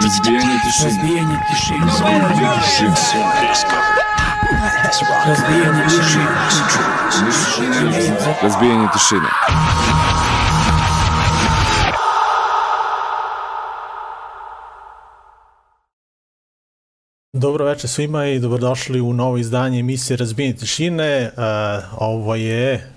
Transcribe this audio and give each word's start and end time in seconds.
Разбиение 0.00 0.58
тишины. 0.64 0.90
Разбиение 0.90 1.40
тишины. 1.50 1.90
Разбиение 5.26 5.88
тишины. 5.88 6.28
Разбиение 8.42 8.88
тишины. 8.94 9.28
Dobro 17.32 17.64
večer 17.64 17.90
svima 17.90 18.26
i 18.26 18.38
dobrodošli 18.38 19.00
u 19.00 19.12
novo 19.12 19.38
izdanje 19.38 19.80
emisije 19.80 20.16
Razbijenje 20.16 20.56
tišine. 20.56 21.30
Uh, 21.36 21.42
ovo 21.98 22.34
je 22.34 22.92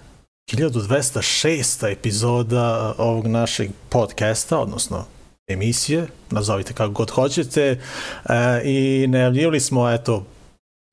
1206. 0.52 1.92
epizoda 1.92 2.94
ovog 2.98 3.28
našeg 3.28 3.70
podcasta, 3.90 4.60
odnosno 4.60 5.06
emisije, 5.54 6.08
nazovite 6.30 6.74
kako 6.74 6.92
god 6.92 7.12
hoćete. 7.12 7.80
Uh, 8.24 8.32
I 8.64 9.08
najavljivali 9.08 9.60
smo, 9.60 9.90
eto, 9.90 10.26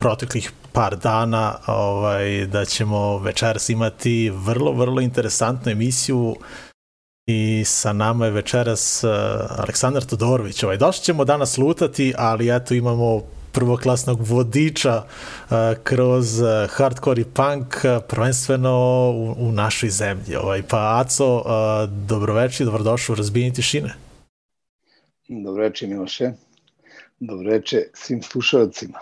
proteklih 0.00 0.52
par 0.72 0.96
dana 0.96 1.54
ovaj, 1.66 2.46
da 2.46 2.64
ćemo 2.64 3.18
večeras 3.18 3.68
imati 3.68 4.30
vrlo, 4.30 4.72
vrlo 4.72 5.00
interesantnu 5.00 5.72
emisiju 5.72 6.36
i 7.26 7.64
sa 7.66 7.92
nama 7.92 8.24
je 8.24 8.30
večeras 8.30 9.04
uh, 9.04 9.10
Aleksandar 9.58 10.04
Todorović. 10.04 10.62
Ovaj, 10.62 10.76
došli 10.76 11.04
ćemo 11.04 11.24
danas 11.24 11.58
lutati, 11.58 12.14
ali 12.18 12.56
eto 12.56 12.74
imamo 12.74 13.22
prvoklasnog 13.52 14.20
vodiča 14.20 15.02
uh, 15.02 15.56
kroz 15.84 16.40
uh, 16.40 16.48
hardcore 16.70 17.20
i 17.20 17.24
punk, 17.24 17.76
uh, 17.84 18.02
prvenstveno 18.08 18.74
u, 19.14 19.34
u 19.38 19.52
našoj 19.52 19.90
zemlji. 19.90 20.36
Ovaj, 20.36 20.62
pa 20.62 21.00
Aco, 21.00 21.36
uh, 21.36 21.44
dobroveče 21.90 22.62
i 22.62 22.66
dobrodošao 22.66 23.12
u 23.12 23.16
Razbijenje 23.16 23.52
tišine. 23.52 24.07
Dobroveče 25.28 25.86
Miloše, 25.86 26.30
dobroveče 27.20 27.82
svim 27.94 28.22
slušalcima. 28.22 28.98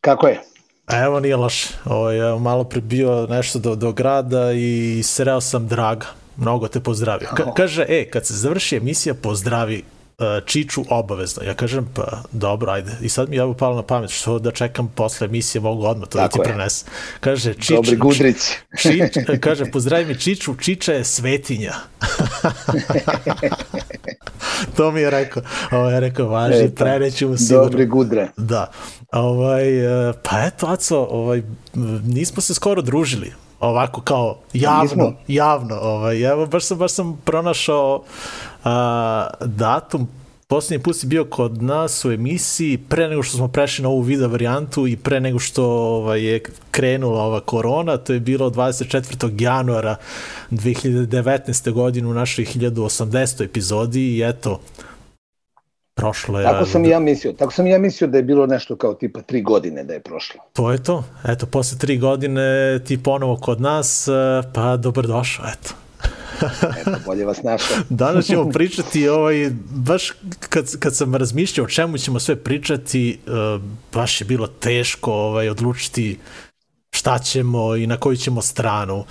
Kako 0.00 0.26
je? 0.26 0.40
A 0.86 0.98
evo 1.04 1.20
nije 1.20 1.36
loše. 1.36 1.68
Ovaj, 1.84 2.18
evo, 2.18 2.38
malo 2.38 2.64
pre 2.64 2.80
bio 2.80 3.26
nešto 3.26 3.58
do, 3.58 3.74
do 3.74 3.92
grada 3.92 4.52
i 4.52 5.02
sreo 5.04 5.40
sam 5.40 5.68
Draga. 5.68 6.06
Mnogo 6.36 6.68
te 6.68 6.80
pozdravio. 6.80 7.28
Ka, 7.36 7.54
kaže, 7.54 7.86
e, 7.88 8.10
kad 8.10 8.26
se 8.26 8.34
završi 8.34 8.76
emisija, 8.76 9.14
pozdravi 9.14 9.84
Čiču 10.44 10.84
obavezno. 10.90 11.42
Ja 11.42 11.54
kažem, 11.54 11.88
pa 11.94 12.22
dobro, 12.32 12.72
ajde. 12.72 12.92
I 13.00 13.08
sad 13.08 13.28
mi 13.28 13.36
je 13.36 13.42
ovo 13.42 13.54
palo 13.54 13.76
na 13.76 13.82
pamet, 13.82 14.10
što 14.10 14.38
da 14.38 14.50
čekam 14.50 14.88
posle 14.88 15.24
emisije, 15.24 15.62
mogu 15.62 15.84
odmah 15.84 16.08
to 16.08 16.18
Tako 16.18 16.38
da 16.38 16.44
ti 16.44 16.48
je. 16.48 16.54
prenesem. 16.54 16.88
Kaže, 17.20 17.54
Čiču, 17.54 17.74
Dobri 17.74 17.96
Gudrić. 17.96 18.36
Čič, 18.78 19.16
kaže, 19.44 19.64
pozdravi 19.72 20.04
mi 20.04 20.18
Čiču, 20.18 20.54
Čiča 20.60 20.92
je 20.92 21.04
svetinja. 21.04 21.74
to 24.76 24.90
mi 24.90 25.00
je 25.00 25.10
rekao. 25.10 25.42
Ovo 25.70 25.90
je 25.90 26.00
rekao, 26.00 26.28
važi, 26.28 26.64
Eto, 26.64 26.84
preneću 26.84 27.28
mu 27.28 27.36
sigurno. 27.36 27.62
Dobri 27.64 27.86
Gudre. 27.86 28.28
Da. 28.36 28.70
Ovaj, 29.12 30.08
e, 30.08 30.12
pa 30.22 30.40
eto, 30.46 30.66
Aco, 30.66 31.06
ovaj, 31.10 31.42
nismo 32.04 32.40
se 32.40 32.54
skoro 32.54 32.82
družili. 32.82 33.32
Ovako 33.60 34.00
kao 34.00 34.38
javno, 34.52 35.12
javno. 35.28 35.74
Ovaj, 35.80 36.22
evo, 36.22 36.46
baš 36.46 36.64
sam, 36.64 36.78
baš 36.78 36.92
sam 36.92 37.20
pronašao 37.24 38.04
a, 38.66 39.26
datum 39.40 40.08
Poslednji 40.48 40.82
put 40.82 40.96
si 40.96 41.06
bio 41.06 41.24
kod 41.24 41.62
nas 41.62 42.04
u 42.04 42.12
emisiji 42.12 42.78
pre 42.78 43.08
nego 43.08 43.22
što 43.22 43.36
smo 43.36 43.48
prešli 43.48 43.82
na 43.82 43.88
ovu 43.88 44.00
video 44.00 44.28
varijantu 44.28 44.86
i 44.86 44.96
pre 44.96 45.20
nego 45.20 45.38
što 45.38 45.64
ovaj, 45.64 46.24
je 46.24 46.40
krenula 46.70 47.22
ova 47.22 47.40
korona, 47.40 47.96
to 47.96 48.12
je 48.12 48.20
bilo 48.20 48.50
24. 48.50 49.42
januara 49.42 49.96
2019. 50.50 51.72
godine 51.72 52.08
u 52.08 52.14
našoj 52.14 52.44
1080. 52.44 53.44
epizodi 53.44 54.16
i 54.16 54.22
eto, 54.22 54.60
prošlo 55.94 56.40
je... 56.40 56.44
Tako 56.44 56.66
sam 56.66 56.84
i 56.84 56.88
ja 56.88 57.00
mislio. 57.00 57.32
Tako 57.32 57.52
sam 57.52 57.66
i 57.66 57.70
ja 57.70 57.78
mislio 57.78 58.08
da 58.08 58.16
je 58.16 58.22
bilo 58.22 58.46
nešto 58.46 58.76
kao 58.76 58.94
tipa 58.94 59.22
tri 59.22 59.42
godine 59.42 59.84
da 59.84 59.92
je 59.92 60.00
prošlo. 60.00 60.40
To 60.52 60.72
je 60.72 60.82
to. 60.82 61.04
Eto, 61.28 61.46
posle 61.46 61.78
tri 61.78 61.98
godine 61.98 62.78
ti 62.84 63.02
ponovo 63.02 63.36
kod 63.36 63.60
nas, 63.60 64.08
e, 64.08 64.12
pa 64.54 64.76
dobrodošao, 64.76 65.44
eto. 65.46 65.85
Eto, 66.80 66.96
bolje 67.06 67.24
vas 67.24 67.42
našao. 67.42 67.76
Danas 68.02 68.26
ćemo 68.26 68.50
pričati, 68.50 69.08
ovaj, 69.08 69.50
baš 69.70 70.12
kad, 70.48 70.78
kad 70.78 70.96
sam 70.96 71.14
razmišljao 71.14 71.64
o 71.64 71.68
čemu 71.68 71.98
ćemo 71.98 72.20
sve 72.20 72.36
pričati, 72.36 73.18
uh, 73.26 73.62
baš 73.92 74.20
je 74.20 74.24
bilo 74.24 74.46
teško 74.46 75.12
ovaj, 75.12 75.48
odlučiti 75.48 76.18
šta 76.90 77.18
ćemo 77.18 77.76
i 77.76 77.86
na 77.86 77.96
koju 77.96 78.16
ćemo 78.16 78.42
stranu. 78.42 79.04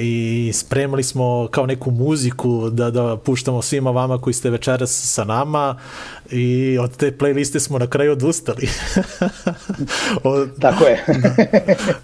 I 0.00 0.50
spremali 0.54 1.02
smo 1.02 1.48
kao 1.50 1.66
neku 1.66 1.90
muziku 1.90 2.70
da, 2.70 2.90
da 2.90 3.16
puštamo 3.16 3.62
svima 3.62 3.90
vama 3.90 4.18
koji 4.18 4.34
ste 4.34 4.50
večeras 4.50 4.90
sa 4.90 5.24
nama 5.24 5.78
i 6.30 6.78
od 6.80 6.96
te 6.96 7.10
playliste 7.10 7.58
smo 7.58 7.78
na 7.78 7.86
kraju 7.86 8.12
odustali. 8.12 8.68
od, 10.24 10.60
Tako 10.60 10.84
je. 10.84 11.04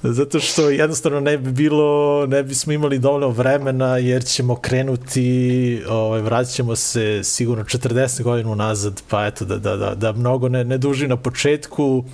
Zato 0.03 0.41
što 0.41 0.71
jednostavno 0.71 1.21
ne 1.21 1.39
bi 1.39 1.53
bilo, 1.53 2.27
ne 2.27 2.43
bismo 2.43 2.73
imali 2.73 2.99
dovoljno 2.99 3.29
vremena 3.29 3.99
jer 3.99 4.25
ćemo 4.25 4.57
krenuti, 4.57 5.83
ovaj, 5.89 6.21
vratit 6.21 6.55
ćemo 6.55 6.77
se 6.77 7.25
sigurno 7.25 7.65
40 7.65 8.23
godina 8.23 8.51
unazad, 8.51 9.03
pa 9.09 9.27
eto 9.27 9.45
da, 9.45 9.59
da, 9.59 9.77
da, 9.77 9.95
da 9.95 10.13
mnogo 10.13 10.49
ne, 10.49 10.65
ne 10.65 10.79
duži 10.79 11.09
na 11.09 11.17
početku, 11.17 12.05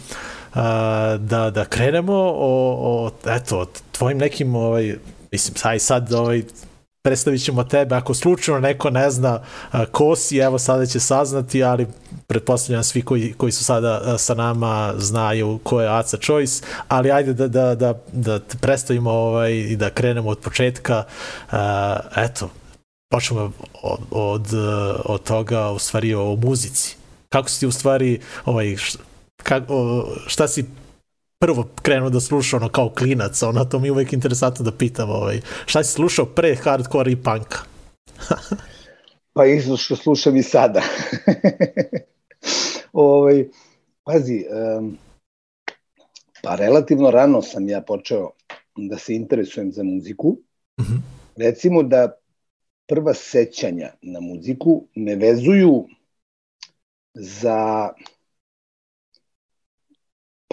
da, 1.18 1.50
da 1.54 1.64
krenemo 1.64 2.14
o, 2.14 2.76
o, 2.80 3.10
eto, 3.26 3.58
o 3.58 3.66
tvojim 3.92 4.18
nekim, 4.18 4.54
ovaj, 4.54 4.96
mislim, 5.32 5.56
sad, 5.56 5.80
sad 5.80 6.12
ovaj, 6.12 6.42
predstavit 7.02 7.44
ćemo 7.44 7.64
tebe, 7.64 7.94
ako 7.94 8.14
slučajno 8.14 8.60
neko 8.60 8.90
ne 8.90 9.10
zna 9.10 9.42
ko 9.92 10.16
si, 10.16 10.38
evo 10.38 10.58
sada 10.58 10.86
će 10.86 11.00
saznati, 11.00 11.64
ali 11.64 11.86
pretpostavljam 12.26 12.84
svi 12.84 13.02
koji, 13.02 13.32
koji 13.32 13.52
su 13.52 13.64
sada 13.64 14.18
sa 14.18 14.34
nama 14.34 14.94
znaju 14.96 15.58
ko 15.62 15.80
je 15.80 15.88
Aca 15.88 16.16
Choice, 16.16 16.64
ali 16.88 17.10
ajde 17.10 17.32
da, 17.32 17.48
da, 17.48 17.74
da, 17.74 17.94
da 18.12 18.38
te 18.38 18.58
predstavimo 18.58 19.10
ovaj, 19.10 19.52
i 19.52 19.76
da 19.76 19.90
krenemo 19.90 20.30
od 20.30 20.38
početka. 20.38 21.04
Eto, 22.16 22.50
počnemo 23.10 23.52
od, 23.82 24.00
od, 24.10 24.46
od 25.04 25.22
toga, 25.22 25.70
u 25.70 25.78
stvari, 25.78 26.14
o 26.14 26.36
muzici. 26.36 26.96
Kako 27.28 27.48
si 27.48 27.60
ti 27.60 27.66
u 27.66 27.72
stvari, 27.72 28.20
ovaj, 28.44 28.76
š- 28.76 28.98
kak, 29.42 29.62
o, 29.68 30.06
šta 30.26 30.48
si 30.48 30.64
prvo 31.42 31.68
krenuo 31.82 32.10
da 32.10 32.20
sluša 32.20 32.56
ono 32.56 32.68
kao 32.68 32.90
klinac, 32.98 33.42
ono 33.42 33.64
to 33.64 33.78
mi 33.78 33.88
je 33.88 33.92
uvek 33.92 34.12
interesantno 34.12 34.64
da 34.64 34.72
pitam, 34.72 35.10
ovaj, 35.10 35.40
šta 35.66 35.84
si 35.84 35.92
slušao 35.92 36.26
pre 36.26 36.54
hardcore 36.54 37.12
i 37.12 37.16
punka? 37.16 37.58
Pa 39.34 39.46
isto 39.46 39.76
što 39.76 39.96
slušam 39.96 40.36
i 40.36 40.42
sada. 40.42 40.82
ovaj, 42.92 43.48
pazi, 44.04 44.44
um, 44.78 44.98
pa 46.42 46.54
relativno 46.54 47.10
rano 47.10 47.42
sam 47.42 47.68
ja 47.68 47.80
počeo 47.80 48.30
da 48.76 48.98
se 48.98 49.14
interesujem 49.14 49.72
za 49.72 49.82
muziku. 49.82 50.36
Mhm. 50.80 50.96
Recimo 51.36 51.82
da 51.82 52.12
prva 52.88 53.14
sećanja 53.14 53.92
na 54.02 54.20
muziku 54.20 54.84
me 54.94 55.16
vezuju 55.16 55.86
za 57.14 57.88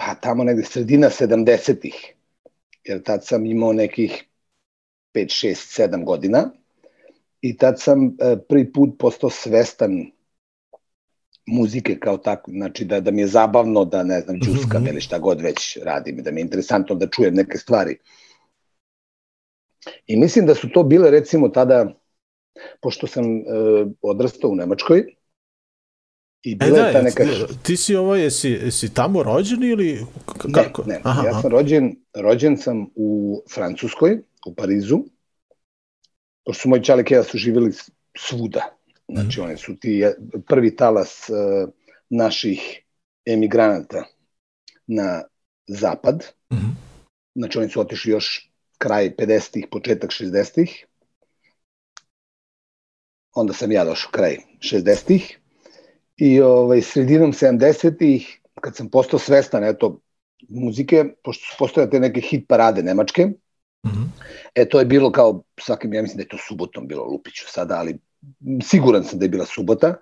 pa 0.00 0.14
tamo 0.14 0.44
negde 0.44 0.64
sredina 0.64 1.10
70-ih, 1.10 2.14
jer 2.84 3.02
tad 3.02 3.26
sam 3.26 3.46
imao 3.46 3.72
nekih 3.72 4.24
5, 5.14 5.46
6, 5.46 5.82
7 5.82 6.04
godina 6.04 6.50
i 7.40 7.56
tad 7.56 7.80
sam 7.80 8.06
e, 8.06 8.36
prvi 8.48 8.72
put 8.72 8.90
postao 8.98 9.30
svestan 9.30 10.10
muzike 11.46 11.98
kao 11.98 12.16
tako, 12.16 12.50
znači 12.50 12.84
da, 12.84 13.00
da 13.00 13.10
mi 13.10 13.20
je 13.20 13.26
zabavno 13.26 13.84
da 13.84 14.02
ne 14.02 14.20
znam, 14.20 14.40
džuskam 14.40 14.82
Mhm. 14.82 14.90
ili 14.90 15.00
šta 15.00 15.18
god 15.18 15.40
već 15.40 15.78
radim 15.82 16.22
da 16.22 16.30
mi 16.30 16.40
je 16.40 16.42
interesantno 16.42 16.94
da 16.94 17.08
čujem 17.08 17.34
neke 17.34 17.58
stvari. 17.58 17.98
I 20.06 20.16
mislim 20.16 20.46
da 20.46 20.54
su 20.54 20.68
to 20.68 20.82
bile 20.82 21.10
recimo 21.10 21.48
tada, 21.48 21.94
pošto 22.80 23.06
sam 23.06 23.24
e, 23.24 23.40
odrastao 24.02 24.50
u 24.50 24.54
Nemačkoj, 24.54 25.14
i 26.42 26.52
E 26.52 26.56
bila 26.56 26.70
da, 26.70 26.86
je 26.86 26.92
ta 26.92 27.02
neka... 27.02 27.24
ti, 27.62 27.76
si 27.76 27.96
ovo, 27.96 28.14
jesi, 28.16 28.50
jesi 28.50 28.94
tamo 28.94 29.22
rođen 29.22 29.62
ili 29.62 30.06
k- 30.26 30.44
Ne, 30.44 30.52
kako? 30.54 30.84
ne, 30.86 31.00
Aha, 31.04 31.26
ja 31.26 31.40
sam 31.40 31.50
rođen, 31.50 31.96
rođen 32.14 32.56
sam 32.56 32.86
u 32.94 33.42
Francuskoj, 33.54 34.18
u 34.46 34.54
Parizu, 34.54 34.98
pošto 36.44 36.62
su 36.62 36.68
moji 36.68 36.84
čali 36.84 37.04
Kea 37.04 37.22
su 37.24 37.38
živjeli 37.38 37.72
svuda. 38.18 38.76
Znači, 39.08 39.40
oni 39.40 39.56
su 39.56 39.76
ti 39.76 40.04
prvi 40.46 40.76
talas 40.76 41.28
uh, 41.28 41.70
naših 42.10 42.82
emigranata 43.26 44.04
na 44.86 45.22
zapad. 45.66 46.26
Mhm. 46.52 46.66
Znači, 47.34 47.58
oni 47.58 47.68
su 47.68 47.80
otišli 47.80 48.12
još 48.12 48.50
kraj 48.78 49.14
50-ih, 49.16 49.66
početak 49.70 50.10
60-ih. 50.10 50.86
Onda 53.32 53.52
sam 53.52 53.72
ja 53.72 53.84
došao 53.84 54.10
kraj 54.10 54.36
60-ih. 54.60 55.39
I 56.20 56.40
ovaj, 56.40 56.82
sredinom 56.82 57.32
70-ih, 57.32 58.40
kad 58.54 58.76
sam 58.76 58.88
postao 58.88 59.18
svestan, 59.18 59.64
eto, 59.64 60.00
muzike, 60.48 61.04
pošto 61.24 61.42
su 61.42 61.54
postojale 61.58 61.90
te 61.90 62.00
neke 62.00 62.20
hit 62.20 62.44
parade 62.48 62.82
nemačke, 62.82 63.28
Mhm. 63.86 64.02
E, 64.54 64.64
to 64.64 64.78
je 64.78 64.84
bilo 64.84 65.12
kao, 65.12 65.42
svakim, 65.60 65.94
ja 65.94 66.02
mislim 66.02 66.16
da 66.16 66.22
je 66.22 66.28
to 66.28 66.36
subotom 66.38 66.88
bilo 66.88 67.04
Lupiću 67.04 67.44
sada, 67.48 67.76
ali 67.76 67.98
siguran 68.62 69.04
sam 69.04 69.18
da 69.18 69.24
je 69.24 69.28
bila 69.28 69.46
subota. 69.46 69.94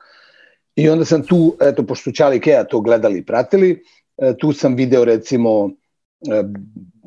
I 0.77 0.89
onda 0.89 1.05
sam 1.05 1.23
tu, 1.23 1.57
eto, 1.61 1.87
pošto 1.87 2.03
su 2.03 2.13
Čali 2.13 2.41
Kea 2.41 2.65
to 2.65 2.81
gledali 2.81 3.19
i 3.19 3.27
pratili, 3.27 3.83
e, 4.17 4.35
tu 4.39 4.53
sam 4.53 4.75
video 4.75 5.05
recimo 5.05 5.71
e, 6.23 6.43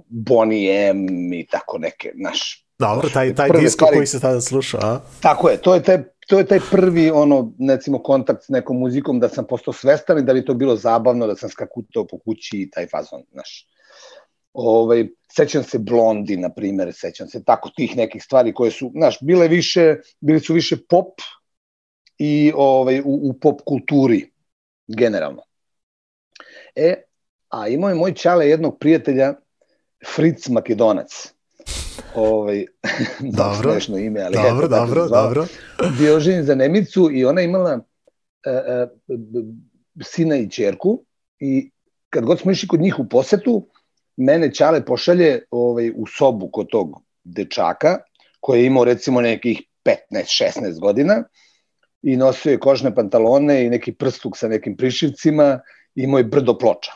Bonnie 0.08 0.90
M 0.90 1.08
i 1.34 1.48
tako 1.48 1.78
neke, 1.78 2.12
naš, 2.16 2.66
Dobro, 2.80 3.10
taj, 3.10 3.36
taj 3.36 3.50
disko 3.50 3.86
stvari- 3.86 3.96
koji 3.96 4.08
se 4.08 4.20
tada 4.20 4.42
slušao, 4.42 4.80
a? 4.84 5.00
Tako 5.22 5.50
je, 5.50 5.58
to 5.58 5.74
je 5.74 5.84
taj 5.84 6.04
to 6.32 6.40
je 6.40 6.46
taj 6.46 6.60
prvi 6.72 7.10
ono 7.10 7.54
recimo 7.70 8.00
kontakt 8.04 8.44
s 8.44 8.50
nekom 8.50 8.80
muzikom 8.80 9.20
da 9.20 9.30
sam 9.30 9.46
postao 9.48 9.74
svestan 9.74 10.20
i 10.20 10.24
da 10.24 10.34
bi 10.34 10.46
to 10.46 10.54
bilo 10.54 10.76
zabavno 10.76 11.28
da 11.28 11.36
sam 11.36 11.50
skakutao 11.50 12.08
po 12.08 12.20
kući 12.20 12.58
i 12.58 12.70
taj 12.70 12.88
fazon, 12.88 13.24
znaš. 13.32 13.68
Ovaj 14.54 15.08
sećam 15.36 15.64
se 15.64 15.80
Blondi 15.80 16.38
na 16.38 16.50
primer, 16.54 16.94
sećam 16.94 17.28
se 17.28 17.44
tako 17.44 17.70
tih 17.76 17.98
nekih 17.98 18.24
stvari 18.24 18.54
koje 18.54 18.72
su, 18.72 18.92
znaš, 18.96 19.18
bile 19.22 19.48
više, 19.48 19.96
bili 20.20 20.40
su 20.40 20.54
više 20.54 20.78
pop 20.90 21.20
i 22.18 22.52
ovaj 22.56 23.00
u, 23.00 23.20
u 23.30 23.34
pop 23.42 23.62
kulturi 23.66 24.32
generalno. 24.88 25.44
E, 26.76 27.04
a 27.50 27.68
imao 27.68 27.90
je 27.90 27.96
moj 27.96 28.14
ćale 28.14 28.50
jednog 28.50 28.80
prijatelja 28.80 29.34
Fritz 30.16 30.50
Makedonac. 30.50 31.34
Ovaj 32.16 32.66
Dobro. 33.42 33.72
smešno 33.72 33.98
ime, 33.98 34.22
ali 34.22 34.36
Dobro, 34.36 34.66
eto, 34.66 34.68
dobro, 34.68 35.08
zvao 35.08 35.24
dobro. 35.24 35.46
bio 35.98 36.20
za 36.44 36.56
Nemicu 36.56 37.10
i 37.14 37.26
ona 37.26 37.42
imala 37.42 37.80
e, 38.46 38.50
e, 38.50 38.88
b- 39.08 39.42
b- 39.94 40.04
sina 40.04 40.36
i 40.36 40.50
čerku 40.50 41.04
i 41.40 41.72
kad 42.10 42.26
god 42.26 42.40
smo 42.40 42.52
išli 42.52 42.68
kod 42.68 42.82
njih 42.82 43.00
u 43.00 43.10
posetu, 43.10 43.68
mene 44.18 44.54
Ćale 44.54 44.86
pošalje 44.86 45.42
ovaj, 45.52 45.92
u 45.96 46.08
sobu 46.08 46.50
kod 46.54 46.68
tog 46.72 47.04
dečaka, 47.24 47.98
koji 48.40 48.60
je 48.60 48.66
imao 48.66 48.84
recimo 48.84 49.22
nekih 49.22 49.62
15-16 49.86 50.80
godina 50.80 51.24
i 52.02 52.18
nosio 52.18 52.52
je 52.52 52.60
kožne 52.60 52.96
pantalone 52.96 53.66
i 53.66 53.70
neki 53.70 53.94
prstuk 53.94 54.38
sa 54.38 54.48
nekim 54.48 54.78
prišivcima 54.78 55.60
i 55.96 56.04
imao 56.04 56.18
je 56.18 56.24
brdo 56.24 56.58
ploča. 56.58 56.92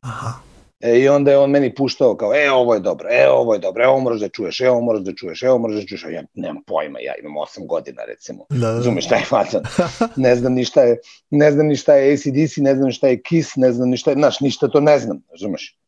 Aha. 0.00 0.47
E, 0.80 0.98
I 0.98 1.08
onda 1.08 1.30
je 1.30 1.38
on 1.38 1.50
meni 1.50 1.74
puštao 1.74 2.16
kao, 2.16 2.34
e, 2.34 2.50
ovo 2.50 2.74
je 2.74 2.80
dobro, 2.80 3.08
e, 3.10 3.28
ovo 3.30 3.54
je 3.54 3.58
dobro, 3.58 3.84
e, 3.84 3.88
ovo 3.88 4.00
moraš 4.00 4.20
da 4.20 4.28
čuješ, 4.28 4.60
e, 4.60 4.70
ovo 4.70 4.80
moraš 4.80 5.02
da 5.02 5.12
čuješ, 5.12 5.42
e, 5.42 5.50
ovo 5.50 5.58
moraš 5.58 5.76
da 5.76 5.86
čuješ. 5.86 6.04
Ja 6.10 6.22
nemam 6.34 6.62
pojma, 6.66 7.00
ja 7.00 7.14
imam 7.20 7.32
8 7.32 7.66
godina, 7.66 8.04
recimo. 8.04 8.46
Da, 8.50 8.58
da. 8.58 8.72
Razumeš 8.72 9.04
šta 9.04 9.16
je 9.16 9.24
fazan? 9.24 9.62
Ne 10.16 10.36
znam 10.36 10.52
ni 10.52 10.64
šta 10.64 10.82
je, 10.82 10.98
ne 11.30 11.52
znam 11.52 11.66
ni 11.66 11.76
šta 11.76 11.94
je 11.94 12.12
ACDC, 12.12 12.56
ne 12.56 12.74
znam 12.74 12.86
ni 12.86 12.92
šta 12.92 13.08
je 13.08 13.22
Kiss, 13.22 13.56
ne 13.56 13.72
znam 13.72 13.88
ni 13.88 13.96
šta 13.96 14.10
je, 14.10 14.14
znaš, 14.14 14.40
ništa 14.40 14.68
to 14.68 14.80
ne 14.80 14.98
znam, 14.98 15.22
razumeš? 15.30 15.78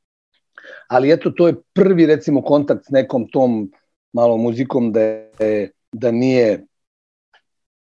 Ali 0.88 1.12
eto, 1.12 1.30
to 1.30 1.46
je 1.46 1.54
prvi, 1.72 2.06
recimo, 2.06 2.42
kontakt 2.42 2.84
s 2.84 2.90
nekom 2.90 3.28
tom 3.30 3.72
malom 4.12 4.42
muzikom 4.42 4.92
da, 4.92 5.00
je, 5.00 5.70
da 5.92 6.10
nije 6.10 6.66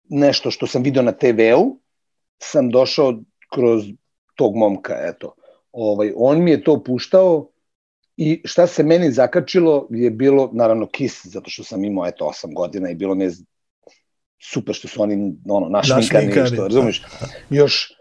nešto 0.08 0.50
što 0.50 0.66
sam 0.66 0.82
video 0.82 1.02
na 1.02 1.12
TV-u, 1.12 1.78
sam 2.38 2.70
došao 2.70 3.14
kroz 3.54 3.84
tog 4.34 4.56
momka, 4.56 4.94
eto. 5.00 5.34
Ovaj, 5.72 6.12
on 6.16 6.42
mi 6.44 6.50
je 6.50 6.64
to 6.64 6.82
puštao 6.84 7.48
i 8.16 8.42
šta 8.44 8.66
se 8.66 8.82
meni 8.82 9.12
zakačilo 9.12 9.86
je 9.90 10.10
bilo, 10.10 10.50
naravno, 10.52 10.86
Kiss, 10.86 11.26
zato 11.26 11.50
što 11.50 11.64
sam 11.64 11.84
imao, 11.84 12.06
eto, 12.06 12.24
8 12.24 12.54
godina 12.54 12.90
i 12.90 12.94
bilo 12.94 13.14
mi 13.14 13.24
je 13.24 13.30
super 14.42 14.74
što 14.74 14.88
su 14.88 15.02
oni 15.02 15.34
ono 15.48 15.68
našminkani, 15.68 16.26
Našminkani, 16.26 16.46
što 16.46 16.62
razumeš? 16.62 17.02
Još 17.50 17.92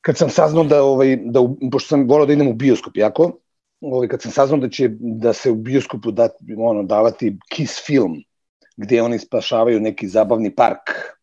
kad 0.00 0.16
sam 0.16 0.30
saznao 0.30 0.64
da 0.64 0.82
ovaj 0.82 1.16
da 1.16 1.40
u, 1.40 1.56
pošto 1.72 1.88
sam 1.88 2.08
voleo 2.08 2.26
da 2.26 2.32
idem 2.32 2.48
u 2.48 2.52
bioskop 2.52 2.96
jako 2.96 3.38
ovaj 3.80 4.08
kad 4.08 4.22
sam 4.22 4.32
saznao 4.32 4.60
da 4.60 4.68
će 4.68 4.88
da 5.00 5.32
se 5.32 5.50
u 5.50 5.54
bioskopu 5.54 6.10
da 6.10 6.28
ono 6.58 6.82
davati 6.82 7.36
Kiss 7.48 7.86
film 7.86 8.22
gde 8.76 9.02
oni 9.02 9.18
spašavaju 9.18 9.80
neki 9.80 10.08
zabavni 10.08 10.54
park 10.54 11.17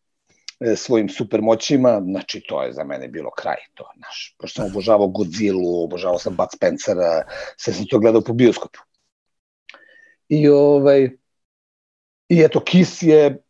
svojim 0.76 1.08
supermoćima, 1.08 2.02
znači 2.04 2.42
to 2.48 2.62
je 2.62 2.72
za 2.72 2.84
mene 2.84 3.08
bilo 3.08 3.30
kraj 3.30 3.56
to, 3.74 3.84
znaš, 3.96 4.36
pošto 4.38 4.62
sam 4.62 4.70
obožavao 4.70 5.08
Godzilla, 5.08 5.84
obožavao 5.84 6.18
sam 6.18 6.36
Bud 6.36 6.48
Spencera, 6.56 7.22
sve 7.56 7.72
sam 7.72 7.86
to 7.90 7.98
gledao 7.98 8.20
po 8.20 8.32
bioskopu. 8.32 8.78
I 10.28 10.48
ovaj, 10.48 11.10
I 12.28 12.40
eto, 12.42 12.60
Kiss 12.60 13.02
je, 13.02 13.42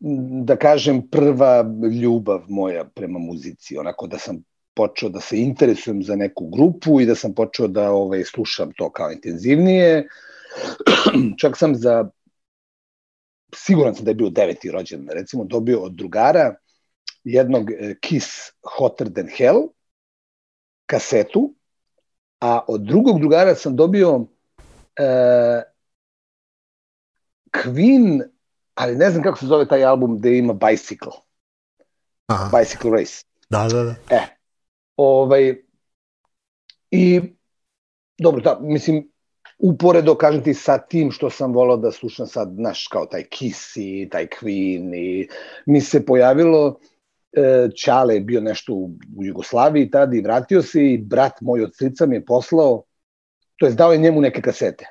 da 0.45 0.57
kažem, 0.57 1.09
prva 1.09 1.65
ljubav 2.03 2.45
moja 2.49 2.85
prema 2.85 3.19
muzici. 3.19 3.79
Onako 3.79 4.07
da 4.07 4.19
sam 4.19 4.43
počeo 4.75 5.09
da 5.09 5.21
se 5.21 5.39
interesujem 5.41 6.03
za 6.03 6.17
neku 6.17 6.49
grupu 6.49 7.01
i 7.01 7.07
da 7.07 7.15
sam 7.15 7.35
počeo 7.35 7.69
da 7.69 7.91
ovaj, 7.91 8.25
slušam 8.25 8.73
to 8.77 8.91
kao 8.93 9.13
intenzivnije. 9.13 10.09
Čak 11.41 11.57
sam 11.57 11.75
za, 11.75 12.09
siguran 13.55 13.95
sam 13.95 14.05
da 14.05 14.11
je 14.11 14.15
bio 14.15 14.31
deveti 14.31 14.71
rođen, 14.71 15.09
recimo, 15.13 15.45
dobio 15.45 15.81
od 15.81 15.93
drugara 15.93 16.55
jednog 17.25 17.71
eh, 17.71 17.95
Kiss 18.01 18.27
Hotter 18.79 19.13
Than 19.13 19.29
Hell 19.39 19.69
kasetu, 20.87 21.55
a 22.41 22.61
od 22.69 22.81
drugog 22.81 23.21
drugara 23.21 23.55
sam 23.55 23.77
dobio 23.77 24.27
eh, 24.97 25.63
Queen, 27.53 28.23
ali 28.75 28.97
ne 28.97 29.11
znam 29.11 29.23
kako 29.23 29.39
se 29.39 29.47
zove 29.47 29.69
taj 29.69 29.85
album 29.85 30.19
gde 30.19 30.39
ima 30.39 30.55
Bicycle, 30.55 31.13
Aha. 32.27 32.59
Bicycle 32.59 32.91
Race. 32.91 33.25
Da, 33.51 33.69
da, 33.69 33.83
da. 33.83 33.95
Ovaj, 34.97 35.63
I, 36.91 37.21
dobro, 38.19 38.41
da, 38.41 38.59
mislim, 38.61 39.13
uporedo, 39.59 40.15
kažem 40.15 40.43
ti, 40.43 40.55
sa 40.55 40.79
tim 40.79 41.11
što 41.11 41.31
sam 41.31 41.53
volao 41.53 41.77
da 41.77 41.91
slušam 41.93 42.27
sad, 42.27 42.55
znaš, 42.55 42.87
kao 42.87 43.07
taj 43.07 43.25
Kiss 43.25 43.77
i 43.77 44.09
taj 44.13 44.27
Queen 44.27 44.95
i 44.97 45.29
mi 45.67 45.81
se 45.81 46.07
pojavilo, 46.07 46.79
e, 46.83 46.96
Ćale 47.77 48.15
je 48.15 48.21
bio 48.21 48.41
nešto 48.41 48.73
u, 48.75 48.91
u 49.19 49.25
Jugoslaviji 49.25 49.91
tada 49.91 50.17
i 50.17 50.21
vratio 50.21 50.63
se 50.63 50.93
i 50.93 50.99
brat 50.99 51.41
moj 51.41 51.65
od 51.65 51.75
strica 51.75 52.07
mi 52.07 52.17
je 52.17 52.25
poslao, 52.25 52.83
to 53.57 53.67
je 53.67 53.73
dao 53.73 53.93
je 53.93 53.99
njemu 53.99 54.21
neke 54.21 54.43
kasete. 54.43 54.87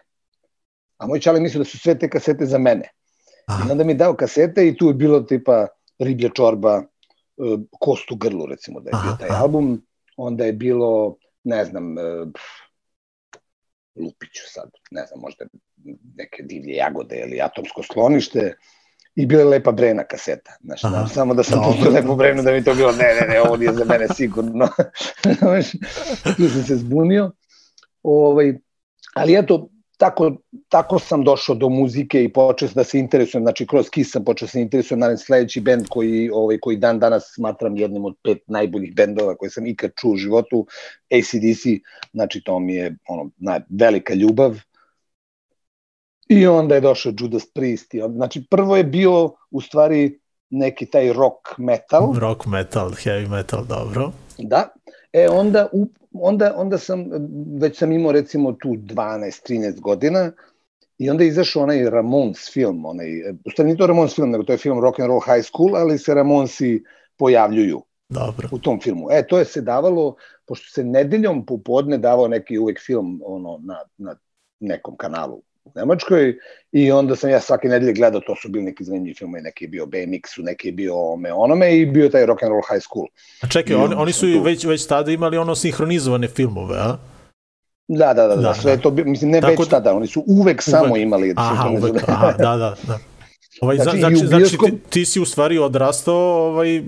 A 0.97 1.07
moj 1.07 1.19
Ćale 1.19 1.39
mislio 1.39 1.59
da 1.59 1.69
su 1.69 1.79
sve 1.79 1.99
te 1.99 2.09
kasete 2.09 2.45
za 2.45 2.57
mene. 2.57 2.83
I 2.83 3.43
Aha. 3.47 3.71
onda 3.71 3.83
mi 3.83 3.91
je 3.91 3.97
dao 3.97 4.15
kasete 4.15 4.67
i 4.67 4.77
tu 4.77 4.87
je 4.87 4.93
bilo 4.93 5.19
tipa 5.19 5.67
riblja 5.99 6.29
čorba, 6.29 6.77
e, 6.77 6.83
kost 7.79 8.11
u 8.11 8.15
grlu 8.15 8.45
recimo 8.45 8.79
da 8.79 8.89
je 8.89 9.03
bio 9.03 9.27
taj 9.27 9.37
album, 9.37 9.85
onda 10.17 10.45
je 10.45 10.53
bilo, 10.53 11.17
ne 11.43 11.65
znam, 11.65 11.97
e, 11.97 12.01
Lupiću 13.95 14.43
sad, 14.47 14.71
ne 14.91 15.05
znam, 15.05 15.19
možda 15.19 15.45
neke 16.15 16.43
divlje 16.43 16.73
jagode 16.73 17.23
ili 17.27 17.41
atomsko 17.41 17.83
sklonište 17.83 18.55
i 19.15 19.25
bila 19.25 19.41
je 19.41 19.47
Lepa 19.47 19.71
Brena 19.71 20.03
kaseta. 20.03 20.51
Znaš, 20.63 20.83
Aha. 20.83 21.07
samo 21.07 21.33
da 21.33 21.43
sam 21.43 21.63
pustio 21.63 21.91
Lepu 21.91 22.07
dobro. 22.07 22.15
Brenu 22.15 22.43
da 22.43 22.51
mi 22.51 22.63
to 22.63 22.73
bilo, 22.73 22.91
ne, 22.91 23.07
ne, 23.21 23.27
ne, 23.27 23.41
ovo 23.41 23.57
nije 23.57 23.73
za 23.73 23.85
mene 23.85 24.07
sigurno. 24.15 24.67
Tu 26.37 26.49
sam 26.49 26.63
se 26.63 26.75
zbunio. 26.75 27.31
Ovaj, 28.03 28.53
ali 29.13 29.35
eto, 29.37 29.69
tako, 29.97 30.37
tako 30.69 30.99
sam 30.99 31.23
došao 31.23 31.55
do 31.55 31.69
muzike 31.69 32.23
i 32.23 32.33
počeo 32.33 32.67
sam 32.67 32.75
da 32.75 32.83
se 32.83 32.99
interesujem, 32.99 33.43
znači 33.43 33.67
kroz 33.67 33.89
Kiss 33.89 34.11
sam 34.11 34.25
počeo 34.25 34.45
da 34.45 34.51
se 34.51 34.61
interesujem, 34.61 34.99
naravno 34.99 35.17
sledeći 35.17 35.61
bend 35.61 35.85
koji, 35.89 36.29
ovaj, 36.33 36.57
koji 36.57 36.77
dan 36.77 36.99
danas 36.99 37.33
smatram 37.35 37.77
jednim 37.77 38.05
od 38.05 38.15
pet 38.23 38.37
najboljih 38.47 38.95
bendova 38.95 39.35
koje 39.35 39.49
sam 39.49 39.67
ikad 39.67 39.91
čuo 39.99 40.11
u 40.11 40.17
životu, 40.17 40.65
ACDC, 41.11 41.63
znači 42.13 42.41
to 42.45 42.59
mi 42.59 42.73
je 42.73 42.95
ono, 43.07 43.29
naj, 43.37 43.59
velika 43.69 44.13
ljubav. 44.13 44.59
I 46.27 46.47
onda 46.47 46.75
je 46.75 46.81
došao 46.81 47.13
Judas 47.19 47.45
Priest. 47.53 47.93
I 47.93 48.01
onda, 48.01 48.15
znači 48.15 48.45
prvo 48.49 48.77
je 48.77 48.83
bio 48.83 49.31
u 49.51 49.61
stvari 49.61 50.19
neki 50.49 50.85
taj 50.85 51.13
rock 51.13 51.57
metal, 51.57 52.13
Rock 52.19 52.45
metal, 52.45 52.89
heavy 52.89 53.29
metal, 53.29 53.65
dobro. 53.65 54.11
Da. 54.37 54.67
E 55.13 55.29
onda, 55.29 55.67
u, 55.71 55.87
onda, 56.13 56.53
onda 56.57 56.77
sam, 56.77 57.05
već 57.59 57.77
sam 57.77 57.91
imao 57.91 58.11
recimo 58.11 58.51
tu 58.51 58.69
12-13 58.69 59.79
godina 59.79 60.31
i 60.97 61.09
onda 61.09 61.23
je 61.23 61.27
izašao 61.27 61.63
onaj 61.63 61.89
Ramones 61.89 62.53
film, 62.53 62.85
onaj, 62.85 63.07
u 63.45 63.51
stvari 63.51 63.67
nije 63.67 63.77
to 63.77 63.87
Ramones 63.87 64.15
film, 64.15 64.31
nego 64.31 64.43
to 64.43 64.51
je 64.51 64.57
film 64.57 64.79
Rock 64.79 64.99
and 64.99 65.07
Roll 65.07 65.21
High 65.21 65.45
School, 65.45 65.75
ali 65.75 65.97
se 65.97 66.13
Ramonsi 66.13 66.83
pojavljuju 67.17 67.81
Dobro. 68.09 68.49
u 68.51 68.59
tom 68.59 68.79
filmu. 68.81 69.07
E, 69.11 69.27
to 69.27 69.39
je 69.39 69.45
se 69.45 69.61
davalo, 69.61 70.15
pošto 70.45 70.71
se 70.71 70.83
nedeljom 70.83 71.45
popodne 71.45 71.97
davao 71.97 72.27
neki 72.27 72.57
uvek 72.57 72.79
film 72.85 73.21
ono, 73.25 73.59
na, 73.63 73.79
na 73.97 74.15
nekom 74.59 74.97
kanalu 74.97 75.41
u 75.65 75.71
Nemačkoj 75.75 76.37
i 76.71 76.91
onda 76.91 77.15
sam 77.15 77.29
ja 77.29 77.39
svake 77.39 77.67
nedelje 77.67 77.93
gledao, 77.93 78.21
to 78.21 78.35
su 78.35 78.49
bili 78.49 78.65
neki 78.65 78.83
zanimljivi 78.83 79.15
filmovi, 79.15 79.41
neki 79.41 79.63
je 79.63 79.69
bio 79.69 79.85
BMX-u, 79.85 80.43
neki 80.43 80.67
je 80.67 80.71
bio 80.71 81.11
ome 81.13 81.33
onome 81.33 81.77
i 81.77 81.85
bio 81.85 82.09
taj 82.09 82.25
Rock 82.25 82.43
and 82.43 82.49
Roll 82.49 82.61
High 82.71 82.81
School. 82.81 83.05
A 83.41 83.47
čekaj, 83.47 83.73
I 83.73 83.79
oni, 83.95 84.13
su 84.13 84.21
tu. 84.27 84.41
već, 84.41 84.63
već 84.65 84.85
tada 84.85 85.11
imali 85.11 85.37
ono 85.37 85.55
sinhronizovane 85.55 86.27
filmove, 86.27 86.77
a? 86.77 86.97
Da, 87.87 88.13
da, 88.13 88.27
da, 88.27 88.35
da, 88.35 88.41
Da, 88.41 88.53
sve 88.53 88.75
da. 88.75 88.81
to, 88.81 88.91
mislim, 88.91 89.31
ne 89.31 89.41
Tako 89.41 89.51
već 89.51 89.59
da- 89.59 89.65
tada, 89.69 89.93
oni 89.93 90.07
su 90.07 90.23
uvek, 90.27 90.61
samo 90.61 90.97
imali 90.97 91.33
Aha, 91.37 91.49
sinhronizovane. 91.49 91.91
uvek, 91.91 92.09
aha, 92.09 92.31
da, 92.31 92.57
da, 92.57 92.75
da. 92.83 92.99
Ovaj, 93.61 93.75
Znači, 93.85 93.99
znači, 93.99 94.15
znači, 94.15 94.45
znači, 94.45 94.57
ti, 94.57 94.79
ti 94.89 95.05
si 95.05 95.19
u 95.19 95.25
stvari 95.25 95.57
odrastao 95.57 96.15
ovaj, 96.47 96.83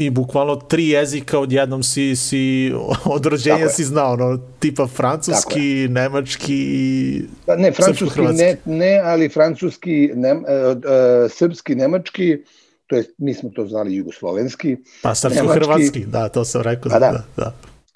i 0.00 0.10
bukvalno 0.10 0.56
tri 0.56 0.88
jezika 0.88 1.38
odjednom 1.38 1.82
si, 1.82 2.16
si 2.16 2.72
od 3.14 3.26
rođenja 3.26 3.64
je. 3.64 3.68
si 3.68 3.84
znao, 3.84 4.12
ono, 4.12 4.38
tipa 4.58 4.86
francuski, 4.86 5.88
nemački 5.88 6.56
i... 6.56 7.22
Pa 7.46 7.56
ne, 7.56 7.72
francuski 7.72 8.20
ne, 8.20 8.56
ne, 8.64 9.00
ali 9.04 9.28
francuski, 9.28 10.10
ne, 10.14 10.32
uh, 10.34 10.42
uh, 10.42 11.30
srpski, 11.30 11.74
nemački, 11.74 12.38
to 12.86 12.96
jest, 12.96 13.10
mi 13.18 13.34
smo 13.34 13.50
to 13.50 13.66
zvali 13.66 13.94
jugoslovenski, 13.94 14.76
Pa 15.02 15.14
srpsko-hrvatski, 15.14 16.06
da, 16.06 16.28
to 16.28 16.44
sam 16.44 16.62
rekao. 16.62 16.90
Pa 16.90 16.98
da. 16.98 17.10
da, 17.12 17.24
da. 17.36 17.52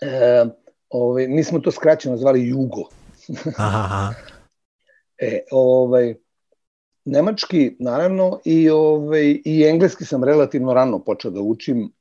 e, 0.07 0.47
ovaj, 0.89 1.29
mi 1.29 1.45
smo 1.45 1.59
to 1.59 1.71
skraćeno 1.71 2.17
zvali 2.17 2.49
jugo. 2.49 2.83
Aha, 3.57 3.79
aha. 3.79 4.15
E, 5.19 5.41
ovaj, 5.51 6.15
nemački, 7.05 7.77
naravno, 7.79 8.41
i, 8.45 8.71
ovaj, 8.71 9.39
i 9.45 9.65
engleski 9.65 10.05
sam 10.05 10.25
relativno 10.25 10.75
rano 10.75 11.05
počeo 11.05 11.31
da 11.31 11.41
učim 11.41 11.93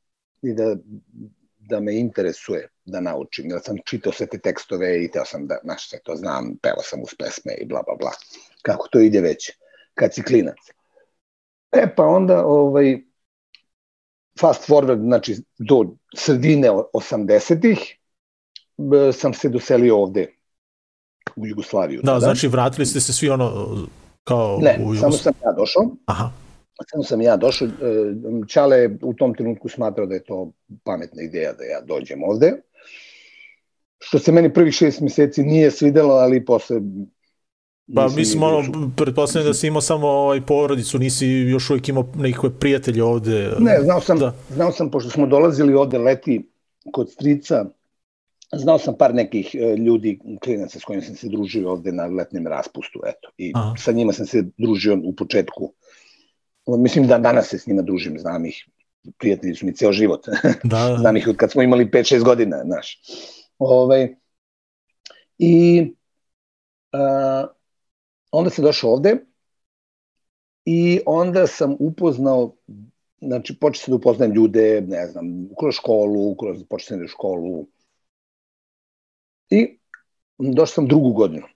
i 0.41 0.53
da, 0.53 0.75
da 1.59 1.79
me 1.79 1.99
interesuje 1.99 2.67
da 2.85 2.99
naučim, 2.99 3.49
jer 3.49 3.59
sam 3.63 3.77
čitao 3.85 4.13
sve 4.13 4.27
te 4.27 4.37
tekstove 4.37 5.03
i 5.03 5.11
teo 5.11 5.25
sam 5.25 5.47
da, 5.47 5.57
znaš, 5.63 5.89
sve 5.89 5.99
to 6.03 6.15
znam, 6.15 6.57
pevao 6.61 6.83
sam 6.83 7.01
uz 7.01 7.15
pesme 7.19 7.53
i 7.61 7.65
bla, 7.65 7.83
bla, 7.87 7.95
bla. 7.95 8.11
Kako 8.61 8.87
to 8.91 8.99
ide 8.99 9.21
već, 9.21 9.51
kad 9.93 10.13
si 10.13 10.23
klinac. 10.23 10.57
E, 11.71 11.95
pa 11.95 12.03
onda, 12.05 12.45
ovaj, 12.45 13.01
fast 14.39 14.69
forward, 14.69 15.01
znači, 15.01 15.35
do 15.57 15.85
sredine 16.15 16.69
80-ih, 16.93 17.97
b- 18.77 19.13
sam 19.13 19.33
se 19.33 19.49
doselio 19.49 19.97
ovde, 19.97 20.27
u 21.35 21.47
Jugoslaviju. 21.47 22.01
Da, 22.01 22.11
tada. 22.11 22.19
znači 22.19 22.47
vratili 22.47 22.85
ste 22.85 22.99
se 22.99 23.13
svi 23.13 23.29
ono 23.29 23.67
kao 24.23 24.59
Ne, 24.61 24.79
u 24.85 24.95
samo 24.95 25.11
sam 25.11 25.33
ja 25.45 25.51
došao, 25.51 25.83
Aha, 26.05 26.31
samo 26.91 27.03
sam 27.03 27.21
ja 27.21 27.37
došao. 27.37 27.67
e, 27.67 27.71
Čale 28.47 28.77
je 28.77 28.97
u 29.01 29.13
tom 29.13 29.33
trenutku 29.33 29.69
smatrao 29.69 30.05
da 30.05 30.13
je 30.13 30.23
to 30.23 30.51
pametna 30.83 31.21
ideja 31.21 31.53
da 31.53 31.63
ja 31.63 31.81
dođem 31.81 32.23
ovde. 32.23 32.53
Što 33.99 34.19
se 34.19 34.31
meni 34.31 34.53
prvih 34.53 34.73
šest 34.73 35.01
meseci 35.01 35.43
nije 35.43 35.71
svidelo, 35.71 36.13
ali 36.13 36.45
posle... 36.45 36.81
Pa 37.95 38.07
ni 38.07 38.13
bio 38.15 38.45
ono, 38.47 38.91
pretpostavljam 38.97 39.47
da 39.47 39.53
si 39.53 39.67
imao 39.67 39.81
samo 39.81 40.07
ovaj 40.07 40.41
porodicu, 40.41 40.99
nisi 40.99 41.27
još 41.27 41.69
uvijek 41.69 41.89
imao 41.89 42.05
nekakve 42.15 42.49
prijatelje 42.59 43.03
ovde. 43.03 43.51
Ne, 43.59 43.79
znao 43.83 44.01
sam, 44.01 44.19
da. 44.19 44.33
znao 44.49 44.71
sam, 44.71 44.91
pošto 44.91 45.09
smo 45.09 45.27
dolazili 45.27 45.73
ovde 45.73 45.97
leti 45.97 46.49
kod 46.91 47.11
strica, 47.11 47.65
znao 48.53 48.79
sam 48.79 48.95
par 48.97 49.15
nekih 49.15 49.55
e, 49.55 49.75
ljudi, 49.75 50.19
klinaca 50.43 50.79
s 50.79 50.83
kojima 50.83 51.03
sam 51.03 51.15
se 51.15 51.29
družio 51.29 51.71
ovde 51.71 51.91
na 51.91 52.05
letnjem 52.05 52.47
raspustu, 52.47 52.99
eto. 53.05 53.29
I 53.37 53.51
Aha. 53.55 53.73
Sa 53.77 53.91
njima 53.91 54.13
sam 54.13 54.25
se 54.25 54.43
družio 54.57 54.97
u 55.03 55.15
početku. 55.15 55.73
Mislim 56.67 57.07
da 57.07 57.17
danas 57.17 57.47
se 57.47 57.59
s 57.59 57.67
njima 57.67 57.81
družim, 57.81 58.19
znam 58.19 58.45
ih, 58.45 58.65
prijatelji 59.17 59.55
su 59.55 59.65
mi 59.65 59.75
ceo 59.75 59.91
život. 59.91 60.27
Da, 60.63 60.89
da. 60.89 60.97
znam 60.97 61.17
ih 61.17 61.27
od 61.27 61.37
kad 61.37 61.51
smo 61.51 61.61
imali 61.61 61.85
5-6 61.85 62.23
godina, 62.23 62.63
znaš. 62.65 63.01
Ovaj, 63.59 64.15
I 65.37 65.85
a, 66.91 67.47
onda 68.31 68.49
sam 68.49 68.65
došao 68.65 68.91
ovde 68.91 69.17
i 70.65 71.01
onda 71.05 71.47
sam 71.47 71.75
upoznao, 71.79 72.55
znači 73.21 73.59
počeo 73.59 73.83
sam 73.83 73.91
da 73.91 73.95
upoznajem 73.95 74.33
ljude, 74.33 74.81
ne 74.87 75.07
znam, 75.07 75.49
kroz 75.59 75.75
školu, 75.75 76.35
kroz, 76.35 76.63
počeo 76.69 76.87
sam 76.87 76.99
da 76.99 77.07
školu 77.07 77.67
i 79.53 79.77
došao 80.37 80.73
sam 80.73 80.87
drugu 80.87 81.13
godinu. 81.13 81.47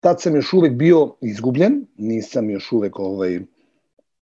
Tad 0.00 0.20
sam 0.20 0.36
još 0.36 0.52
uvek 0.52 0.72
bio 0.72 1.16
izgubljen, 1.20 1.86
nisam 1.96 2.50
još 2.50 2.72
uvek 2.72 2.98
ovaj, 2.98 3.40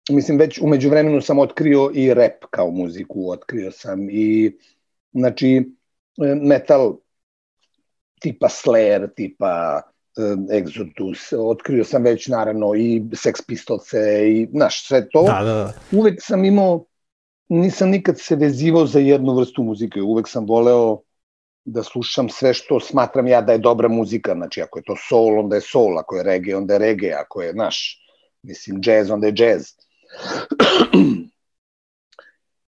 mislim 0.10 0.38
već 0.38 0.60
umeđu 0.62 0.90
vremenu 0.90 1.22
sam 1.22 1.40
otkrio 1.40 1.92
i 1.94 2.14
rap 2.14 2.44
kao 2.50 2.72
muziku, 2.72 3.32
otkrio 3.32 3.72
sam 3.72 4.10
i 4.10 4.58
znači 5.14 5.72
e, 6.22 6.36
metal 6.36 6.98
tipa 8.20 8.48
Slayer, 8.48 9.08
tipa 9.16 9.82
e, 10.18 10.22
Exodus, 10.62 11.50
otkrio 11.50 11.84
sam 11.84 12.04
već 12.04 12.28
naravno 12.28 12.76
i 12.76 13.02
Sex 13.12 13.46
Pistolse 13.48 14.32
i 14.32 14.48
znaš 14.52 14.88
sve 14.88 15.10
to. 15.10 15.24
Da, 15.24 15.44
da, 15.44 15.54
da. 15.54 15.74
Uvek 15.92 16.20
sam 16.22 16.46
imao, 16.46 16.86
nisam 17.50 17.90
nikad 17.90 18.20
se 18.20 18.36
vezivao 18.36 18.86
za 18.86 19.00
jednu 19.00 19.36
vrstu 19.36 19.64
muzike, 19.64 20.02
uvek 20.02 20.28
sam 20.28 20.46
voleo 20.46 21.02
da 21.66 21.84
slušam 21.84 22.30
sve 22.30 22.54
što 22.54 22.80
smatram 22.80 23.28
ja 23.28 23.42
da 23.42 23.52
je 23.52 23.58
dobra 23.58 23.90
muzika, 23.90 24.34
znači 24.34 24.62
ako 24.62 24.80
je 24.80 24.84
to 24.84 24.96
soul, 25.10 25.40
onda 25.40 25.56
je 25.56 25.62
soul, 25.62 26.00
ako 26.00 26.16
je 26.16 26.24
reggae, 26.24 26.56
onda 26.56 26.74
je 26.74 26.80
reggae, 26.80 27.12
ako 27.12 27.42
je, 27.42 27.54
naš, 27.54 28.00
mislim, 28.42 28.82
jazz, 28.84 29.12
onda 29.12 29.28
je 29.28 29.34
jazz. 29.36 29.64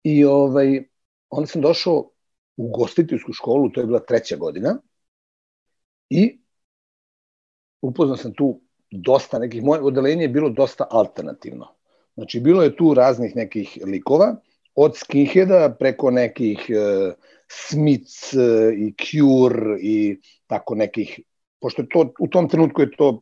I 0.04 0.24
ovaj, 0.24 0.82
onda 1.30 1.46
sam 1.46 1.62
došao 1.62 2.10
u 2.56 2.70
gostiteljsku 2.70 3.32
školu, 3.32 3.70
to 3.70 3.80
je 3.80 3.86
bila 3.86 4.00
treća 4.00 4.36
godina, 4.36 4.78
i 6.10 6.38
upoznao 7.82 8.16
sam 8.16 8.34
tu 8.34 8.60
dosta 8.90 9.38
nekih, 9.38 9.62
moje 9.62 9.80
odelenje 9.80 10.22
je 10.22 10.28
bilo 10.28 10.48
dosta 10.48 10.86
alternativno. 10.90 11.68
Znači, 12.14 12.40
bilo 12.40 12.62
je 12.62 12.76
tu 12.76 12.94
raznih 12.94 13.36
nekih 13.36 13.78
likova, 13.86 14.36
od 14.74 14.96
skinheada 14.96 15.76
preko 15.78 16.10
nekih 16.10 16.66
uh, 16.70 17.14
Smiths 17.52 18.32
uh, 18.32 18.72
i 18.76 18.94
Cure 18.96 19.78
i 19.80 20.20
tako 20.46 20.74
nekih, 20.74 21.20
pošto 21.60 21.82
to, 21.82 22.12
u 22.20 22.28
tom 22.28 22.48
trenutku 22.48 22.80
je 22.80 22.90
to 22.96 23.20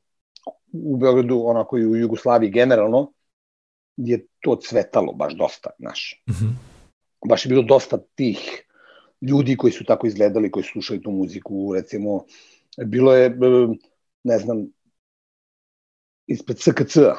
u 0.72 0.96
Beogradu, 0.96 1.42
onako 1.44 1.78
i 1.78 1.86
u 1.86 1.96
Jugoslaviji 1.96 2.50
generalno, 2.50 3.12
je 3.96 4.26
to 4.40 4.56
cvetalo 4.56 5.12
baš 5.12 5.34
dosta, 5.34 5.70
znaš. 5.78 6.22
Mhm. 6.30 6.46
Baš 7.28 7.44
je 7.44 7.48
bilo 7.48 7.62
dosta 7.62 7.98
tih 8.14 8.64
ljudi 9.20 9.56
koji 9.56 9.72
su 9.72 9.84
tako 9.84 10.06
izgledali, 10.06 10.50
koji 10.50 10.64
su 10.64 10.72
slušali 10.72 11.02
tu 11.02 11.10
muziku, 11.10 11.74
recimo, 11.74 12.24
bilo 12.84 13.14
je, 13.14 13.26
e, 13.26 13.32
ne 14.24 14.38
znam, 14.38 14.66
ispred 16.26 16.58
SKC-a 16.58 17.16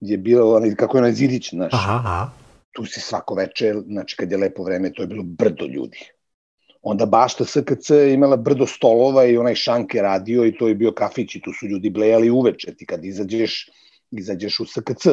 je 0.00 0.18
bilo, 0.18 0.56
onaj, 0.56 0.74
kako 0.74 0.96
je 0.96 1.00
onaj 1.00 1.12
zidić, 1.12 1.50
znaš, 1.50 1.74
Aha, 1.74 1.92
aha. 1.92 2.30
tu 2.72 2.84
si 2.84 3.00
svako 3.00 3.34
veče, 3.34 3.74
znači 3.86 4.16
kad 4.16 4.32
je 4.32 4.38
lepo 4.38 4.62
vreme, 4.62 4.92
to 4.92 5.02
je 5.02 5.06
bilo 5.06 5.22
brdo 5.22 5.66
ljudi. 5.66 5.98
Onda 6.90 7.06
bašta 7.06 7.44
SKC 7.44 7.90
je 7.90 8.14
imala 8.14 8.36
brdo 8.36 8.66
stolova 8.66 9.24
i 9.24 9.36
onaj 9.36 9.54
šank 9.54 9.94
je 9.94 10.02
radio 10.02 10.46
i 10.46 10.56
to 10.58 10.68
je 10.68 10.74
bio 10.74 10.92
kafić 10.92 11.34
i 11.36 11.40
tu 11.40 11.52
su 11.52 11.66
ljudi 11.66 11.90
blejali 11.90 12.30
uveče. 12.30 12.74
Ti 12.74 12.86
kad 12.86 13.04
izađeš, 13.04 13.70
izađeš 14.10 14.60
u 14.60 14.64
SKC 14.64 15.06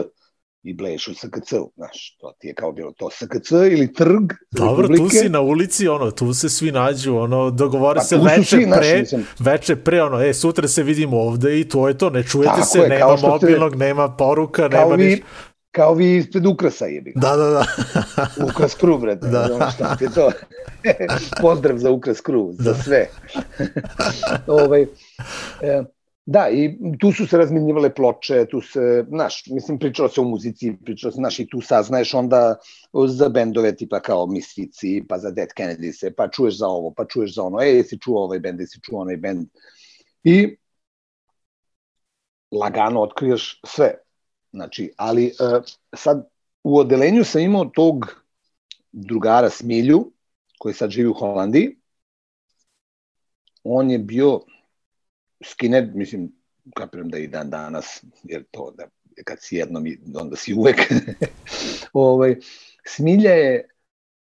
i 0.64 0.74
bleješ 0.74 1.08
u 1.08 1.14
SKC-u, 1.14 1.72
znaš, 1.76 2.18
to 2.20 2.34
ti 2.40 2.48
je 2.48 2.54
kao 2.54 2.72
bilo 2.72 2.92
to 2.98 3.10
SKC 3.10 3.52
ili 3.52 3.94
trg 3.94 4.34
Dobro, 4.52 4.88
tu 4.88 4.94
Republike. 4.94 5.18
si 5.18 5.30
na 5.30 5.42
ulici, 5.42 5.88
ono, 5.88 6.12
tu 6.12 6.34
se 6.34 6.50
svi 6.50 6.72
nađu, 6.72 7.16
ono, 7.16 7.52
dogovore 7.52 7.98
Pa 7.98 8.04
se 8.04 8.16
tu 8.16 8.24
veče 8.24 8.44
svi, 8.44 8.68
pre, 8.80 9.00
mislim- 9.00 9.26
veče 9.40 9.76
pre, 9.76 10.04
ono, 10.04 10.22
e, 10.22 10.34
sutra 10.34 10.68
se 10.68 10.84
vidimo 10.84 11.18
ovde 11.18 11.60
i 11.60 11.64
to 11.70 11.88
je 11.88 11.98
to, 11.98 12.10
ne 12.10 12.24
čujete 12.24 12.56
Tako 12.56 12.66
se, 12.66 12.80
je, 12.80 12.90
nema 12.90 13.16
mobilnog, 13.22 13.76
nema 13.76 14.16
poruka, 14.16 14.70
kao 14.70 14.80
nema 14.80 14.98
ništa. 14.98 15.26
Kao 15.76 15.94
vi 15.94 16.18
ispred 16.18 16.46
Ukrasa 16.46 16.86
jebi. 16.86 17.12
ga. 17.12 17.20
Da, 17.20 17.36
da, 17.36 17.50
da. 17.50 17.66
Ukras 18.52 18.76
Kru, 18.76 18.98
brate. 18.98 19.28
Da. 19.28 19.48
Da. 19.48 19.56
Ono 19.56 19.72
šta 19.72 19.96
ti 19.96 20.04
je 20.04 20.10
to. 20.10 20.32
Pozdrav 21.42 21.78
za 21.78 21.92
Ukras 21.92 22.22
Kru, 22.22 22.54
za 22.54 22.74
sve. 22.74 23.08
ovaj, 24.48 24.82
e, 25.62 25.84
da, 26.26 26.50
i 26.50 26.78
tu 27.00 27.12
su 27.12 27.28
se 27.28 27.38
razminjivale 27.38 27.94
ploče, 27.94 28.46
tu 28.46 28.62
se, 28.62 29.06
znaš, 29.10 29.44
mislim, 29.48 29.80
pričalo 29.80 30.10
se 30.10 30.22
o 30.22 30.24
muzici, 30.24 30.74
pričalo 30.86 31.12
se, 31.12 31.16
znaš, 31.16 31.40
i 31.40 31.48
tu 31.50 31.62
saznaješ 31.62 32.14
onda 32.14 32.56
za 33.08 33.30
bendove 33.30 33.76
tipa 33.76 34.00
kao 34.00 34.26
Misfici, 34.26 35.04
pa 35.10 35.18
za 35.18 35.32
Dead 35.32 35.50
Kennedy 35.58 35.92
se, 35.92 36.14
pa 36.16 36.28
čuješ 36.28 36.58
za 36.58 36.68
ovo, 36.68 36.94
pa 36.98 37.06
čuješ 37.06 37.36
za 37.36 37.44
ono, 37.44 37.62
ej, 37.62 37.76
jesi 37.76 38.00
čuo 38.00 38.24
ovaj 38.24 38.40
bend, 38.40 38.60
jesi 38.60 38.80
čuo 38.82 39.02
onaj 39.02 39.18
bend. 39.18 39.48
I 40.24 40.58
lagano 42.52 43.02
otkriješ 43.02 43.62
sve. 43.66 44.05
Znači, 44.56 44.94
ali 44.98 45.26
e, 45.26 45.32
sad 45.96 46.30
u 46.64 46.78
odelenju 46.78 47.24
sam 47.24 47.42
imao 47.42 47.66
tog 47.66 48.24
drugara 48.92 49.50
Smilju, 49.50 50.12
koji 50.60 50.74
sad 50.74 50.90
živi 50.90 51.08
u 51.08 51.14
Holandiji. 51.14 51.76
On 53.64 53.92
je 53.92 54.00
bio 54.00 54.42
skinhead, 55.46 55.96
mislim, 55.96 56.32
kapiram 56.76 57.10
da 57.10 57.18
i 57.18 57.28
dan 57.28 57.50
danas, 57.50 58.04
jer 58.24 58.44
to 58.52 58.72
da 58.78 58.84
kad 59.24 59.38
si 59.42 59.56
jednom, 59.56 59.86
onda 60.16 60.36
si 60.36 60.54
uvek. 60.54 60.76
ovaj, 61.94 62.36
Smilja 62.88 63.32
je 63.32 63.70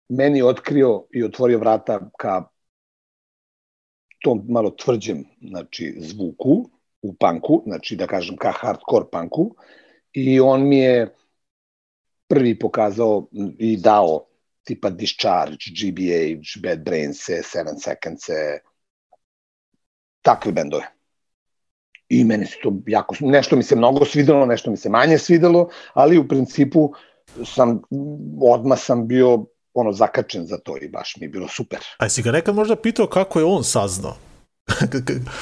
meni 0.08 0.42
otkrio 0.42 1.04
i 1.10 1.24
otvorio 1.24 1.58
vrata 1.58 2.10
ka 2.18 2.44
tom 4.22 4.44
malo 4.48 4.70
tvrđem 4.70 5.24
znači, 5.40 5.96
zvuku 5.98 6.70
u 7.02 7.14
panku, 7.14 7.62
znači 7.66 7.96
da 7.96 8.06
kažem 8.06 8.36
ka 8.36 8.52
hardcore 8.60 9.04
panku 9.12 9.54
i 10.12 10.40
on 10.40 10.68
mi 10.68 10.78
je 10.78 11.14
prvi 12.28 12.58
pokazao 12.58 13.26
i 13.58 13.76
dao 13.76 14.26
tipa 14.64 14.90
Discharge, 14.90 15.64
GBH, 15.80 16.62
Bad 16.62 16.84
Brains, 16.84 17.20
Seven 17.24 17.78
Seconds, 17.78 18.22
takve 20.22 20.52
bendove. 20.52 20.84
I 22.08 22.24
meni 22.24 22.46
se 22.46 22.56
to 22.62 22.72
jako, 22.86 23.16
nešto 23.20 23.56
mi 23.56 23.62
se 23.62 23.76
mnogo 23.76 24.04
svidelo, 24.04 24.46
nešto 24.46 24.70
mi 24.70 24.76
se 24.76 24.88
manje 24.88 25.18
svidelo, 25.18 25.68
ali 25.94 26.18
u 26.18 26.28
principu 26.28 26.92
sam, 27.44 27.82
odmah 28.40 28.78
sam 28.78 29.08
bio 29.08 29.44
ono 29.74 29.92
zakačen 29.92 30.46
za 30.46 30.58
to 30.58 30.76
i 30.82 30.88
baš 30.88 31.16
mi 31.16 31.24
je 31.24 31.28
bilo 31.28 31.48
super. 31.48 31.78
A 31.98 32.04
jesi 32.04 32.22
ga 32.22 32.32
nekad 32.32 32.54
možda 32.54 32.76
pitao 32.76 33.06
kako 33.06 33.38
je 33.38 33.44
on 33.44 33.64
saznao? 33.64 34.16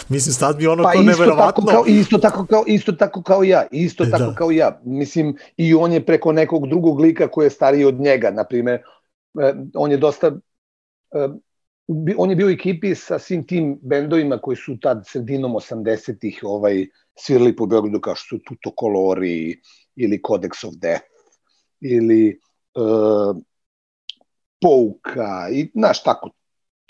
Mislim, 0.09 0.33
sad 0.33 0.59
mi 0.59 0.67
ono 0.67 0.83
Pa 0.83 0.93
kao 0.93 1.01
isto 1.01 1.13
tako, 1.13 1.21
neverovatno. 1.21 1.67
kao, 1.67 1.85
isto, 1.87 2.19
tako 2.19 2.47
kao, 2.47 2.65
isto 2.67 2.93
tako 2.93 3.23
kao 3.23 3.45
ja, 3.45 3.67
isto 3.73 4.05
E, 4.05 4.11
tako 4.11 4.25
da. 4.25 4.35
kao 4.35 4.51
ja. 4.51 4.81
Mislim, 4.85 5.37
i 5.57 5.75
on 5.75 5.93
je 5.93 6.07
preko 6.07 6.33
nekog 6.33 6.69
drugog 6.69 7.01
lika 7.01 7.29
koji 7.29 7.47
je 7.47 7.51
stariji 7.51 7.85
od 7.85 8.01
njega, 8.01 8.31
na 8.31 8.45
primer, 8.45 8.75
e, 9.41 9.55
on 9.75 9.91
je 9.91 9.97
dosta, 9.97 10.27
e, 10.27 11.29
bi- 11.89 12.15
on 12.19 12.31
je 12.31 12.37
bio 12.37 12.47
u 12.47 12.51
ekipi 12.51 12.95
sa 12.95 13.19
svim 13.19 13.47
tim 13.47 13.79
bendovima 13.83 14.39
koji 14.39 14.57
su 14.57 14.81
tad 14.81 15.03
sredinom 15.07 15.53
80-ih 15.53 16.41
ovaj, 16.43 16.87
svirali 17.19 17.57
po 17.57 17.67
Beogradu 17.67 18.01
kao 18.01 18.15
što 18.15 18.29
su 18.29 18.43
Tuto 18.45 18.73
Colori 18.81 19.61
ili 19.97 20.21
Codex 20.21 20.67
of 20.67 20.75
Death 20.75 21.05
ili 21.81 22.39
uh, 22.75 23.37
Pouka 24.61 25.49
i 25.53 25.71
znaš 25.75 26.03
tako 26.03 26.31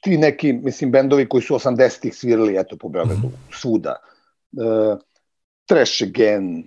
ti 0.00 0.18
neki 0.18 0.52
mislim 0.52 0.90
bendovi 0.90 1.28
koji 1.28 1.42
su 1.42 1.54
80-ih 1.54 2.14
svirali 2.16 2.56
eto 2.58 2.76
po 2.76 2.88
Beogradu 2.88 3.26
Mhm. 3.28 3.34
svuda 3.52 3.96
uh, 4.52 4.98
Trash 5.66 6.02
Again 6.02 6.66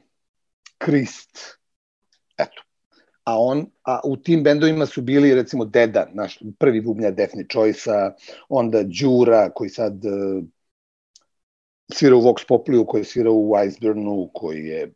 Krist 0.77 1.37
eto 2.37 2.61
a 3.23 3.39
on 3.39 3.65
a 3.83 3.99
u 4.03 4.17
tim 4.17 4.43
bendovima 4.43 4.85
su 4.85 5.01
bili 5.01 5.35
recimo 5.35 5.65
Deda 5.65 6.09
naš 6.13 6.39
prvi 6.59 6.81
bubnjar 6.81 7.13
Deathly 7.13 7.51
Choice-a 7.53 8.13
onda 8.49 8.83
Đura 8.83 9.49
koji 9.49 9.69
sad 9.69 10.05
uh, 10.05 10.43
svira 11.93 12.15
u 12.15 12.21
Vox 12.21 12.47
Populiju 12.47 12.85
koji 12.85 13.01
je 13.01 13.05
svirao 13.05 13.33
u 13.33 13.53
Iceburnu 13.67 14.29
koji 14.33 14.65
je 14.65 14.93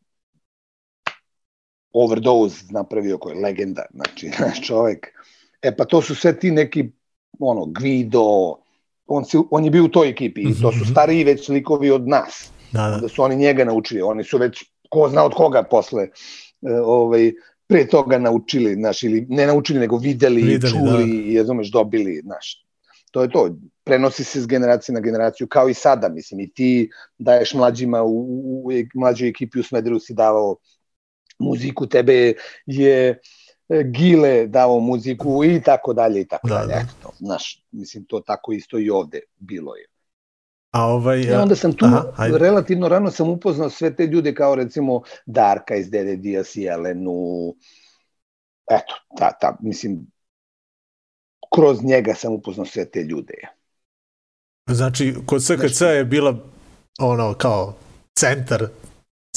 overdose 1.92 2.66
napravio 2.70 3.18
koji 3.18 3.36
je 3.36 3.42
legenda, 3.42 3.86
znači 3.94 4.30
naš 4.40 4.62
čovek. 4.68 5.08
E 5.62 5.76
pa 5.76 5.86
to 5.86 6.02
su 6.02 6.16
sve 6.16 6.40
ti 6.40 6.52
neki 6.52 6.92
ono 7.40 7.66
Guido, 7.66 8.54
on, 9.08 9.26
se, 9.26 9.38
on 9.52 9.66
je 9.66 9.72
bio 9.72 9.86
u 9.86 9.88
toj 9.88 10.10
ekipi 10.10 10.42
i 10.42 10.54
to 10.62 10.72
su 10.72 10.78
Mhm. 10.82 10.92
stariji 10.92 11.24
već 11.24 11.50
likovi 11.50 11.92
od 11.92 12.08
nas. 12.08 12.52
Da, 12.72 12.90
da. 12.90 12.98
Da 12.98 13.08
su 13.08 13.24
oni 13.24 13.36
njega 13.36 13.66
naučili, 13.66 14.02
oni 14.02 14.24
su 14.24 14.38
već 14.38 14.64
ko 14.90 15.10
zna 15.10 15.24
od 15.26 15.34
koga 15.34 15.64
posle 15.64 16.04
e, 16.04 16.10
ovaj 16.84 17.32
pre 17.68 17.88
toga 17.88 18.18
naučili, 18.20 18.74
znaš, 18.74 19.04
ili 19.04 19.26
ne 19.30 19.48
naučili, 19.48 19.80
nego 19.80 19.98
videli, 19.98 20.42
Videli, 20.42 20.54
videli 20.54 20.74
čuli 20.74 21.24
da. 21.24 21.32
i 21.32 21.38
razumeš, 21.38 21.72
dobili, 21.72 22.22
znaš. 22.24 22.64
To 23.12 23.22
je 23.22 23.30
to, 23.32 23.50
prenosi 23.84 24.24
se 24.24 24.42
s 24.42 24.48
generacije 24.48 24.94
na 24.94 25.00
generaciju, 25.00 25.48
kao 25.48 25.70
i 25.70 25.74
sada, 25.74 26.10
mislim, 26.10 26.40
i 26.40 26.50
ti 26.54 26.90
daješ 27.18 27.54
mlađima 27.54 28.04
u, 28.04 28.10
u, 28.10 28.72
u 28.96 29.00
mlađoj 29.00 29.30
ekipi 29.30 29.60
u 29.60 29.64
Smederu 29.64 30.00
si 30.00 30.14
davao 30.14 30.56
muziku, 31.40 31.88
tebe 31.88 32.34
je 32.66 33.20
Gile 33.70 34.48
dao 34.48 34.80
muziku 34.80 35.44
i 35.44 35.62
tako 35.62 35.94
dalje 35.94 36.22
i 36.22 36.28
tako 36.28 36.48
Da, 36.48 36.56
dalje. 36.56 36.68
da. 36.68 36.80
Eto, 36.80 36.94
to, 37.04 37.10
znaš, 37.20 37.64
mislim, 37.72 38.06
to 38.06 38.20
tako 38.20 38.52
isto 38.54 38.80
i 38.80 38.90
ovde 38.90 39.20
bilo 39.38 39.76
je. 39.76 39.86
A 40.72 40.86
ovaj... 40.86 41.20
I 41.20 41.32
onda 41.32 41.56
sam 41.56 41.74
tu, 41.74 41.86
Aha, 41.86 42.14
ajde. 42.18 42.38
relativno 42.38 42.88
rano 42.90 43.12
sam 43.12 43.30
upoznao 43.30 43.70
sve 43.70 43.96
te 43.96 44.06
ljude 44.06 44.34
kao 44.36 44.56
recimo 44.56 45.02
Darka 45.26 45.76
iz 45.76 45.90
Dede 45.90 46.16
Dias 46.16 46.56
i 46.56 46.64
Elenu, 46.66 47.56
eto, 48.72 48.94
ta, 49.18 49.32
ta, 49.42 49.58
mislim, 49.62 50.08
kroz 51.56 51.84
njega 51.84 52.14
sam 52.14 52.34
upoznao 52.34 52.66
sve 52.66 52.86
te 52.86 53.04
ljude. 53.04 53.34
Znači, 54.70 55.16
kod 55.26 55.44
SKC 55.44 55.82
je 55.82 56.06
bila 56.06 56.38
ono, 57.00 57.34
kao 57.34 57.74
centar 58.20 58.68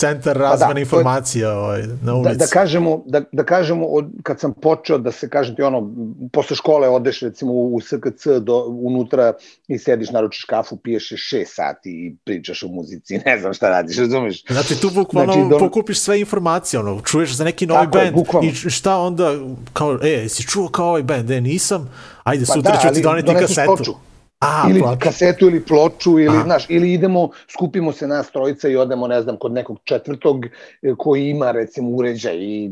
centar 0.00 0.36
razmene 0.36 0.58
Pa 0.60 0.66
da, 0.66 0.72
to 0.72 0.78
je- 0.78 0.82
informacija 0.82 1.52
ovaj, 1.52 1.82
na 1.82 1.88
Da, 2.02 2.14
ulici. 2.14 2.36
da 2.36 2.46
kažemo, 2.46 3.02
da, 3.06 3.22
da 3.32 3.44
kažemo 3.44 3.86
od, 3.86 4.06
kad 4.22 4.40
sam 4.40 4.52
počeo 4.52 4.98
da 4.98 5.12
se 5.12 5.28
kažem 5.28 5.56
ti 5.56 5.62
ono, 5.62 5.90
posle 6.32 6.56
škole 6.56 6.88
odeš 6.90 7.20
recimo 7.20 7.52
u 7.52 7.80
SKC 7.80 8.00
do, 8.38 8.54
unutra 8.66 9.32
i 9.68 9.78
sediš, 9.78 10.10
naručiš 10.10 10.44
kafu, 10.44 10.76
piješ 10.76 11.12
je 11.12 11.18
šest 11.18 11.54
sati 11.54 11.90
i 11.90 12.16
pričaš 12.24 12.62
o 12.62 12.68
muzici, 12.68 13.18
ne 13.26 13.38
znam 13.38 13.52
šta 13.52 13.68
radiš, 13.70 13.98
razumeš? 13.98 14.44
Znači 14.46 14.74
tu 14.76 14.90
bukvalno 14.90 15.32
Znači, 15.32 15.48
do- 15.50 15.58
pokupiš 15.60 16.00
sve 16.00 16.20
informacije, 16.20 16.80
ono, 16.80 17.00
čuješ 17.02 17.32
za 17.32 17.44
neki 17.44 17.66
novi 17.66 17.80
Tako 17.80 17.98
band 17.98 18.12
bukvalno. 18.12 18.48
i 18.48 18.70
šta 18.70 18.96
onda, 18.98 19.34
kao, 19.72 19.98
e, 20.02 20.08
jesi 20.08 20.42
čuo 20.44 20.68
kao 20.68 20.88
ovaj 20.88 21.02
band? 21.02 21.30
E, 21.30 21.40
nisam, 21.40 21.90
ajde, 22.24 22.44
Pa 22.46 22.52
sutra 22.52 22.72
da, 22.72 22.80
ću 22.80 22.94
ti 22.94 23.02
doneti 23.02 23.34
kasetu. 23.34 23.62
ploču. 23.66 23.92
A, 24.40 24.66
ili 24.70 24.80
ploču. 24.80 24.98
kasetu 24.98 25.46
ili 25.46 25.64
ploču 25.64 26.18
ili 26.18 26.36
Aha. 26.36 26.44
znaš 26.44 26.66
ili 26.68 26.92
idemo 26.92 27.30
skupimo 27.48 27.92
se 27.92 28.06
nas 28.08 28.32
trojica 28.32 28.68
i 28.68 28.76
odemo 28.76 29.06
ne 29.06 29.22
znam 29.22 29.36
kod 29.36 29.52
nekog 29.52 29.78
četvrtog 29.84 30.46
e, 30.46 30.50
koji 30.98 31.28
ima 31.28 31.50
recimo 31.50 31.90
uređaj 31.90 32.36
i 32.36 32.70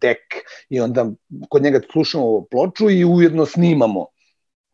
dek 0.00 0.18
i 0.68 0.80
onda 0.80 1.06
kod 1.48 1.62
njega 1.62 1.80
slušamo 1.92 2.44
ploču 2.50 2.90
i 2.90 3.04
ujedno 3.04 3.46
snimamo 3.46 4.06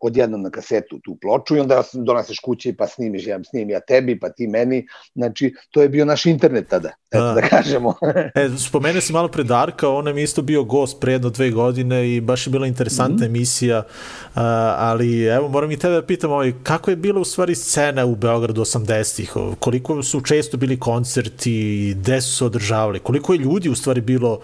odjednom 0.03 0.43
na 0.43 0.51
kasetu 0.51 0.99
tu 1.05 1.17
ploču 1.21 1.57
i 1.57 1.61
onda 1.61 1.83
doneseš 1.93 2.39
kući 2.39 2.73
pa 2.73 2.87
snimiš, 2.87 3.27
ja 3.27 3.45
snim 3.45 3.71
ja 3.71 3.81
tebi, 3.81 4.19
pa 4.21 4.29
ti 4.29 4.47
meni. 4.47 4.87
Znači, 5.15 5.55
to 5.71 5.83
je 5.83 5.89
bio 5.89 6.05
naš 6.05 6.27
internet 6.27 6.69
tada, 6.69 6.89
eto 7.11 7.25
Da. 7.25 7.33
da, 7.33 7.49
kažemo. 7.49 7.95
E, 8.35 8.49
spomenuo 8.59 9.01
si 9.01 9.13
malo 9.13 9.29
pre 9.29 9.45
Darka, 9.45 9.89
on 9.89 10.05
nam 10.05 10.19
je 10.19 10.25
isto 10.25 10.43
bio 10.43 10.65
gost 10.65 11.01
pre 11.01 11.13
jedno 11.13 11.31
dve 11.31 11.51
godine 11.51 12.17
i 12.17 12.21
baš 12.21 12.47
je 12.47 12.51
bila 12.51 12.67
interesantna 12.67 13.17
mm 13.17 13.21
-hmm. 13.21 13.27
emisija, 13.27 13.79
uh, 13.79 14.41
ali 14.77 15.25
evo 15.25 15.49
moram 15.49 15.71
i 15.71 15.77
tebe 15.77 15.95
da 15.95 16.07
pitam, 16.07 16.31
ovaj, 16.31 16.53
kako 16.63 16.91
je 16.91 16.97
bila 16.97 17.21
u 17.21 17.25
stvari 17.25 17.55
scena 17.55 18.05
u 18.05 18.17
Beogradu 18.17 18.61
80-ih, 18.61 19.33
koliko 19.59 20.03
su 20.03 20.21
često 20.21 20.57
bili 20.57 20.81
koncerti, 20.81 21.95
gde 21.97 22.21
su 22.21 22.37
se 22.37 22.45
održavali, 22.45 22.99
koliko 22.99 23.33
je 23.33 23.39
ljudi 23.39 23.69
u 23.69 23.75
stvari 23.75 24.01
bilo 24.01 24.41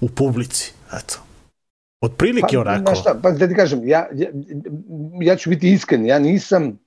u 0.00 0.08
publici, 0.08 0.72
eto. 0.92 1.25
Od 2.06 2.16
prilike 2.18 2.54
pa, 2.54 2.60
on 2.60 2.66
rekao. 2.66 2.80
znaš 2.80 3.00
Šta, 3.00 3.18
pa 3.22 3.30
da 3.30 3.48
ti 3.48 3.54
kažem, 3.54 3.88
ja, 3.88 4.08
ja, 4.14 4.28
ja 5.20 5.36
ću 5.36 5.50
biti 5.50 5.72
iskren, 5.72 6.06
ja 6.06 6.18
nisam 6.18 6.78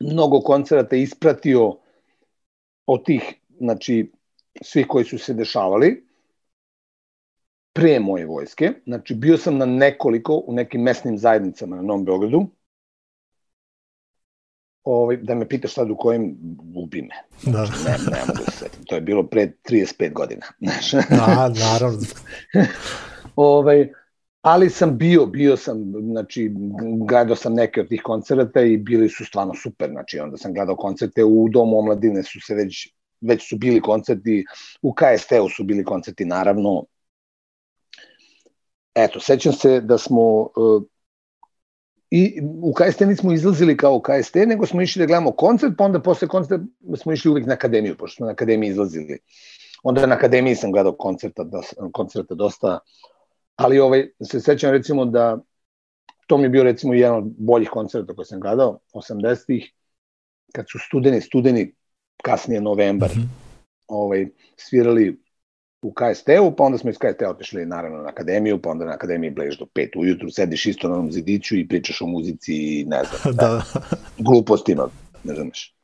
mnogo 0.00 0.40
koncerata 0.40 0.96
ispratio 0.96 1.76
od 2.86 3.04
tih, 3.04 3.34
znači, 3.58 4.12
svih 4.62 4.86
koji 4.88 5.04
su 5.04 5.18
se 5.18 5.34
dešavali 5.34 6.06
pre 7.72 8.00
moje 8.00 8.26
vojske. 8.26 8.72
Znači, 8.86 9.14
bio 9.14 9.38
sam 9.38 9.58
na 9.58 9.66
nekoliko 9.66 10.42
u 10.46 10.52
nekim 10.52 10.82
mesnim 10.82 11.18
zajednicama 11.18 11.76
na 11.76 11.82
Novom 11.82 12.04
Beogradu. 12.04 12.46
Ovaj, 14.84 15.16
da 15.16 15.34
me 15.34 15.48
pitaš 15.48 15.74
sad 15.74 15.90
u 15.90 15.96
kojim, 15.96 16.36
ubi 16.74 17.02
me. 17.02 17.14
Da. 17.52 17.62
Ne, 17.62 17.96
ne 18.10 18.20
mogu 18.26 18.44
da 18.46 18.50
setim. 18.50 18.84
To 18.84 18.94
je 18.94 19.00
bilo 19.00 19.26
pre 19.26 19.52
35 19.64 20.12
godina. 20.12 20.46
Znaš. 20.62 20.90
Da, 20.92 21.48
naravno. 21.48 22.00
ovaj, 23.36 23.88
ali 24.46 24.70
sam 24.70 24.98
bio, 24.98 25.26
bio 25.26 25.56
sam, 25.56 25.92
znači, 26.00 26.50
gledao 27.08 27.36
sam 27.36 27.54
neke 27.54 27.80
od 27.80 27.88
tih 27.88 28.02
koncerta 28.04 28.60
i 28.60 28.76
bili 28.76 29.08
su 29.08 29.24
stvarno 29.24 29.54
super, 29.54 29.90
znači, 29.90 30.18
onda 30.18 30.36
sam 30.36 30.52
gledao 30.54 30.76
koncerte 30.76 31.24
u 31.24 31.48
Domu 31.48 31.78
omladine 31.78 32.22
su 32.22 32.40
se 32.40 32.54
već, 32.54 32.88
već 33.20 33.48
su 33.48 33.56
bili 33.56 33.80
koncerti, 33.80 34.44
u 34.82 34.94
KST-u 34.94 35.48
su 35.48 35.64
bili 35.64 35.84
koncerti, 35.84 36.24
naravno. 36.24 36.84
Eto, 38.94 39.20
sećam 39.20 39.52
se 39.52 39.80
da 39.80 39.98
smo, 39.98 40.40
uh, 40.40 40.82
i 42.10 42.40
u 42.62 42.74
KST 42.74 43.00
nismo 43.00 43.32
izlazili 43.32 43.76
kao 43.76 44.00
KST, 44.00 44.34
nego 44.34 44.66
smo 44.66 44.82
išli 44.82 45.00
da 45.00 45.06
gledamo 45.06 45.32
koncert, 45.32 45.74
pa 45.78 45.84
onda 45.84 46.02
posle 46.02 46.28
koncerta 46.28 46.64
smo 46.96 47.12
išli 47.12 47.30
uvek 47.30 47.46
na 47.46 47.54
akademiju, 47.54 47.96
pošto 47.98 48.16
smo 48.16 48.26
na 48.26 48.32
akademiji 48.32 48.70
izlazili. 48.70 49.18
Onda 49.82 50.06
na 50.06 50.14
akademiji 50.14 50.54
sam 50.54 50.72
gledao 50.72 50.92
koncerta, 50.92 51.44
koncerta 51.92 52.34
dosta, 52.34 52.78
ali 53.56 53.78
ovaj, 53.78 54.08
se 54.22 54.40
sećam 54.40 54.70
recimo 54.70 55.04
da 55.04 55.38
to 56.26 56.38
mi 56.38 56.44
je 56.44 56.48
bio 56.48 56.62
recimo 56.62 56.94
jedan 56.94 57.16
od 57.16 57.24
boljih 57.38 57.70
koncerta 57.70 58.14
koje 58.14 58.26
sam 58.26 58.40
gledao, 58.40 58.78
80-ih, 58.94 59.72
kad 60.52 60.64
su 60.68 60.78
studeni, 60.78 61.20
studeni, 61.20 61.74
kasnije 62.22 62.60
novembar, 62.60 63.10
mm 63.10 63.20
-hmm. 63.20 63.28
ovaj, 63.86 64.26
svirali 64.56 65.20
u 65.82 65.92
KST-u, 65.92 66.56
pa 66.56 66.64
onda 66.64 66.78
smo 66.78 66.90
iz 66.90 66.96
KST-a 66.98 67.30
otišli 67.30 67.66
naravno 67.66 67.98
na 68.02 68.08
akademiju, 68.08 68.62
pa 68.62 68.70
onda 68.70 68.84
na 68.84 68.92
akademiji 68.92 69.30
bleš 69.30 69.58
do 69.58 69.64
5 69.74 69.98
ujutru, 69.98 70.30
sediš 70.30 70.66
isto 70.66 70.88
na 70.88 70.94
onom 70.94 71.12
zidiću 71.12 71.56
i 71.56 71.68
pričaš 71.68 72.02
o 72.02 72.06
muzici 72.06 72.54
i 72.54 72.84
ne 72.84 73.02
znam, 73.04 73.34
da. 73.36 73.62
glupostima, 74.18 74.88
ne 75.24 75.34
znaš. 75.34 75.74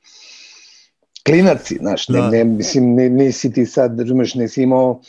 Klinaci, 1.27 1.77
znaš, 1.77 2.09
ne, 2.09 2.21
Da. 2.21 2.31
ne, 2.31 2.45
mislim, 2.45 2.95
ne, 2.95 3.09
nisi 3.09 3.53
ti 3.53 3.67
sad, 3.67 3.99
razumeš, 3.99 4.35
nisi 4.35 4.63
imao 4.63 5.01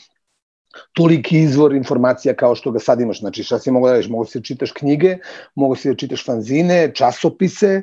toliki 0.93 1.39
izvor 1.39 1.73
informacija 1.73 2.33
kao 2.35 2.55
što 2.55 2.71
ga 2.71 2.79
sad 2.79 3.01
imaš. 3.01 3.19
Znači, 3.19 3.43
šta 3.43 3.59
si 3.59 3.71
mogu 3.71 3.87
da 3.87 3.91
radiš? 3.93 4.09
Mogu 4.09 4.25
si 4.25 4.39
da 4.39 4.43
čitaš 4.43 4.71
knjige, 4.71 5.17
mogu 5.55 5.75
si 5.75 5.89
da 5.89 5.95
čitaš 5.95 6.25
fanzine, 6.25 6.91
časopise 6.95 7.81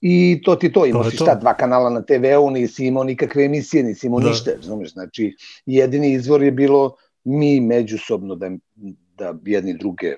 i 0.00 0.40
to 0.44 0.56
ti 0.56 0.72
to. 0.72 0.86
Imao 0.86 1.02
To 1.02 1.10
si 1.10 1.16
to. 1.16 1.24
šta, 1.24 1.34
dva 1.34 1.54
kanala 1.54 1.90
na 1.90 2.02
TV-u, 2.02 2.50
nisi 2.50 2.86
imao 2.86 3.04
nikakve 3.04 3.44
emisije, 3.44 3.82
nisi 3.82 4.06
imao 4.06 4.20
Da. 4.20 4.24
da. 4.24 4.30
ništa, 4.30 4.50
razumeš? 4.56 4.92
Znači, 4.92 5.36
jedini 5.66 6.12
izvor 6.12 6.42
je 6.42 6.50
bilo 6.52 6.96
mi 7.24 7.60
međusobno 7.60 8.34
da, 8.34 8.50
da 9.16 9.34
jedni 9.44 9.78
druge 9.78 10.14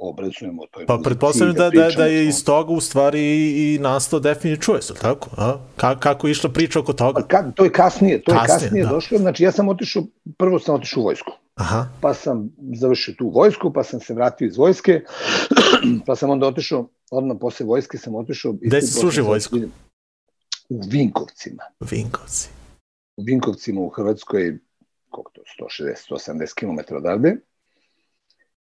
obrazujemo 0.00 0.62
o 0.62 0.66
toj 0.66 0.86
Pa 0.86 0.98
pretpostavljam 1.04 1.56
da, 1.56 1.70
da, 1.70 1.90
da 1.96 2.02
o 2.04 2.06
je 2.06 2.28
iz 2.28 2.44
toga 2.44 2.72
u 2.72 2.80
stvari 2.80 3.20
i, 3.20 3.74
i 3.74 3.78
nastao 3.78 4.20
Definite 4.20 4.62
Choice, 4.62 4.94
tako? 4.94 5.30
A? 5.36 5.58
Ka, 5.76 5.98
kako 5.98 6.26
je 6.26 6.30
išla 6.30 6.50
priča 6.50 6.80
oko 6.80 6.92
toga? 6.92 7.20
Pa 7.20 7.26
Ka, 7.26 7.52
to 7.54 7.64
je 7.64 7.72
kasnije, 7.72 8.22
to 8.22 8.32
Kasnije, 8.32 8.54
je 8.54 8.60
kasnije 8.60 8.84
da. 8.84 8.90
došlo. 8.90 9.18
Znači, 9.18 9.44
ja 9.44 9.52
sam 9.52 9.68
otišao, 9.68 10.02
prvo 10.38 10.58
sam 10.58 10.74
otišao 10.74 11.00
u 11.00 11.04
vojsku. 11.04 11.32
Aha, 11.54 11.88
pa 12.00 12.14
sam 12.14 12.50
završio 12.74 13.14
tu 13.18 13.28
vojsku, 13.34 13.72
pa 13.72 13.82
sam 13.84 14.00
se 14.00 14.14
vratio 14.14 14.46
iz 14.46 14.56
vojske, 14.56 15.00
pa 16.06 16.16
sam 16.16 16.30
onda 16.30 16.46
otišao, 16.46 16.88
odmah 17.10 17.36
posle 17.40 17.66
vojske 17.66 17.98
sam 17.98 18.14
otišao... 18.14 18.52
Gde 18.52 18.80
si 18.80 18.92
služio 18.92 19.24
vojsku? 19.24 19.56
u 20.70 20.80
Vinkovcima. 20.90 21.62
Vinkovci. 21.90 22.48
U 23.16 23.22
Vinkovcima 23.22 23.80
u 23.80 23.88
Hrvatskoj, 23.88 24.58
koliko 25.08 25.30
to, 25.32 25.42
160-170 25.60 26.54
km 26.54 26.94
odavde. 26.96 27.36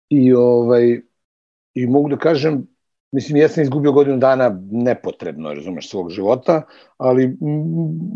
I, 0.09 0.33
ovaj, 0.33 1.01
I 1.75 1.87
mogu 1.87 2.09
da 2.09 2.17
kažem, 2.17 2.67
mislim, 3.13 3.37
ja 3.37 3.49
sam 3.49 3.63
izgubio 3.63 3.93
godinu 3.93 4.17
dana 4.17 4.61
nepotrebno, 4.71 5.55
razumeš, 5.55 5.91
svog 5.91 6.11
života, 6.11 6.63
ali 6.97 7.37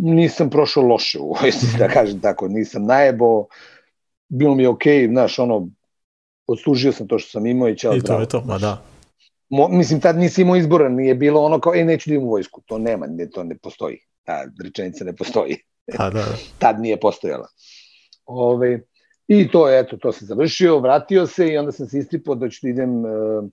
nisam 0.01 0.51
prošao 0.51 0.83
loše 0.83 1.19
u 1.19 1.35
vojsci, 1.41 1.67
da 1.79 1.89
kažem 1.99 2.21
tako, 2.21 2.49
nisam 2.49 2.85
najebo, 2.85 3.47
bilo 4.29 4.55
mi 4.55 4.63
je 4.63 4.69
okej, 4.69 5.07
okay, 5.07 5.11
znaš, 5.11 5.39
ono, 5.39 5.69
odslužio 6.47 6.93
sam 6.93 7.09
to 7.09 7.19
što 7.19 7.31
sam 7.31 7.47
imao 7.47 7.69
i 7.69 7.77
ćao 7.77 7.97
I 7.97 8.01
to 8.01 8.21
je 8.21 8.29
to, 8.29 8.43
ma 8.45 8.59
da. 8.59 8.83
Mo, 9.51 9.69
mislim, 9.69 10.01
tad 10.01 10.19
nisi 10.19 10.43
imao 10.43 10.57
izbora, 10.57 10.89
nije 10.89 11.15
bilo 11.15 11.43
ono 11.43 11.61
kao, 11.61 11.75
e, 11.75 11.85
neću 11.85 12.11
da 12.11 12.19
u 12.19 12.31
vojsku. 12.31 12.63
To 12.67 12.79
nema, 12.79 13.07
ne, 13.07 13.31
to 13.31 13.45
ne 13.45 13.59
postoji. 13.59 13.99
Ta 14.25 14.45
rečenica 14.65 15.05
ne 15.05 15.17
postoji. 15.17 15.57
A, 15.99 16.11
da, 16.11 16.19
da. 16.19 16.37
tad 16.59 16.81
nije 16.81 17.01
postojala. 17.01 17.49
Ove, 18.27 18.81
I 19.29 19.49
to 19.49 19.69
je, 19.69 19.81
eto, 19.81 19.97
to 19.97 20.13
sam 20.13 20.27
završio, 20.27 20.79
vratio 20.79 21.27
se 21.27 21.49
i 21.49 21.57
onda 21.59 21.73
sam 21.73 21.87
se 21.87 21.99
istripao 21.99 22.35
da 22.35 22.49
ću 22.49 22.59
da 22.63 22.69
idem 22.69 23.05
uh, 23.05 23.45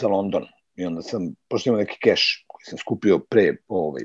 za 0.00 0.08
London. 0.08 0.44
I 0.76 0.84
onda 0.84 1.02
sam, 1.02 1.34
pošto 1.48 1.70
imam 1.70 1.80
neki 1.80 1.98
keš 2.02 2.44
koji 2.46 2.64
sam 2.64 2.78
skupio 2.78 3.18
pre, 3.18 3.56
ovaj, 3.68 4.02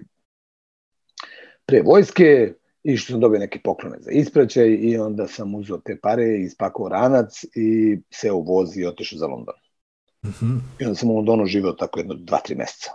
pre 1.65 1.81
vojske, 1.81 2.53
i 2.83 2.97
što 2.97 3.11
sam 3.11 3.19
dobio 3.19 3.39
neke 3.39 3.59
poklone 3.63 3.97
za 3.99 4.11
ispraćaj 4.11 4.67
i 4.69 4.97
onda 4.97 5.27
sam 5.27 5.55
uzeo 5.55 5.77
te 5.77 5.99
pare, 6.01 6.37
ispakovao 6.37 6.89
ranac 6.89 7.43
i 7.55 7.97
seo 8.11 8.35
u 8.35 8.43
voz 8.43 8.77
i 8.77 8.85
otišao 8.85 9.19
za 9.19 9.27
London. 9.27 9.55
Mm 10.25 10.29
-hmm. 10.29 10.59
I 10.79 10.85
onda 10.85 10.95
sam 10.95 11.09
u 11.09 11.15
Londonu 11.15 11.45
živeo 11.45 11.71
tako 11.71 11.99
jedno 11.99 12.13
dva, 12.13 12.39
tri 12.39 12.55
meseca. 12.55 12.91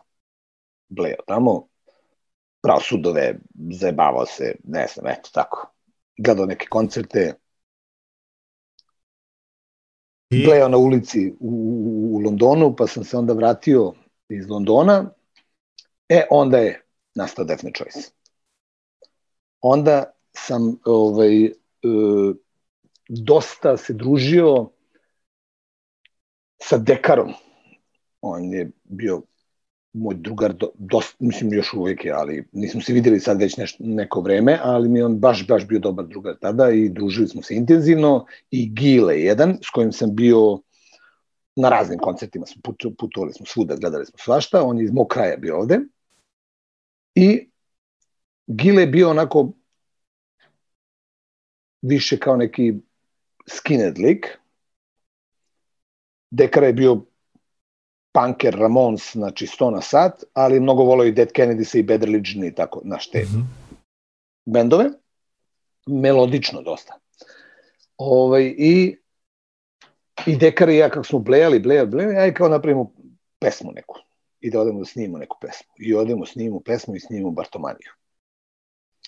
Bleo 0.88 1.16
tamo, 1.26 1.66
pravo 2.62 2.80
sudove, 2.80 3.38
zajebavao 3.72 4.26
se, 4.26 4.54
ne 4.64 4.86
znam, 4.94 5.06
eto 5.06 5.30
tako. 5.32 5.77
Gledao 6.18 6.46
neke 6.46 6.66
koncerte, 6.70 7.34
I... 10.30 10.44
Bleo 10.44 10.68
na 10.68 10.76
ulici 10.76 11.32
u, 11.40 11.48
u, 11.48 12.16
u 12.16 12.18
Londonu, 12.18 12.76
pa 12.76 12.86
sam 12.86 13.04
se 13.04 13.16
onda 13.16 13.32
vratio 13.32 13.92
iz 14.28 14.48
Londona. 14.48 15.10
E, 16.08 16.26
onda 16.30 16.58
je 16.58 16.82
nastao 17.14 17.44
Deathly 17.44 17.76
Choice. 17.76 18.10
Onda 19.60 20.12
sam 20.32 20.76
ovaj, 20.84 21.44
e, 21.44 21.52
dosta 23.08 23.76
se 23.76 23.92
družio 23.92 24.70
sa 26.62 26.78
Dekarom. 26.78 27.32
On 28.20 28.52
je 28.52 28.70
bio 28.84 29.22
moj 29.92 30.14
drugar, 30.14 30.52
do, 30.52 30.70
dosta, 30.78 31.16
mislim 31.18 31.52
još 31.52 31.72
uvijek 31.74 32.04
je, 32.04 32.12
ali 32.12 32.48
nismo 32.52 32.80
se 32.80 32.92
videli 32.92 33.20
sad 33.20 33.40
već 33.40 33.56
neš, 33.56 33.76
neko 33.78 34.20
vreme, 34.20 34.58
ali 34.62 34.88
mi 34.88 35.02
on 35.02 35.18
baš, 35.18 35.46
baš 35.46 35.66
bio 35.66 35.78
dobar 35.78 36.06
drugar 36.06 36.36
tada 36.40 36.70
i 36.70 36.88
družili 36.88 37.28
smo 37.28 37.42
se 37.42 37.54
intenzivno. 37.54 38.26
I 38.50 38.70
Gile 38.74 39.20
jedan, 39.20 39.58
s 39.62 39.70
kojim 39.70 39.92
sam 39.92 40.14
bio 40.14 40.60
na 41.56 41.68
raznim 41.68 41.98
koncertima, 41.98 42.46
smo 42.46 42.62
put, 42.62 42.76
putovali 42.98 43.32
smo 43.32 43.46
svuda, 43.46 43.76
gledali 43.76 44.06
smo 44.06 44.18
svašta, 44.18 44.62
on 44.62 44.78
je 44.78 44.84
iz 44.84 44.92
mog 44.92 45.08
kraja 45.08 45.36
bio 45.36 45.58
ovde. 45.58 45.80
I 47.14 47.50
Gile 48.46 48.82
je 48.82 48.86
bio 48.86 49.10
onako 49.10 49.52
više 51.82 52.18
kao 52.18 52.36
neki 52.36 52.74
skinhead 53.48 53.98
lik, 53.98 54.38
Dekara 56.30 56.66
je 56.66 56.72
bio 56.72 57.04
punker 58.18 58.54
Ramones, 58.54 59.12
znači 59.12 59.46
100 59.46 59.70
na 59.70 59.80
sat, 59.80 60.24
ali 60.32 60.60
mnogo 60.60 60.82
volao 60.82 61.06
i 61.06 61.12
Dead 61.12 61.28
Kennedy 61.28 61.78
i 61.78 61.82
Bad 61.82 62.02
Religion 62.02 62.44
i 62.44 62.54
tako, 62.54 62.80
znaš, 62.84 63.10
te 63.10 63.18
mm 63.18 63.26
-hmm. 63.26 63.44
bendove. 64.46 64.90
Melodično 65.86 66.62
dosta. 66.62 66.98
Ovaj, 67.96 68.54
I 68.58 68.96
i 70.26 70.36
Dekara 70.36 70.72
i 70.72 70.76
ja 70.76 70.90
kako 70.90 71.04
smo 71.04 71.18
blejali, 71.18 71.58
blejali, 71.58 71.88
blejali, 71.88 72.16
aj 72.16 72.34
kao 72.34 72.48
napravimo 72.48 72.92
pesmu 73.38 73.72
neku. 73.72 73.98
I 74.40 74.50
da 74.50 74.60
odemo 74.60 74.78
da 74.78 74.84
snimimo 74.84 75.18
neku 75.18 75.36
pesmu. 75.40 75.72
I 75.78 75.94
odemo, 75.94 76.26
snimimo 76.26 76.60
pesmu 76.60 76.96
i 76.96 77.00
snimimo 77.00 77.30
Bartomaniju. 77.30 77.90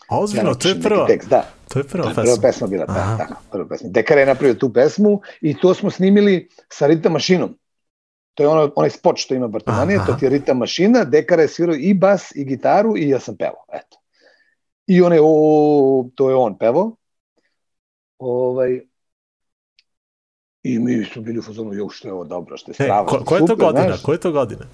Ozbiljno, 0.08 0.54
to 0.54 0.68
je 0.68 0.80
prva. 0.80 1.06
Tekst, 1.06 1.28
da. 1.28 1.50
To 1.68 1.78
je 1.78 1.84
prva 1.84 2.08
pesma. 2.08 2.22
Prva 2.22 2.36
pesma 2.42 2.66
bila, 2.66 2.86
da, 2.86 3.16
tako, 3.18 3.42
prva 3.52 3.68
pesma. 3.68 3.88
Dekar 3.88 4.18
je 4.18 4.26
napravio 4.26 4.54
tu 4.54 4.72
pesmu 4.72 5.20
i 5.40 5.58
to 5.58 5.74
smo 5.74 5.90
snimili 5.90 6.48
sa 6.68 6.86
ritam 6.86 7.12
mašinom. 7.12 7.58
To 8.34 8.42
je 8.42 8.48
ono, 8.48 8.72
onaj 8.76 8.90
spot 8.90 9.18
što 9.18 9.34
ima 9.34 9.48
Bartomanija, 9.48 10.04
to 10.06 10.12
ti 10.12 10.24
je 10.24 10.28
ritam 10.28 10.58
mašina, 10.58 11.04
Dekara 11.04 11.42
je 11.42 11.48
svirao 11.48 11.74
i 11.74 11.94
bas 11.94 12.34
i 12.34 12.44
gitaru 12.44 12.96
i 12.96 13.08
ja 13.08 13.20
sam 13.20 13.36
pevao, 13.36 13.64
eto. 13.72 14.00
I 14.86 15.02
on 15.02 15.12
je, 15.12 15.20
o, 15.22 16.08
to 16.14 16.30
je 16.30 16.36
on 16.36 16.58
pevao. 16.58 16.96
Ovaj, 18.18 18.80
I 20.62 20.78
mi 20.78 21.04
smo 21.04 21.22
bili 21.22 21.38
u 21.38 21.42
fazonu, 21.42 21.74
jo, 21.74 21.88
što 21.88 22.08
je 22.08 22.12
ovo 22.12 22.24
dobro, 22.24 22.56
što 22.56 22.70
je 22.70 22.74
strava. 22.74 23.02
E, 23.02 23.06
ko, 23.06 23.24
ko 23.24 23.36
je 23.36 23.46
to 23.46 23.56
godina? 23.56 23.86
Znaš? 23.86 24.02
Ko 24.02 24.12
je 24.12 24.20
to 24.20 24.32
godina? 24.32 24.64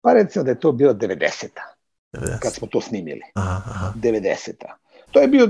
Pa 0.00 0.12
recimo 0.12 0.44
da 0.44 0.50
je 0.50 0.60
to 0.60 0.72
bila 0.72 0.94
90-a. 0.94 1.78
90. 2.12 2.38
kad 2.40 2.52
smo 2.52 2.68
to 2.68 2.80
snimili. 2.80 3.20
Aha, 3.34 3.62
aha. 3.66 3.92
90-a. 3.96 4.76
To 5.10 5.20
je 5.20 5.28
bio 5.28 5.48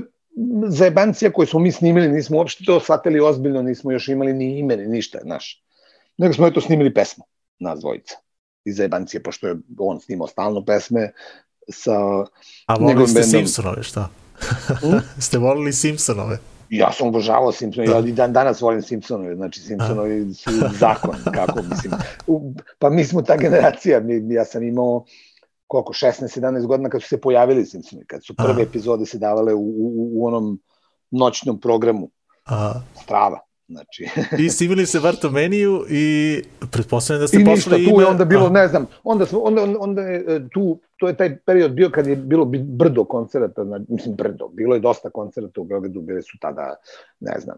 zajebancija 0.68 1.32
koju 1.32 1.46
smo 1.46 1.60
mi 1.60 1.72
snimili, 1.72 2.08
nismo 2.08 2.36
uopšte 2.36 2.64
to 2.64 2.80
shvatili 2.80 3.20
ozbiljno, 3.20 3.62
nismo 3.62 3.92
još 3.92 4.08
imali 4.08 4.32
ni 4.32 4.58
ime, 4.58 4.76
ni 4.76 4.86
ništa, 4.86 5.18
znaš. 5.22 5.64
Nego 6.18 6.34
smo 6.34 6.46
eto 6.46 6.60
snimili 6.60 6.94
pesmu, 6.94 7.24
nas 7.58 7.80
dvojica. 7.80 8.14
Iz 8.64 8.76
zajebancije, 8.76 9.22
pošto 9.22 9.46
je 9.46 9.56
on 9.78 10.00
snimao 10.00 10.26
stalno 10.28 10.64
pesme 10.64 11.12
sa 11.68 11.96
A 12.66 12.74
volili 12.80 13.08
ste 13.08 13.20
bendom. 13.20 13.30
Simpsonove, 13.30 13.82
šta? 13.82 14.08
Hmm? 14.80 15.00
ste 15.26 15.38
volili 15.38 15.72
Simpsonove? 15.72 16.38
Ja 16.70 16.92
sam 16.92 17.08
obožavao 17.08 17.52
Simpsonove, 17.52 17.92
ja 17.92 17.98
i 17.98 18.12
dan 18.12 18.32
danas 18.32 18.60
volim 18.60 18.82
Simpsonove, 18.82 19.36
znači 19.36 19.60
Simpsonovi 19.60 20.34
su 20.34 20.50
zakon, 20.78 21.16
kako 21.34 21.62
mislim. 21.62 21.92
Pa 22.78 22.90
mi 22.90 23.04
smo 23.04 23.22
ta 23.22 23.36
generacija, 23.36 24.00
mi, 24.00 24.34
ja 24.34 24.44
sam 24.44 24.62
imao 24.62 25.04
koliko, 25.66 25.92
16-17 25.92 26.66
godina 26.66 26.88
kad 26.88 27.02
su 27.02 27.08
se 27.08 27.20
pojavili 27.20 27.66
Simpsoni, 27.66 28.04
kad 28.06 28.24
su 28.24 28.34
prve 28.34 28.50
Aha. 28.50 28.60
epizode 28.60 29.06
se 29.06 29.18
davale 29.18 29.54
u, 29.54 29.60
u, 29.60 30.10
u 30.12 30.26
onom 30.26 30.60
noćnom 31.10 31.60
programu. 31.60 32.10
Aha. 32.44 32.80
Strava. 33.02 33.47
Znači. 33.68 34.08
I 34.44 34.50
snimili 34.50 34.86
se 34.86 34.98
Vartomeniju 34.98 35.84
i 35.90 36.42
pretpostavljam 36.72 37.20
da 37.20 37.28
ste 37.28 37.36
I 37.36 37.44
poslali 37.44 37.56
ništa, 37.56 37.76
ime... 37.76 37.90
tu 37.90 38.00
je 38.00 38.06
onda 38.06 38.24
bilo, 38.24 38.46
A. 38.46 38.50
ne 38.50 38.68
znam, 38.68 38.86
onda, 39.04 39.26
onda, 39.32 39.62
onda, 39.62 39.78
onda 39.80 40.02
je 40.02 40.24
e, 40.28 40.48
tu, 40.52 40.80
to 40.96 41.08
je 41.08 41.16
taj 41.16 41.38
period 41.38 41.72
bio 41.72 41.90
kad 41.90 42.06
je 42.06 42.16
bilo 42.16 42.44
brdo 42.64 43.04
koncerata, 43.04 43.64
znači, 43.64 43.84
mislim 43.88 44.14
brdo, 44.14 44.48
bilo 44.48 44.74
je 44.74 44.80
dosta 44.80 45.10
koncerata 45.10 45.60
u 45.60 45.64
Beogradu, 45.64 46.00
bile 46.00 46.22
su 46.22 46.38
tada, 46.40 46.74
ne 47.20 47.40
znam, 47.40 47.56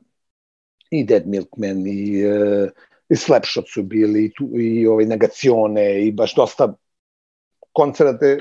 i 0.91 1.05
Dead 1.05 1.27
Milkman 1.27 1.87
i, 1.87 2.25
uh, 2.27 2.71
i 3.09 3.17
Slapshot 3.17 3.65
su 3.69 3.83
bili 3.83 4.25
i, 4.25 4.33
tu, 4.37 4.51
i 4.55 4.87
ovaj, 4.87 5.05
Negacione 5.05 6.07
i 6.07 6.13
baš 6.13 6.35
dosta 6.35 6.75
koncerate, 7.73 8.39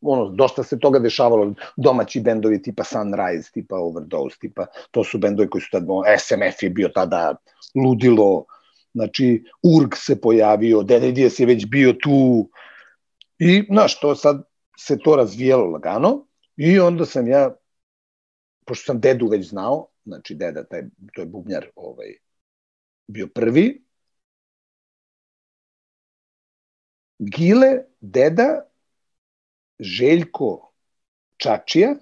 ono, 0.00 0.28
dosta 0.28 0.62
se 0.62 0.78
toga 0.78 0.98
dešavalo, 0.98 1.54
domaći 1.76 2.20
bendovi 2.20 2.62
tipa 2.62 2.84
Sunrise, 2.84 3.50
tipa 3.52 3.76
Overdose, 3.76 4.36
tipa, 4.40 4.66
to 4.90 5.04
su 5.04 5.18
bendovi 5.18 5.50
koji 5.50 5.62
su 5.62 5.68
tada, 5.72 5.86
SMF 6.18 6.62
je 6.62 6.70
bio 6.70 6.88
tada 6.88 7.36
ludilo, 7.74 8.44
znači, 8.94 9.44
URG 9.62 9.94
se 9.94 10.20
pojavio, 10.20 10.82
DDDS 10.82 11.40
je 11.40 11.46
već 11.46 11.66
bio 11.66 11.92
tu, 11.92 12.48
i, 13.38 13.66
znaš, 13.70 14.00
to 14.00 14.14
sad 14.14 14.42
se 14.78 14.98
to 14.98 15.16
razvijalo 15.16 15.66
lagano, 15.66 16.26
i 16.56 16.78
onda 16.80 17.06
sam 17.06 17.28
ja, 17.28 17.54
pošto 18.66 18.84
sam 18.84 19.00
dedu 19.00 19.28
već 19.28 19.48
znao, 19.48 19.86
znači 20.04 20.34
deda, 20.34 20.64
taj, 20.64 20.82
to 21.14 21.22
je 21.22 21.26
bubnjar, 21.26 21.66
ovaj, 21.76 22.14
bio 23.06 23.26
prvi, 23.34 23.84
Gile, 27.20 27.84
deda, 28.00 28.69
Željko 29.80 30.72
Čačija. 31.36 31.94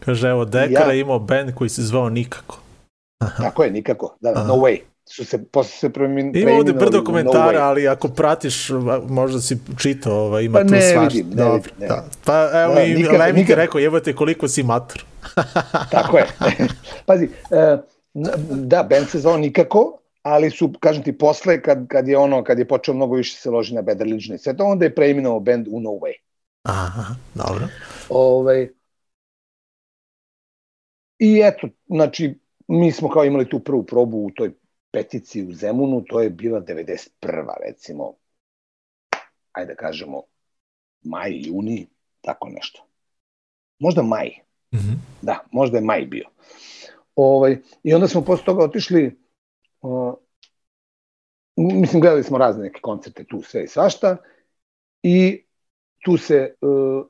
Kaže, 0.00 0.28
evo, 0.28 0.44
Dekara 0.44 0.92
ja, 0.92 1.00
imao 1.00 1.18
band 1.18 1.54
koji 1.54 1.70
se 1.70 1.82
zvao 1.82 2.08
Nikako. 2.08 2.58
Tako 3.42 3.64
je, 3.64 3.70
Nikako, 3.70 4.16
da, 4.20 4.32
Aha. 4.36 4.44
No 4.44 4.54
Way. 4.54 4.78
Su 5.06 5.24
se, 5.24 5.44
posle 5.44 5.70
se 5.70 5.90
premin, 5.92 6.36
Ima 6.36 6.52
ovde 6.52 6.72
brdo 6.72 7.04
komentara, 7.04 7.58
no 7.58 7.64
ali 7.64 7.88
ako 7.88 8.08
pratiš, 8.08 8.70
možda 9.08 9.40
si 9.40 9.58
čitao, 9.78 10.14
ovaj, 10.14 10.44
ima 10.44 10.58
pa 10.58 10.64
tu 10.64 10.68
svašta. 10.68 11.16
Vidim, 11.16 11.30
ne 11.30 11.36
Dobro, 11.36 11.54
vidim, 11.54 11.72
ne 11.78 11.86
da. 11.86 12.04
Pa 12.24 12.50
evo 12.62 12.74
da, 12.74 12.82
i 12.82 13.04
Lemik 13.04 13.36
nikad... 13.36 13.56
rekao, 13.56 13.78
jebate 13.78 14.14
koliko 14.14 14.48
si 14.48 14.62
mator. 14.62 15.04
Tako 15.90 16.18
je. 16.18 16.26
Pazi, 17.06 17.24
uh, 17.24 17.80
da, 18.50 18.82
band 18.82 19.08
se 19.08 19.18
zvao 19.18 19.36
Nikako, 19.36 19.98
ali 20.22 20.50
su, 20.50 20.72
kažem 20.80 21.02
ti, 21.02 21.18
posle, 21.18 21.62
kad, 21.62 21.88
kad 21.88 22.08
je 22.08 22.18
ono, 22.18 22.44
kad 22.44 22.58
je 22.58 22.68
počeo 22.68 22.94
mnogo 22.94 23.16
više 23.16 23.36
se 23.36 23.50
loži 23.50 23.74
na 23.74 23.82
Religion 23.86 24.34
i 24.34 24.38
sve 24.38 24.56
to, 24.56 24.64
onda 24.64 24.84
je 24.84 24.94
preimenovao 24.94 25.40
band 25.40 25.66
u 25.70 25.80
No 25.80 25.90
Way. 25.90 26.23
Aha, 26.64 27.14
dobro. 27.34 27.68
Ovaj, 28.08 28.68
I 31.18 31.40
eto, 31.44 31.68
znači, 31.86 32.38
mi 32.68 32.92
smo 32.92 33.08
kao 33.08 33.24
imali 33.24 33.48
tu 33.48 33.60
prvu 33.60 33.86
probu 33.86 34.26
u 34.26 34.30
toj 34.30 34.52
petici 34.90 35.44
u 35.44 35.52
Zemunu, 35.52 36.04
to 36.08 36.20
je 36.20 36.30
bila 36.30 36.60
91. 36.60 37.08
recimo, 37.68 38.14
ajde 39.52 39.72
da 39.72 39.76
kažemo, 39.76 40.22
maj, 41.02 41.32
juni, 41.34 41.86
tako 42.20 42.48
nešto. 42.48 42.86
Možda 43.78 44.02
maj. 44.02 44.28
Mm 44.74 44.78
-hmm. 44.78 44.96
Da, 45.22 45.44
možda 45.52 45.78
je 45.78 45.84
maj 45.84 46.06
bio. 46.06 46.28
Ovaj, 47.16 47.58
I 47.82 47.94
onda 47.94 48.08
smo 48.08 48.24
posle 48.24 48.44
toga 48.44 48.64
otišli, 48.64 49.18
uh, 49.82 50.14
mislim, 51.56 52.00
gledali 52.00 52.22
smo 52.22 52.38
razne 52.38 52.62
neke 52.62 52.80
koncerte 52.80 53.24
tu, 53.24 53.42
sve 53.42 53.64
i 53.64 53.68
svašta, 53.68 54.16
i 55.02 55.43
tu 56.04 56.16
se, 56.16 56.54
uh, 56.60 57.06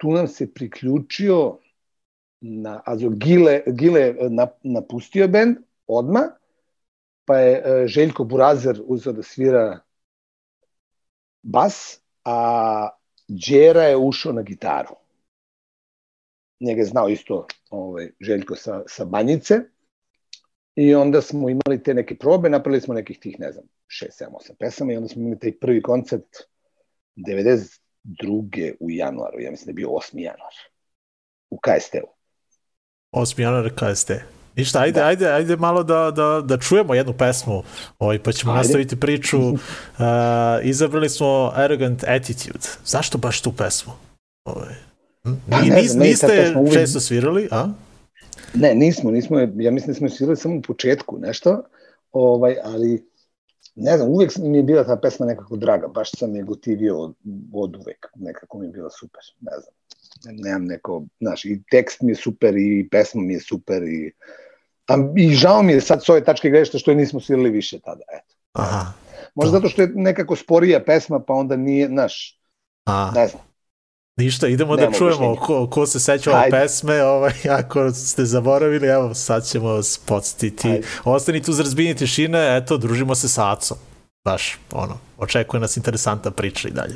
tu 0.00 0.12
nam 0.12 0.28
se 0.28 0.52
priključio 0.54 1.58
na, 2.40 2.82
also 2.86 3.08
Gile, 3.10 3.62
Gile 3.66 4.14
napustio 4.62 5.28
bend 5.28 5.56
odma, 5.86 6.22
pa 7.24 7.38
je 7.38 7.58
uh, 7.58 7.86
Željko 7.86 8.24
Burazer 8.24 8.82
uzeo 8.84 9.12
da 9.12 9.22
svira 9.22 9.80
bas, 11.42 12.00
a 12.24 12.88
Đera 13.28 13.82
je 13.82 13.96
ušao 13.96 14.32
na 14.32 14.42
gitaru. 14.42 14.94
Njega 16.60 16.80
je 16.80 16.84
znao 16.84 17.08
isto 17.08 17.46
ovaj, 17.70 18.10
Željko 18.20 18.56
sa, 18.56 18.82
sa 18.86 19.04
Banjice. 19.04 19.60
I 20.74 20.94
onda 20.94 21.22
smo 21.22 21.48
imali 21.48 21.82
te 21.82 21.94
neke 21.94 22.16
probe, 22.16 22.50
napravili 22.50 22.80
smo 22.80 22.94
nekih 22.94 23.18
tih, 23.18 23.40
ne 23.40 23.52
znam, 23.52 23.64
6, 23.86 24.24
7, 24.24 24.30
8 24.30 24.54
pesama 24.58 24.92
i 24.92 24.96
onda 24.96 25.08
smo 25.08 25.22
imali 25.22 25.38
taj 25.38 25.58
prvi 25.58 25.82
koncert 25.82 26.36
92. 28.04 28.72
u 28.80 28.90
januaru, 28.90 29.40
ja 29.40 29.50
mislim 29.50 29.66
da 29.66 29.70
je 29.70 29.74
bio 29.74 29.88
8. 29.88 30.18
januar 30.18 30.54
u 31.50 31.58
KST-u. 31.58 32.08
8. 33.12 33.40
januar 33.40 33.70
KST. 33.74 34.10
Ništa, 34.56 34.80
ajde, 34.80 35.00
da. 35.00 35.06
ajde, 35.06 35.28
ajde 35.28 35.56
malo 35.56 35.82
da, 35.82 36.10
da, 36.10 36.40
da 36.44 36.58
čujemo 36.58 36.94
jednu 36.94 37.12
pesmu, 37.12 37.62
ovaj, 37.98 38.18
pa 38.18 38.32
ćemo 38.32 38.52
ajde. 38.52 38.58
nastaviti 38.58 39.00
priču. 39.00 39.38
Uh, 39.98 40.04
izabrali 40.62 41.08
smo 41.08 41.52
Arrogant 41.54 42.04
Attitude. 42.04 42.66
Zašto 42.84 43.18
baš 43.18 43.40
tu 43.40 43.52
pesmu? 43.52 43.92
Ovaj. 44.44 44.74
Pa, 45.50 45.60
Ni, 45.60 45.70
nis, 45.70 45.94
niste 45.94 46.54
uvijek... 46.56 46.74
često 46.74 47.00
svirali, 47.00 47.48
a? 47.50 47.68
Ne, 48.54 48.74
nismo, 48.74 49.10
nismo, 49.10 49.38
ja 49.38 49.70
mislim 49.70 49.86
da 49.86 49.94
smo 49.94 50.08
svirali 50.08 50.36
samo 50.36 50.56
u 50.56 50.62
početku 50.62 51.18
nešto, 51.18 51.62
ovaj, 52.12 52.56
ali 52.64 53.08
ne 53.80 53.96
znam, 53.96 54.08
uvijek 54.08 54.32
mi 54.38 54.56
je 54.56 54.62
bila 54.62 54.84
ta 54.84 54.96
pesma 54.96 55.26
nekako 55.26 55.56
draga, 55.56 55.88
baš 55.88 56.10
sam 56.10 56.36
je 56.36 56.42
gotivio 56.42 57.00
od, 57.00 57.14
od 57.52 57.76
uvek, 57.76 58.06
nekako 58.14 58.58
mi 58.58 58.66
je 58.66 58.72
bila 58.72 58.90
super, 58.90 59.20
ne 59.40 59.52
znam. 59.60 59.74
Nemam 60.36 60.64
neko, 60.64 61.04
znaš, 61.20 61.44
i 61.44 61.62
tekst 61.70 62.00
mi 62.02 62.12
je 62.12 62.16
super, 62.16 62.56
i 62.56 62.88
pesma 62.90 63.22
mi 63.22 63.32
je 63.32 63.40
super, 63.40 63.82
i, 63.82 64.12
a, 64.88 64.94
i 65.16 65.34
žao 65.34 65.62
mi 65.62 65.72
je 65.72 65.80
sad 65.80 66.04
s 66.04 66.08
ove 66.08 66.24
tačke 66.24 66.50
grešta 66.50 66.78
što 66.78 66.90
je 66.90 66.96
nismo 66.96 67.20
svirali 67.20 67.50
više 67.50 67.80
tada, 67.80 68.02
eto. 68.12 68.34
Aha. 68.52 68.92
Možda 69.34 69.50
zato 69.50 69.68
što 69.68 69.82
je 69.82 69.90
nekako 69.94 70.36
sporija 70.36 70.84
pesma, 70.84 71.20
pa 71.20 71.32
onda 71.32 71.56
nije, 71.56 71.86
znaš, 71.86 72.40
A. 72.84 73.12
ne 73.14 73.28
znam. 73.28 73.42
Ništa, 74.18 74.48
idemo 74.48 74.76
da 74.76 74.90
čujemo 74.98 75.36
ko, 75.36 75.66
ko 75.66 75.86
se 75.86 76.00
seća 76.00 76.30
ove 76.30 76.50
pesme, 76.50 77.02
ovaj, 77.02 77.32
ako 77.58 77.90
ste 77.90 78.24
zaboravili, 78.24 78.86
evo 78.86 79.14
sad 79.14 79.46
ćemo 79.46 79.68
vas 79.68 80.00
podsjetiti. 80.06 80.82
Ostanite 81.04 81.50
uz 81.50 81.60
razbijenje 81.60 81.94
tišine, 81.94 82.56
eto, 82.56 82.76
družimo 82.76 83.14
se 83.14 83.28
sa 83.28 83.52
Acom. 83.52 83.76
Baš, 84.24 84.58
ono, 84.72 84.98
očekuje 85.18 85.60
nas 85.60 85.76
interesantna 85.76 86.30
priča 86.30 86.68
i 86.68 86.70
dalje. 86.70 86.94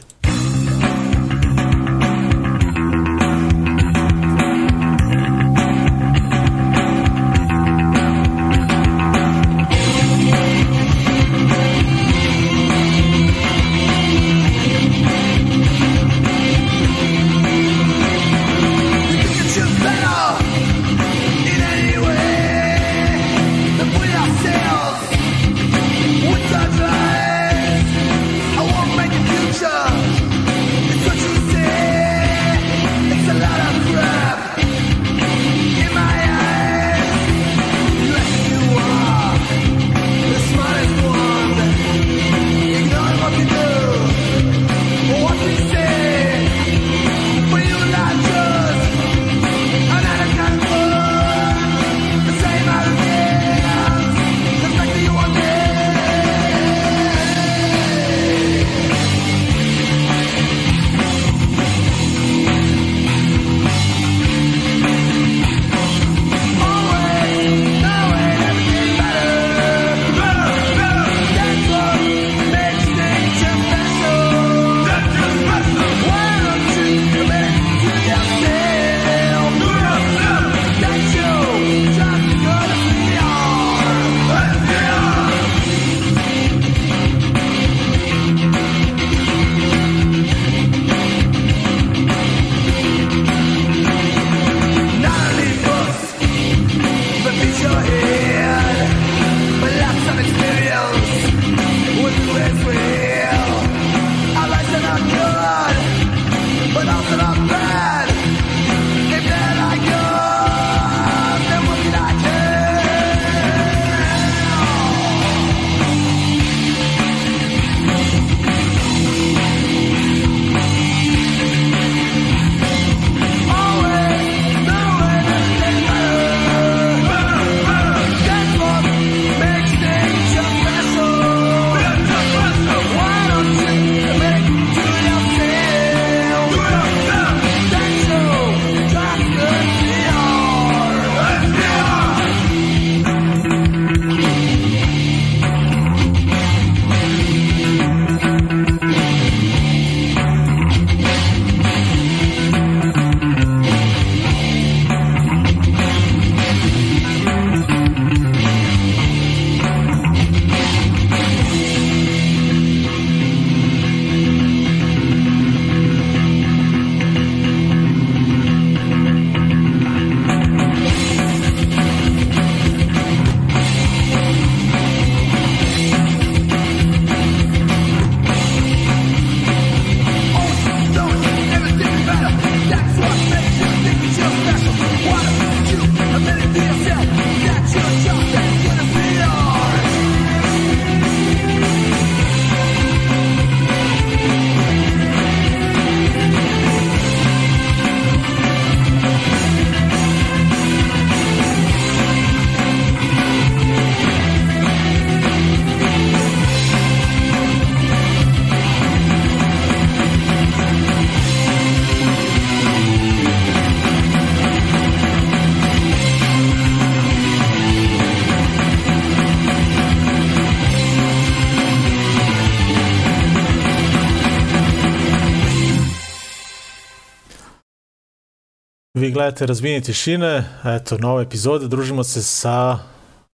Vi 229.03 229.11
gledate 229.11 229.47
Razbijenje 229.47 229.81
tišine, 229.81 230.45
eto, 230.65 230.99
nova 230.99 231.23
epizoda, 231.23 231.67
družimo 231.67 232.05
se 232.05 232.23
sa 232.23 232.79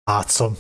Acom 0.05 0.57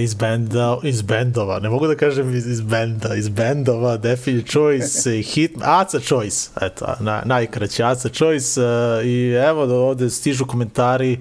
iz, 0.00 0.14
benda, 0.14 0.78
iz 0.82 1.02
bendova, 1.02 1.58
ne 1.58 1.68
mogu 1.68 1.86
da 1.86 1.96
kažem 1.96 2.34
iz, 2.34 2.46
iz 2.46 2.60
benda, 2.60 3.14
iz 3.14 3.28
bendova, 3.28 3.96
Definite 3.96 4.50
Choice 4.50 5.18
i 5.18 5.22
Hit, 5.22 5.56
Aca 5.62 6.00
Choice, 6.00 6.50
eto, 6.60 6.94
na, 7.00 7.22
najkraće 7.24 7.84
Aca 7.84 8.08
Choice 8.08 8.60
uh, 8.60 9.06
i 9.06 9.30
evo 9.30 9.66
da 9.66 9.74
ovde 9.74 10.10
stižu 10.10 10.46
komentari 10.46 11.18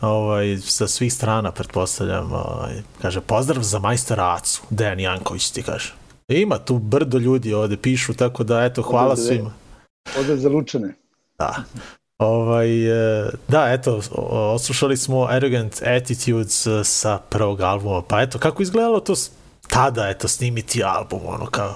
ovaj, 0.00 0.58
sa 0.58 0.88
svih 0.88 1.14
strana, 1.14 1.52
pretpostavljam, 1.52 2.32
ovaj, 2.32 2.72
kaže, 3.02 3.20
pozdrav 3.20 3.62
za 3.62 3.78
majstora 3.78 4.34
Acu, 4.34 4.62
Dejan 4.70 5.00
Janković 5.00 5.50
ti 5.50 5.62
kaže. 5.62 5.94
Ima 6.28 6.58
tu 6.58 6.78
brdo 6.78 7.18
ljudi 7.18 7.54
ovde 7.54 7.76
pišu, 7.76 8.14
tako 8.14 8.44
da 8.44 8.64
eto, 8.64 8.82
hvala 8.82 9.16
svima. 9.16 9.52
Ode 10.18 10.36
za 10.36 10.48
lučane. 10.48 10.94
Da. 11.38 11.64
Ovaj, 12.20 12.86
e, 12.86 13.30
da, 13.48 13.72
eto, 13.72 14.00
oslušali 14.54 14.96
smo 14.96 15.26
Arrogant 15.30 15.82
Attitudes 15.82 16.66
e, 16.66 16.84
sa 16.84 17.18
prvog 17.30 17.60
albuma, 17.60 18.02
pa 18.08 18.22
eto, 18.22 18.38
kako 18.38 18.62
izgledalo 18.62 19.00
to 19.00 19.14
tada, 19.68 20.08
eto, 20.08 20.28
snimiti 20.28 20.82
album, 20.84 21.20
ono, 21.26 21.46
kao, 21.46 21.74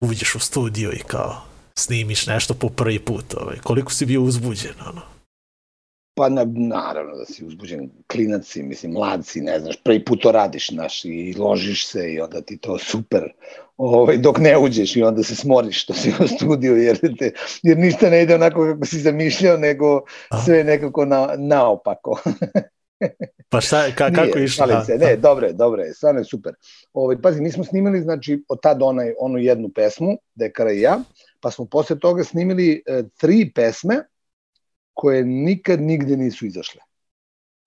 uđeš 0.00 0.34
u 0.34 0.38
studio 0.38 0.92
i 0.92 1.02
kao, 1.06 1.42
snimiš 1.78 2.26
nešto 2.26 2.54
po 2.54 2.68
prvi 2.68 2.98
put, 2.98 3.34
ovaj, 3.34 3.56
koliko 3.62 3.92
si 3.92 4.06
bio 4.06 4.22
uzbuđen, 4.22 4.74
ono. 4.88 5.02
Pa 6.14 6.28
na, 6.28 6.44
naravno 6.54 7.16
da 7.16 7.24
si 7.24 7.44
uzbuđen, 7.44 7.90
klinac 8.12 8.46
si, 8.46 8.62
mislim, 8.62 8.92
mlad 8.92 9.26
si, 9.26 9.40
ne 9.40 9.60
znaš, 9.60 9.76
prvi 9.84 10.04
put 10.04 10.22
to 10.22 10.32
radiš, 10.32 10.70
znaš, 10.70 11.04
i 11.04 11.34
ložiš 11.38 11.86
se 11.86 12.12
i 12.12 12.20
onda 12.20 12.40
ti 12.40 12.58
to 12.58 12.78
super, 12.78 13.32
ovaj, 13.76 14.18
dok 14.18 14.38
ne 14.38 14.58
uđeš 14.58 14.96
i 14.96 15.02
onda 15.02 15.22
se 15.22 15.36
smoriš 15.36 15.82
što 15.82 15.94
si 15.94 16.12
u 16.20 16.28
studiju, 16.28 16.76
jer, 16.76 16.98
te, 17.18 17.32
jer 17.62 17.78
ništa 17.78 18.10
ne 18.10 18.22
ide 18.22 18.34
onako 18.34 18.72
kako 18.72 18.86
si 18.86 18.98
zamišljao, 18.98 19.56
nego 19.56 20.00
sve 20.44 20.64
nekako 20.64 21.04
na, 21.04 21.34
naopako. 21.36 22.20
Pa 23.48 23.60
šta, 23.60 23.86
ka, 23.94 24.10
kako 24.10 24.20
Nije, 24.20 24.32
je 24.36 24.44
išlo? 24.44 24.66
šalim 24.66 24.84
se, 24.84 24.98
ne, 24.98 25.16
dobro 25.16 25.46
je, 25.46 25.52
dobro 25.52 25.82
je, 25.82 25.94
stvarno 25.94 26.20
je 26.20 26.24
super. 26.24 26.54
Ovaj, 26.92 27.20
pazi, 27.22 27.40
mi 27.40 27.52
smo 27.52 27.64
snimili, 27.64 28.00
znači, 28.00 28.44
od 28.48 28.60
tad 28.62 28.82
onaj, 28.82 29.14
onu 29.18 29.38
jednu 29.38 29.68
pesmu, 29.74 30.18
Dekara 30.34 30.72
i 30.72 30.80
ja, 30.80 30.98
pa 31.40 31.50
smo 31.50 31.64
posle 31.64 31.98
toga 31.98 32.24
snimili 32.24 32.82
e, 32.86 33.02
tri 33.18 33.52
pesme 33.54 34.02
koje 34.94 35.24
nikad 35.24 35.80
nigde 35.80 36.16
nisu 36.16 36.46
izašle. 36.46 36.80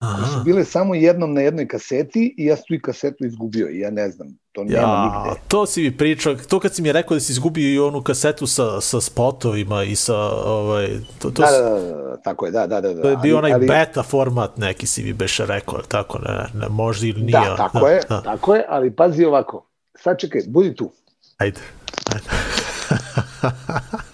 Koje 0.00 0.16
su 0.16 0.32
Aha. 0.32 0.42
bile 0.42 0.64
samo 0.64 0.94
jednom 0.94 1.34
na 1.34 1.40
jednoj 1.40 1.68
kaseti 1.68 2.34
i 2.38 2.44
ja 2.44 2.56
sam 2.56 2.64
tu 2.68 2.74
i 2.74 2.80
kasetu 2.80 3.24
izgubio 3.24 3.68
i 3.68 3.78
ja 3.78 3.90
ne 3.90 4.10
znam, 4.10 4.28
to 4.52 4.64
nema 4.64 4.78
Ja, 4.78 5.22
nigde. 5.24 5.40
to 5.48 5.66
si 5.66 5.82
mi 5.82 5.96
pričao, 5.96 6.34
to 6.36 6.60
kad 6.60 6.74
si 6.74 6.82
mi 6.82 6.92
rekao 6.92 7.14
da 7.14 7.20
si 7.20 7.32
izgubio 7.32 7.68
i 7.68 7.78
onu 7.78 8.02
kasetu 8.02 8.46
sa, 8.46 8.80
sa 8.80 9.00
spotovima 9.00 9.82
i 9.84 9.96
sa, 9.96 10.16
ovaj, 10.32 10.88
to, 11.18 11.30
to, 11.30 11.42
Da, 11.42 11.50
da, 11.52 11.70
da, 11.70 11.80
da, 11.92 12.16
tako 12.16 12.46
je, 12.46 12.52
da, 12.52 12.66
da, 12.66 12.80
da. 12.80 12.94
da. 12.94 13.02
to 13.02 13.08
je 13.08 13.16
bio 13.16 13.36
ali- 13.36 13.38
onaj 13.38 13.52
ali- 13.52 13.66
beta 13.66 14.02
format 14.02 14.56
neki 14.56 14.86
si 14.86 15.02
mi 15.02 15.12
beše 15.12 15.46
rekao, 15.46 15.78
tako, 15.80 16.18
ne, 16.18 16.34
ne, 16.54 16.68
možda 16.68 17.06
ili 17.06 17.22
nije. 17.22 17.32
Da, 17.40 17.56
tako 17.58 17.88
je, 17.88 18.00
Da. 18.08 18.22
tako 18.22 18.54
je, 18.54 18.64
ali 18.68 18.90
pazi 18.90 19.24
ovako. 19.24 19.66
Sad 19.94 20.18
čekaj, 20.18 20.40
budi 20.48 20.74
tu. 20.74 20.92
Ajde. 21.38 21.60
Ajde. 22.06 22.26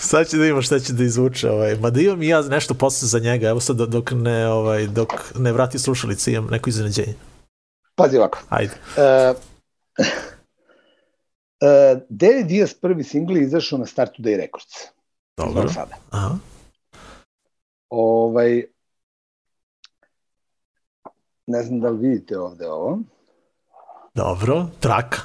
sad 0.00 0.28
će 0.28 0.36
da 0.36 0.46
ima 0.46 0.62
šta 0.62 0.78
će 0.78 0.92
da 0.92 1.04
izvuče, 1.04 1.50
ovaj. 1.50 1.76
Ma 1.76 1.90
da 1.90 2.00
imam 2.00 2.22
i 2.22 2.28
ja 2.28 2.42
nešto 2.42 2.74
posle 2.74 3.08
za 3.08 3.18
njega, 3.18 3.48
evo 3.48 3.60
sad 3.60 3.76
dok 3.76 4.10
ne, 4.10 4.48
ovaj, 4.48 4.86
dok 4.86 5.08
ne 5.38 5.52
vrati 5.52 5.78
slušalice 5.78 6.32
imam 6.32 6.50
neko 6.50 6.70
iznenađenje. 6.70 7.14
Pazi 7.94 8.16
ovako. 8.16 8.38
Ajde. 8.48 8.72
Uh, 8.96 9.36
uh, 9.98 10.06
David 12.08 12.46
Diaz 12.46 12.74
prvi 12.74 13.04
singl 13.04 13.36
je 13.36 13.42
izašao 13.42 13.78
na 13.78 13.86
Start 13.86 14.12
Today 14.18 14.36
Records. 14.36 14.74
Dobro. 15.36 15.68
Sada. 15.68 15.96
Aha. 16.10 16.36
Ovaj, 17.88 18.64
ne 21.46 21.62
znam 21.62 21.80
da 21.80 21.88
li 21.88 22.08
vidite 22.08 22.38
ovde 22.38 22.68
ovo. 22.68 22.98
Dobro. 24.14 24.66
Traka. 24.80 25.18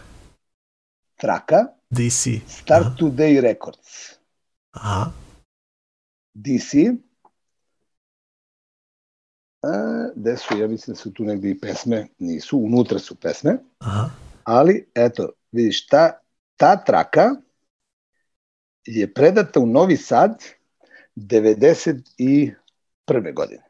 Traka, 1.16 1.66
DC. 1.90 2.28
Start 2.48 2.86
Aha. 2.86 2.96
Today 3.00 3.42
Records. 3.42 4.15
Aha. 4.76 5.12
DC. 6.34 6.74
A, 9.64 9.68
gde 10.16 10.38
su, 10.38 10.58
ja 10.58 10.68
mislim 10.68 10.94
da 10.94 11.02
su 11.02 11.14
tu 11.14 11.24
negde 11.24 11.50
i 11.50 11.60
pesme, 11.60 12.08
nisu, 12.20 12.58
unutra 12.58 13.00
su 13.00 13.16
pesme, 13.16 13.58
Aha. 13.80 14.10
ali 14.44 14.90
eto, 14.96 15.30
vidiš, 15.52 15.88
ta, 15.88 16.20
ta 16.58 16.84
traka 16.84 17.36
je 18.86 19.14
predata 19.14 19.60
u 19.60 19.66
Novi 19.66 19.98
Sad 19.98 20.44
91. 21.16 23.34
godine. 23.34 23.64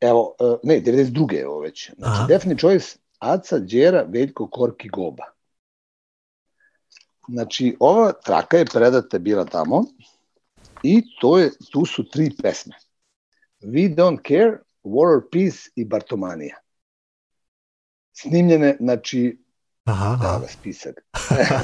Evo, 0.00 0.34
e, 0.40 0.44
ne, 0.62 0.80
92. 0.80 1.32
je 1.32 1.48
ovo 1.48 1.60
već. 1.60 1.90
Znači, 1.98 2.16
Aha. 2.16 2.26
Definite 2.26 2.60
Choice, 2.60 2.98
Aca, 3.18 3.58
Đera, 3.58 4.04
Veljko, 4.08 4.50
Korki, 4.50 4.88
Goba. 4.88 5.33
Znači, 7.28 7.76
ova 7.80 8.12
traka 8.12 8.58
je 8.58 8.64
predata 8.64 9.18
bila 9.18 9.44
tamo 9.44 9.84
i 10.82 11.02
to 11.20 11.38
je, 11.38 11.50
tu 11.72 11.86
su 11.86 12.08
tri 12.08 12.30
pesme. 12.42 12.76
We 13.60 13.94
Don't 13.94 14.28
Care, 14.28 14.58
War 14.84 15.16
or 15.16 15.22
Peace 15.32 15.70
i 15.76 15.84
Bartomanija. 15.84 16.56
Snimljene, 18.12 18.76
znači, 18.80 19.38
Aha. 19.84 20.16
da, 20.22 20.38
ga 20.38 20.48
spisak. 20.48 21.06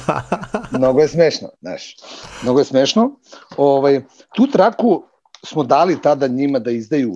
Mnogo 0.78 1.00
je 1.00 1.08
smešno, 1.08 1.48
znaš. 1.60 1.96
Mnogo 2.42 2.58
je 2.58 2.64
smešno. 2.64 3.20
Ovaj, 3.56 4.00
tu 4.34 4.46
traku 4.46 5.04
smo 5.46 5.64
dali 5.64 6.02
tada 6.02 6.28
njima 6.28 6.58
da 6.58 6.70
izdaju, 6.70 7.14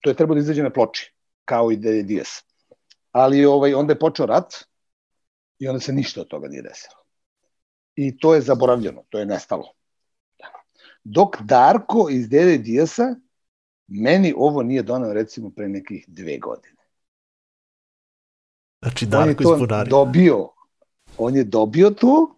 to 0.00 0.10
je 0.10 0.14
trebalo 0.14 0.34
da 0.34 0.40
izađe 0.40 0.62
na 0.62 0.70
ploči, 0.70 1.14
kao 1.44 1.72
i 1.72 1.76
da 1.76 1.88
je 1.88 2.02
Dias. 2.02 2.42
Ali 3.12 3.44
ovaj, 3.44 3.74
onda 3.74 3.92
je 3.92 3.98
počeo 3.98 4.26
rat 4.26 4.54
i 5.58 5.68
onda 5.68 5.80
se 5.80 5.92
ništa 5.92 6.20
od 6.20 6.28
toga 6.28 6.48
nije 6.48 6.62
desilo. 6.62 7.03
I 7.96 8.18
to 8.18 8.34
je 8.34 8.40
zaboravljeno, 8.40 9.02
to 9.08 9.18
je 9.18 9.26
nestalo. 9.26 9.72
Dok 11.04 11.42
Darko 11.42 12.08
iz 12.10 12.28
Dede 12.28 12.58
Dijasa 12.58 13.14
meni 13.86 14.34
ovo 14.36 14.62
nije 14.62 14.82
donao 14.82 15.12
recimo 15.12 15.50
pre 15.50 15.68
nekih 15.68 16.04
dve 16.08 16.38
godine. 16.38 16.84
Znači, 18.82 19.06
Darko 19.06 19.42
iz 19.42 19.58
Bunari. 19.58 19.90
dobio, 19.90 20.48
on 21.18 21.36
je 21.36 21.44
dobio 21.44 21.90
to 21.90 22.36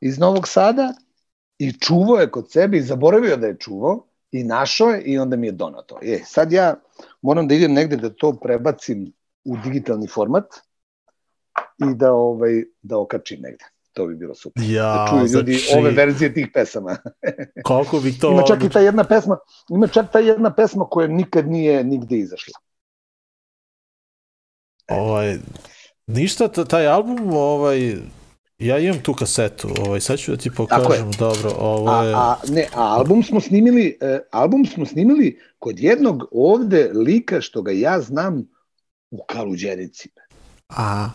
iz 0.00 0.18
Novog 0.18 0.48
Sada 0.48 0.94
i 1.58 1.72
čuvao 1.72 2.16
je 2.16 2.30
kod 2.30 2.50
sebe 2.50 2.76
i 2.78 2.82
zaboravio 2.82 3.36
da 3.36 3.46
je 3.46 3.58
čuvao 3.58 4.06
i 4.32 4.44
našao 4.44 4.88
je 4.88 5.02
i 5.02 5.18
onda 5.18 5.36
mi 5.36 5.46
je 5.46 5.52
donao 5.52 5.82
to. 5.82 5.98
E, 6.02 6.20
sad 6.24 6.52
ja 6.52 6.74
moram 7.22 7.48
da 7.48 7.54
idem 7.54 7.72
negde 7.72 7.96
da 7.96 8.10
to 8.10 8.32
prebacim 8.42 9.12
u 9.44 9.56
digitalni 9.64 10.06
format 10.06 10.46
i 11.78 11.94
da 11.94 12.12
ovaj 12.12 12.64
da 12.82 12.98
okačim 12.98 13.40
negde. 13.40 13.64
To 13.92 14.06
bi 14.06 14.14
bilo 14.14 14.34
super. 14.34 14.62
Ja, 14.66 14.82
Da 14.82 15.06
čuju 15.10 15.40
ljudi 15.40 15.52
znači, 15.52 15.78
ove 15.78 15.90
verzije 15.90 16.34
tih 16.34 16.48
pesama. 16.54 16.96
koliko 17.64 18.00
bi 18.00 18.18
to... 18.18 18.32
Ima 18.32 18.42
čak 18.42 18.64
i 18.64 18.68
ta 18.68 18.80
jedna 18.80 19.04
pesma, 19.04 19.38
ima 19.70 19.86
čak 19.86 20.12
ta 20.12 20.18
jedna 20.18 20.54
pesma 20.54 20.86
koja 20.90 21.08
nikad 21.08 21.48
nije 21.48 21.84
nigde 21.84 22.16
izašla. 22.16 22.54
Ovaj, 24.88 25.38
ništa, 26.06 26.48
ta- 26.48 26.64
taj 26.64 26.86
album, 26.86 27.32
ovaj, 27.32 27.96
ja 28.58 28.78
imam 28.78 29.02
tu 29.02 29.14
kasetu, 29.14 29.68
ovaj, 29.86 30.00
sad 30.00 30.18
ću 30.18 30.30
da 30.30 30.36
ti 30.36 30.50
pokažem, 30.56 31.10
dobro, 31.18 31.50
ovo 31.58 31.90
A, 31.90 32.04
je... 32.04 32.14
a 32.14 32.36
ne, 32.48 32.66
a 32.74 32.82
album 32.82 33.22
smo 33.22 33.40
snimili, 33.40 33.98
e, 34.00 34.18
album 34.30 34.64
smo 34.66 34.86
snimili 34.86 35.40
kod 35.58 35.78
jednog 35.78 36.24
ovde 36.32 36.90
lika 36.94 37.40
što 37.40 37.62
ga 37.62 37.72
ja 37.72 38.00
znam 38.00 38.48
u 39.10 39.24
Kaluđerici. 39.26 40.08
Aha, 40.66 41.10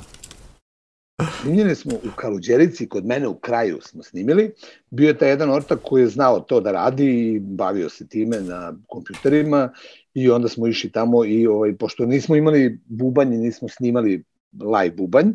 Snimljeni 1.42 1.76
smo 1.76 1.96
u 1.96 2.16
Kaluđerici, 2.16 2.90
kod 2.90 3.06
mene 3.06 3.28
u 3.28 3.40
kraju 3.40 3.80
smo 3.82 4.04
snimili. 4.04 4.52
Bio 4.90 5.08
je 5.08 5.18
taj 5.18 5.30
jedan 5.30 5.50
ortak 5.50 5.80
koji 5.84 6.02
je 6.02 6.08
znao 6.08 6.40
to 6.40 6.60
da 6.62 6.72
radi 6.72 7.06
i 7.06 7.40
bavio 7.40 7.90
se 7.90 8.08
time 8.08 8.42
na 8.42 8.74
kompjuterima 8.88 9.74
i 10.14 10.30
onda 10.30 10.48
smo 10.48 10.68
išli 10.68 10.92
tamo 10.92 11.26
i 11.26 11.48
ovaj, 11.48 11.76
pošto 11.76 12.06
nismo 12.06 12.36
imali 12.36 12.80
bubanj 12.86 13.34
i 13.34 13.38
nismo 13.38 13.70
snimali 13.70 14.24
live 14.60 14.96
bubanj, 14.96 15.28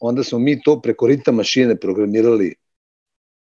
onda 0.00 0.24
smo 0.24 0.38
mi 0.38 0.62
to 0.62 0.80
preko 0.82 1.06
rita 1.06 1.32
mašine 1.32 1.76
programirali 1.76 2.54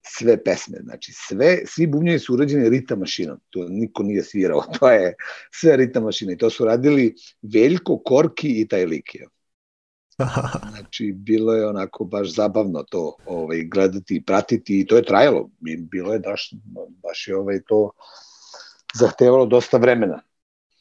sve 0.07 0.45
pesme, 0.45 0.78
znači 0.83 1.12
sve, 1.14 1.59
svi 1.66 1.87
bubnjevi 1.87 2.18
su 2.18 2.35
urađeni 2.35 2.68
rita 2.68 2.97
mašinom, 2.97 3.39
to 3.51 3.68
niko 3.68 4.03
nije 4.03 4.22
svirao, 4.22 4.64
to 4.80 4.91
je 4.91 5.14
sve 5.51 5.76
rita 5.76 6.01
mašina 6.01 6.33
i 6.33 6.37
to 6.37 6.51
su 6.51 6.64
radili 6.64 7.14
Veljko, 7.43 7.99
Korki 7.99 8.61
i 8.61 8.68
taj 8.68 8.87
lik 8.87 9.14
je. 9.14 9.26
Znači, 10.70 11.12
bilo 11.12 11.52
je 11.52 11.68
onako 11.68 12.04
baš 12.04 12.34
zabavno 12.34 12.82
to 12.82 13.16
ovaj, 13.26 13.64
gledati 13.64 14.16
i 14.16 14.24
pratiti 14.24 14.80
i 14.80 14.86
to 14.86 14.96
je 14.96 15.04
trajalo. 15.04 15.50
Bilo 15.90 16.12
je 16.12 16.18
baš, 16.18 16.54
baš 17.02 17.28
je 17.28 17.36
ovaj, 17.36 17.60
to 17.68 17.90
zahtevalo 18.94 19.46
dosta 19.46 19.76
vremena. 19.76 20.20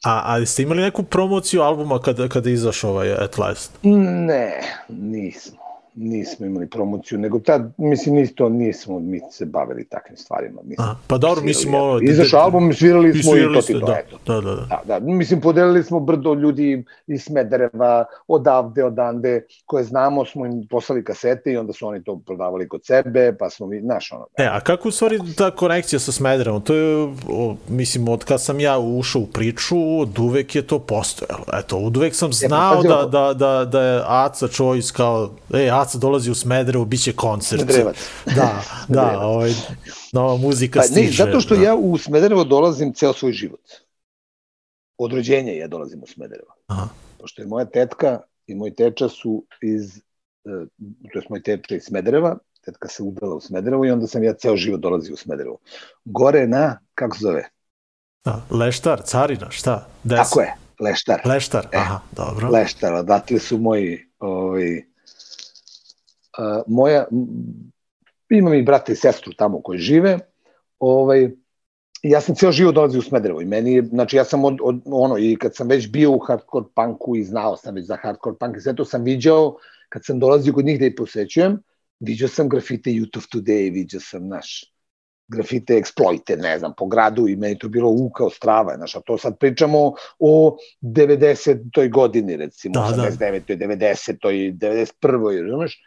A, 0.04 0.22
ali 0.24 0.46
ste 0.46 0.62
imali 0.62 0.82
neku 0.82 1.02
promociju 1.02 1.62
albuma 1.62 1.98
kada, 1.98 2.28
kada 2.28 2.48
je 2.48 2.52
izašao 2.52 2.90
ovaj 2.90 3.12
At 3.12 3.38
Last? 3.38 3.78
Ne, 3.82 4.60
nismo. 4.88 5.58
Nismo 5.94 6.46
imali 6.46 6.66
promociju, 6.66 7.18
nego 7.18 7.38
tad, 7.38 7.72
mislim, 7.76 8.18
isto 8.18 8.48
nismo 8.48 8.98
mi 8.98 9.20
se 9.30 9.46
bavili 9.46 9.84
takvim 9.84 10.16
stvarima. 10.16 10.60
Mislim, 10.64 10.88
A, 10.88 10.94
pa 11.06 11.18
dobro, 11.18 11.42
mislim, 11.44 11.74
eto. 11.74 11.84
ono... 11.84 12.00
Izašao 12.02 12.40
album, 12.40 12.72
svirali 12.72 13.22
smo 13.22 13.36
i, 13.36 13.54
to 13.54 13.62
ti 13.62 13.72
to, 13.72 13.86
da, 13.86 13.98
eto. 14.06 14.18
da, 14.26 14.40
da, 14.40 14.54
da. 14.54 14.66
Da, 14.86 14.98
da, 14.98 15.06
mislim, 15.06 15.40
podelili 15.40 15.84
smo 15.84 16.00
brdo 16.00 16.34
ljudi 16.34 16.84
iz 17.06 17.22
Smedereva, 17.22 18.04
odavde, 18.28 18.84
odande, 18.84 19.46
koje 19.66 19.84
znamo, 19.84 20.24
smo 20.24 20.46
im 20.46 20.66
poslali 20.70 21.04
kasete 21.04 21.52
i 21.52 21.56
onda 21.56 21.72
su 21.72 21.86
oni 21.86 22.04
to 22.04 22.20
prodavali 22.26 22.68
kod 22.68 22.80
sebe, 22.84 23.36
pa 23.38 23.50
smo 23.50 23.66
mi, 23.66 23.80
znaš, 23.80 24.12
ono, 24.12 24.26
E, 24.38 24.46
a 24.46 24.60
kako 24.60 24.88
u 24.88 24.92
stvari 24.92 25.18
ta 25.36 25.50
konekcija 25.50 25.98
sa 25.98 26.12
Smederevom? 26.12 26.62
To 26.62 26.74
je, 26.74 27.14
o, 27.28 27.56
mislim, 27.68 28.08
od 28.08 28.24
kad 28.24 28.42
sam 28.42 28.60
ja 28.60 28.78
ušao 28.78 29.22
u 29.22 29.26
priču, 29.26 30.00
od 30.00 30.18
uvek 30.18 30.54
je 30.54 30.62
to 30.62 30.78
postojalo. 30.78 31.44
Eto, 31.52 31.76
od 31.76 31.96
uvek 31.96 32.14
sam 32.14 32.32
znao 32.32 32.74
pazi 32.74 32.88
da, 32.88 32.98
ovo. 32.98 33.06
da, 33.06 33.34
da, 33.34 33.64
da 33.64 33.82
je 33.82 34.02
Aca 34.06 34.46
Choice 34.46 34.92
kao, 34.92 35.30
ej, 35.54 35.70
Aca 35.82 35.98
dolazi 35.98 36.30
u 36.30 36.34
Smederevo, 36.34 36.84
bit 36.84 37.02
će 37.02 37.12
koncert. 37.12 37.62
Smederevac. 37.62 37.96
Da, 38.36 38.62
da, 38.88 39.20
ovaj, 39.20 39.52
nova 40.12 40.36
muzika 40.36 40.80
Pa, 40.80 40.82
ne, 40.82 40.88
stiže. 40.88 41.24
zato 41.24 41.40
što 41.40 41.56
da. 41.56 41.62
ja 41.62 41.74
u 41.74 41.98
Smederevo 41.98 42.44
dolazim 42.44 42.92
ceo 42.94 43.12
svoj 43.12 43.32
život. 43.32 43.60
Od 44.98 45.12
rođenja 45.12 45.52
ja 45.52 45.68
dolazim 45.68 46.02
u 46.02 46.06
Smederevo. 46.06 46.54
Aha. 46.66 46.88
Pošto 47.20 47.42
je 47.42 47.48
moja 47.48 47.64
tetka 47.64 48.20
i 48.46 48.54
moj 48.54 48.74
teča 48.74 49.08
su 49.08 49.44
iz, 49.62 49.96
e, 50.44 50.66
to 51.12 51.18
je 51.18 51.22
moj 51.30 51.42
teča 51.42 51.74
iz 51.74 51.82
Smedereva, 51.82 52.38
tetka 52.64 52.88
se 52.88 53.02
udala 53.02 53.34
u 53.34 53.40
Smederevo 53.40 53.84
i 53.84 53.90
onda 53.90 54.06
sam 54.06 54.24
ja 54.24 54.32
ceo 54.32 54.56
život 54.56 54.80
dolazio 54.80 55.14
u 55.14 55.16
Smederevo. 55.16 55.58
Gore 56.04 56.46
na, 56.46 56.78
kako 56.94 57.16
se 57.16 57.22
zove? 57.22 57.48
Da, 58.24 58.42
Leštar, 58.50 59.02
Carina, 59.04 59.50
šta? 59.50 59.86
Des? 60.04 60.18
Tako 60.18 60.40
je, 60.40 60.54
Leštar. 60.80 61.20
Leštar, 61.24 61.66
E, 61.72 61.76
aha, 61.76 62.00
dobro. 62.16 62.48
Leštar, 62.50 62.94
odatle 62.94 63.38
su 63.38 63.58
moji, 63.58 63.98
ovaj, 64.18 64.82
moja, 66.66 67.04
imam 68.30 68.54
i 68.54 68.62
brata 68.62 68.92
i 68.92 68.96
sestru 68.96 69.32
tamo 69.32 69.62
koji 69.62 69.78
žive, 69.78 70.18
ovaj, 70.78 71.30
ja 72.02 72.20
sam 72.20 72.34
ceo 72.34 72.52
život 72.52 72.74
dolazio 72.74 72.98
u 72.98 73.02
Smederevo 73.02 73.40
i 73.40 73.44
meni 73.44 73.82
znači 73.82 74.16
ja 74.16 74.24
sam 74.24 74.44
od, 74.44 74.58
od, 74.62 74.80
ono, 74.86 75.18
i 75.18 75.36
kad 75.36 75.56
sam 75.56 75.68
već 75.68 75.90
bio 75.90 76.10
u 76.10 76.18
hardcore 76.18 76.66
punku 76.74 77.16
i 77.16 77.24
znao 77.24 77.56
sam 77.56 77.74
već 77.74 77.86
za 77.86 77.96
hardcore 77.96 78.36
punk 78.40 78.56
i 78.56 78.60
sve 78.60 78.76
to 78.76 78.84
sam 78.84 79.04
viđao, 79.04 79.56
kad 79.88 80.04
sam 80.04 80.18
dolazio 80.18 80.52
kod 80.52 80.64
njih 80.64 80.80
da 80.80 80.86
ih 80.86 80.94
posećujem, 80.96 81.58
viđao 82.00 82.28
sam 82.28 82.48
grafite 82.48 82.90
Youth 82.90 83.18
of 83.18 83.24
Today, 83.24 83.72
viđao 83.72 84.00
sam, 84.00 84.28
naš, 84.28 84.72
grafite 85.28 85.74
Exploited, 85.74 86.42
ne 86.42 86.58
znam, 86.58 86.72
po 86.76 86.86
gradu 86.86 87.28
i 87.28 87.36
meni 87.36 87.58
to 87.58 87.68
bilo 87.68 87.90
u 87.90 88.10
kao 88.10 88.30
strava, 88.30 88.76
znaš, 88.76 88.96
a 88.96 89.00
to 89.00 89.18
sad 89.18 89.38
pričamo 89.38 89.92
o 90.18 90.56
90. 90.82 91.90
godini, 91.90 92.36
recimo, 92.36 92.72
Da, 92.74 92.96
da. 92.96 93.02
89. 93.02 93.40
90. 93.46 94.16
91. 94.22 95.42
razumeš? 95.42 95.82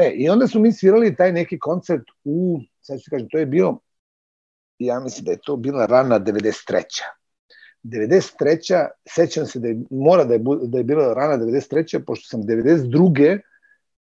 E, 0.00 0.10
i 0.16 0.28
onda 0.28 0.46
su 0.46 0.60
mi 0.60 0.72
svirali 0.72 1.16
taj 1.16 1.32
neki 1.32 1.58
koncert 1.58 2.02
u, 2.24 2.60
sad 2.80 3.00
ću 3.00 3.10
kažem, 3.10 3.28
to 3.30 3.38
je 3.38 3.46
bio, 3.46 3.78
ja 4.78 5.00
mislim 5.00 5.24
da 5.24 5.30
je 5.30 5.38
to 5.44 5.56
bila 5.56 5.86
rana 5.86 6.20
93. 6.20 6.82
93. 7.82 8.88
sećam 9.08 9.46
se 9.46 9.58
da 9.58 9.68
je, 9.68 9.80
mora 9.90 10.24
da 10.24 10.34
je, 10.34 10.40
da 10.62 10.78
je 10.78 10.84
bila 10.84 11.14
rana 11.14 11.44
93. 11.44 12.04
pošto 12.06 12.28
sam 12.28 12.42
92. 12.42 13.40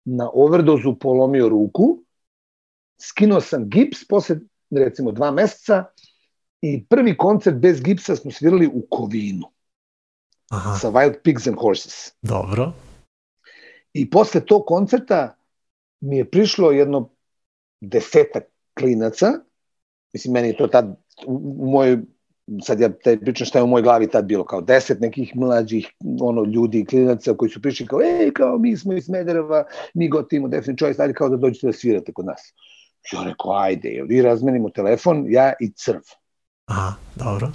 na 0.04 0.30
overdozu 0.32 0.94
polomio 1.00 1.48
ruku, 1.48 1.98
skinuo 3.00 3.40
sam 3.40 3.68
gips 3.68 4.08
posle 4.08 4.36
recimo 4.70 5.12
dva 5.12 5.30
meseca 5.30 5.84
i 6.60 6.84
prvi 6.84 7.16
koncert 7.16 7.56
bez 7.56 7.82
gipsa 7.82 8.16
smo 8.16 8.30
svirali 8.30 8.66
u 8.66 8.86
Kovinu 8.90 9.46
Aha, 10.50 10.78
sa 10.78 10.90
Wild 10.90 11.22
Pigs 11.22 11.46
and 11.46 11.56
Horses. 11.60 12.12
dobro. 12.22 12.72
I 13.92 14.10
posle 14.10 14.40
tog 14.40 14.62
koncerta 14.66 15.37
mi 16.00 16.16
je 16.16 16.30
prišlo 16.30 16.70
jedno 16.70 17.10
desetak 17.80 18.44
klinaca, 18.78 19.32
mislim, 20.12 20.32
meni 20.32 20.48
je 20.48 20.56
to 20.56 20.66
tad 20.66 20.96
u, 21.26 21.70
mojoj, 21.70 21.98
sad 22.62 22.80
ja 22.80 22.88
te 22.88 23.20
pričam 23.20 23.46
šta 23.46 23.58
je 23.58 23.62
u 23.62 23.66
mojoj 23.66 23.82
glavi 23.82 24.06
tad 24.10 24.24
bilo, 24.24 24.44
kao 24.44 24.60
deset 24.60 25.00
nekih 25.00 25.36
mlađih 25.36 25.88
ono, 26.20 26.44
ljudi, 26.44 26.84
klinaca 26.84 27.34
koji 27.34 27.50
su 27.50 27.62
prišli 27.62 27.86
kao, 27.86 28.00
ej, 28.02 28.30
kao 28.32 28.58
mi 28.58 28.76
smo 28.76 28.92
iz 28.92 29.04
Smedereva, 29.04 29.64
mi 29.94 30.08
gotivimo 30.08 30.48
Definite 30.48 30.84
Choice, 30.84 31.02
ajde 31.02 31.14
kao 31.14 31.28
da 31.28 31.36
dođete 31.36 31.66
da 31.66 31.72
svirate 31.72 32.12
kod 32.12 32.26
nas. 32.26 32.54
Ja 33.12 33.24
rekao, 33.24 33.52
ajde, 33.52 33.88
jel 33.88 34.06
vi 34.06 34.22
razmenimo 34.22 34.70
telefon, 34.70 35.24
ja 35.28 35.52
i 35.60 35.72
Crv. 35.72 36.00
Aha, 36.66 36.92
dobro. 37.16 37.50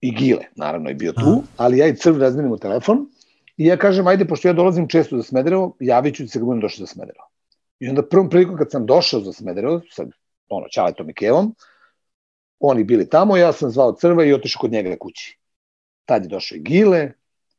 i 0.00 0.14
Gile, 0.14 0.44
naravno 0.56 0.88
je 0.88 0.94
bio 0.94 1.12
tu, 1.12 1.30
Aha. 1.30 1.40
ali 1.56 1.78
ja 1.78 1.86
i 1.86 1.96
Crv 1.96 2.18
razmenimo 2.18 2.56
telefon 2.56 3.06
i 3.56 3.66
ja 3.66 3.76
kažem, 3.76 4.06
ajde, 4.06 4.24
pošto 4.24 4.48
ja 4.48 4.54
dolazim 4.54 4.88
često 4.88 5.16
za 5.16 5.22
Smederevo, 5.22 5.76
javit 5.80 6.16
ću 6.16 6.28
se 6.28 6.38
kad 6.38 6.46
budem 6.46 6.60
došao 6.60 6.86
za 6.86 6.92
Smederevo. 6.92 7.33
I 7.84 7.88
onda 7.88 8.08
prvom 8.08 8.30
prilikom 8.30 8.56
kad 8.56 8.70
sam 8.70 8.86
došao 8.86 9.20
za 9.20 9.32
Smederevo, 9.32 9.80
sa 9.90 10.06
ono, 10.48 10.68
Ćaletom 10.68 11.10
i 11.10 11.14
Kevom, 11.14 11.54
oni 12.60 12.84
bili 12.84 13.08
tamo, 13.08 13.36
ja 13.36 13.52
sam 13.52 13.70
zvao 13.70 13.92
Crva 13.92 14.24
i 14.24 14.32
otišao 14.32 14.60
kod 14.60 14.72
njega 14.72 14.96
kući. 15.00 15.38
Tad 16.04 16.22
je 16.24 16.28
došao 16.28 16.56
i 16.56 16.60
Gile 16.60 17.12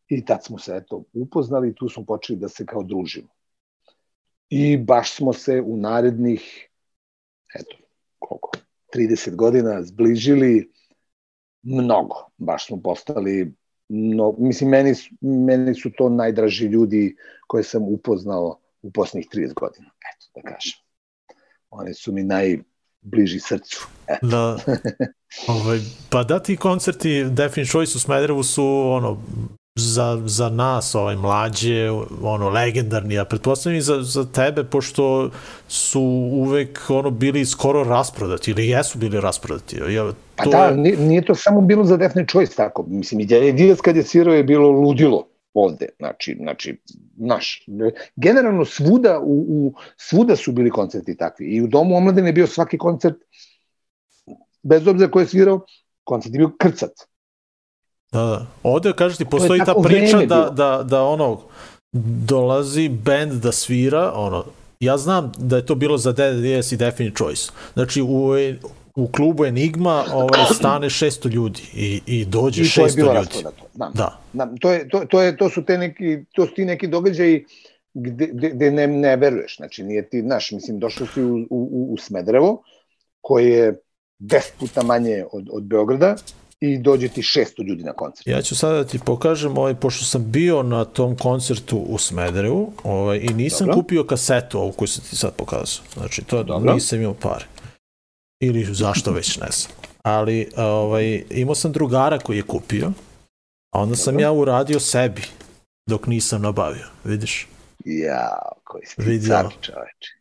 i 0.07 0.25
tad 0.25 0.43
smo 0.45 0.59
se 0.59 0.75
eto 0.75 1.03
upoznali 1.13 1.69
i 1.69 1.75
tu 1.75 1.89
smo 1.89 2.05
počeli 2.05 2.39
da 2.39 2.49
se 2.49 2.65
kao 2.65 2.83
družimo. 2.83 3.27
I 4.49 4.77
baš 4.77 5.15
smo 5.15 5.33
se 5.33 5.61
u 5.61 5.77
narednih, 5.77 6.69
eto, 7.55 7.77
koliko, 8.19 8.51
30 8.95 9.35
godina 9.35 9.83
zbližili 9.83 10.71
mnogo. 11.61 12.15
Baš 12.37 12.67
smo 12.67 12.81
postali, 12.81 13.53
no, 13.89 14.35
mislim, 14.37 14.69
meni, 14.69 14.93
meni 15.21 15.75
su 15.75 15.91
to 15.97 16.09
najdraži 16.09 16.65
ljudi 16.65 17.15
koje 17.47 17.63
sam 17.63 17.83
upoznao 17.83 18.59
u 18.85 18.91
poslednjih 18.91 19.27
30 19.33 19.53
godina, 19.53 19.87
eto, 19.87 20.25
da 20.35 20.41
kažem. 20.41 20.73
Oni 21.69 21.93
su 21.93 22.11
mi 22.11 22.23
najbliži 22.23 23.39
srcu. 23.39 23.87
Eto. 24.07 24.27
Da, 24.27 24.57
ovaj, 25.55 25.79
pa 26.09 26.23
da 26.23 26.39
ti 26.39 26.57
koncerti 26.57 27.23
Definite 27.23 27.71
Choice 27.71 27.97
u 27.97 27.99
Smederevu 27.99 28.43
su 28.43 28.65
ono, 28.87 29.17
za, 29.75 30.21
za 30.25 30.49
nas, 30.49 30.95
ovaj, 30.95 31.15
mlađe, 31.15 31.89
ono, 32.21 32.49
legendarni, 32.49 33.19
a 33.19 33.25
pretpostavljam 33.25 33.77
i 33.77 33.81
za, 33.81 34.01
za 34.01 34.25
tebe, 34.25 34.63
pošto 34.63 35.29
su 35.67 36.01
uvek 36.31 36.81
ono, 36.89 37.09
bili 37.09 37.45
skoro 37.45 37.83
rasprodati, 37.83 38.51
ili 38.51 38.67
jesu 38.67 38.97
bili 38.97 39.21
rasprodati. 39.21 39.77
Ja, 39.89 40.11
Pa 40.35 40.43
to 40.43 40.49
da, 40.49 40.65
je- 40.65 40.77
nije, 40.77 40.97
nije 40.97 41.25
to 41.25 41.35
samo 41.35 41.61
bilo 41.61 41.83
za 41.83 41.97
Death 41.97 42.15
Choice 42.31 42.55
tako. 42.55 42.85
Mislim, 42.87 43.19
i 43.19 43.25
Djelje 43.25 43.51
Dijac 43.51 43.79
kad 43.81 43.95
je 43.95 44.03
svirao 44.03 44.33
je 44.33 44.43
bilo 44.43 44.69
ludilo 44.69 45.27
ovde. 45.55 45.89
Znači, 45.97 46.37
znači, 46.39 46.77
naš. 47.17 47.65
Generalno 48.15 48.65
svuda, 48.65 49.19
u, 49.19 49.45
u, 49.49 49.73
svuda 49.97 50.35
su 50.35 50.51
bili 50.51 50.69
koncerti 50.69 51.17
takvi. 51.17 51.45
I 51.45 51.61
u 51.61 51.67
Domu 51.67 51.97
omladine 51.97 52.29
je 52.29 52.33
bio 52.33 52.47
svaki 52.47 52.77
koncert, 52.77 53.15
bez 54.63 54.87
obzira 54.87 55.11
ko 55.11 55.19
je 55.19 55.25
svirao, 55.25 55.65
koncert 56.03 56.35
je 56.35 56.37
bio 56.37 56.51
krcat. 56.59 56.91
Da, 58.11 58.19
da. 58.19 58.45
Ovde, 58.63 58.93
kažeš 58.93 59.17
ti, 59.17 59.25
postoji 59.25 59.61
ta 59.65 59.75
priča 59.83 60.17
da, 60.17 60.49
da, 60.49 60.83
da 60.83 61.03
ono, 61.03 61.41
dolazi 62.27 62.89
band 62.89 63.31
da 63.31 63.51
svira, 63.51 64.11
ono, 64.15 64.45
ja 64.79 64.97
znam 64.97 65.31
da 65.37 65.55
je 65.55 65.65
to 65.65 65.75
bilo 65.75 65.97
za 65.97 66.11
DDS 66.11 66.71
i 66.71 66.77
Definite 66.77 67.15
Choice. 67.17 67.51
Znači, 67.73 68.01
u, 68.01 68.31
u 68.95 69.07
klubu 69.07 69.45
Enigma 69.45 70.05
ovaj, 70.13 70.45
stane 70.53 70.89
600 70.89 71.29
ljudi 71.29 71.61
i, 71.73 72.01
i 72.05 72.25
dođe 72.25 72.63
I 72.63 72.69
to 72.75 72.81
je 72.81 72.87
600 72.87 72.95
bilo 72.95 73.13
ljudi. 73.13 73.17
rasprodato. 73.17 73.63
Da. 73.73 73.85
Da, 73.85 73.91
Da, 73.93 74.24
to, 74.61 74.71
je, 74.71 74.89
to, 74.89 75.05
to, 75.05 75.21
je, 75.21 75.37
to 75.37 75.49
su 75.49 75.65
te 75.65 75.77
neki, 75.77 76.17
to 76.33 76.45
su 76.45 76.53
ti 76.53 76.65
neki 76.65 76.87
događaji 76.87 77.45
gde, 77.93 78.27
gde, 78.33 78.49
gde 78.49 78.71
ne, 78.71 78.87
ne 78.87 79.15
veruješ. 79.15 79.57
Znači, 79.57 79.83
nije 79.83 80.09
ti, 80.09 80.21
znaš, 80.21 80.51
mislim, 80.51 80.79
došao 80.79 81.07
si 81.07 81.23
u, 81.23 81.47
u, 81.49 81.93
u 81.93 81.97
Smederevo, 81.97 82.63
koje 83.21 83.49
je 83.49 83.79
10 84.19 84.39
puta 84.59 84.83
manje 84.83 85.25
od, 85.31 85.47
od 85.51 85.63
Beograda 85.63 86.15
i 86.59 86.77
dođe 86.77 87.07
ti 87.07 87.21
600 87.21 87.67
ljudi 87.67 87.83
na 87.83 87.93
koncert. 87.93 88.27
Ja 88.27 88.41
ću 88.41 88.55
sada 88.55 88.73
da 88.73 88.83
ti 88.83 88.99
pokažem, 89.05 89.57
ovaj, 89.57 89.75
pošto 89.75 90.05
sam 90.05 90.31
bio 90.31 90.63
na 90.63 90.85
tom 90.85 91.17
koncertu 91.17 91.77
u 91.77 91.97
Smederevu 91.97 92.71
ovaj, 92.83 93.17
i 93.17 93.33
nisam 93.33 93.67
Dobro. 93.67 93.81
kupio 93.81 94.03
kasetu 94.03 94.59
ovu 94.59 94.71
koju 94.71 94.87
sam 94.87 95.03
ti 95.09 95.15
sad 95.15 95.33
pokazao. 95.35 95.85
Znači, 95.93 96.23
to 96.23 96.43
Dobro. 96.43 96.73
nisam 96.73 97.01
imao 97.01 97.13
pare. 97.13 97.45
Ili 98.39 98.65
zašto 98.73 99.11
već, 99.11 99.37
ne 99.37 99.47
znam. 99.51 99.71
Ali 100.03 100.47
ovaj, 100.57 101.23
imao 101.29 101.55
sam 101.55 101.71
drugara 101.71 102.19
koji 102.19 102.37
je 102.37 102.43
kupio, 102.43 102.91
a 103.75 103.77
onda 103.77 103.95
sam 103.95 104.19
ja 104.19 104.31
uradio 104.31 104.79
sebi 104.79 105.21
dok 105.85 106.07
nisam 106.07 106.41
nabavio. 106.41 106.85
Vidiš? 107.03 107.47
Ja, 107.85 108.29
koji 108.63 108.85
si 108.85 108.95
ti 108.95 109.03
Vidio. 109.03 109.27
car, 109.27 109.45
čoveče. 109.61 110.11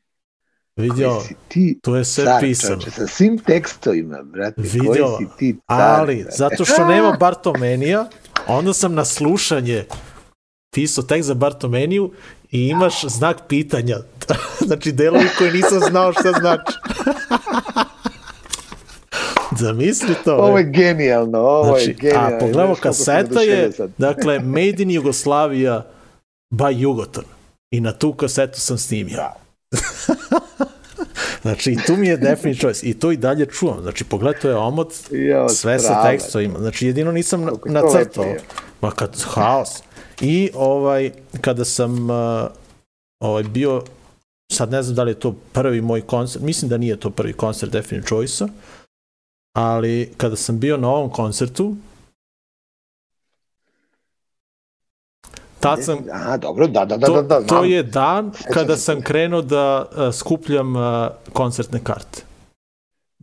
Vidio, 0.76 1.22
ti 1.48 1.78
to 1.82 1.96
je 1.96 2.04
sve 2.04 2.24
car, 2.24 2.40
pisano. 2.40 2.80
čoveče, 2.80 2.90
sa 2.90 3.06
svim 3.06 3.38
tekstovima, 3.38 4.22
brate. 4.22 4.62
Vidio, 4.62 5.06
koji 5.06 5.26
si 5.26 5.36
ti 5.38 5.56
car, 5.68 6.00
Ali, 6.00 6.22
brate. 6.22 6.36
zato 6.36 6.64
što 6.64 6.86
nema 6.94 7.16
Bartomenija, 7.20 8.08
onda 8.46 8.72
sam 8.72 8.94
na 8.94 9.04
slušanje 9.04 9.84
pisao 10.74 11.04
tekst 11.04 11.26
za 11.26 11.34
Bartomeniju 11.34 12.12
i 12.50 12.68
imaš 12.68 13.04
znak 13.04 13.36
pitanja. 13.48 13.96
znači, 14.66 14.92
delovi 14.92 15.28
koji 15.38 15.52
nisam 15.52 15.80
znao 15.90 16.12
šta 16.12 16.32
znači. 16.40 16.72
Zamisli 19.66 20.14
to. 20.24 20.36
Ovo 20.36 20.58
je 20.58 20.64
genijalno, 20.64 21.38
ovo 21.38 21.76
je 21.76 21.84
znači, 21.84 21.98
genijalno. 22.00 22.36
a 22.36 22.38
pogledamo, 22.38 22.74
kaseta 22.74 23.40
je, 23.40 23.70
dakle, 23.98 24.38
Made 24.40 24.74
in 24.78 24.90
Jugoslavia 24.90 25.82
by 26.50 26.78
Jugoton. 26.78 27.24
I 27.70 27.80
na 27.80 27.92
tu 27.92 28.12
kasetu 28.12 28.60
sam 28.60 28.78
snimio. 28.78 29.16
Da. 29.16 29.34
znači, 31.42 31.72
i 31.72 31.76
tu 31.86 31.96
mi 31.96 32.08
je 32.08 32.16
definite 32.16 32.60
choice. 32.60 32.86
I 32.86 32.94
to 32.94 33.12
i 33.12 33.16
dalje 33.16 33.46
čuvam. 33.46 33.82
Znači, 33.82 34.04
pogledaj, 34.04 34.40
to 34.40 34.48
je 34.48 34.56
omot, 34.56 34.92
Jo, 35.10 35.48
sve 35.48 35.78
sa 35.78 36.10
tekstovima. 36.10 36.58
Znači, 36.58 36.86
jedino 36.86 37.12
nisam 37.12 37.44
na- 37.44 37.52
je 37.66 37.72
nacrtao. 37.72 38.24
je. 38.24 38.40
Ma 38.80 38.90
kad, 38.90 39.20
haos. 39.20 39.68
I 40.20 40.50
ovaj, 40.54 41.10
kada 41.40 41.64
sam 41.64 42.10
uh, 42.10 42.46
ovaj, 43.20 43.42
bio, 43.42 43.82
sad 44.52 44.70
ne 44.70 44.82
znam 44.82 44.96
da 44.96 45.02
li 45.02 45.10
je 45.10 45.20
to 45.20 45.36
prvi 45.52 45.80
moj 45.80 46.00
koncert, 46.00 46.44
mislim 46.44 46.68
da 46.68 46.76
nije 46.76 46.96
to 46.96 47.10
prvi 47.10 47.32
koncert 47.32 47.72
Definite 47.72 48.06
Choice-a, 48.08 48.48
ali 49.54 50.12
kada 50.16 50.36
sam 50.36 50.58
bio 50.58 50.76
na 50.76 50.88
ovom 50.88 51.10
koncertu, 51.10 51.76
tad 55.60 55.84
sam, 55.84 55.98
A, 56.12 56.36
dobro, 56.36 56.66
da, 56.66 56.84
da, 56.84 56.96
da, 56.96 57.06
to, 57.06 57.22
da, 57.22 57.40
da, 57.40 57.46
to 57.46 57.64
je 57.64 57.82
dan 57.82 58.32
kada 58.52 58.76
sam 58.76 59.02
krenuo 59.02 59.42
da 59.42 59.86
uh, 59.96 60.14
skupljam 60.14 60.76
uh, 60.76 61.08
koncertne 61.32 61.80
karte. 61.84 62.33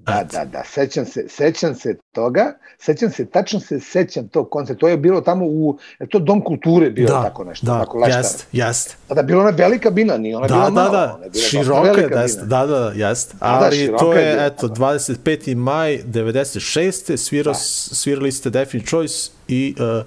Da, 0.06 0.24
da, 0.32 0.46
da, 0.46 0.64
sećam 0.66 1.06
se, 1.06 1.26
sećam 1.30 1.76
se 1.76 1.96
toga, 2.12 2.54
sećam 2.80 3.12
se, 3.12 3.26
tačno 3.26 3.60
se 3.60 3.80
sećam 3.80 4.28
tog 4.28 4.50
koncerta, 4.50 4.80
to 4.80 4.88
je 4.88 4.98
bilo 4.98 5.22
tamo 5.22 5.46
u, 5.46 5.78
je 6.00 6.08
to 6.10 6.20
Dom 6.20 6.44
kulture 6.44 6.90
bio 6.90 7.08
da, 7.08 7.24
tako 7.24 7.44
nešto, 7.44 7.66
da, 7.66 7.80
tako 7.80 7.98
leštar. 7.98 8.20
jest, 8.20 8.48
jest. 8.52 8.98
Da, 9.10 9.16
da, 9.16 9.24
bila 9.24 9.42
ona 9.42 9.50
velika 9.50 9.90
bina, 9.90 10.18
nije 10.18 10.38
ona 10.38 10.48
Da, 10.48 10.54
bila 10.54 10.70
da, 10.70 10.72
mala, 10.72 10.90
da, 10.92 11.14
ona 11.16 11.24
je 11.26 11.30
bila 11.30 11.44
široka 11.44 11.88
je, 11.88 11.94
velika 11.94 12.22
jest, 12.22 12.40
da, 12.40 12.66
da, 12.66 12.66
da, 12.66 12.92
jest. 13.08 13.34
da, 13.34 13.38
Ali 13.40 13.78
široka 13.78 14.04
to 14.06 14.14
je 14.14 14.24
je, 14.24 14.34
bila, 14.34 14.46
eto, 14.46 14.68
da. 14.68 14.76
25. 14.76 15.56
maj 15.56 15.98
96. 16.06 17.18
Svirao, 17.18 17.54
svirali 17.92 18.32
ste 18.32 18.50
Definite 18.50 18.90
Choice 18.90 19.32
i 19.48 19.76
uh, 19.80 20.06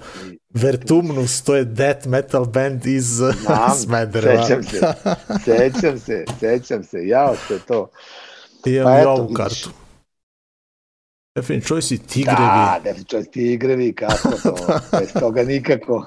Vertumnus, 0.53 1.41
to 1.41 1.55
je 1.55 1.63
death 1.65 2.07
metal 2.07 2.45
band 2.45 2.85
iz 2.85 3.19
uh, 3.19 3.35
Znam, 3.45 3.77
Smedereva. 3.83 4.43
sećam 4.43 4.63
se, 4.63 4.79
sećam 5.45 5.99
se, 5.99 6.25
sećam 6.39 6.83
se, 6.83 7.07
jao 7.07 7.35
što 7.45 7.53
je 7.53 7.59
to. 7.59 7.89
Imam 8.65 8.93
Pa 8.93 9.01
i 9.01 9.05
ovu 9.05 9.33
kartu. 9.33 9.69
Definite 11.35 11.67
Choice 11.67 11.95
i 11.95 11.97
Tigrevi, 11.97 12.37
Da, 12.37 12.79
definitivno 12.83 13.25
tigrevi, 13.25 13.93
kako 13.93 14.29
to, 14.43 14.55
bez 14.99 15.13
toga 15.13 15.43
nikako. 15.43 16.05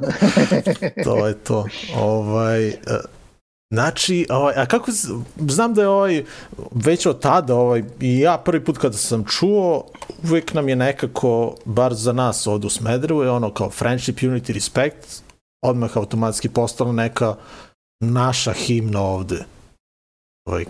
to 1.04 1.26
je 1.26 1.34
to. 1.34 1.66
Ovaj, 1.96 2.68
uh, 2.68 2.74
Znači, 3.74 4.26
ovaj, 4.30 4.54
a 4.56 4.66
kako, 4.66 4.90
znam 5.48 5.74
da 5.74 5.82
je 5.82 5.88
ovaj, 5.88 6.24
već 6.72 7.06
od 7.06 7.20
tada, 7.20 7.54
ovaj, 7.54 7.82
i 8.00 8.18
ja 8.18 8.38
prvi 8.38 8.64
put 8.64 8.78
kada 8.78 8.96
sam 8.96 9.24
čuo, 9.24 9.84
uvek 10.24 10.54
nam 10.54 10.68
je 10.68 10.76
nekako, 10.76 11.54
bar 11.64 11.94
za 11.94 12.12
nas 12.12 12.46
ovde 12.46 12.66
u 12.66 12.70
Smederevu, 12.70 13.22
je 13.22 13.30
ono 13.30 13.54
kao 13.54 13.70
friendship, 13.70 14.16
unity, 14.18 14.52
respect, 14.52 15.22
odmah 15.64 15.96
automatski 15.96 16.48
postala 16.48 16.92
neka 16.92 17.34
naša 18.00 18.52
himna 18.52 19.00
ovde. 19.02 19.44
Ovaj, 20.46 20.64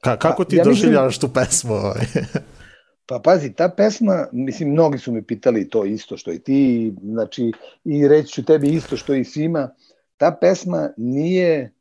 ka, 0.00 0.16
kako 0.16 0.44
ti 0.44 0.56
Pa, 0.56 0.62
ja 0.62 0.64
mislim- 0.68 0.82
doživljavaš 0.82 1.18
tu 1.18 1.28
pesmu? 1.28 1.74
Ovaj? 1.74 2.06
Pa 3.06 3.20
pazi, 3.20 3.52
ta 3.52 3.68
pesma, 3.68 4.28
mislim, 4.32 4.70
mnogi 4.70 4.98
su 4.98 5.12
me 5.12 5.26
pitali 5.26 5.68
to 5.68 5.84
isto 5.84 6.16
što 6.16 6.32
i 6.32 6.38
ti, 6.38 6.92
znači, 7.02 7.52
i 7.84 8.08
reći 8.08 8.32
ću 8.32 8.44
tebi 8.44 8.68
isto 8.68 8.96
što 8.96 9.14
i 9.14 9.24
svima, 9.24 9.74
ta 10.16 10.38
pesma 10.40 10.90
nije 10.96 11.72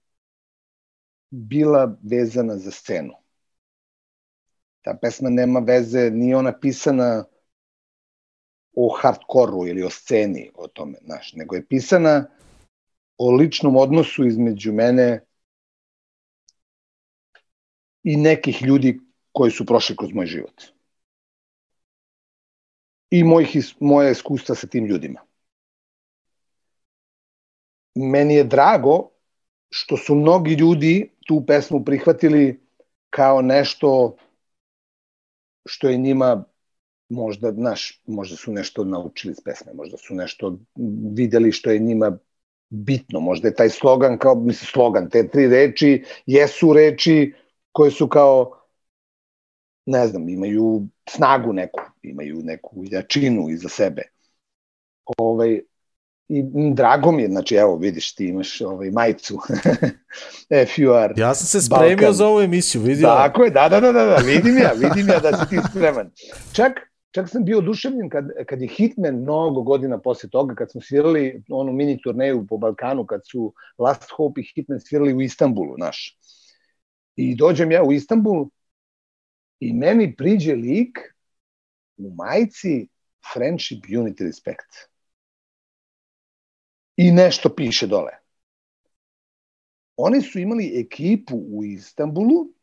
bila 1.30 1.98
vezana 2.04 2.58
za 2.58 2.72
scenu. 2.72 3.14
Ta 4.82 4.98
pesma 5.02 5.30
nema 5.30 5.60
veze, 5.60 6.10
nije 6.10 6.38
ona 6.38 6.60
pisana 6.60 7.24
o 8.76 8.98
hardkoru 9.02 9.68
ili 9.68 9.84
o 9.84 9.90
sceni 9.90 10.52
o 10.56 10.68
tome, 10.68 10.98
znaš, 11.06 11.34
nego 11.34 11.56
je 11.56 11.66
pisana 11.68 12.26
o 13.18 13.32
ličnom 13.32 13.76
odnosu 13.76 14.26
između 14.26 14.74
mene 14.74 15.26
i 18.04 18.18
nekih 18.18 18.62
ljudi 18.62 19.00
koji 19.32 19.52
su 19.52 19.66
prošli 19.66 19.96
kroz 19.98 20.14
moj 20.14 20.26
život 20.26 20.73
i 23.14 23.24
mojih, 23.24 23.76
moje 23.80 24.12
iskustva 24.12 24.56
sa 24.56 24.68
tim 24.68 24.86
ljudima. 24.86 25.20
Meni 27.96 28.36
je 28.36 28.44
drago 28.44 29.10
što 29.70 29.98
su 29.98 30.16
mnogi 30.16 30.54
ljudi 30.54 31.12
tu 31.28 31.44
pesmu 31.48 31.84
prihvatili 31.86 32.60
kao 33.10 33.42
nešto 33.42 34.16
što 35.66 35.90
je 35.90 35.98
njima 35.98 36.44
možda, 37.10 37.52
znaš, 37.52 38.02
možda 38.08 38.36
su 38.36 38.52
nešto 38.52 38.84
naučili 38.84 39.32
iz 39.32 39.42
pesme, 39.46 39.74
možda 39.74 39.98
su 39.98 40.16
nešto 40.16 40.58
videli 41.14 41.52
što 41.52 41.72
je 41.72 41.80
njima 41.80 42.18
bitno, 42.70 43.20
možda 43.20 43.48
je 43.48 43.56
taj 43.56 43.70
slogan 43.70 44.18
kao, 44.18 44.36
mislim, 44.36 44.68
slogan, 44.68 45.10
te 45.10 45.28
tri 45.28 45.48
reči 45.48 46.04
jesu 46.26 46.74
reči 46.74 47.34
koje 47.72 47.92
su 47.92 48.08
kao 48.08 48.60
ne 49.86 50.08
znam, 50.08 50.30
imaju 50.30 50.88
snagu 51.10 51.54
neku, 51.54 51.93
imaju 52.04 52.42
neku 52.44 52.84
jačinu 52.92 53.50
iza 53.50 53.70
sebe. 53.70 54.02
Ovaj, 55.18 55.62
I 56.28 56.44
drago 56.74 57.12
mi 57.12 57.22
je, 57.22 57.28
znači 57.28 57.56
evo 57.56 57.76
vidiš 57.78 58.16
ti 58.16 58.26
imaš 58.28 58.62
ovaj 58.62 58.92
majicu 58.92 59.38
FUR. 60.76 61.14
Ja 61.18 61.36
sam 61.36 61.48
se 61.48 61.62
spremio 61.62 61.98
Balkan. 61.98 62.14
za 62.14 62.28
ovu 62.28 62.42
emisiju, 62.42 62.82
vidio. 62.82 63.08
Tako 63.08 63.44
je, 63.44 63.50
da, 63.50 63.70
da, 63.70 63.80
da, 63.80 63.92
da, 63.92 64.06
da, 64.06 64.16
vidim 64.16 64.58
ja, 64.58 64.72
vidim 64.72 65.10
ja 65.10 65.20
da 65.20 65.38
si 65.38 65.50
ti 65.50 65.58
spreman. 65.70 66.12
Čak, 66.54 66.72
čak 67.12 67.30
sam 67.30 67.46
bio 67.46 67.58
oduševljen 67.58 68.10
kad, 68.10 68.26
kad 68.48 68.62
je 68.62 68.68
Hitman 68.68 69.16
mnogo 69.16 69.62
godina 69.62 70.00
posle 70.00 70.30
toga, 70.30 70.56
kad 70.56 70.72
smo 70.72 70.82
svirali 70.82 71.44
onu 71.50 71.74
mini 71.74 72.02
turneju 72.02 72.46
po 72.50 72.58
Balkanu, 72.58 73.06
kad 73.06 73.22
su 73.32 73.54
Last 73.78 74.12
Hope 74.18 74.42
i 74.42 74.48
Hitman 74.56 74.80
svirali 74.80 75.14
u 75.14 75.22
Istanbulu, 75.22 75.78
naš. 75.78 76.18
I 77.16 77.36
dođem 77.36 77.72
ja 77.72 77.84
u 77.84 77.94
Istanbul 77.94 78.48
i 79.60 79.74
meni 79.74 80.16
priđe 80.16 80.56
lik 80.56 81.13
u 81.98 82.14
majici 82.16 82.88
Friendship, 83.34 83.86
Unity, 83.86 84.24
Respect. 84.24 84.90
I 86.98 87.12
nešto 87.12 87.56
piše 87.56 87.88
dole. 87.88 88.12
Oni 89.98 90.22
su 90.22 90.40
imali 90.40 90.80
ekipu 90.80 91.36
u 91.36 91.64
Istanbulu 91.64 92.54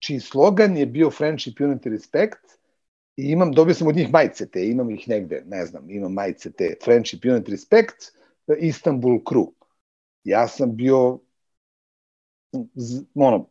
čiji 0.00 0.20
slogan 0.20 0.76
je 0.76 0.86
bio 0.86 1.10
Friendship, 1.10 1.58
Unity, 1.60 1.90
Respect 1.90 2.60
i 3.16 3.30
imam, 3.30 3.52
dobio 3.52 3.74
sam 3.74 3.88
od 3.88 3.96
njih 3.96 4.12
majice 4.12 4.50
te, 4.50 4.66
imam 4.68 4.90
ih 4.90 5.08
negde, 5.08 5.42
ne 5.46 5.66
znam, 5.66 5.90
imam 5.90 6.12
majice 6.12 6.52
te 6.52 6.74
Friendship, 6.84 7.24
Unity, 7.24 7.50
Respect, 7.50 7.96
Istanbul 8.58 9.18
Crew. 9.24 9.52
Ja 10.24 10.48
sam 10.48 10.76
bio 10.76 11.18
ono, 13.14 13.48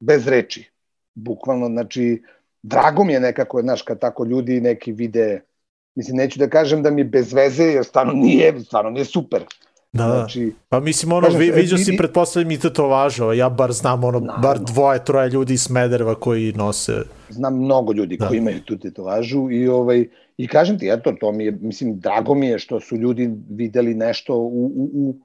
bez 0.00 0.28
reči, 0.28 0.70
bukvalno, 1.14 1.66
znači, 1.66 2.22
drago 2.64 3.04
mi 3.04 3.12
je 3.12 3.20
nekako, 3.20 3.60
znaš, 3.60 3.82
kad 3.82 3.98
tako 3.98 4.24
ljudi 4.24 4.60
neki 4.60 4.92
vide, 4.92 5.40
mislim, 5.94 6.16
neću 6.16 6.38
da 6.38 6.48
kažem 6.48 6.82
da 6.82 6.90
mi 6.90 7.00
je 7.00 7.04
bez 7.06 7.32
veze, 7.32 7.64
jer 7.64 7.84
stvarno 7.84 8.12
nije, 8.12 8.60
stvarno 8.60 8.90
nije 8.90 9.04
super. 9.04 9.44
Da, 9.92 10.06
da. 10.06 10.12
Znači, 10.12 10.52
Pa 10.68 10.80
mislim, 10.80 11.12
ono, 11.12 11.22
Kažem 11.22 11.40
vi, 11.40 11.46
vidio 11.46 11.76
vidi- 11.76 11.84
si, 11.84 11.96
pretpostavljam 11.96 12.50
i 12.50 12.58
tetovaža, 12.58 13.32
ja 13.32 13.48
bar 13.48 13.72
znam, 13.72 14.04
ono, 14.04 14.20
Naravno. 14.20 14.42
bar 14.42 14.58
dvoje, 14.60 15.04
troje 15.04 15.30
ljudi 15.30 15.54
iz 15.54 15.62
Smedereva 15.62 16.14
koji 16.14 16.52
nose... 16.52 16.92
znam 17.28 17.56
mnogo 17.56 17.92
ljudi 17.92 18.16
Da. 18.16 18.28
koji 18.28 18.38
imaju 18.38 18.60
tu 18.60 18.78
tetovažu 18.78 19.50
i 19.50 19.68
ovaj 19.68 20.08
i 20.36 20.48
kažem 20.48 20.78
ti 20.78 20.88
eto 20.88 21.12
to 21.12 21.32
mi 21.32 21.44
je 21.44 21.52
mislim 21.52 22.00
drago 22.00 22.34
mi 22.34 22.46
je 22.46 22.58
što 22.58 22.80
su 22.80 22.96
ljudi 22.96 23.30
videli 23.50 23.94
nešto 23.94 24.36
u 24.36 24.66
u 24.66 24.90
u 24.94 25.20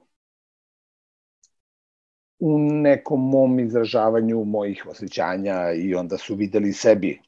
u 2.38 2.58
nekom 2.58 3.20
mom 3.20 3.60
izražavanju 3.60 4.44
mojih 4.44 4.86
osjećanja 4.86 5.72
i 5.72 5.94
onda 5.94 6.18
su 6.18 6.34
videli 6.34 6.72
sebi 6.72 7.20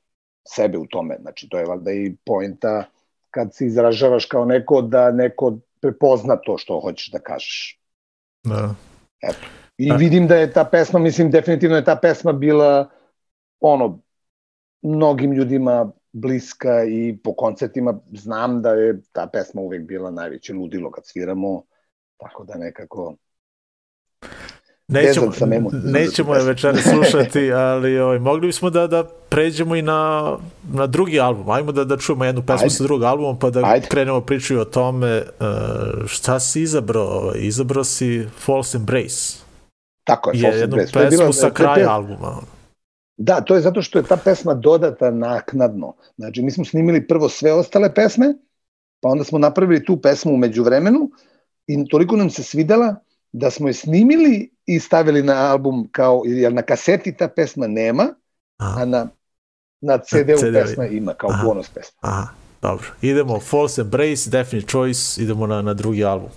sebe 0.49 0.79
u 0.79 0.87
tome 0.87 1.17
znači 1.21 1.49
to 1.49 1.59
je 1.59 1.65
valjda 1.65 1.93
i 1.93 2.15
poenta 2.25 2.85
kad 3.31 3.55
se 3.55 3.67
izražavaš 3.67 4.27
kao 4.27 4.45
neko 4.45 4.83
da 4.83 5.11
neko 5.11 5.59
prepozna 5.81 6.37
to 6.37 6.59
što 6.59 6.81
hoćeš 6.81 7.11
da 7.11 7.19
kažeš 7.19 7.83
Da. 8.45 8.75
I 9.79 9.89
Da. 9.89 9.97
vidim 9.97 10.27
da 10.29 10.37
je 10.37 10.53
ta 10.53 10.65
pesma, 10.65 10.99
mislim, 10.99 11.31
definitivno 11.31 11.77
je 11.77 11.85
ta 11.85 11.97
pesma 11.97 12.33
bila 12.33 12.91
ono, 13.61 14.01
mnogim 14.83 15.33
ljudima 15.33 15.93
bliska 16.13 16.85
i 16.85 17.19
po 17.25 17.35
koncertima 17.35 18.01
znam 18.13 18.63
da 18.63 18.71
je 18.71 19.01
ta 19.13 19.27
pesma 19.27 19.61
uvek 19.61 19.83
bila 19.83 20.11
najveće 20.11 20.55
ludilo 20.55 20.91
kad 20.91 21.07
sviramo, 21.07 21.63
tako 22.17 22.45
da 22.45 22.59
nekako... 22.59 23.15
Nećemo, 24.89 25.33
nećemo 25.85 26.35
je 26.35 26.45
večera 26.45 26.77
slušati, 26.77 27.53
ali 27.53 27.99
ovaj, 27.99 28.19
mogli 28.19 28.47
bismo 28.47 28.71
da, 28.71 28.87
da 28.87 29.22
pređemo 29.33 29.77
i 29.77 29.83
na, 29.83 30.33
na 30.73 30.87
drugi 30.87 31.21
album. 31.21 31.51
Ajmo 31.51 31.73
da, 31.73 31.85
da 31.85 31.97
čujemo 31.97 32.25
jednu 32.25 32.43
pesmu 32.43 32.65
Ajde. 32.65 32.71
sa 32.71 32.85
drugog 32.85 33.03
albuma, 33.03 33.39
pa 33.39 33.51
da 33.51 33.61
Ajde. 33.65 33.87
krenemo 33.87 34.21
priču 34.21 34.59
o 34.61 34.65
tome 34.65 35.17
uh, 35.17 35.27
šta 36.07 36.41
si 36.41 36.63
izabrao. 36.63 37.33
Izabrao 37.35 37.85
si 37.85 38.29
False 38.39 38.77
Embrace. 38.77 39.39
Tako 40.05 40.31
je, 40.31 40.39
Je 40.39 40.43
False 40.43 40.59
jednu 40.59 40.77
Embrace. 40.77 40.93
Pesmu 40.93 41.19
bilo- 41.19 41.33
sa 41.33 41.51
kraja 41.51 41.91
albuma. 41.91 42.37
Da, 43.17 43.41
to 43.41 43.55
je 43.55 43.61
zato 43.61 43.83
što 43.83 43.99
je 43.99 44.05
ta 44.05 44.17
pesma 44.17 44.55
dodata 44.55 45.11
naknadno. 45.11 45.95
Znači, 46.17 46.43
mi 46.43 46.51
smo 46.51 46.65
snimili 46.65 47.07
prvo 47.07 47.29
sve 47.29 47.53
ostale 47.53 47.95
pesme, 47.95 48.35
pa 49.01 49.09
onda 49.09 49.25
smo 49.25 49.39
napravili 49.39 49.85
tu 49.85 49.97
pesmu 49.97 50.35
umeđu 50.35 50.63
vremenu 50.63 51.11
i 51.67 51.89
toliko 51.89 52.17
nam 52.17 52.31
se 52.31 52.43
svidela 52.43 52.95
da 53.33 53.51
smo 53.51 53.69
je 53.69 53.75
snimili 53.75 54.51
i 54.67 54.81
stavili 54.81 55.23
na 55.23 55.51
album 55.51 55.89
kao, 55.93 56.23
jer 56.25 56.53
na 56.53 56.63
kaseti 56.63 57.17
ta 57.17 57.29
pesma 57.29 57.67
nema, 57.67 58.09
a 58.59 58.85
na, 58.85 59.09
na 59.83 59.99
CD-u 59.99 60.39
CD-u 60.39 60.53
pesma 60.53 60.87
ima 60.87 61.15
kao 61.15 61.31
Aha. 61.31 61.45
bonus 61.45 61.69
pesma. 61.69 61.99
aha, 62.01 62.27
dobro. 62.63 62.87
Idemo, 63.03 63.41
False 63.41 63.81
Embrace, 63.81 64.31
Definite 64.31 64.69
Choice, 64.69 65.23
idemo 65.23 65.47
na, 65.47 65.63
na 65.63 65.75
drugi 65.75 66.05
album. 66.05 66.29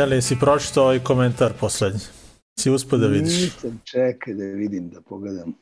Jeli, 0.00 0.22
si 0.22 0.36
pročitao 0.38 0.84
ovaj 0.84 0.98
komentar 0.98 1.52
poslednji? 1.60 2.00
Si 2.60 2.70
uspio 2.70 2.98
da 2.98 3.06
vidiš? 3.06 3.40
Nisam, 3.40 3.80
čekaj 3.84 4.34
da 4.34 4.44
vidim, 4.44 4.88
da 4.88 5.00
pogledam. 5.00 5.52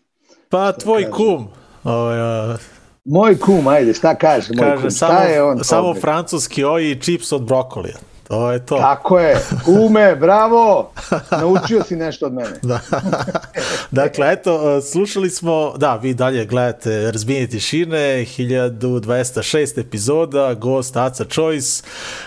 Pa, 0.49 0.73
tvoj 0.73 1.03
kaže? 1.03 1.13
kum. 1.13 1.49
Ovaj, 1.85 2.57
Moj 3.05 3.39
kum, 3.39 3.67
ajde, 3.69 3.95
šta 3.95 4.15
kaže 4.15 4.53
moj 4.55 4.67
kaže, 4.67 4.83
kum? 4.83 4.91
samo, 4.91 5.13
Šta 5.13 5.23
je 5.23 5.43
on? 5.43 5.65
samo 5.65 5.95
francuski 5.95 6.65
oj 6.65 6.91
i 6.91 7.01
čips 7.01 7.33
od 7.33 7.43
brokolija. 7.43 7.97
To 8.29 8.53
je 8.53 8.67
to. 8.67 8.77
Tako 8.77 9.19
je, 9.19 9.37
kume, 9.65 10.17
bravo, 10.17 10.91
naučio 11.31 11.83
si 11.83 11.97
nešto 11.97 12.27
od 12.27 12.33
mene. 12.33 12.59
Da. 12.63 12.81
dakle, 13.91 14.33
eto, 14.33 14.81
slušali 14.81 15.31
smo, 15.31 15.75
da, 15.77 15.97
vi 15.97 16.15
dalje 16.15 16.47
gledate 16.47 17.11
Razbijenje 17.11 17.47
tišine, 17.47 17.97
1206 18.39 19.81
epizoda, 19.81 20.55
Ghost, 20.55 20.97
Aca 20.97 21.25
Choice, 21.25 21.85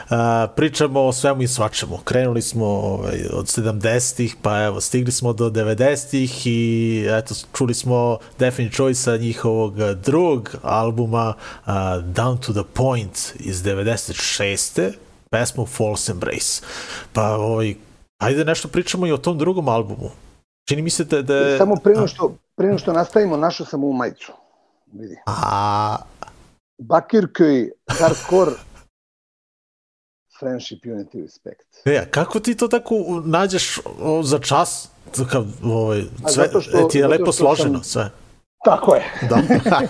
a, 0.10 0.48
pričamo 0.56 1.02
o 1.02 1.14
svemu 1.14 1.42
i 1.42 1.48
svačemu. 1.48 1.98
Krenuli 1.98 2.42
smo 2.42 2.66
ovaj, 2.66 3.20
od 3.34 3.46
70-ih, 3.46 4.36
pa 4.42 4.64
evo, 4.64 4.82
stigli 4.82 5.12
smo 5.12 5.34
do 5.34 5.50
90-ih 5.50 6.48
i 6.48 7.06
eto, 7.10 7.36
čuli 7.54 7.74
smo 7.74 8.18
Definite 8.40 8.76
Choice-a 8.76 9.18
njihovog 9.18 9.76
drugog 9.94 10.56
albuma 10.62 11.34
a, 11.66 12.00
Down 12.00 12.38
to 12.46 12.54
the 12.54 12.74
Point 12.74 13.34
iz 13.40 13.64
96 13.64 14.92
pesmu 15.32 15.66
False 15.66 16.12
Embrace. 16.12 16.62
Pa, 17.14 17.36
ovaj, 17.36 17.76
ajde 18.18 18.46
nešto 18.46 18.68
pričamo 18.68 19.08
i 19.08 19.12
o 19.12 19.18
tom 19.18 19.38
drugom 19.38 19.70
albumu. 19.70 20.10
Čini 20.68 20.82
mi 20.82 20.90
se 20.90 21.04
da, 21.04 21.22
da. 21.22 21.58
Samo 21.58 21.76
pre 21.76 21.94
nego 21.94 22.08
što, 22.08 22.36
pre 22.56 22.66
nego 22.68 22.80
što 22.80 22.94
nastavimo, 22.94 23.38
našao 23.38 23.66
sam 23.66 23.84
ovu 23.84 23.94
majicu. 23.94 24.32
Vidi. 24.94 25.16
A, 25.26 25.98
Bakirköy, 26.80 27.70
hardcore, 27.90 28.52
friendship, 30.40 30.84
unity, 30.86 31.22
respect. 31.22 31.68
e, 31.86 31.98
a 31.98 32.06
kako 32.06 32.40
ti 32.40 32.56
to 32.56 32.68
tako 32.68 32.96
nađeš 33.26 33.80
o, 34.02 34.24
za 34.24 34.40
čas? 34.40 34.90
Kao, 35.32 35.46
ovaj, 35.64 36.00
A 36.26 36.30
sve, 36.30 36.44
zato 36.46 36.62
što- 36.62 36.78
e, 36.78 36.88
ti 36.90 36.98
je 36.98 37.08
lepo 37.08 37.32
složeno 37.32 37.74
sam- 37.74 37.84
sve. 37.84 38.10
Tako 38.66 38.96
je. 38.96 39.04
Da. 39.30 39.42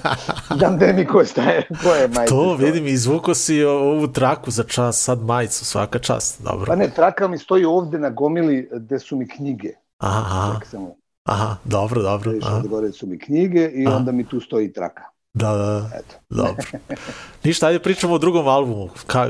Dam 0.59 0.78
da 0.78 0.93
mi 0.93 1.05
ko 1.05 1.26
staje, 1.26 1.67
ko 1.84 1.89
je 1.89 2.07
majica. 2.07 2.26
to 2.36 2.55
vidim, 2.55 2.88
izvuko 2.88 3.34
si 3.34 3.63
ovu 3.63 4.07
traku 4.07 4.51
za 4.51 4.63
čas, 4.63 5.03
sad 5.03 5.22
majicu, 5.22 5.65
svaka 5.65 5.99
čast. 5.99 6.41
Dobro. 6.41 6.65
Pa 6.65 6.76
ne, 6.76 6.89
traka 6.89 7.28
mi 7.28 7.38
stoji 7.38 7.65
ovde 7.65 7.99
na 7.99 8.09
gomili 8.09 8.69
gde 8.74 8.99
su 8.99 9.15
mi 9.15 9.28
knjige. 9.28 9.69
Aha, 9.97 10.59
samo, 10.72 10.95
aha, 11.24 11.55
dobro, 11.63 12.01
dobro. 12.01 12.34
Aha, 12.43 12.55
ovde 12.55 12.67
gore 12.69 12.91
su 12.91 13.07
mi 13.07 13.19
knjige 13.19 13.69
i 13.74 13.88
Aha. 13.88 13.95
onda 13.95 14.11
mi 14.11 14.28
tu 14.28 14.39
stoji 14.39 14.74
traka. 14.74 15.03
da, 15.34 15.51
da, 15.51 15.65
da. 15.65 15.89
Eto. 15.99 16.15
Dobro. 16.30 16.63
Ništa, 17.43 17.67
ajde 17.67 17.80
pričamo 17.80 18.13
o 18.13 18.17
drugom 18.17 18.47
albumu. 18.47 18.89
Ka, 19.07 19.30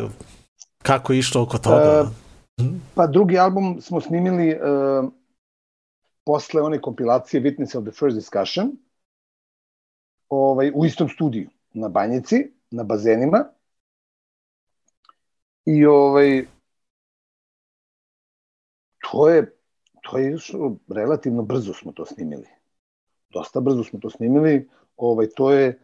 kako 0.83 1.13
je 1.13 1.19
išlo 1.19 1.41
oko 1.41 1.57
toga? 1.57 2.05
E, 2.57 2.63
Pa 2.95 3.07
drugi 3.07 3.39
album 3.39 3.81
smo 3.81 4.01
snimili 4.01 4.53
uh, 4.55 5.09
posle 6.25 6.61
one 6.61 6.81
kompilacije 6.81 7.41
Witness 7.43 7.77
of 7.77 7.83
the 7.83 7.91
First 7.91 8.15
Discussion 8.17 8.71
ovaj, 10.31 10.71
u 10.75 10.85
istom 10.85 11.09
studiju 11.09 11.49
na 11.73 11.89
Banjici, 11.89 12.51
na 12.71 12.83
bazenima. 12.83 13.45
I 15.65 15.85
ovaj, 15.85 16.45
to 19.11 19.29
je, 19.29 19.57
to 20.01 20.17
je 20.17 20.33
išlo, 20.35 20.77
relativno 20.87 21.43
brzo 21.43 21.73
smo 21.73 21.91
to 21.91 22.05
snimili. 22.05 22.47
Dosta 23.29 23.59
brzo 23.59 23.83
smo 23.83 23.99
to 23.99 24.09
snimili. 24.09 24.69
Ovaj, 24.97 25.27
to 25.35 25.51
je 25.51 25.79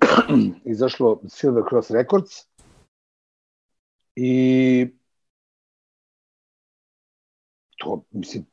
izašlo 0.74 1.20
Silver 1.28 1.64
Cross 1.70 1.90
Records 1.90 2.32
i 4.16 4.86
to, 7.78 8.02
mislim, 8.10 8.46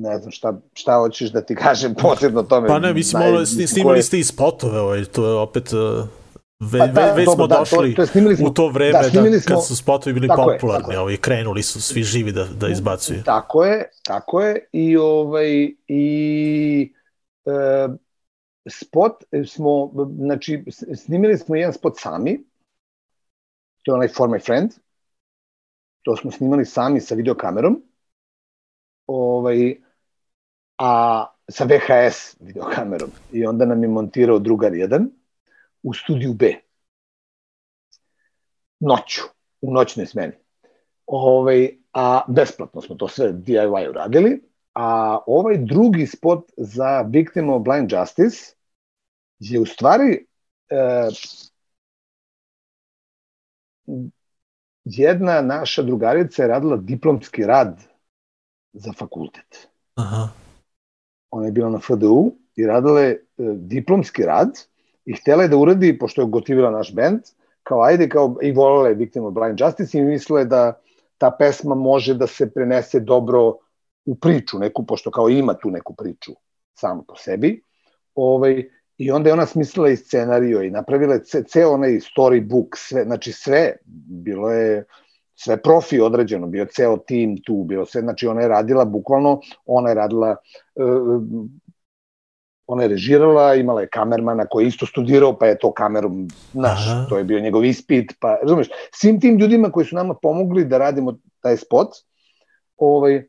ne 0.00 0.18
znam 0.18 0.30
šta, 0.30 0.60
šta 0.72 0.94
hoćeš 0.94 1.30
da 1.30 1.40
ti 1.42 1.54
kažem 1.54 1.94
posebno 1.94 2.42
tome. 2.42 2.68
Pa 2.68 2.78
ne, 2.78 2.94
mislim, 2.94 3.22
Naj- 3.22 3.46
sni- 3.46 3.66
snimali 3.66 4.02
ste 4.02 4.18
i 4.18 4.24
spotove, 4.24 4.80
ovaj, 4.80 5.04
to 5.04 5.26
je 5.26 5.34
opet... 5.34 5.72
uh, 5.72 6.08
Ve, 6.62 6.78
Pa 6.78 6.86
da, 6.86 7.12
već 7.14 7.24
smo 7.26 7.46
da, 7.46 7.54
to- 7.54 7.60
došli 7.60 7.94
to 7.94 8.06
snimili 8.06 8.36
smo- 8.36 8.48
u 8.48 8.52
to 8.52 8.68
vreme 8.68 8.92
da, 8.92 8.98
da, 9.02 9.10
smo- 9.10 9.22
kad 9.46 9.66
su 9.66 9.76
spotovi 9.76 10.14
bili 10.14 10.28
Tako 10.28 10.50
popularni, 10.52 10.94
je. 10.94 10.98
ovaj, 10.98 11.16
krenuli 11.16 11.62
su 11.62 11.82
svi 11.82 12.02
živi 12.02 12.32
da, 12.32 12.44
da 12.46 12.68
izbacuju. 12.68 13.22
Tako 13.24 13.64
je, 13.64 13.90
tako 14.04 14.40
je. 14.42 14.68
I 14.72 14.96
ovaj 14.96 15.50
i 15.88 16.92
e, 17.46 17.88
spot 18.70 19.12
smo 19.46 19.92
znači 20.16 20.64
snimili 20.96 21.38
smo 21.38 21.56
jedan 21.56 21.72
spot 21.72 21.94
sami. 21.98 22.44
To 23.82 23.92
je 23.92 23.96
onaj 23.96 24.08
For 24.08 24.28
My 24.28 24.44
Friend. 24.44 24.70
To 26.02 26.16
smo 26.16 26.30
snimali 26.30 26.64
sami 26.64 27.00
sa 27.00 27.14
videokamerom. 27.14 27.82
Ovaj 29.06 29.76
a 30.80 31.26
sa 31.48 31.64
VHS 31.64 32.36
videokamerom. 32.40 33.10
I 33.32 33.46
onda 33.46 33.64
nam 33.64 33.82
je 33.82 33.88
montirao 33.88 34.38
drugar 34.38 34.74
jedan 34.74 35.10
u 35.82 35.94
studiju 35.94 36.32
B. 36.32 36.54
Noću, 38.80 39.22
u 39.60 39.72
noćnoj 39.72 40.06
smeni. 40.06 40.32
Ovaj, 41.06 41.68
a 41.92 42.20
besplatno 42.28 42.80
smo 42.80 42.96
to 42.96 43.08
sve 43.08 43.32
DIY 43.32 43.90
uradili, 43.90 44.42
a 44.74 45.18
ovaj 45.26 45.58
drugi 45.58 46.06
spot 46.06 46.50
za 46.56 47.00
Victim 47.00 47.50
of 47.50 47.62
Blind 47.62 47.92
Justice 47.92 48.54
je 49.38 49.60
u 49.60 49.66
stvari 49.66 50.26
e, 50.68 51.08
jedna 54.84 55.40
naša 55.40 55.82
drugarica 55.82 56.42
je 56.42 56.48
radila 56.48 56.76
diplomski 56.76 57.44
rad 57.44 57.80
za 58.72 58.92
fakultet. 58.92 59.68
Aha. 59.94 60.28
Ona 61.30 61.46
je 61.46 61.52
bila 61.52 61.70
na 61.70 61.78
FDU 61.78 62.32
i 62.56 62.66
radila 62.66 63.00
je 63.00 63.10
e, 63.10 63.18
diplomski 63.56 64.22
rad 64.22 64.50
i 65.06 65.14
htela 65.14 65.42
je 65.42 65.48
da 65.48 65.56
uradi, 65.56 65.98
pošto 65.98 66.22
je 66.22 66.28
gotivila 66.28 66.70
naš 66.70 66.94
band, 66.94 67.20
kao 67.62 67.82
ajde, 67.82 68.08
kao, 68.08 68.36
i 68.42 68.52
volala 68.52 68.88
je 68.88 68.94
Victim 68.94 69.24
of 69.24 69.34
Blind 69.34 69.60
Justice 69.60 69.98
i 69.98 70.02
mislila 70.02 70.40
je 70.40 70.46
da 70.46 70.80
ta 71.18 71.30
pesma 71.38 71.74
može 71.74 72.14
da 72.14 72.26
se 72.26 72.50
prenese 72.50 73.00
dobro 73.00 73.56
u 74.04 74.14
priču 74.14 74.58
neku, 74.58 74.86
pošto 74.86 75.10
kao 75.10 75.28
ima 75.28 75.54
tu 75.54 75.70
neku 75.70 75.94
priču 75.94 76.32
samo 76.74 77.04
po 77.08 77.16
sebi. 77.16 77.62
Ovaj, 78.14 78.68
I 78.98 79.10
onda 79.10 79.28
je 79.28 79.32
ona 79.32 79.46
smislila 79.46 79.88
i 79.88 79.96
scenario 79.96 80.62
i 80.62 80.70
napravila 80.70 81.14
je 81.14 81.24
ce, 81.24 81.42
ceo 81.42 81.70
onaj 81.72 81.90
storybook, 81.90 82.76
sve, 82.76 83.04
znači 83.04 83.32
sve, 83.32 83.76
bilo 84.24 84.50
je 84.52 84.84
sve 85.42 85.62
profi 85.62 86.00
određeno, 86.00 86.46
bio 86.46 86.64
ceo 86.64 86.96
tim 86.96 87.36
tu, 87.42 87.64
bilo 87.64 87.86
sve, 87.86 88.00
znači 88.00 88.26
ona 88.26 88.40
je 88.40 88.48
radila 88.48 88.84
bukvalno, 88.84 89.40
ona 89.66 89.88
je 89.88 89.94
radila, 89.94 90.36
uh, 90.74 91.22
ona 92.66 92.82
je 92.82 92.88
režirala, 92.88 93.54
imala 93.54 93.80
je 93.80 93.88
kamermana 93.88 94.46
koji 94.46 94.64
je 94.64 94.68
isto 94.68 94.86
studirao, 94.86 95.38
pa 95.38 95.46
je 95.46 95.58
to 95.58 95.72
kamerom, 95.72 96.28
znaš, 96.52 96.88
Aha. 96.88 97.06
to 97.08 97.18
je 97.18 97.24
bio 97.24 97.40
njegov 97.40 97.64
ispit, 97.64 98.12
pa, 98.20 98.38
razumeš, 98.42 98.68
svim 98.92 99.20
tim 99.20 99.38
ljudima 99.38 99.72
koji 99.72 99.86
su 99.86 99.96
nama 99.96 100.14
pomogli 100.14 100.64
da 100.64 100.78
radimo 100.78 101.18
taj 101.40 101.56
spot, 101.56 101.88
ovaj, 102.76 103.22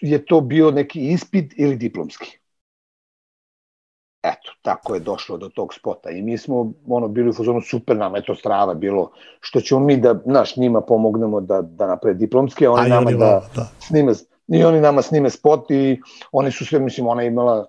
je 0.00 0.24
to 0.26 0.40
bio 0.40 0.70
neki 0.70 1.08
ispit 1.12 1.52
ili 1.56 1.76
diplomski. 1.76 2.38
Eto, 4.24 4.52
tako 4.62 4.94
je 4.94 5.00
došlo 5.00 5.36
do 5.36 5.48
tog 5.48 5.74
spota 5.74 6.10
i 6.10 6.22
mi 6.22 6.38
smo 6.38 6.72
ono 6.88 7.08
bili 7.08 7.30
u 7.30 7.32
fazonu 7.32 7.60
super 7.60 7.96
nama 7.96 8.16
je 8.16 8.24
to 8.24 8.34
strava 8.34 8.74
bilo 8.74 9.10
što 9.40 9.60
ćemo 9.60 9.80
mi 9.80 9.96
da 9.96 10.14
naš 10.24 10.56
njima 10.56 10.80
pomognemo 10.80 11.40
da 11.40 11.62
da 11.62 11.86
naprave 11.86 12.14
diplomski 12.14 12.66
a 12.66 12.72
oni 12.72 12.86
A 12.86 12.88
nama 12.88 13.06
oni 13.06 13.18
da 13.18 13.24
vama, 13.24 13.46
da. 13.54 13.68
snime 13.78 14.12
i 14.48 14.64
oni 14.64 14.80
nama 14.80 15.02
snime 15.02 15.30
spot 15.30 15.70
i 15.70 16.00
oni 16.32 16.50
su 16.50 16.66
sve 16.66 16.78
mislim 16.78 17.06
ona 17.06 17.22
imala 17.22 17.66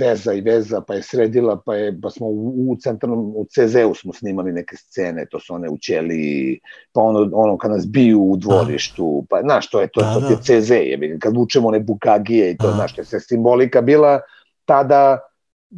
veza 0.00 0.32
i 0.32 0.40
veza 0.40 0.80
pa 0.80 0.94
je 0.94 1.02
sredila 1.02 1.60
pa 1.66 1.74
je 1.74 2.00
pa 2.00 2.10
smo 2.10 2.26
u, 2.26 2.72
u 2.72 2.76
centralnom 2.76 3.32
u 3.36 3.44
CZ-u 3.44 3.94
smo 3.94 4.12
snimali 4.12 4.52
neke 4.52 4.76
scene 4.76 5.26
to 5.30 5.40
su 5.40 5.54
one 5.54 5.68
u 5.68 5.78
ćeliji 5.78 6.60
pa 6.92 7.00
ono 7.00 7.30
ono 7.32 7.58
kad 7.58 7.70
nas 7.70 7.86
biju 7.86 8.22
u 8.22 8.36
dvorištu 8.36 9.26
pa 9.30 9.40
znaš 9.42 9.70
to 9.70 9.80
je 9.80 9.88
to, 9.88 10.00
Da, 10.00 10.14
to, 10.14 10.20
da. 10.20 10.26
je 10.28 10.36
CZ 10.60 10.70
je 10.70 11.18
kad 11.18 11.36
vučemo 11.36 11.68
one 11.68 11.80
bukagije 11.80 12.50
i 12.50 12.56
to 12.56 12.66
Aha. 12.66 12.76
znaš 12.76 12.94
to 12.94 13.00
je 13.00 13.04
sve 13.04 13.20
simbolika 13.20 13.80
bila 13.80 14.20
tada 14.64 15.27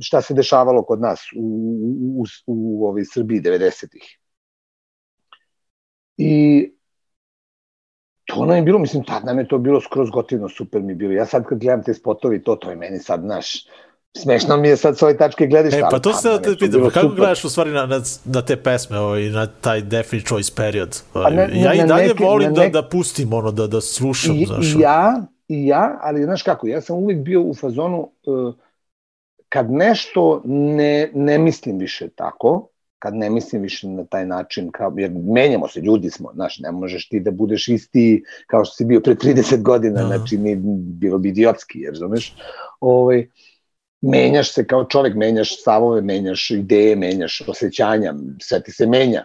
šta 0.01 0.23
se 0.23 0.35
dešavalo 0.35 0.83
kod 0.83 1.01
nas 1.01 1.21
u, 1.37 1.45
u, 2.17 2.23
u, 2.23 2.25
u 2.47 2.87
ovoj 2.87 3.05
Srbiji 3.05 3.41
90-ih. 3.41 4.17
I 6.17 6.65
to 8.25 8.45
nam 8.45 8.57
je 8.57 8.63
bilo, 8.63 8.79
mislim, 8.79 9.05
tad 9.05 9.25
nam 9.25 9.39
je 9.39 9.49
to 9.49 9.59
bilo 9.59 9.81
skroz 9.81 10.11
gotivno, 10.11 10.49
super 10.49 10.83
mi 10.83 10.95
bilo. 10.95 11.13
Ja 11.13 11.27
sad 11.27 11.45
kad 11.47 11.59
gledam 11.59 11.83
te 11.83 11.95
spotovi, 11.95 12.43
to, 12.43 12.57
to 12.57 12.71
je 12.71 12.77
meni 12.77 12.99
sad, 12.99 13.25
naš, 13.25 13.67
smešno 14.17 14.57
mi 14.57 14.69
je 14.69 14.77
sad 14.77 14.99
s 14.99 15.03
ove 15.03 15.17
tačke 15.17 15.47
gledišta. 15.47 15.79
E, 15.79 15.91
pa 15.91 15.99
to 15.99 16.13
se 16.13 16.29
da 16.29 16.43
te 16.43 16.57
pitam, 16.59 16.81
pa 16.81 16.91
kako 16.91 17.01
super. 17.01 17.17
gledaš 17.17 17.45
u 17.45 17.49
stvari 17.49 17.71
na, 17.71 17.87
na, 17.87 18.01
na 18.25 18.43
te 18.43 18.57
pesme 18.57 18.99
ovaj, 18.99 19.23
na 19.23 19.47
taj 19.47 19.83
Definite 19.83 20.29
Choice 20.29 20.53
period? 20.57 21.03
Ovaj, 21.15 21.25
Pa 21.25 21.31
ne- 21.31 21.61
ja 21.63 21.75
i 21.75 21.89
dalje 21.89 22.09
neke- 22.09 22.25
volim 22.25 22.55
da, 22.55 22.61
neke- 22.61 22.73
da 22.73 22.89
pustim 22.89 23.33
ono, 23.33 23.51
da, 23.51 23.67
da 23.67 23.81
slušam, 23.81 24.37
I, 24.37 24.47
znaš. 24.47 24.67
I 24.67 24.81
ja, 24.81 25.23
i 25.49 25.67
ja, 25.67 25.99
ali 26.03 26.23
znaš 26.25 26.43
kako, 26.43 26.67
ja 26.67 26.81
sam 26.81 26.97
uvijek 26.97 27.21
bio 27.21 27.43
u 27.43 27.55
fazonu, 27.55 28.11
uh, 28.27 28.55
kad 29.53 29.71
nešto 29.71 30.43
ne, 30.45 31.11
ne 31.15 31.39
mislim 31.39 31.79
više 31.79 32.09
tako, 32.09 32.69
kad 32.99 33.15
ne 33.15 33.31
mislim 33.31 33.63
više 33.63 33.89
na 33.89 34.05
taj 34.05 34.27
način, 34.27 34.71
kao, 34.71 34.95
jer 34.97 35.11
menjamo 35.35 35.69
se, 35.69 35.81
ljudi 35.81 36.11
smo, 36.11 36.31
znaš, 36.35 36.59
ne 36.59 36.71
možeš 36.73 37.09
ti 37.09 37.21
da 37.21 37.31
budeš 37.31 37.69
isti 37.69 38.25
kao 38.47 38.65
što 38.65 38.75
si 38.75 38.85
bio 38.85 39.01
pre 39.01 39.15
30 39.15 39.63
godina, 39.63 40.01
Da. 40.01 40.07
znači 40.07 40.39
ni, 40.39 40.57
bilo 41.01 41.19
bi 41.19 41.29
idiotski, 41.29 41.81
jer 41.81 41.93
razumeš, 41.93 42.37
ovaj, 42.81 43.27
menjaš 44.01 44.55
se 44.55 44.67
kao 44.67 44.85
čovek, 44.85 45.15
menjaš 45.15 45.61
stavove, 45.61 46.01
menjaš 46.01 46.51
ideje, 46.51 46.97
menjaš 46.97 47.43
osjećanja, 47.49 48.15
sve 48.43 48.63
ti 48.63 48.73
se 48.73 48.87
menja. 48.87 49.25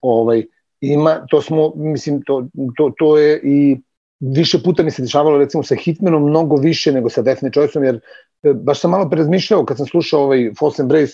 Ovaj, 0.00 0.44
ima, 0.80 1.26
to 1.30 1.42
smo, 1.42 1.72
mislim, 1.76 2.22
to, 2.26 2.46
to, 2.76 2.92
to 2.98 3.18
je 3.18 3.40
i 3.44 3.76
više 4.20 4.62
puta 4.62 4.82
mi 4.82 4.90
se 4.90 5.02
dešavalo 5.02 5.38
recimo 5.38 5.62
sa 5.62 5.74
Hitmanom 5.74 6.22
mnogo 6.22 6.56
više 6.56 6.92
nego 6.92 7.10
sa 7.10 7.22
Definite 7.22 7.60
Choiceom, 7.60 7.84
jer 7.84 8.00
baš 8.42 8.80
sam 8.80 8.90
malo 8.90 9.10
prerazmišljao 9.10 9.64
kad 9.64 9.76
sam 9.76 9.86
slušao 9.86 10.20
ovaj 10.20 10.50
False 10.58 10.82
Embrace, 10.82 11.12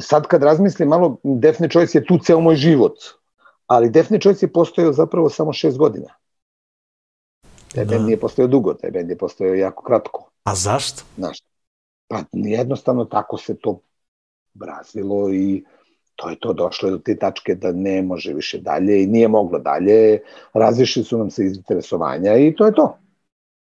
sad 0.00 0.26
kad 0.26 0.42
razmislim 0.42 0.88
malo, 0.88 1.16
Definite 1.22 1.78
Choice 1.78 1.98
je 1.98 2.04
tu 2.04 2.18
ceo 2.18 2.40
moj 2.40 2.56
život, 2.56 2.96
ali 3.66 3.90
Definite 3.90 4.28
Choice 4.28 4.46
je 4.46 4.52
postojao 4.52 4.92
zapravo 4.92 5.30
samo 5.30 5.52
šest 5.52 5.78
godina. 5.78 6.08
Taj 7.74 7.84
Da. 7.84 7.90
band 7.94 8.06
nije 8.06 8.20
postojao 8.20 8.48
dugo, 8.48 8.74
taj 8.74 8.90
band 8.90 9.10
je 9.10 9.18
postojao 9.18 9.54
jako 9.54 9.82
kratko. 9.82 10.30
A 10.44 10.54
zašto? 10.54 11.02
Znaš, 11.16 11.38
pa 12.08 12.22
jednostavno 12.32 13.04
tako 13.04 13.38
se 13.38 13.56
to 13.56 13.80
razvilo 14.60 15.32
i 15.32 15.64
to 16.16 16.30
je 16.30 16.36
to, 16.40 16.52
došlo 16.52 16.90
do 16.90 16.98
te 16.98 17.16
tačke 17.16 17.54
da 17.54 17.72
ne 17.72 18.02
može 18.02 18.32
više 18.32 18.58
dalje 18.58 19.02
i 19.02 19.06
nije 19.06 19.28
moglo 19.28 19.58
dalje, 19.58 20.20
razlišli 20.52 21.04
su 21.04 21.18
nam 21.18 21.30
se 21.30 21.44
iz 21.44 21.56
interesovanja 21.56 22.36
i 22.36 22.54
to 22.54 22.66
je 22.66 22.74
to. 22.74 22.98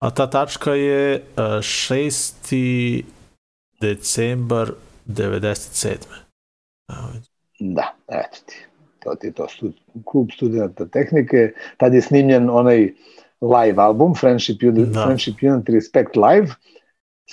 A 0.02 0.10
ta 0.10 0.28
tačka 0.28 0.74
je 0.74 1.22
uh, 1.38 1.44
6. 1.62 3.04
decembar 3.82 4.72
97. 5.08 5.98
Evo, 6.90 7.08
Da, 7.60 7.94
eto 8.08 8.38
ti. 8.46 8.56
To 9.00 9.16
ti 9.16 9.28
je 9.28 9.34
to, 9.34 9.48
stud, 9.50 9.74
klub 10.06 10.30
studenta 10.36 10.86
tehnike. 10.86 11.54
Tad 11.78 11.94
je 11.94 12.02
snimljen 12.02 12.50
onaj 12.50 12.94
live 13.42 13.78
album, 13.78 14.16
Friendship 14.16 14.64
Unit, 14.64 14.90
Da. 14.90 15.06
Friendship 15.06 15.36
Unit 15.44 15.70
Respect 15.70 16.16
Live, 16.16 16.54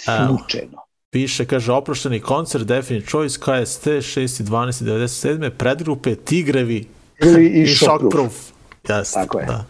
Evo. 0.08 0.26
slučajno. 0.28 0.78
Piše, 1.10 1.44
kaže, 1.46 1.72
oprošteni 1.72 2.20
koncert 2.20 2.64
Definite 2.64 3.06
Choice 3.06 3.38
KST 3.38 3.86
6.12.97. 3.86 5.50
predgrupe 5.50 6.14
Tigrevi 6.16 6.84
Ili 7.22 7.46
i, 7.46 7.62
i 7.62 7.66
Shockproof. 7.66 8.32
Shockproof. 8.32 8.52
Jeste, 8.88 9.20
Tako 9.20 9.38
je. 9.38 9.46
da. 9.46 9.64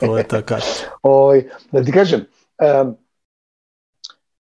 To 0.00 0.18
je 0.18 0.24
ta 0.24 0.42
karta. 0.42 0.66
Oj, 1.02 1.48
da 1.72 1.84
ti 1.84 1.92
kažem, 1.92 2.24
um, 2.60 2.96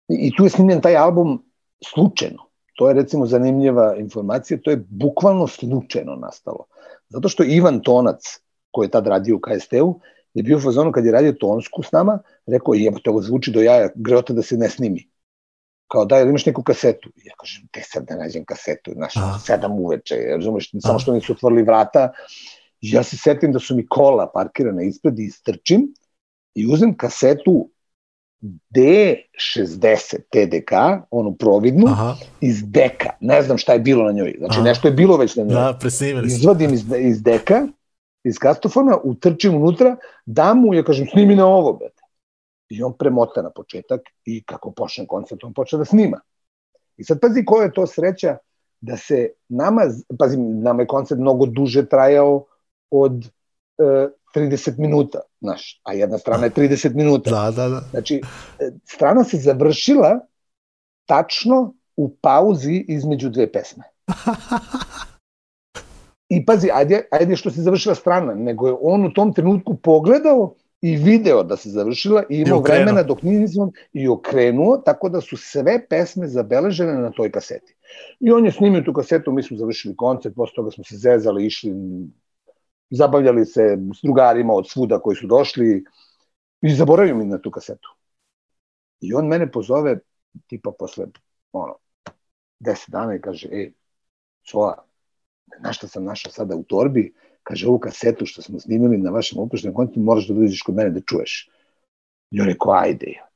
i 0.09 0.33
tu 0.37 0.45
je 0.45 0.51
snimljen 0.51 0.81
taj 0.81 0.97
album 0.97 1.43
slučajno. 1.85 2.51
To 2.77 2.89
je 2.89 2.95
recimo 2.95 3.27
zanimljiva 3.27 3.97
informacija, 3.97 4.59
to 4.65 4.71
je 4.71 4.85
bukvalno 4.89 5.47
slučajno 5.47 6.15
nastalo. 6.15 6.65
Zato 7.09 7.29
što 7.29 7.45
Ivan 7.45 7.81
Tonac, 7.81 8.23
koji 8.71 8.87
je 8.87 8.91
tad 8.91 9.07
radio 9.07 9.37
u 9.37 9.41
KST-u, 9.41 10.01
je 10.35 10.43
bio 10.43 10.57
u 10.57 10.61
fazonu 10.61 10.93
kad 10.93 11.05
je 11.05 11.13
radio 11.13 11.33
tonsku 11.33 11.83
s 11.83 11.93
nama, 11.93 12.19
rekao 12.47 12.75
je, 12.75 12.93
ovo 13.07 13.23
zvuči 13.23 13.51
do 13.51 13.61
jaja, 13.61 13.89
greota 13.95 14.33
da 14.33 14.43
se 14.43 14.57
ne 14.57 14.69
snimi. 14.69 15.09
Kao 15.89 16.05
da, 16.05 16.17
jel 16.17 16.29
imaš 16.29 16.47
neku 16.47 16.63
kasetu? 16.63 17.09
I 17.17 17.27
ja 17.29 17.35
kažem, 17.41 17.69
te 17.73 17.83
sad 17.85 18.07
da 18.09 18.17
nađem 18.17 18.45
kasetu, 18.45 18.93
znaš, 18.95 19.17
Aha. 19.17 19.39
sedam 19.39 19.73
uveče, 19.73 20.15
razumeš, 20.15 20.71
samo 20.81 20.99
što 20.99 21.13
nisu 21.13 21.33
otvorili 21.33 21.63
vrata. 21.63 22.13
Ja 22.81 23.03
se 23.03 23.17
setim 23.17 23.53
da 23.53 23.59
su 23.59 23.77
mi 23.77 23.87
kola 23.87 24.31
parkirana 24.35 24.83
ispred 24.83 25.19
i 25.19 25.25
istrčim 25.25 25.95
i 26.55 26.67
uzem 26.73 26.97
kasetu 26.97 27.71
D60 28.43 30.17
TDK, 30.31 30.73
onu 31.11 31.35
providnu, 31.35 31.87
Aha, 31.87 32.15
iz 32.41 32.63
deka. 32.67 33.11
Ne 33.21 33.43
znam 33.43 33.59
šta 33.59 33.73
je 33.73 33.79
bilo 33.79 34.05
na 34.05 34.13
njoj. 34.13 34.35
Znači 34.39 34.55
Aha. 34.59 34.65
nešto 34.65 34.89
je 34.89 34.93
bilo 34.93 35.17
već 35.17 35.37
na 35.37 35.45
njoj. 35.45 35.55
da, 35.55 35.77
presnimili 35.81 36.31
su. 36.31 36.37
Izvadim 36.37 36.75
iz, 36.75 36.85
iz 36.99 37.23
deka, 37.23 37.67
iz 38.25 38.39
kastofona, 38.39 38.99
utrčim 39.05 39.55
unutra, 39.55 39.97
dam 40.27 40.61
mu, 40.61 40.75
ja 40.75 40.83
kažem, 40.83 41.07
snimi 41.13 41.37
na 41.37 41.47
ovo, 41.47 41.73
brate. 41.73 42.03
I 42.69 42.83
on 42.83 42.93
premota 42.99 43.43
na 43.43 43.51
početak 43.51 44.01
i 44.25 44.43
kako 44.43 44.71
počne 44.71 45.07
koncert, 45.07 45.45
on 45.45 45.53
počne 45.53 45.79
da 45.79 45.85
snima. 45.85 46.21
I 46.97 47.05
sad 47.05 47.21
pazi 47.21 47.45
koja 47.45 47.65
je 47.65 47.73
to 47.73 47.87
sreća 47.87 48.37
da 48.81 48.97
se 48.97 49.29
nama, 49.49 49.83
pazi, 50.19 50.37
nama 50.37 50.83
je 50.83 50.87
koncert 50.87 51.21
mnogo 51.21 51.47
duže 51.47 51.87
trajao 51.87 52.45
od 52.91 53.25
e, 53.79 54.09
30 54.35 54.79
minuta, 54.79 55.21
znaš, 55.41 55.81
a 55.83 55.93
jedna 55.93 56.19
strana 56.19 56.45
je 56.45 56.51
30 56.51 56.95
minuta. 56.95 57.31
Da, 57.31 57.51
da, 57.51 57.69
da. 57.69 57.81
Znači, 57.91 58.21
e, 58.59 58.71
strana 58.85 59.25
se 59.25 59.37
završila 59.37 60.21
tačno 61.07 61.75
u 61.97 62.17
pauzi 62.23 62.85
između 62.89 63.29
dve 63.29 63.53
pesme. 63.53 63.85
I 66.29 66.45
pazi, 66.47 66.69
ajde, 66.73 67.03
ajde 67.11 67.37
što 67.37 67.51
se 67.51 67.63
završila 67.63 67.95
strana, 67.95 68.35
nego 68.35 68.67
je 68.67 68.75
on 68.81 69.07
u 69.07 69.13
tom 69.13 69.33
trenutku 69.33 69.77
pogledao 69.77 70.55
i 70.83 70.97
video 70.97 71.43
da 71.43 71.57
se 71.57 71.71
završila 71.71 72.23
i 72.31 72.37
imao 72.37 72.59
okrenuo. 72.59 72.85
vremena 72.85 73.03
dok 73.03 73.23
nisam 73.23 73.71
i 73.93 74.09
okrenuo, 74.09 74.77
tako 74.77 75.09
da 75.09 75.21
su 75.21 75.37
sve 75.37 75.87
pesme 75.89 76.29
zabeležene 76.29 76.93
na 76.93 77.11
toj 77.11 77.31
kaseti. 77.31 77.75
I 78.21 78.31
on 78.31 78.45
je 78.45 78.53
snimio 78.53 78.83
tu 78.83 78.93
kasetu, 78.93 79.33
mi 79.33 79.43
smo 79.43 79.57
završili 79.57 79.97
koncert, 79.97 80.35
posle 80.35 80.55
toga 80.57 80.71
smo 80.71 80.85
se 80.85 80.97
zezali, 80.97 81.47
išli, 81.47 81.75
zabavljali 82.91 83.47
se 83.47 83.79
s 83.95 84.03
drugarima 84.03 84.53
od 84.53 84.69
svuda 84.69 84.99
koji 85.01 85.17
su 85.17 85.27
došli 85.27 85.85
i 86.63 86.75
zaboravio 86.75 87.17
mi 87.17 87.25
na 87.25 87.39
tu 87.39 87.51
kasetu. 87.51 87.97
I 89.01 89.15
on 89.15 89.27
mene 89.27 89.51
pozove, 89.51 89.99
tipa 90.47 90.73
posle, 90.79 91.07
ono, 91.53 91.77
deset 92.61 92.91
dana 92.91 93.15
i 93.15 93.21
kaže, 93.21 93.49
ej, 93.53 93.73
Sola, 94.47 94.85
znaš 95.61 95.77
šta 95.77 95.89
sam 95.89 96.05
našao 96.05 96.33
sada 96.33 96.57
u 96.57 96.63
torbi? 96.63 97.15
Kaže, 97.43 97.69
ovu 97.69 97.79
kasetu 97.79 98.27
što 98.27 98.43
smo 98.43 98.61
snimili 98.61 98.99
na 98.99 99.11
vašem 99.11 99.39
opuštenom 99.39 99.75
kontu, 99.75 100.01
moraš 100.01 100.29
da 100.29 100.35
dođeš 100.35 100.63
kod 100.63 100.75
mene 100.75 100.91
da 100.91 101.01
čuješ. 101.01 101.49
I 102.31 102.41
on 102.41 102.47
rekao, 102.47 102.73
ajde. 102.73 103.30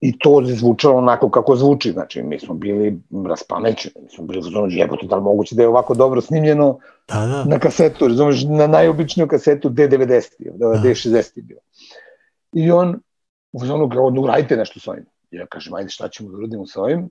I 0.00 0.18
to 0.18 0.40
je 0.40 0.54
zvučalo 0.54 0.96
onako 0.96 1.30
kako 1.30 1.56
zvuči, 1.56 1.92
znači 1.92 2.22
mi 2.22 2.40
smo 2.40 2.54
bili 2.54 3.00
raspamećeni, 3.28 3.94
mi 4.02 4.10
smo 4.10 4.24
bili 4.24 4.42
zonu, 4.42 4.66
jebote, 4.70 5.06
da 5.06 5.16
li 5.16 5.22
moguće 5.22 5.54
da 5.54 5.62
je 5.62 5.68
ovako 5.68 5.94
dobro 5.94 6.20
snimljeno 6.20 6.78
Da, 7.08 7.26
da. 7.26 7.44
na 7.44 7.58
kasetu, 7.58 8.08
razumeš, 8.08 8.44
na 8.44 8.66
najobičniju 8.66 9.28
kasetu 9.28 9.70
D90, 9.70 10.30
da, 10.54 10.66
D60 10.66 11.36
je 11.36 11.42
bio. 11.42 11.58
I 12.52 12.70
on, 12.70 13.00
u 13.52 13.66
zonu, 13.66 13.90
ono, 13.96 14.22
uradite 14.22 14.56
nešto 14.56 14.80
s 14.80 14.88
ovim. 14.88 15.06
Ja 15.30 15.46
kažem, 15.46 15.74
ajde, 15.74 15.88
šta 15.88 16.08
ćemo 16.08 16.30
da 16.30 16.36
uradimo 16.36 16.66
sa 16.66 16.82
ovim? 16.82 17.10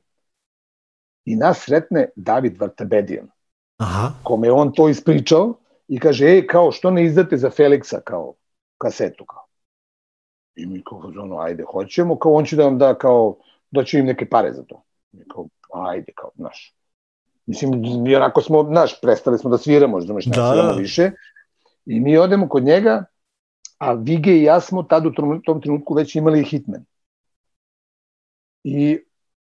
I 1.25 1.35
nas 1.35 1.59
sretne 1.59 2.09
David 2.15 2.61
Vartabedijan, 2.61 3.27
Aha, 3.77 4.11
kome 4.23 4.47
je 4.47 4.51
on 4.51 4.71
to 4.73 4.89
ispričao 4.89 5.53
i 5.87 5.99
kaže, 5.99 6.25
ej, 6.25 6.47
kao, 6.47 6.71
što 6.71 6.91
ne 6.91 7.05
izdate 7.05 7.37
za 7.37 7.49
Feliksa, 7.49 8.01
kao, 8.01 8.33
kasetu, 8.77 9.25
kao. 9.25 9.48
I 10.59 10.65
mi 10.65 10.81
kao, 10.83 11.11
zonu, 11.13 11.39
ajde, 11.39 11.63
hoćemo, 11.71 12.19
kao, 12.19 12.33
on 12.33 12.45
će 12.45 12.55
da 12.55 12.63
vam 12.63 12.77
da, 12.77 12.93
kao, 12.97 13.35
da 13.71 13.83
će 13.83 13.99
im 13.99 14.05
neke 14.05 14.29
pare 14.29 14.53
za 14.53 14.63
to. 14.63 14.83
Mi 15.11 15.23
kao, 15.33 15.47
ajde, 15.73 16.11
kao, 16.15 16.31
znaš. 16.35 16.75
Mislim, 17.45 17.71
mi 18.03 18.15
onako 18.15 18.41
smo, 18.41 18.63
znaš, 18.63 19.01
prestali 19.01 19.37
smo 19.37 19.49
da 19.49 19.57
sviramo, 19.57 20.01
znaš, 20.01 20.25
ne 20.25 20.35
Da, 20.35 20.51
sviramo 20.51 20.73
da. 20.73 20.79
više. 20.79 21.11
I 21.85 21.99
mi 21.99 22.17
odemo 22.17 22.49
kod 22.49 22.63
njega, 22.63 23.05
a 23.77 23.93
Vige 23.93 24.31
i 24.31 24.43
ja 24.43 24.59
smo 24.59 24.83
tad 24.83 25.05
u 25.05 25.11
tom, 25.45 25.61
trenutku 25.61 25.93
već 25.93 26.15
imali 26.15 26.43
Hitman. 26.43 26.85
I 28.63 28.99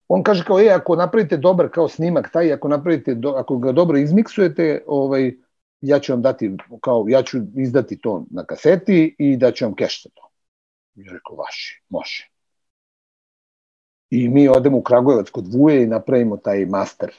on 0.08 0.22
kaže 0.22 0.44
kao, 0.44 0.60
e, 0.60 0.68
ako 0.68 0.96
napravite 0.96 1.36
dobar 1.36 1.68
kao 1.68 1.88
snimak 1.88 2.32
taj, 2.32 2.52
ako 2.52 2.68
napravite, 2.68 3.14
do, 3.14 3.28
ako 3.28 3.58
ga 3.58 3.72
dobro 3.72 3.98
izmiksujete, 3.98 4.84
ovaj, 4.86 5.32
ja 5.80 5.98
ću 5.98 6.12
vam 6.12 6.22
dati, 6.22 6.56
kao, 6.80 7.04
ja 7.08 7.22
ću 7.22 7.38
izdati 7.56 8.00
to 8.00 8.24
na 8.30 8.44
kaseti 8.44 9.16
i 9.18 9.36
da 9.36 9.52
ću 9.52 9.64
vam 9.64 9.74
keš 9.74 10.02
za 10.04 10.10
to. 10.14 10.27
I 10.98 11.06
ja 11.06 11.12
rekao, 11.12 11.36
vaši, 11.36 11.82
može. 11.88 12.30
I 14.10 14.28
mi 14.28 14.48
odemo 14.48 14.78
u 14.78 14.82
Kragujevac 14.82 15.30
kod 15.30 15.54
Vuje 15.54 15.82
i 15.82 15.86
napravimo 15.86 16.36
taj 16.36 16.66
master 16.66 17.12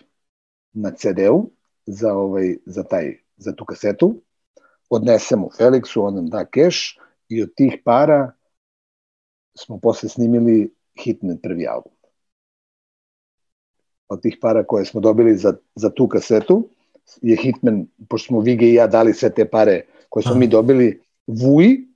na 0.73 0.91
CD-u 0.91 1.49
za, 1.85 2.13
ovaj, 2.13 2.57
za, 2.65 2.83
taj, 2.83 3.17
za 3.37 3.55
tu 3.55 3.65
kasetu. 3.65 4.21
Odnesemo 4.89 5.49
Felixu, 5.57 6.01
on 6.01 6.15
nam 6.15 6.27
da 6.27 6.45
keš 6.45 6.99
i 7.29 7.43
od 7.43 7.53
tih 7.55 7.81
para 7.85 8.31
smo 9.57 9.79
posle 9.79 10.09
snimili 10.09 10.73
Hitman 11.03 11.37
prvi 11.37 11.67
album. 11.67 11.93
Od 14.07 14.21
tih 14.21 14.37
para 14.41 14.63
koje 14.63 14.85
smo 14.85 15.01
dobili 15.01 15.37
za, 15.37 15.53
za 15.75 15.89
tu 15.89 16.07
kasetu 16.07 16.69
je 17.21 17.37
Hitman, 17.37 17.85
pošto 18.09 18.27
smo 18.27 18.39
Vige 18.39 18.65
i 18.65 18.73
ja 18.73 18.87
dali 18.87 19.13
sve 19.13 19.33
te 19.33 19.49
pare 19.49 19.85
koje 20.09 20.23
smo 20.23 20.31
Aha. 20.31 20.39
mi 20.39 20.47
dobili 20.47 21.01
Vuji 21.27 21.88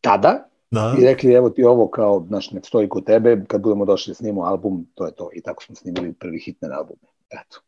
tada 0.00 0.48
da. 0.70 0.94
i 0.98 1.04
rekli 1.04 1.32
evo 1.32 1.50
ti 1.50 1.64
ovo 1.64 1.88
kao, 1.88 2.24
znaš, 2.28 2.50
nek 2.50 2.66
stoji 2.66 2.88
kod 2.88 3.04
tebe, 3.04 3.44
kad 3.48 3.60
budemo 3.60 3.84
došli 3.84 4.14
snimamo 4.14 4.42
album, 4.42 4.86
to 4.94 5.06
je 5.06 5.12
to. 5.12 5.30
I 5.32 5.42
tako 5.42 5.62
smo 5.62 5.74
snimili 5.74 6.12
prvi 6.12 6.40
Hitman 6.40 6.72
album. 6.72 6.96
Eto. 7.30 7.60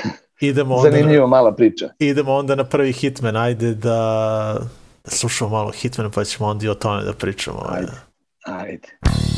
Idemo 0.40 0.74
onda, 0.74 0.90
na, 0.90 0.96
Zanimljiva 0.96 1.26
mala 1.26 1.54
priča. 1.54 1.88
idemo 1.98 2.32
onda 2.32 2.54
na 2.54 2.64
prvi 2.64 2.92
Hitman, 2.92 3.36
ajde 3.36 3.74
da, 3.74 4.56
slušamo 5.04 5.50
malo 5.50 5.70
Hitmana 5.70 6.10
pa 6.10 6.24
ćemo 6.24 6.48
onda 6.48 6.66
i 6.66 6.68
o 6.68 6.74
tome 6.74 7.04
da 7.04 7.12
pričamo. 7.12 7.62
Ajde. 7.68 7.92
Ajde. 8.44 8.88
Thank 9.04 9.33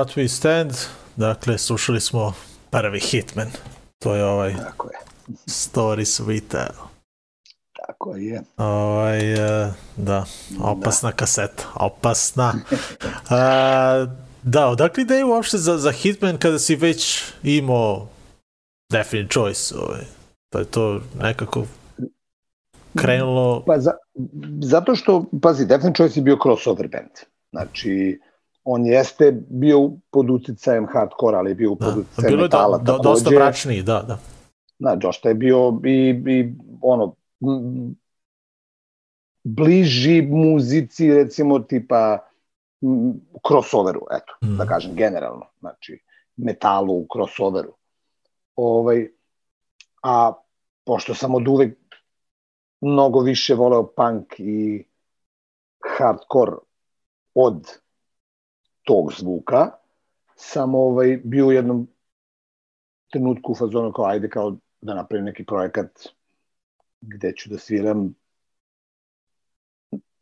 What 0.00 0.16
We 0.16 0.28
Stand, 0.28 0.72
dakle, 1.16 1.58
slušali 1.58 2.00
smo 2.00 2.32
prvi 2.70 3.00
Hitman. 3.00 3.48
To 3.98 4.14
je 4.14 4.24
ovaj 4.24 4.54
Tako 4.54 4.88
je. 4.88 4.98
Stories 5.46 6.20
We 6.20 6.40
Tell. 6.48 6.74
Tako 7.86 8.16
je. 8.16 8.42
Ovaj, 8.56 9.32
e, 9.34 9.72
da, 9.96 10.24
opasna 10.62 11.12
kaseta, 11.12 11.64
opasna. 11.74 12.54
E, 12.70 14.06
da, 14.42 14.66
odakle 14.68 15.02
ideja 15.02 15.26
uopšte 15.26 15.58
za, 15.58 15.78
za 15.78 15.92
Hitman 15.92 16.38
kada 16.38 16.58
si 16.58 16.76
već 16.76 17.22
imao 17.42 18.08
Definite 18.92 19.32
Choice? 19.32 19.74
Ovaj? 19.78 20.04
Pa 20.50 20.58
je 20.58 20.64
to 20.64 21.00
nekako 21.22 21.64
krenulo... 22.96 23.62
Pa 23.66 23.78
za, 23.78 23.92
zato 24.62 24.94
što, 24.94 25.24
pazi, 25.42 25.66
Definite 25.66 26.02
Choice 26.02 26.20
je 26.20 26.22
bio 26.22 26.38
crossover 26.42 26.88
band. 26.88 27.10
Znači, 27.50 28.20
on 28.64 28.86
jeste 28.86 29.32
bio 29.48 29.90
pod 30.10 30.30
uticajem 30.30 30.86
hardkora, 30.86 31.38
ali 31.38 31.50
je 31.50 31.54
bio 31.54 31.74
pod 31.74 31.94
Da, 31.94 32.00
uticajem 32.00 32.28
bilo 32.28 32.42
je 32.42 32.48
do, 32.48 32.56
metala. 32.56 32.78
do, 32.78 32.98
dosta 32.98 33.24
takođe. 33.24 33.36
mračniji, 33.36 33.82
da, 33.82 34.02
da. 34.02 34.18
Da, 34.78 34.96
dosta 34.96 35.28
je 35.28 35.34
bio 35.34 35.80
i, 35.84 35.90
i 36.26 36.52
ono, 36.82 37.14
m, 37.42 37.96
bliži 39.44 40.22
muzici, 40.22 41.14
recimo, 41.14 41.58
tipa 41.58 42.18
m, 42.82 43.12
crossoveru, 43.48 44.00
eto, 44.10 44.46
Mm. 44.46 44.56
da 44.56 44.66
kažem, 44.66 44.94
generalno. 44.94 45.46
Znači, 45.60 45.98
metalu 46.36 46.94
u 46.94 47.06
crossoveru. 47.14 47.72
Ovaj, 48.56 49.08
a 50.02 50.32
pošto 50.84 51.14
sam 51.14 51.34
od 51.34 51.48
uvek 51.48 51.78
mnogo 52.80 53.20
više 53.20 53.54
voleo 53.54 53.86
punk 53.86 54.24
i 54.38 54.84
hardcore 55.98 56.52
od 57.34 57.66
tog 58.82 59.12
zvuka, 59.18 59.70
sam 60.36 60.74
ovaj, 60.74 61.20
bio 61.24 61.46
u 61.46 61.52
jednom 61.52 61.88
trenutku 63.12 63.52
u 63.52 63.54
fazonu 63.54 63.92
kao 63.92 64.04
ajde 64.04 64.28
kao 64.28 64.56
da 64.80 64.94
napravim 64.94 65.24
neki 65.24 65.44
projekat 65.44 66.08
gde 67.00 67.32
ću 67.36 67.50
da 67.50 67.58
sviram 67.58 68.14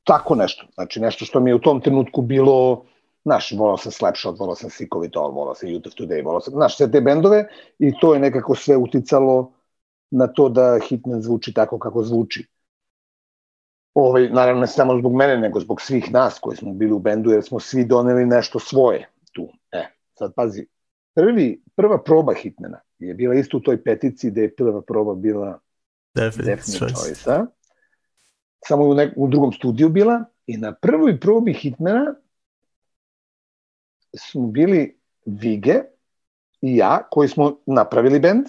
tako 0.05 0.35
nešto. 0.35 0.67
Znači 0.75 1.01
nešto 1.01 1.25
što 1.25 1.41
mi 1.41 1.51
je 1.51 1.55
u 1.55 1.61
tom 1.61 1.81
trenutku 1.81 2.23
bilo 2.23 2.85
Znaš, 3.29 3.53
volao 3.53 3.77
sam 3.77 3.93
Slapshot, 3.93 4.39
volao 4.39 4.55
sam 4.55 4.71
Sick 4.71 4.95
of 4.95 5.05
volao 5.15 5.55
sam 5.55 5.69
Youth 5.69 5.89
of 5.89 5.95
Today, 5.95 6.25
volao 6.25 6.41
sam, 6.41 6.55
znaš, 6.55 6.77
sve 6.77 6.91
te 6.91 7.01
bendove 7.01 7.49
i 7.79 7.93
to 8.01 8.15
je 8.15 8.21
nekako 8.21 8.55
sve 8.55 8.77
uticalo 8.77 9.53
na 10.11 10.27
to 10.27 10.49
da 10.49 10.79
Hitman 10.89 11.23
zvuči 11.23 11.53
tako 11.53 11.79
kako 11.79 12.03
zvuči. 12.03 12.47
Ovaj, 14.01 14.29
naravno 14.29 14.61
ne 14.61 14.67
samo 14.67 14.99
zbog 14.99 15.15
mene, 15.15 15.37
nego 15.37 15.61
zbog 15.61 15.81
svih 15.81 16.13
nas 16.13 16.39
koji 16.39 16.57
smo 16.57 16.73
bili 16.73 16.93
u 16.93 16.99
bendu, 16.99 17.31
jer 17.31 17.43
smo 17.45 17.61
svi 17.61 17.85
doneli 17.85 18.27
nešto 18.27 18.59
svoje 18.59 19.09
tu. 19.33 19.49
E, 19.73 19.87
sad 20.15 20.35
pazi, 20.35 20.67
prvi, 21.15 21.63
prva 21.75 22.03
proba 22.03 22.35
Hitmana 22.35 22.81
je 22.99 23.15
bila 23.15 23.35
isto 23.35 23.57
u 23.57 23.61
toj 23.61 23.83
petici 23.85 24.31
gde 24.31 24.43
je 24.43 24.55
prva 24.57 24.83
proba 24.83 25.15
bila 25.15 25.59
Definite, 26.15 26.51
Definite 26.51 26.79
Choice. 26.79 26.95
Choice-a. 26.95 27.47
Samo 28.65 28.85
u, 28.85 28.95
nek, 28.95 29.13
u 29.17 29.29
drugom 29.29 29.53
studiju 29.53 29.89
bila 29.89 30.25
i 30.47 30.57
na 30.57 30.75
prvoj 30.75 31.21
probi 31.21 31.53
Hitmana 31.53 32.15
smo 34.17 34.47
bili 34.47 34.99
Vige 35.27 35.75
i 36.61 36.77
ja, 36.77 37.09
koji 37.11 37.29
smo 37.29 37.57
napravili 37.67 38.21
bend. 38.21 38.47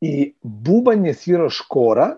I 0.00 0.34
Bubanj 0.42 1.06
je 1.06 1.14
svirao 1.14 1.50
Škora, 1.50 2.16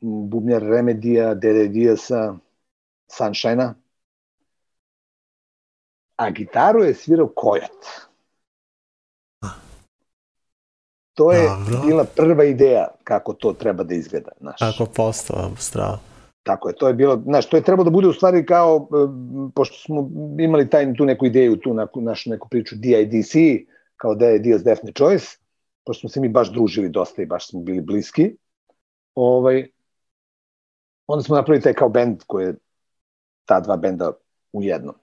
bubnjar 0.00 0.62
Remedija, 0.62 1.34
Dede 1.34 1.68
Dijasa, 1.68 2.34
Sunshine-a, 3.16 3.74
a 6.16 6.30
gitaru 6.30 6.82
je 6.84 6.94
svirao 6.94 7.32
Kojot. 7.36 7.86
To 11.14 11.32
je 11.32 11.48
Dobro. 11.48 11.86
bila 11.86 12.04
prva 12.04 12.44
ideja 12.44 12.88
kako 13.04 13.32
to 13.32 13.52
treba 13.52 13.84
da 13.84 13.94
izgleda. 13.94 14.30
Znaš. 14.40 14.58
Kako 14.58 14.90
postao, 14.92 15.50
strava. 15.56 15.98
Tako 16.42 16.68
je, 16.68 16.74
to 16.74 16.88
je 16.88 16.94
bilo, 16.94 17.22
znaš, 17.24 17.48
to 17.48 17.56
je 17.56 17.62
trebalo 17.62 17.84
da 17.84 17.90
bude 17.90 18.08
u 18.08 18.12
stvari 18.12 18.46
kao, 18.46 18.88
e, 18.90 18.96
pošto 19.54 19.76
smo 19.76 20.10
imali 20.38 20.70
taj, 20.70 20.94
tu 20.94 21.04
neku 21.04 21.26
ideju, 21.26 21.56
tu 21.56 21.74
neku, 21.74 22.00
našu 22.00 22.30
neku 22.30 22.48
priču 22.48 22.76
DIDC, 22.76 23.32
kao 23.96 24.14
da 24.14 24.26
je 24.26 24.38
Diaz 24.38 24.64
Definite 24.64 25.04
Choice, 25.04 25.36
pošto 25.84 26.00
smo 26.00 26.08
se 26.08 26.20
mi 26.20 26.28
baš 26.28 26.52
družili 26.52 26.88
dosta 26.88 27.22
i 27.22 27.26
baš 27.26 27.48
smo 27.48 27.60
bili 27.60 27.80
bliski, 27.80 28.36
ovaj, 29.14 29.68
onda 31.06 31.22
smo 31.22 31.36
napravili 31.36 31.62
taj 31.62 31.74
kao 31.74 31.88
bend 31.88 32.22
koji 32.26 32.44
je 32.44 32.54
ta 33.44 33.60
dva 33.60 33.76
benda 33.76 34.12
u 34.52 34.62
jednom. 34.62 34.94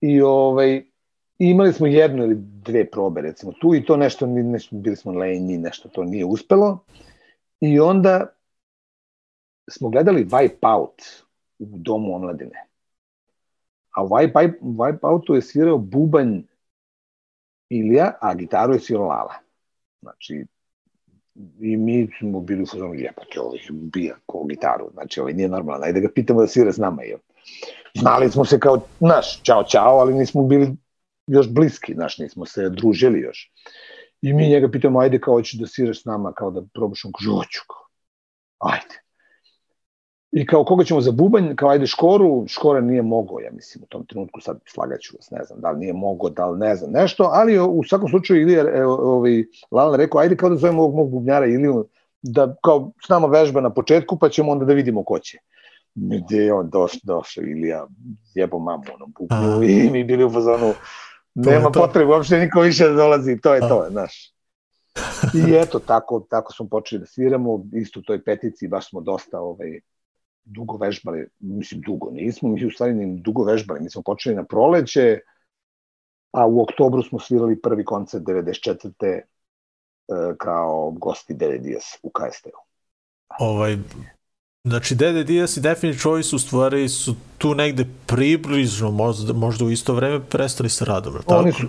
I 0.00 0.20
ovaj, 0.22 0.84
imali 1.38 1.72
smo 1.72 1.86
jednu 1.86 2.24
ili 2.24 2.36
dve 2.38 2.90
probe 2.90 3.20
recimo 3.20 3.52
tu 3.60 3.74
i 3.74 3.84
to 3.84 3.96
nešto, 3.96 4.26
nešto 4.26 4.76
bili 4.76 4.96
smo 4.96 5.12
lenji, 5.12 5.58
nešto 5.58 5.88
to 5.88 6.04
nije 6.04 6.24
uspelo. 6.24 6.78
I 7.60 7.80
onda 7.80 8.26
smo 9.70 9.88
gledali 9.88 10.24
Wipeout 10.24 11.24
u 11.58 11.66
domu 11.78 12.14
omladine. 12.14 12.66
A 13.90 14.04
u 14.04 14.08
Wipe, 14.08 14.52
Wipeoutu 14.60 15.34
je 15.34 15.42
svirao 15.42 15.78
bubanj 15.78 16.42
Ilija, 17.68 18.12
a 18.20 18.34
gitaru 18.34 18.72
je 18.72 18.80
svirao 18.80 19.06
Lala. 19.06 19.45
Znači, 20.06 20.46
i 21.60 21.76
mi 21.76 22.08
smo 22.18 22.40
bili 22.40 22.62
u 22.62 22.66
fazonu, 22.66 22.94
jebate, 22.94 23.40
ovaj 23.40 23.58
ubija 23.70 24.16
ko 24.26 24.44
gitaru, 24.44 24.90
znači 24.92 25.20
ovaj 25.20 25.32
nije 25.32 25.48
normalno, 25.48 25.84
ajde 25.84 26.00
ga 26.00 26.08
pitamo 26.14 26.40
da 26.40 26.46
svira 26.46 26.72
s 26.72 26.76
nama. 26.76 27.02
Je. 27.02 27.18
Znali 27.94 28.30
smo 28.30 28.44
se 28.44 28.60
kao, 28.60 28.80
znaš, 28.98 29.42
čao, 29.42 29.64
čao, 29.64 29.98
ali 29.98 30.14
nismo 30.14 30.42
bili 30.42 30.76
još 31.26 31.50
bliski, 31.50 31.94
znaš, 31.94 32.18
nismo 32.18 32.46
se 32.46 32.68
družili 32.68 33.20
još. 33.20 33.52
I 34.22 34.32
mi 34.32 34.48
njega 34.48 34.70
pitamo, 34.70 35.00
ajde 35.00 35.20
kao 35.20 35.34
hoćeš 35.34 35.60
da 35.60 35.66
sviraš 35.66 36.02
s 36.02 36.04
nama, 36.04 36.32
kao 36.32 36.50
da 36.50 36.62
probaš, 36.74 37.04
on 37.04 37.12
kaže, 37.12 37.30
hoću, 37.30 37.60
kao. 37.66 37.86
ajde. 38.70 39.05
I 40.32 40.46
kao 40.46 40.64
koga 40.64 40.84
ćemo 40.84 41.00
za 41.00 41.12
bubanj, 41.12 41.54
kao 41.56 41.68
ajde 41.68 41.86
Škoru, 41.86 42.44
Škora 42.48 42.80
nije 42.80 43.02
mogao, 43.02 43.38
ja 43.38 43.50
mislim, 43.52 43.84
u 43.84 43.86
tom 43.86 44.06
trenutku, 44.06 44.40
sad 44.40 44.58
slagaću 44.66 45.16
vas, 45.16 45.30
ne 45.30 45.44
znam, 45.44 45.60
da 45.60 45.70
li 45.70 45.78
nije 45.78 45.92
mogao, 45.92 46.30
da 46.30 46.46
li 46.46 46.58
ne 46.58 46.76
znam, 46.76 46.90
nešto, 46.90 47.30
ali 47.32 47.58
u 47.58 47.82
svakom 47.88 48.08
slučaju 48.08 48.42
Ilija, 48.42 48.64
e, 48.74 48.84
ovaj, 48.84 49.44
Lalan 49.70 49.94
rekao, 49.94 50.20
ajde 50.20 50.36
kao 50.36 50.48
da 50.48 50.56
zovemo 50.56 50.82
ovog 50.82 50.94
mog 50.94 51.10
bubnjara 51.10 51.46
Iliju, 51.46 51.86
da 52.22 52.54
kao 52.64 52.92
s 53.06 53.08
nama 53.08 53.26
vežba 53.26 53.60
na 53.60 53.70
početku, 53.70 54.18
pa 54.18 54.28
ćemo 54.28 54.52
onda 54.52 54.64
da 54.64 54.72
vidimo 54.72 55.04
ko 55.04 55.18
će. 55.18 55.38
Gde 55.94 56.36
je 56.36 56.52
on 56.52 56.70
došao, 56.70 57.00
došao 57.04 57.44
Ilija, 57.44 57.86
jebo 58.34 58.58
mamu 58.58 58.82
onom 58.94 59.12
bubnju 59.18 59.62
i 59.62 59.88
mi 59.92 60.04
bili 60.04 60.24
u 60.24 60.30
fazonu, 60.30 60.72
nema 61.34 61.70
potrebe, 61.70 62.10
uopšte 62.10 62.38
niko 62.38 62.60
više 62.60 62.88
da 62.88 62.94
dolazi, 62.94 63.40
to 63.40 63.54
je 63.54 63.60
A. 63.64 63.68
to, 63.68 63.86
znaš. 63.90 64.32
I 65.34 65.54
eto, 65.54 65.78
tako, 65.78 66.26
tako 66.30 66.52
smo 66.52 66.68
počeli 66.68 67.00
da 67.00 67.06
sviramo, 67.06 67.64
isto 67.72 68.00
u 68.00 68.02
toj 68.02 68.24
petici, 68.24 68.68
baš 68.68 68.90
smo 68.90 69.00
dosta 69.00 69.40
ovaj, 69.40 69.80
dugo 70.46 70.76
vežbali, 70.76 71.28
mislim 71.38 71.80
dugo 71.80 72.10
nismo, 72.10 72.48
mi 72.48 72.66
u 72.66 72.70
stvari 72.70 72.94
ni 72.94 73.20
dugo 73.20 73.44
vežbali, 73.44 73.80
mi 73.80 73.90
smo 73.90 74.02
počeli 74.02 74.36
na 74.36 74.44
proleće, 74.44 75.20
a 76.32 76.46
u 76.46 76.62
oktobru 76.62 77.02
smo 77.02 77.20
svirali 77.20 77.60
prvi 77.60 77.84
koncert 77.84 78.24
94. 78.24 78.92
e, 79.00 79.22
kao 80.38 80.90
gosti 80.90 81.34
Dede 81.34 81.58
Diaz 81.58 81.82
u 82.02 82.10
KST-u. 82.10 82.58
ovaj, 83.38 83.76
znači 84.64 84.94
Dede 84.94 85.24
Diaz 85.24 85.58
i 85.58 85.60
Definite 85.60 85.98
Choice 85.98 86.36
u 86.36 86.38
stvari 86.38 86.88
su 86.88 87.14
tu 87.38 87.54
negde 87.54 87.86
približno, 88.06 88.90
možda, 88.90 89.32
možda 89.32 89.64
u 89.64 89.70
isto 89.70 89.94
vreme 89.94 90.24
prestali 90.30 90.70
sa 90.70 90.84
radom, 90.84 91.12
je 91.12 91.18
li 91.18 91.24
tako? 91.24 91.40
Oni 91.40 91.52
su, 91.52 91.66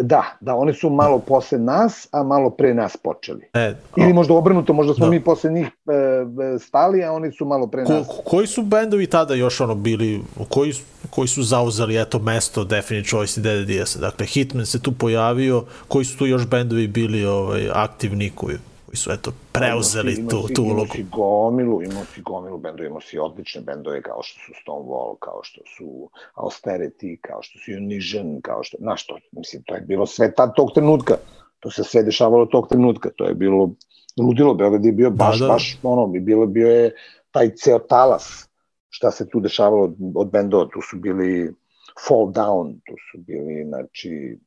da, 0.00 0.24
da, 0.40 0.54
oni 0.54 0.72
su 0.74 0.90
malo 0.90 1.18
posle 1.18 1.58
nas, 1.58 2.08
a 2.12 2.22
malo 2.22 2.50
pre 2.50 2.74
nas 2.74 2.96
počeli. 2.96 3.42
E, 3.54 3.74
Ili 3.96 4.12
možda 4.12 4.34
obrnuto, 4.34 4.72
možda 4.72 4.94
smo 4.94 5.06
Da. 5.06 5.10
mi 5.10 5.20
posle 5.20 5.50
njih 5.50 5.66
e, 5.66 5.92
e, 6.54 6.58
stali, 6.58 7.04
a 7.04 7.12
oni 7.12 7.32
su 7.32 7.44
malo 7.44 7.66
pre 7.66 7.84
ko, 7.84 7.92
nas. 7.92 8.06
ko- 8.06 8.22
koji 8.24 8.46
su 8.46 8.62
bendovi 8.62 9.06
tada 9.06 9.34
još 9.34 9.60
ono 9.60 9.74
bili, 9.74 10.22
koji, 10.48 10.72
koji 11.10 11.28
su 11.28 11.42
zauzeli 11.42 12.00
eto 12.00 12.18
mesto 12.18 12.64
Definite 12.64 13.08
Choice 13.08 13.40
i 13.40 13.42
Dede 13.42 13.64
Diaz? 13.64 13.96
Dakle, 13.96 14.26
Hitman 14.26 14.66
se 14.66 14.80
tu 14.80 14.92
pojavio, 14.92 15.64
koji 15.88 16.04
su 16.04 16.18
tu 16.18 16.26
još 16.26 16.46
bendovi 16.46 16.86
bili 16.86 17.24
ovaj, 17.24 17.68
aktivni 17.72 18.30
koji, 18.30 18.56
koji 18.92 18.98
su 18.98 19.12
eto 19.12 19.32
preuzeli 19.52 20.14
Imao 20.18 20.30
tu, 20.30 20.54
tu 20.54 20.62
ulogu? 20.62 20.92
si 20.94 21.02
gomilu, 21.02 21.82
imao 21.82 22.04
si 22.04 22.20
gomilu 22.22 22.58
bendova, 22.58 22.86
imao 22.88 23.00
si 23.00 23.18
odlične 23.18 23.60
bendove 23.60 24.02
kao 24.02 24.22
što 24.22 24.40
su 24.40 24.52
Stonewall, 24.60 25.16
kao 25.18 25.40
što 25.42 25.60
su 25.76 26.10
Austerity, 26.36 27.16
kao 27.20 27.42
što 27.42 27.58
su 27.58 27.72
Unision, 27.76 28.40
kao 28.42 28.62
što, 28.62 28.76
znaš 28.80 29.06
to, 29.06 29.18
mislim, 29.32 29.62
to 29.62 29.74
je 29.74 29.80
bilo 29.80 30.06
sve 30.06 30.34
tad 30.34 30.54
tog 30.56 30.70
trenutka. 30.74 31.14
To 31.60 31.70
se 31.70 31.84
sve 31.84 32.02
dešavalo 32.02 32.46
tog 32.46 32.68
trenutka, 32.68 33.10
to 33.16 33.24
je 33.24 33.34
bilo 33.34 33.70
ludilo, 34.20 34.54
Beograd 34.54 34.84
je 34.84 34.92
bio 34.92 35.10
baš, 35.10 35.38
Da, 35.38 35.44
da, 35.44 35.46
da. 35.46 35.52
baš 35.52 35.78
ono, 35.82 36.06
bi 36.06 36.20
bilo, 36.20 36.46
bio 36.46 36.68
je 36.68 36.94
taj 37.30 37.50
ceo 37.56 37.78
talas 37.78 38.48
šta 38.88 39.10
se 39.10 39.28
tu 39.28 39.40
dešavalo 39.40 39.84
od, 39.84 39.96
od 40.14 40.30
bendova, 40.30 40.64
tu 40.64 40.80
su 40.90 40.96
bili 40.96 41.54
Fall 42.08 42.26
Down, 42.32 42.74
tu 42.86 42.94
su 43.10 43.18
bili, 43.18 43.64
znači, 43.68 44.38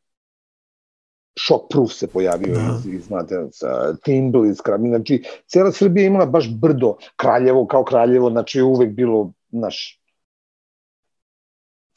Shockproof 1.40 1.92
se 1.92 2.08
pojavio 2.08 2.56
Da. 2.56 2.78
iz, 2.80 2.94
iz 2.94 3.10
Mladenaca, 3.10 3.96
Timble 4.04 4.50
iz 4.50 4.62
Krami, 4.62 4.90
znači, 4.90 5.24
cela 5.48 5.72
Srbija 5.72 6.06
imala 6.06 6.26
baš 6.26 6.50
brdo, 6.54 6.96
Kraljevo 7.16 7.68
kao 7.68 7.84
Kraljevo, 7.84 8.30
znači 8.30 8.58
je 8.58 8.64
uvek 8.64 8.90
bilo, 8.90 9.34
naš, 9.50 10.02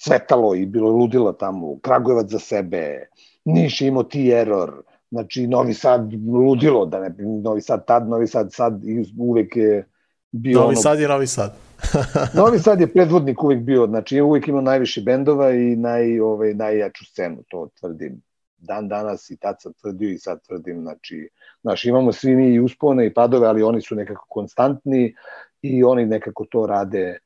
cvetalo 0.05 0.55
i 0.55 0.67
bilo 0.67 0.91
ludila 0.91 1.33
tamo, 1.33 1.79
Kragujevac 1.79 2.31
za 2.31 2.39
sebe, 2.39 3.09
Niš 3.45 3.81
je 3.81 3.89
imao 3.89 4.03
T-Error, 4.03 4.83
znači 5.11 5.47
Novi 5.47 5.75
Sad 5.75 6.13
ludilo, 6.33 6.87
da 6.87 7.01
ne, 7.01 7.15
Novi 7.43 7.61
Sad 7.61 7.87
tad, 7.87 8.09
Novi 8.09 8.27
Sad 8.27 8.53
sad 8.53 8.85
i 8.85 9.05
uvek 9.19 9.57
je 9.57 9.89
bio 10.31 10.61
Novi 10.61 10.73
ono, 10.73 10.81
Sad 10.81 11.01
je 11.01 11.09
Novi 11.09 11.27
Sad. 11.27 11.57
Novi 12.41 12.59
Sad 12.59 12.81
je 12.81 12.93
predvodnik 12.93 13.43
uvek 13.43 13.61
bio, 13.61 13.87
znači 13.87 14.17
je 14.17 14.23
uvek 14.23 14.49
imao 14.49 14.63
najviše 14.63 15.01
bendova 15.01 15.51
i 15.51 15.77
naj, 15.77 16.21
ovaj, 16.21 16.55
najjaču 16.55 17.05
scenu, 17.05 17.43
to 17.49 17.69
tvrdim 17.81 18.23
dan 18.59 18.89
danas 18.89 19.31
i 19.31 19.37
tad 19.37 19.57
sam 19.59 19.73
tvrdio 19.73 20.11
i 20.11 20.19
sad 20.19 20.47
tvrdim, 20.47 20.81
znači, 20.81 21.29
znaš, 21.63 21.85
imamo 21.85 22.13
svi 22.13 22.37
mi 22.37 22.55
i 22.55 22.61
uspone 22.61 23.07
i 23.07 23.15
padove, 23.15 23.47
ali 23.47 23.63
oni 23.63 23.81
su 23.81 23.95
nekako 23.95 24.27
konstantni 24.29 25.15
i 25.63 25.85
oni 25.85 26.07
nekako 26.07 26.45
to 26.45 26.67
rade 26.67 27.19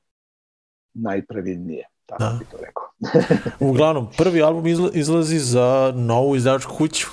najpravilnije, 0.94 1.88
tako 2.06 2.22
Da. 2.22 2.38
bi 2.38 2.44
to 2.44 2.56
rekao. 2.66 2.88
Uglavnom, 3.70 4.09
prvi 4.18 4.42
album 4.42 4.66
izla, 4.66 4.90
izlazi 4.92 5.38
za 5.38 5.92
novu 5.96 6.36
izdavačku 6.36 6.74
kuću. 6.76 7.06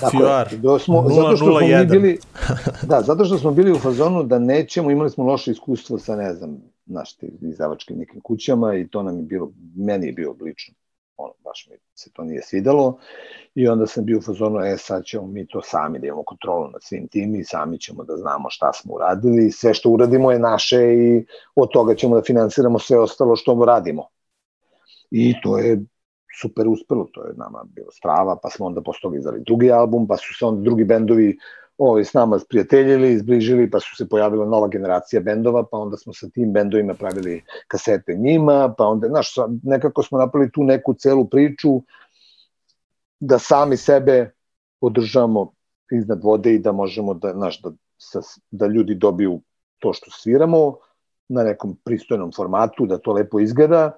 FUR. 0.00 0.58
Da 0.58 0.78
smo, 0.78 1.08
zato 1.08 1.36
što 1.36 1.46
smo 1.46 1.60
mi 1.60 1.66
001. 1.66 1.90
bili, 1.90 2.18
da, 2.90 3.02
zato 3.02 3.24
što 3.24 3.38
smo 3.38 3.50
bili 3.50 3.72
u 3.72 3.78
fazonu 3.78 4.22
da 4.22 4.38
nećemo, 4.38 4.90
imali 4.90 5.10
smo 5.10 5.24
loše 5.24 5.50
iskustvo 5.50 5.98
sa, 5.98 6.16
ne 6.16 6.34
znam, 6.34 6.58
naš 6.86 7.16
ti 7.16 7.30
izdavačkim 7.40 7.98
nekim 7.98 8.20
kućama 8.20 8.74
i 8.74 8.88
to 8.88 9.02
nam 9.02 9.16
je 9.16 9.22
bilo, 9.22 9.52
meni 9.76 10.06
je 10.06 10.12
bilo 10.12 10.36
lično, 10.40 10.74
ono, 11.16 11.32
baš 11.44 11.66
mi 11.70 11.76
se 11.94 12.10
to 12.12 12.24
nije 12.24 12.42
svidalo 12.42 12.98
i 13.54 13.68
onda 13.68 13.86
sam 13.86 14.04
bio 14.04 14.18
u 14.18 14.22
fazonu, 14.22 14.60
e, 14.60 14.76
sad 14.78 15.04
ćemo 15.04 15.26
mi 15.26 15.46
to 15.46 15.62
sami 15.62 15.98
da 15.98 16.06
imamo 16.06 16.22
kontrolu 16.22 16.70
nad 16.70 16.82
svim 16.82 17.08
tim 17.08 17.34
i 17.34 17.44
sami 17.44 17.78
ćemo 17.78 18.04
da 18.04 18.16
znamo 18.16 18.50
šta 18.50 18.72
smo 18.72 18.94
uradili, 18.94 19.50
sve 19.50 19.74
što 19.74 19.90
uradimo 19.90 20.32
je 20.32 20.38
naše 20.38 20.76
i 20.76 21.26
od 21.54 21.68
toga 21.72 21.94
ćemo 21.94 22.16
da 22.16 22.22
finansiramo 22.22 22.78
sve 22.78 22.98
ostalo 22.98 23.36
što 23.36 23.64
radimo. 23.64 24.08
I 25.10 25.34
to 25.42 25.58
je 25.58 25.80
super 26.40 26.68
uspelo, 26.68 27.08
to 27.12 27.26
je 27.26 27.34
nama 27.36 27.64
bilo 27.64 27.90
strava, 27.90 28.38
pa 28.42 28.50
smo 28.50 28.66
onda 28.66 28.80
izdali 29.16 29.42
drugi 29.46 29.72
album, 29.72 30.06
pa 30.06 30.16
su 30.16 30.34
se 30.38 30.44
onda 30.44 30.62
drugi 30.62 30.84
bendovi 30.84 31.38
ovaj, 31.78 32.04
s 32.04 32.14
nama 32.14 32.38
sprijateljili, 32.38 33.18
zbližili, 33.18 33.70
pa 33.70 33.80
su 33.80 33.96
se 33.96 34.08
pojavila 34.08 34.46
nova 34.46 34.68
generacija 34.68 35.22
bendova, 35.22 35.64
pa 35.70 35.78
onda 35.78 35.96
smo 35.96 36.12
sa 36.12 36.28
tim 36.28 36.52
bendovima 36.52 36.94
pravili 36.94 37.42
kasete 37.68 38.14
njima, 38.14 38.74
pa 38.78 38.86
onda, 38.86 39.08
znaš, 39.08 39.34
nekako 39.62 40.02
smo 40.02 40.18
napravili 40.18 40.52
tu 40.52 40.64
neku 40.64 40.94
celu 40.94 41.28
priču 41.28 41.82
da 43.20 43.38
sami 43.38 43.76
sebe 43.76 44.30
podržamo 44.80 45.52
iznad 45.92 46.24
vode 46.24 46.54
i 46.54 46.58
da 46.58 46.72
možemo 46.72 47.14
da, 47.14 47.32
znaš, 47.32 47.62
da, 47.62 47.70
sa, 47.98 48.20
da 48.50 48.66
ljudi 48.66 48.94
dobiju 48.94 49.40
to 49.78 49.92
što 49.92 50.10
sviramo 50.10 50.76
na 51.28 51.42
nekom 51.42 51.76
pristojnom 51.84 52.32
formatu, 52.36 52.86
da 52.86 52.98
to 52.98 53.12
lepo 53.12 53.40
izgleda, 53.40 53.96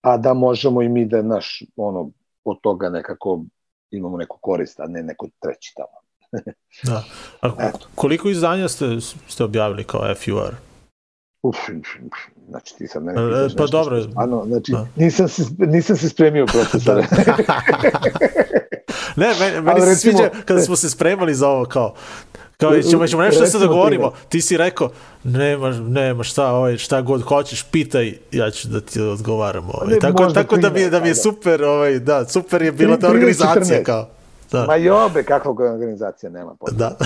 a 0.00 0.16
da 0.16 0.34
možemo 0.34 0.82
i 0.82 0.88
mi 0.88 1.04
da, 1.04 1.22
naš, 1.22 1.62
ono, 1.76 2.10
od 2.44 2.60
toga 2.62 2.88
nekako 2.88 3.44
imamo 3.90 4.16
neku 4.16 4.38
korist, 4.40 4.80
a 4.80 4.86
ne 4.86 5.02
neko 5.02 5.28
treći 5.40 5.72
tamo. 5.76 5.97
Da. 6.82 7.04
A 7.42 7.50
koliko 7.94 8.28
izdanja 8.28 8.68
ste, 8.68 8.84
ste 9.28 9.44
objavili 9.44 9.84
kao 9.84 10.14
FUR? 10.16 10.54
Uf, 11.42 11.56
znači 12.48 12.74
ti 12.76 12.86
sad 12.86 13.02
mene 13.02 13.22
E, 13.22 13.26
pitaš 13.26 13.56
pa 13.56 13.62
nešto 13.62 13.66
dobro. 13.68 14.00
što 14.00 14.10
Stvarno, 14.10 14.44
znači, 14.46 14.72
Da. 14.72 14.86
nisam, 14.96 15.28
se, 15.28 15.42
nisam 15.58 15.96
se 15.96 16.08
spremio 16.08 16.46
profesore. 16.54 17.06
ne, 19.16 19.26
meni, 19.30 19.54
meni 19.54 19.70
Ali 19.70 19.80
se 19.80 19.86
recimo- 19.86 20.18
sviđa 20.18 20.44
kada 20.44 20.60
smo 20.60 20.76
se 20.76 20.90
spremali 20.90 21.34
za 21.34 21.48
ovo 21.48 21.64
kao 21.64 21.94
kao 22.56 22.82
ćemo, 22.82 23.06
ćemo 23.06 23.22
nešto 23.22 23.40
da 23.40 23.46
se 23.46 23.52
Recimo 23.52 23.60
dogovorimo. 23.62 24.10
primjer. 24.10 24.28
Ti 24.28 24.40
si 24.40 24.56
rekao, 24.56 24.90
nema, 25.24 25.70
nema 25.70 26.24
šta, 26.24 26.46
ovaj, 26.48 26.76
šta 26.76 27.00
god 27.00 27.22
hoćeš, 27.22 27.62
pitaj, 27.62 28.14
ja 28.32 28.50
ću 28.50 28.68
da 28.68 28.80
ti 28.80 29.00
odgovaram. 29.02 29.64
Ovaj. 29.66 29.88
Ne, 29.88 29.98
Tako, 29.98 30.26
tako 30.26 30.56
da 30.56 30.70
mi 30.70 30.90
da 30.90 31.00
mi 31.00 31.08
je 31.08 31.14
super, 31.16 31.64
ovaj, 31.64 31.98
da, 31.98 32.24
super 32.26 32.62
je 32.62 32.72
bila 32.72 32.96
ta 32.96 33.08
organizacija 33.08 33.78
13, 33.78 33.82
kao. 33.82 34.08
Da, 34.52 34.64
Ma 34.66 34.76
jobe, 34.76 35.22
kakva 35.22 35.50
organizacija 35.50 36.30
nema 36.30 36.54
potrebe. 36.60 36.78
da. 36.78 36.96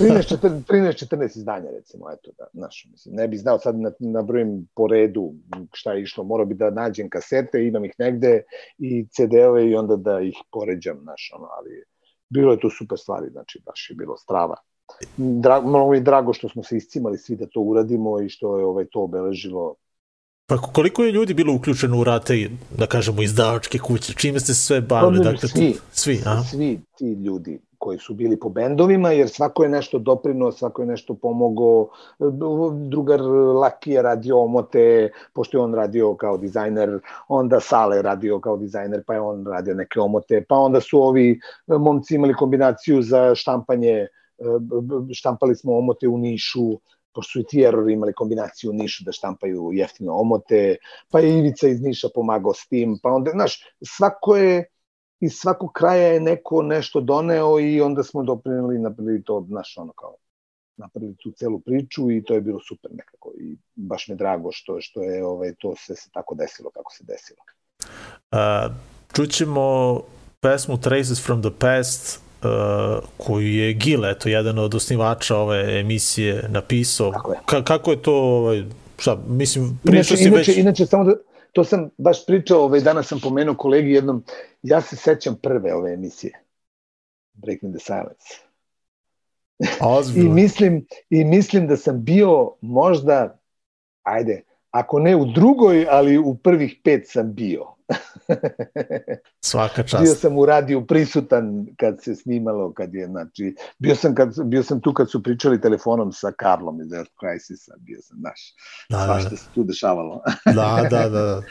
13, 0.00 0.34
14, 0.36 0.64
13, 0.64 1.16
14 1.16 1.36
izdanja 1.36 1.70
recimo, 1.70 2.10
eto 2.10 2.30
da, 2.38 2.46
znaš, 2.52 2.88
mislim, 2.90 3.14
ne 3.14 3.28
bi 3.28 3.36
znao 3.36 3.58
sad 3.58 3.78
na, 3.78 3.92
na 3.98 4.22
brojim 4.22 4.68
po 4.74 4.86
redu 4.86 5.32
šta 5.72 5.92
je 5.92 6.02
išlo, 6.02 6.24
morao 6.24 6.46
bi 6.46 6.54
da 6.54 6.70
nađem 6.70 7.10
kasete, 7.10 7.66
imam 7.66 7.84
ih 7.84 7.92
negde 7.98 8.42
i 8.78 9.06
CD-ove 9.08 9.70
i 9.70 9.74
onda 9.74 9.96
da 9.96 10.20
ih 10.20 10.36
poređam, 10.52 10.98
znaš, 11.02 11.30
ono, 11.36 11.48
ali 11.58 11.84
bilo 12.28 12.52
je 12.52 12.60
tu 12.60 12.70
super 12.70 12.98
stvari, 12.98 13.30
znači 13.30 13.62
baš 13.66 13.90
je 13.90 13.96
bilo 13.96 14.16
strava. 14.16 14.56
Dra, 15.16 15.60
malo 15.60 15.90
mi 15.90 15.96
je 15.96 16.00
drago 16.00 16.32
što 16.32 16.48
smo 16.48 16.62
se 16.62 16.76
iscimali 16.76 17.18
svi 17.18 17.36
da 17.36 17.46
to 17.46 17.60
uradimo 17.60 18.20
i 18.20 18.28
što 18.28 18.58
je 18.58 18.64
ovaj, 18.64 18.84
to 18.90 19.02
obeležilo 19.02 19.74
Pa 20.48 20.56
koliko 20.56 21.04
je 21.04 21.12
ljudi 21.12 21.34
bilo 21.34 21.54
uključeno 21.54 22.00
u 22.00 22.04
rate, 22.04 22.50
da 22.78 22.86
kažemo, 22.86 23.22
izdavačke 23.22 23.78
kuće? 23.78 24.14
Čime 24.14 24.40
ste 24.40 24.54
se 24.54 24.62
sve 24.62 24.80
bavili? 24.80 25.24
Pa, 25.24 25.30
Dakle, 25.30 25.48
svi. 25.48 25.76
svi, 25.92 26.20
a? 26.26 26.42
svi 26.42 26.80
ti 26.96 27.12
ljudi 27.12 27.58
koji 27.78 27.98
su 27.98 28.14
bili 28.14 28.40
po 28.40 28.48
bendovima, 28.48 29.10
jer 29.10 29.28
svako 29.28 29.62
je 29.62 29.68
nešto 29.68 29.98
doprinuo, 29.98 30.52
svako 30.52 30.82
je 30.82 30.88
nešto 30.88 31.14
pomogao. 31.14 31.88
Drugar 32.88 33.20
Laki 33.60 33.90
je 33.90 34.02
radio 34.02 34.38
omote, 34.38 35.10
pošto 35.32 35.58
je 35.58 35.62
on 35.62 35.74
radio 35.74 36.14
kao 36.14 36.38
dizajner, 36.38 36.98
onda 37.28 37.60
Sale 37.60 37.96
je 37.96 38.02
radio 38.02 38.40
kao 38.40 38.56
dizajner, 38.56 39.02
pa 39.06 39.14
je 39.14 39.20
on 39.20 39.46
radio 39.46 39.74
neke 39.74 40.00
omote, 40.00 40.44
pa 40.48 40.56
onda 40.56 40.80
su 40.80 41.02
ovi 41.02 41.40
momci 41.66 42.14
imali 42.14 42.34
kombinaciju 42.34 43.02
za 43.02 43.34
štampanje, 43.34 44.06
štampali 45.14 45.56
smo 45.56 45.78
omote 45.78 46.08
u 46.08 46.18
Nišu, 46.18 46.78
pošto 47.14 47.32
su 47.32 47.40
i 47.40 47.46
ti 47.48 47.62
errori 47.62 47.92
imali 47.92 48.12
kombinaciju 48.12 48.70
u 48.70 48.74
Nišu 48.74 49.04
da 49.04 49.12
štampaju 49.12 49.70
jeftino 49.72 50.14
omote, 50.14 50.76
pa 51.10 51.20
je 51.20 51.38
Ivica 51.38 51.68
iz 51.68 51.80
Niša 51.80 52.08
pomagao 52.14 52.54
s 52.54 52.68
tim, 52.68 52.98
pa 53.02 53.10
onda, 53.10 53.30
znaš, 53.30 53.64
svako 53.82 54.36
je 54.36 54.64
iz 55.20 55.32
svakog 55.32 55.72
kraja 55.72 56.06
je 56.06 56.20
neko 56.20 56.62
nešto 56.62 57.00
doneo 57.00 57.60
i 57.60 57.80
onda 57.80 58.02
smo 58.02 58.22
doprinili, 58.22 58.78
napravili 58.78 59.22
to, 59.22 59.44
znaš, 59.48 59.74
ono 59.78 59.92
kao, 59.92 60.16
napravili 60.76 61.16
tu 61.16 61.30
celu 61.30 61.60
priču 61.60 62.10
i 62.10 62.24
to 62.24 62.34
je 62.34 62.40
bilo 62.40 62.60
super 62.68 62.90
nekako 62.94 63.32
i 63.40 63.56
baš 63.74 64.08
mi 64.08 64.16
drago 64.16 64.52
što, 64.52 64.80
što 64.80 65.02
je 65.02 65.26
ovaj, 65.26 65.54
to 65.58 65.74
sve 65.76 65.96
se 65.96 66.10
tako 66.12 66.34
desilo 66.34 66.70
kako 66.70 66.92
se 66.92 67.04
desilo. 67.04 67.38
Uh, 68.32 68.76
čućemo 69.12 70.00
pesmu 70.40 70.80
Traces 70.80 71.26
from 71.26 71.42
the 71.42 71.50
Past 71.58 72.27
koju 73.16 73.48
je 73.48 73.72
Gil, 73.72 74.06
eto, 74.06 74.28
jedan 74.28 74.58
od 74.58 74.74
osnivača 74.74 75.36
ove 75.36 75.80
emisije 75.80 76.44
napisao. 76.48 77.12
Tako 77.12 77.32
je. 77.32 77.38
Ka 77.46 77.64
kako 77.64 77.90
je 77.90 78.02
to, 78.02 78.14
ovaj, 78.14 78.64
šta, 78.98 79.18
mislim, 79.28 79.78
pričao 79.84 80.16
si 80.16 80.24
inače, 80.24 80.50
već... 80.50 80.58
inače, 80.58 80.86
samo 80.86 81.04
da, 81.04 81.12
to 81.52 81.64
sam 81.64 81.90
baš 81.98 82.26
pričao, 82.26 82.60
ovaj, 82.60 82.80
danas 82.80 83.06
sam 83.06 83.20
pomenuo 83.20 83.54
kolegi 83.54 83.90
jednom, 83.90 84.24
ja 84.62 84.80
se 84.80 84.96
sećam 84.96 85.36
prve 85.42 85.74
ove 85.74 85.92
emisije, 85.92 86.32
Breaking 87.32 87.76
the 87.76 87.84
Silence. 87.84 88.48
I 90.22 90.28
mislim, 90.28 90.86
I 91.10 91.24
mislim 91.24 91.66
da 91.66 91.76
sam 91.76 92.04
bio 92.04 92.50
možda, 92.60 93.38
ajde, 94.02 94.42
ako 94.70 94.98
ne 94.98 95.16
u 95.16 95.24
drugoj, 95.24 95.86
ali 95.90 96.18
u 96.18 96.34
prvih 96.34 96.80
pet 96.84 97.08
sam 97.08 97.34
bio. 97.34 97.77
Svaka 99.40 99.82
Bio 99.82 99.88
čast. 99.88 100.20
sam 100.20 100.38
u 100.38 100.46
radiju 100.46 100.86
prisutan 100.86 101.44
kad 101.76 102.02
se 102.02 102.14
snimalo, 102.14 102.72
kad 102.72 102.94
je, 102.94 103.06
znači, 103.06 103.44
bio 103.78 103.94
sam, 103.94 104.14
kad, 104.14 104.28
bio 104.44 104.62
sam 104.62 104.80
tu 104.80 104.94
kad 104.94 105.10
su 105.10 105.22
pričali 105.22 105.60
telefonom 105.60 106.12
sa 106.12 106.32
Karlom 106.32 106.80
iz 106.80 106.92
Earth 106.92 107.12
Crisisa, 107.20 107.72
bio 107.78 107.98
sam, 108.02 108.16
znaš, 108.18 108.40
Da, 108.90 108.96
da, 108.96 109.04
svašta 109.04 109.36
se 109.36 109.44
tu 109.54 109.64
dešavalo. 109.64 110.22
da, 110.56 110.86
da, 110.90 111.08
da. 111.08 111.42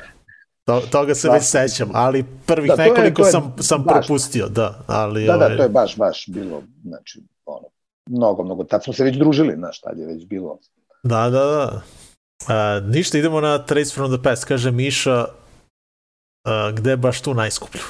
To, 0.65 0.81
toga 0.81 1.15
se 1.15 1.29
već 1.29 1.43
Svašta. 1.43 1.67
sećam, 1.67 1.89
ali 1.93 2.25
prvih 2.45 2.71
Da, 2.71 2.83
je- 2.83 2.89
nekoliko 2.89 3.21
to 3.21 3.27
je 3.27 3.31
sam, 3.31 3.53
sam 3.59 3.83
baš. 3.83 3.93
propustio, 3.97 4.47
da. 4.47 4.83
Ali, 4.87 5.21
da, 5.21 5.31
da, 5.31 5.45
ovaj, 5.45 5.57
to 5.57 5.63
je 5.63 5.69
baš, 5.69 5.97
baš 5.97 6.25
bilo, 6.27 6.63
znači, 6.83 7.21
ono, 7.45 7.67
mnogo, 8.07 8.43
mnogo, 8.43 8.63
tad 8.63 8.83
smo 8.83 8.93
se 8.93 9.03
već 9.03 9.17
družili, 9.17 9.55
znaš, 9.55 9.81
tad 9.81 9.97
je 9.97 10.05
već 10.07 10.25
bilo. 10.25 10.59
Da, 11.03 11.29
da, 11.29 11.45
da. 11.45 11.81
A, 12.47 12.79
ništa, 12.81 13.17
idemo 13.17 13.41
na 13.41 13.57
Trace 13.59 13.93
from 13.93 14.11
the 14.11 14.23
Past. 14.23 14.45
Kaže 14.45 14.71
Miša, 14.71 15.25
gde 16.75 16.89
je 16.89 16.97
baš 16.97 17.21
tu 17.21 17.33
najskuplju? 17.33 17.81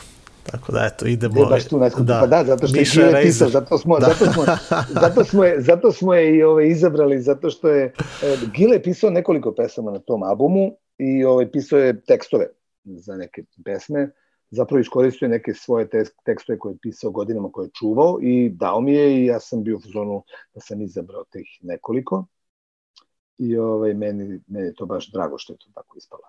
Tako 0.44 0.72
da, 0.72 0.90
eto, 0.94 1.06
idemo... 1.06 1.34
Gde 1.34 1.42
je 1.42 1.48
baš 1.48 1.68
tu 1.68 1.80
najskuplje? 1.80 2.06
Da. 2.06 2.20
Pa 2.20 2.28
da, 2.28 2.44
zato 2.44 2.68
što 2.68 2.78
je 2.78 2.82
Miša 2.82 3.00
Gile 3.02 3.12
Razer. 3.12 3.28
pisao, 3.28 3.50
zato 3.50 3.78
smo, 3.78 4.00
Da. 4.00 4.06
zato 4.08 4.32
smo, 4.34 4.44
zato 5.04 5.24
smo 5.24 5.44
je, 5.44 5.62
zato 5.62 5.92
smo 5.92 6.14
je 6.14 6.36
i 6.36 6.44
ove, 6.44 6.70
izabrali, 6.70 7.22
zato 7.22 7.50
što 7.50 7.70
je, 7.70 7.94
e, 8.24 8.38
Gile 8.56 8.76
je 8.76 8.84
pisao 8.84 9.10
nekoliko 9.10 9.54
pesama 9.56 9.92
na 9.92 10.00
tom 10.00 10.24
albumu 10.24 10.72
i 10.98 11.26
ovaj, 11.26 11.52
pisao 11.52 11.80
je 11.80 12.02
tekstove 12.02 12.48
za 12.84 13.16
neke 13.16 13.44
pesme, 13.66 14.12
zapravo 14.50 14.80
iskoristio 14.80 15.26
je 15.26 15.30
neke 15.30 15.54
svoje 15.54 15.90
te, 15.90 16.04
tekstove 16.26 16.60
koje 16.60 16.74
je 16.74 16.78
pisao 16.82 17.12
godinama 17.12 17.50
koje 17.52 17.66
je 17.66 17.72
čuvao 17.80 18.20
i 18.22 18.50
dao 18.50 18.82
mi 18.82 18.94
je 18.94 19.22
i 19.22 19.26
ja 19.26 19.40
sam 19.40 19.64
bio 19.64 19.78
u 19.78 19.82
zonu 19.94 20.24
da 20.54 20.62
sam 20.62 20.82
izabrao 20.82 21.24
teh 21.32 21.46
nekoliko 21.62 22.26
i 23.38 23.58
ovaj, 23.58 23.94
meni, 23.94 24.40
meni 24.48 24.66
je 24.68 24.76
to 24.76 24.86
baš 24.86 25.12
drago 25.12 25.38
što 25.38 25.54
je 25.54 25.58
to 25.58 25.68
tako 25.74 25.98
ispalo. 25.98 26.22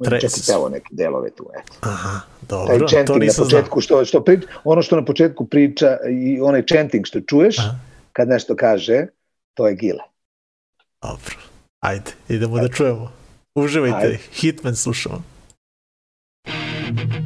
Tre- 0.00 0.20
čak 0.20 0.30
i 0.30 0.40
pevao 0.46 0.68
neke 0.68 0.88
delove 0.90 1.30
tu, 1.30 1.50
eto 1.60 1.72
Aha, 1.80 2.20
taj 2.38 2.48
dobro, 2.48 2.78
to 2.78 2.86
chanting 2.88 3.18
na 3.18 3.24
nisam 3.24 3.44
znao. 3.44 3.60
početku, 3.60 3.80
što, 3.80 4.04
što 4.04 4.24
prič, 4.24 4.44
ono 4.64 4.82
što 4.82 4.96
na 4.96 5.04
početku 5.04 5.46
priča 5.46 5.98
i 6.10 6.40
onaj 6.40 6.62
chanting 6.62 7.06
što 7.06 7.20
čuješ, 7.20 7.58
Aha. 7.58 7.76
kad 8.12 8.28
nešto 8.28 8.56
kaže, 8.56 9.06
to 9.54 9.68
je 9.68 9.74
gile. 9.74 10.02
Dobro, 11.02 11.34
ajde, 11.80 12.10
idemo 12.28 12.58
da 12.58 12.68
čujemo. 12.68 13.12
Uživajte, 13.54 13.96
Ajde. 13.96 14.18
Hitman 14.32 14.76
slušamo. 14.76 15.22
Look 16.46 17.21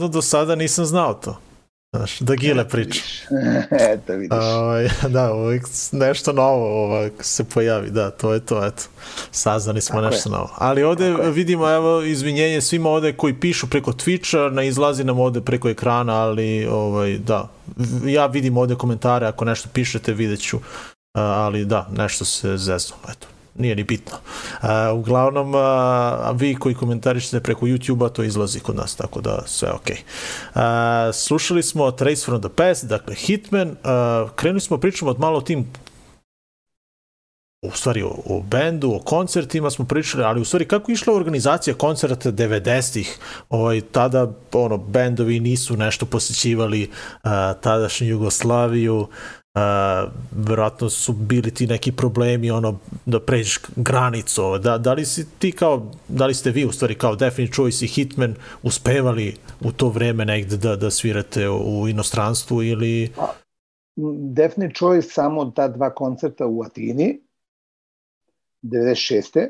Lado, 0.00 0.12
do 0.12 0.22
sada 0.22 0.54
nisam 0.54 0.84
znao 0.84 1.14
to. 1.14 1.36
Znaš, 1.96 2.18
da 2.20 2.34
Gile 2.34 2.68
priča. 2.68 3.02
Eto, 3.92 4.12
vidiš. 4.12 4.38
Ovaj, 4.38 4.88
da, 5.08 5.34
uvijek 5.34 5.66
nešto 5.92 6.32
novo 6.32 6.84
ovaj, 6.84 7.10
se 7.20 7.44
pojavi, 7.44 7.90
da, 7.90 8.10
to 8.10 8.32
je 8.34 8.40
to, 8.40 8.66
eto. 8.66 8.82
Saznali 9.30 9.80
smo 9.80 10.00
Tako 10.00 10.06
nešto 10.06 10.28
je. 10.28 10.32
novo. 10.32 10.50
Ali 10.56 10.82
ovde 10.82 11.10
Tako 11.10 11.22
je. 11.22 11.30
vidimo, 11.30 11.70
evo, 11.70 12.02
izvinjenje 12.02 12.60
svima 12.60 12.90
ovde 12.90 13.12
koji 13.12 13.40
pišu 13.40 13.66
preko 13.66 13.92
Twitcha, 13.92 14.52
ne 14.52 14.68
izlazi 14.68 15.04
nam 15.04 15.20
ovde 15.20 15.40
preko 15.40 15.68
ekrana, 15.68 16.14
ali, 16.14 16.66
ovaj, 16.66 17.18
da, 17.18 17.48
ja 18.06 18.26
vidim 18.26 18.56
ovde 18.56 18.74
komentare, 18.74 19.26
ako 19.26 19.44
nešto 19.44 19.68
pišete, 19.72 20.12
vidjet 20.12 20.40
ću, 20.40 20.58
A, 21.14 21.22
ali 21.22 21.64
da, 21.64 21.88
nešto 21.96 22.24
se 22.24 22.56
zezno, 22.56 22.96
eto 23.08 23.26
nije 23.54 23.76
ni 23.76 23.84
bitno. 23.84 24.16
A, 24.60 24.92
uglavnom, 24.92 25.54
a, 25.54 26.30
vi 26.34 26.54
koji 26.54 26.74
komentarišete 26.74 27.40
preko 27.40 27.66
YouTube-a, 27.66 28.08
to 28.08 28.22
izlazi 28.22 28.60
kod 28.60 28.76
nas, 28.76 28.96
tako 28.96 29.20
da 29.20 29.42
sve 29.46 29.72
ok. 29.72 29.88
A, 30.54 31.10
slušali 31.12 31.62
smo 31.62 31.90
Trace 31.90 32.24
from 32.24 32.40
the 32.40 32.50
Past, 32.56 32.84
dakle 32.84 33.14
Hitman, 33.14 33.76
a, 33.84 34.28
krenuli 34.36 34.60
smo 34.60 34.78
pričamo 34.78 35.10
od 35.10 35.20
malo 35.20 35.40
tim 35.40 35.66
u 37.62 37.70
stvari 37.70 38.02
o, 38.02 38.08
o 38.26 38.42
bendu, 38.42 38.92
o 38.94 38.98
koncertima 38.98 39.70
smo 39.70 39.84
pričali, 39.84 40.24
ali 40.24 40.40
u 40.40 40.44
stvari 40.44 40.64
kako 40.64 40.90
je 40.90 40.94
išla 40.94 41.14
organizacija 41.14 41.74
koncerta 41.74 42.32
90-ih, 42.32 43.18
ovaj, 43.48 43.80
tada 43.80 44.32
ono, 44.52 44.76
bendovi 44.78 45.40
nisu 45.40 45.76
nešto 45.76 46.06
posjećivali 46.06 46.82
uh, 46.82 47.30
tadašnju 47.60 48.06
Jugoslaviju, 48.06 48.96
uh, 48.96 49.08
verovatno 50.30 50.90
su 50.90 51.12
bili 51.12 51.54
ti 51.54 51.66
neki 51.66 51.92
problemi 51.92 52.50
ono 52.50 52.78
da 53.06 53.20
pređeš 53.20 53.58
granicu 53.76 54.58
da, 54.58 54.78
da 54.78 54.92
li 54.92 55.06
si 55.06 55.26
ti 55.38 55.52
kao 55.52 55.90
da 56.08 56.26
li 56.26 56.34
ste 56.34 56.50
vi 56.50 56.64
u 56.64 56.72
stvari 56.72 56.94
kao 56.94 57.16
Definite 57.16 57.54
Choice 57.54 57.84
i 57.84 57.88
Hitman 57.88 58.34
uspevali 58.62 59.36
u 59.60 59.72
to 59.72 59.88
vreme 59.88 60.24
negde 60.24 60.56
da, 60.56 60.76
da 60.76 60.90
svirate 60.90 61.48
u, 61.48 61.80
u 61.80 61.88
inostranstvu 61.88 62.62
ili 62.62 63.12
Definite 64.32 64.74
Choice 64.74 65.08
samo 65.08 65.44
ta 65.44 65.68
dva 65.68 65.94
koncerta 65.94 66.46
u 66.46 66.62
Atini, 66.62 67.20
96. 68.62 69.48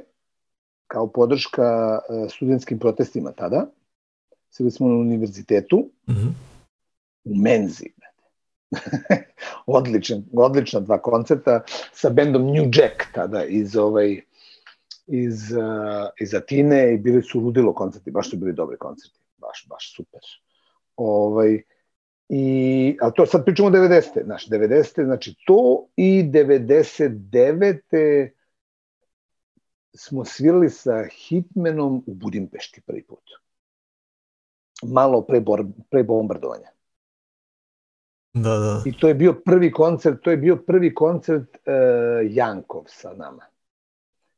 kao 0.87 1.07
podrška 1.07 1.99
e, 2.09 2.29
studentskim 2.29 2.79
protestima 2.79 3.33
tada. 3.33 3.67
Sili 4.51 4.71
smo 4.71 4.89
na 4.89 4.95
univerzitetu, 4.95 5.77
uh 6.09 6.15
-huh. 6.15 6.31
u 7.25 7.35
Menzi. 7.35 8.00
Odličan, 9.67 10.25
odlična 10.33 10.81
dva 10.81 10.99
koncerta 11.03 11.61
sa 11.93 12.11
bendom 12.11 12.43
New 12.43 12.71
Jack 12.73 13.13
tada 13.15 13.45
iz 13.45 13.77
ovaj 13.77 14.21
iz, 15.07 15.53
uh, 15.53 16.09
iz 16.21 16.35
Atine 16.35 16.95
i 16.95 16.99
bili 16.99 17.23
su 17.23 17.41
ludilo 17.41 17.75
koncerti, 17.75 18.11
baš 18.11 18.31
su 18.31 18.37
bili 18.37 18.53
dobri 18.53 18.79
koncerti, 18.79 19.19
baš, 19.39 19.67
baš 19.69 19.97
super. 19.97 20.21
Ovaj, 20.97 21.63
I, 22.29 22.97
a 23.01 23.11
to 23.11 23.27
sad 23.27 23.45
pričamo 23.45 23.69
o 23.69 23.73
90. 23.73 24.25
Znaš, 24.25 24.49
90. 24.49 25.05
znači 25.05 25.35
to 25.47 25.87
i 25.97 26.23
99. 26.33 28.31
smo 29.95 30.25
svirali 30.25 30.71
sa 30.71 31.05
Hitmanom 31.05 32.05
u 32.07 32.15
Budimpešti 32.15 32.81
prvi 32.81 33.03
put. 33.03 33.23
Malo 34.83 35.23
pre, 35.23 35.41
bor, 35.41 35.65
pre 35.91 36.03
bombardovanja. 36.03 36.69
Da, 38.33 38.59
da. 38.59 38.83
I 38.87 38.93
to 38.93 39.09
je 39.09 39.15
bio 39.15 39.33
prvi 39.45 39.73
koncert, 39.73 40.23
to 40.23 40.31
je 40.31 40.37
bio 40.37 40.57
prvi 40.57 40.95
koncert 40.95 41.57
uh, 41.57 41.73
Jankov 42.31 42.85
sa 42.87 43.13
nama. 43.13 43.43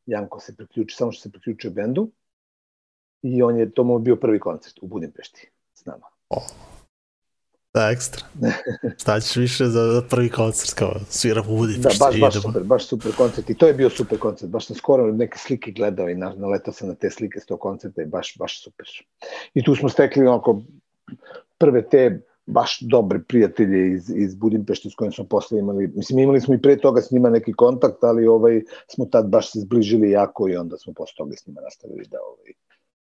Janko 0.07 0.41
se 0.41 0.57
priključio, 0.57 0.97
samo 0.97 1.13
što 1.13 1.23
se 1.23 1.31
priključio 1.31 1.71
bendu 1.71 2.11
i 3.23 3.43
on 3.43 3.59
je, 3.59 3.71
to 3.71 3.85
mu 3.85 3.99
bio 3.99 4.17
prvi 4.17 4.41
koncert 4.41 4.79
u 4.83 4.87
Budimpešti 4.87 5.51
s 5.75 5.85
nama. 5.85 6.07
Oh. 6.29 6.43
Da, 7.75 7.91
ekstra. 7.91 8.25
Šta 9.01 9.21
ćeš 9.21 9.37
više 9.37 9.65
za, 9.65 10.03
prvi 10.11 10.31
koncert, 10.31 10.75
kao 10.75 10.95
sviram 11.09 11.49
u 11.49 11.57
Budimpešti. 11.57 11.99
Da, 11.99 12.05
baš, 12.07 12.21
baš 12.21 12.43
super, 12.43 12.63
baš 12.63 12.87
super 12.87 13.13
koncert 13.17 13.51
i 13.51 13.55
to 13.55 13.67
je 13.67 13.75
bio 13.75 13.91
super 13.91 14.19
koncert, 14.19 14.51
baš 14.51 14.67
sam 14.67 14.77
skoro 14.77 15.13
neke 15.13 15.39
slike 15.39 15.71
gledao 15.71 16.09
i 16.09 16.15
naletao 16.15 16.75
sam 16.75 16.89
na 16.89 16.95
te 16.95 17.11
slike 17.11 17.41
s 17.41 17.47
tog 17.47 17.61
koncerta 17.61 18.03
i 18.03 18.07
baš, 18.07 18.37
baš 18.39 18.65
super. 18.65 18.87
I 19.55 19.65
tu 19.65 19.75
smo 19.75 19.89
stekli 19.89 20.27
onako 20.27 20.63
prve 21.59 21.89
te 21.89 22.21
baš 22.47 22.79
dobre 22.81 23.21
prijatelje 23.29 23.93
iz, 23.93 24.11
iz 24.11 24.35
Budimpešte 24.35 24.91
s 24.91 24.95
kojim 24.95 25.13
smo 25.13 25.25
posle 25.25 25.59
imali, 25.59 25.93
mislim 25.97 26.19
imali 26.19 26.41
smo 26.41 26.55
i 26.55 26.63
pre 26.63 26.79
toga 26.79 27.01
s 27.01 27.11
njima 27.11 27.31
neki 27.31 27.53
kontakt, 27.53 28.05
ali 28.05 28.27
ovaj, 28.27 28.63
smo 28.95 29.05
tad 29.05 29.29
baš 29.29 29.53
se 29.53 29.61
zbližili 29.61 30.11
jako 30.11 30.49
i 30.49 30.57
onda 30.57 30.77
smo 30.77 30.93
posle 30.93 31.15
toga 31.17 31.37
s 31.37 31.47
njima 31.47 31.61
nastavili 31.61 32.07
da 32.11 32.19
ovaj, 32.29 32.53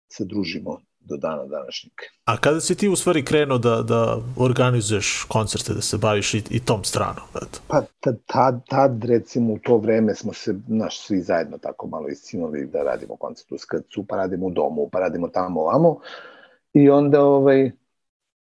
se 0.08 0.26
družimo 0.26 0.78
do 1.00 1.18
dana 1.18 1.46
današnjeg. 1.46 1.94
A 2.26 2.38
kada 2.38 2.62
si 2.62 2.76
ti 2.76 2.90
u 2.90 2.96
stvari 2.96 3.26
krenuo 3.26 3.58
da, 3.58 3.82
da 3.82 4.18
organizuješ 4.38 5.26
koncerte, 5.28 5.74
da 5.74 5.82
se 5.82 5.98
baviš 5.98 6.34
i, 6.34 6.44
i 6.50 6.60
tom 6.60 6.84
stranom? 6.84 7.24
Eto? 7.36 7.60
Pa 7.68 7.82
tad, 8.00 8.18
tad, 8.26 8.62
tad, 8.70 9.04
recimo, 9.04 9.54
u 9.54 9.58
to 9.58 9.78
vreme 9.78 10.16
smo 10.16 10.34
se, 10.34 10.56
naš, 10.68 11.00
svi 11.00 11.22
zajedno 11.22 11.58
tako 11.58 11.88
malo 11.88 12.08
iscinuli 12.08 12.66
da 12.66 12.84
radimo 12.84 13.16
koncert 13.16 13.52
u 13.52 13.58
Skrcu, 13.58 14.06
pa 14.10 14.16
radimo 14.16 14.46
u 14.46 14.52
domu, 14.52 14.90
pa 14.92 15.00
radimo 15.00 15.28
tamo, 15.28 15.62
ovamo. 15.62 16.00
I 16.74 16.90
onda, 16.90 17.24
ovaj, 17.24 17.72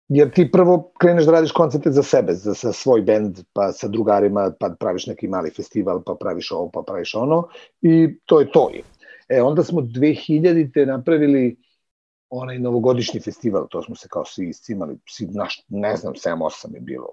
jer 0.10 0.32
ti 0.32 0.52
prvo 0.52 0.92
kreneš 1.00 1.26
da 1.26 1.32
radiš 1.32 1.52
koncerte 1.52 1.92
za 1.92 2.04
sebe, 2.04 2.34
za, 2.34 2.54
za 2.54 2.74
svoj 2.74 3.02
bend, 3.02 3.40
pa 3.54 3.72
sa 3.72 3.88
drugarima, 3.88 4.52
pa 4.60 4.70
praviš 4.80 5.08
neki 5.08 5.28
mali 5.28 5.52
festival, 5.56 6.04
pa 6.06 6.16
praviš 6.20 6.52
ovo, 6.52 6.70
pa 6.74 6.82
praviš 6.88 7.16
ono, 7.16 7.48
i 7.82 8.20
to 8.26 8.40
je 8.40 8.52
to. 8.52 8.70
E, 9.30 9.42
onda 9.42 9.64
smo 9.64 9.82
2000-te 9.82 10.86
napravili 10.86 11.58
onaj 12.30 12.60
novogodišnji 12.60 13.20
festival, 13.20 13.68
to 13.68 13.84
smo 13.84 13.96
se 13.96 14.08
kao 14.10 14.26
svi 14.26 14.50
iscimali, 14.50 14.98
svi, 15.10 15.28
naš, 15.32 15.66
ne 15.68 15.96
znam, 15.96 16.14
7-8 16.14 16.74
je 16.74 16.82
bilo, 16.82 17.08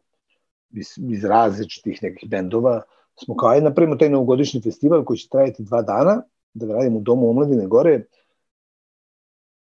iz, 0.71 0.87
iz 1.11 1.25
različitih 1.25 2.03
nekih 2.03 2.31
bendova, 2.31 2.83
smo 3.25 3.37
kao, 3.37 3.49
ajde 3.49 3.65
napravimo 3.65 3.97
taj 3.97 4.09
novogodišnji 4.11 4.61
festival 4.61 5.05
koji 5.05 5.17
će 5.17 5.29
trajati 5.29 5.63
dva 5.63 5.83
dana, 5.83 6.23
da 6.55 6.67
ga 6.67 6.73
radimo 6.73 6.99
u 6.99 7.03
domu 7.03 7.31
omladine 7.31 7.67
gore, 7.67 8.05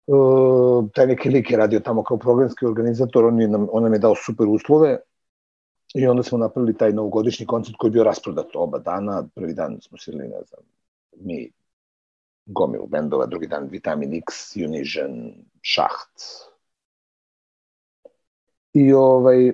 Uh, 0.07 0.85
taj 0.95 1.07
neki 1.07 1.29
lik 1.29 1.51
je 1.51 1.57
radio 1.57 1.81
tamo 1.81 2.03
kao 2.03 2.17
programski 2.17 2.67
organizator, 2.67 3.25
on, 3.25 3.41
je 3.41 3.49
nam, 3.49 3.67
on 3.73 3.83
nam 3.83 3.93
je 3.93 3.99
dao 3.99 4.15
super 4.15 4.47
uslove 4.49 4.99
i 5.95 6.07
onda 6.07 6.23
smo 6.23 6.39
napravili 6.39 6.77
taj 6.77 6.93
novogodišnji 6.93 7.47
koncert 7.47 7.77
koji 7.79 7.89
je 7.89 7.93
bio 7.93 8.05
rasprodat 8.05 8.47
oba 8.55 8.79
dana. 8.79 9.25
Prvi 9.35 9.55
dan 9.55 9.81
smo 9.81 9.99
svirali, 9.99 10.29
ne 10.29 10.43
znam, 10.49 10.61
mi 11.17 11.51
gomilu 12.47 12.87
bendova, 12.87 13.27
drugi 13.27 13.47
dan 13.47 13.69
Vitamin 13.69 14.15
X, 14.15 14.57
Unision, 14.57 15.33
Šaht. 15.63 16.23
I 18.73 18.93
ovaj, 18.93 19.53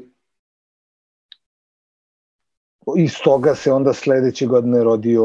iz 2.96 3.12
toga 3.24 3.54
se 3.54 3.72
onda 3.72 3.92
sledeće 3.92 4.46
godine 4.46 4.84
rodio, 4.84 5.24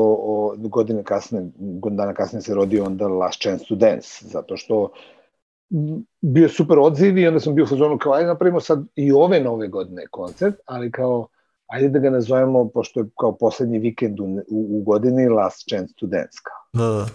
godine 0.57 1.03
kasne, 1.03 1.51
godina 1.55 2.03
dana 2.03 2.13
kasnije 2.13 2.41
se 2.41 2.55
rodio 2.55 2.85
onda 2.85 3.07
Last 3.07 3.41
Chance 3.41 3.65
to 3.69 3.75
Dance, 3.75 4.27
zato 4.27 4.57
što 4.57 4.91
bio 6.21 6.49
super 6.49 6.79
odziv 6.79 7.17
i 7.17 7.27
onda 7.27 7.39
sam 7.39 7.55
bio 7.55 7.63
u 7.63 7.67
fazonu 7.67 7.97
kao 7.97 8.13
ajde 8.13 8.27
napravimo 8.27 8.59
sad 8.59 8.85
i 8.95 9.11
ove 9.11 9.39
nove 9.39 9.67
godine 9.67 10.07
koncert, 10.11 10.55
ali 10.65 10.91
kao 10.91 11.27
ajde 11.67 11.89
da 11.89 11.99
ga 11.99 12.09
nazovemo, 12.09 12.69
pošto 12.69 12.99
je 12.99 13.05
kao 13.19 13.37
poslednji 13.37 13.79
vikend 13.79 14.19
u, 14.19 14.23
u, 14.23 14.41
u 14.49 14.83
godini 14.83 15.29
Last 15.29 15.69
Chance 15.69 15.93
to 15.99 16.05
Dance 16.05 16.39
kao. 16.43 16.81
Da, 16.83 16.95
da. 16.95 17.05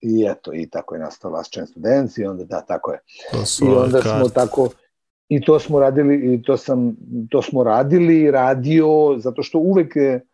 I 0.00 0.26
eto, 0.30 0.54
i 0.54 0.70
tako 0.70 0.94
je 0.94 1.00
nastao 1.00 1.30
Last 1.30 1.52
Chance 1.52 1.74
to 1.74 1.80
Dance 1.80 2.22
i 2.22 2.26
onda 2.26 2.44
da, 2.44 2.60
tako 2.60 2.92
je. 2.92 2.98
To 3.30 3.46
su 3.46 3.64
I 3.64 3.68
onda 3.68 4.00
smo 4.00 4.10
karte. 4.10 4.34
tako, 4.34 4.68
i 5.28 5.40
to 5.40 5.60
smo 5.60 5.80
radili, 5.80 6.34
i 6.34 6.42
to 6.42 6.56
sam, 6.56 6.96
to 7.30 7.42
smo 7.42 7.64
radili, 7.64 8.30
radio, 8.30 9.14
zato 9.18 9.42
što 9.42 9.58
uvek 9.58 9.96
je, 9.96 10.26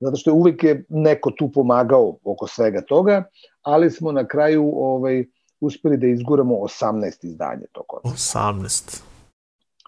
zato 0.00 0.16
što 0.16 0.30
je 0.30 0.34
uvek 0.34 0.64
je 0.64 0.84
neko 0.88 1.30
tu 1.30 1.50
pomagao 1.52 2.16
oko 2.24 2.46
svega 2.46 2.80
toga, 2.80 3.24
ali 3.62 3.90
smo 3.90 4.12
na 4.12 4.26
kraju 4.26 4.72
ovaj, 4.74 5.24
uspeli 5.62 5.96
da 5.96 6.06
izguramo 6.06 6.54
18 6.54 7.26
izdanje 7.26 7.66
tog 7.72 7.84
koncerta. 7.86 8.16
18. 8.16 9.02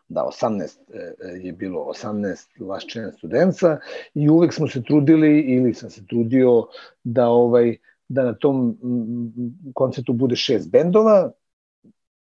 Da, 0.09 0.29
18 0.43 0.77
e, 0.93 1.47
je 1.47 1.53
bilo 1.53 1.81
18 1.81 2.61
Last 2.61 2.89
Chance 2.93 3.17
studenca 3.19 3.79
i 4.15 4.29
uvek 4.29 4.53
smo 4.55 4.69
se 4.69 4.83
trudili 4.83 5.41
ili 5.41 5.75
sam 5.75 5.91
se 5.91 6.07
trudio 6.07 6.67
da 7.05 7.29
ovaj 7.29 7.77
da 8.09 8.25
na 8.25 8.35
tom 8.35 8.67
mm, 8.67 9.73
koncertu 9.75 10.13
bude 10.13 10.37
šest 10.37 10.71
bendova 10.71 11.33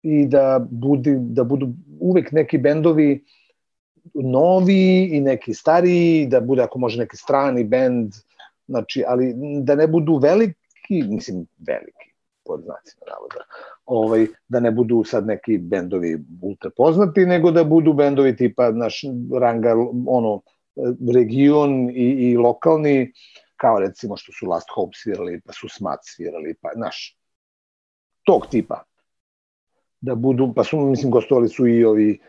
i 0.02 0.26
da 0.26 0.66
budi, 0.70 1.16
da 1.18 1.44
budu 1.44 1.68
uvek 2.00 2.32
neki 2.32 2.58
bendovi 2.58 3.24
novi 4.14 5.08
i 5.12 5.20
neki 5.20 5.54
stariji, 5.54 6.26
da 6.26 6.40
bude 6.40 6.62
ako 6.62 6.78
može 6.78 6.98
neki 6.98 7.16
strani 7.16 7.64
bend, 7.64 8.12
znači, 8.68 9.04
ali 9.06 9.34
da 9.62 9.74
ne 9.74 9.86
budu 9.86 10.16
veliki, 10.16 11.02
mislim 11.08 11.46
veliki, 11.58 11.97
pod 12.48 12.62
znacima 12.64 13.06
navoda, 13.12 13.44
ovaj, 13.86 14.26
da 14.48 14.60
ne 14.60 14.70
budu 14.70 15.04
sad 15.04 15.26
neki 15.26 15.58
bendovi 15.58 16.18
ultra 16.42 16.70
poznati, 16.76 17.26
nego 17.26 17.50
da 17.50 17.64
budu 17.64 17.92
bendovi 17.92 18.36
tipa 18.36 18.70
naš 18.70 19.02
ranga, 19.40 19.74
ono, 20.06 20.40
region 21.14 21.90
i, 21.90 22.08
i 22.30 22.36
lokalni, 22.36 23.12
kao 23.56 23.78
recimo 23.78 24.16
što 24.16 24.32
su 24.32 24.46
Last 24.46 24.68
Hope 24.74 24.92
svirali, 24.94 25.40
pa 25.46 25.52
su 25.52 25.68
Smat 25.68 26.00
svirali, 26.02 26.54
pa, 26.62 26.70
znaš, 26.74 27.16
tog 28.24 28.46
tipa. 28.50 28.84
da 30.00 30.14
budu, 30.14 30.52
pa 30.56 30.64
su, 30.64 30.78
mislim, 30.78 31.10
gostovali 31.10 31.48
su 31.48 31.66
i 31.66 31.84
ovi 31.84 32.20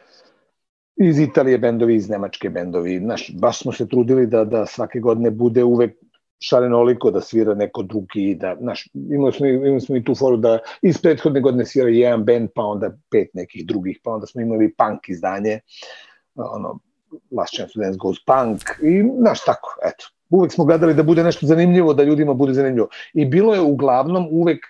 iz 0.96 1.20
Italije 1.20 1.58
bendovi, 1.58 1.96
iz 1.96 2.10
Nemačke 2.10 2.50
bendovi. 2.50 3.00
Naš, 3.00 3.32
baš 3.40 3.60
smo 3.60 3.72
se 3.72 3.88
trudili 3.88 4.28
da, 4.28 4.44
da 4.46 4.66
svake 4.66 5.00
godine 5.00 5.32
bude 5.32 5.64
uvek 5.64 5.98
šarenoliko 6.40 7.12
da 7.12 7.22
svira 7.22 7.54
neko 7.54 7.84
drugi, 7.84 8.36
da, 8.40 8.56
naš, 8.60 8.88
imali 8.94 9.34
smo, 9.34 9.48
imali 9.48 9.82
smo 9.82 9.96
i 9.96 10.04
tu 10.04 10.16
foru 10.16 10.38
da 10.38 10.60
iz 10.82 11.02
prethodne 11.02 11.42
godine 11.42 11.66
svira 11.66 11.90
jedan 11.90 12.24
band, 12.26 12.50
pa 12.56 12.64
onda 12.64 12.92
pet 13.12 13.30
nekih 13.34 13.66
drugih, 13.68 14.00
pa 14.04 14.12
onda 14.12 14.28
smo 14.28 14.42
imali 14.42 14.74
punk 14.74 15.10
izdanje, 15.10 15.60
ono, 16.36 16.80
Last 17.32 17.56
Chance 17.56 17.74
to 17.74 17.80
Dance 17.80 17.98
Goes 17.98 18.18
Punk 18.26 18.62
i, 18.84 19.04
znaš, 19.20 19.44
tako, 19.46 19.76
eto. 19.84 20.06
Uvek 20.30 20.52
smo 20.52 20.66
gledali 20.66 20.94
da 20.94 21.04
bude 21.04 21.24
nešto 21.24 21.46
zanimljivo, 21.46 21.94
da 21.94 22.04
ljudima 22.04 22.34
bude 22.34 22.54
zanimljivo. 22.54 22.88
I 23.14 23.26
bilo 23.26 23.54
je 23.54 23.62
uglavnom 23.62 24.28
uvek 24.32 24.66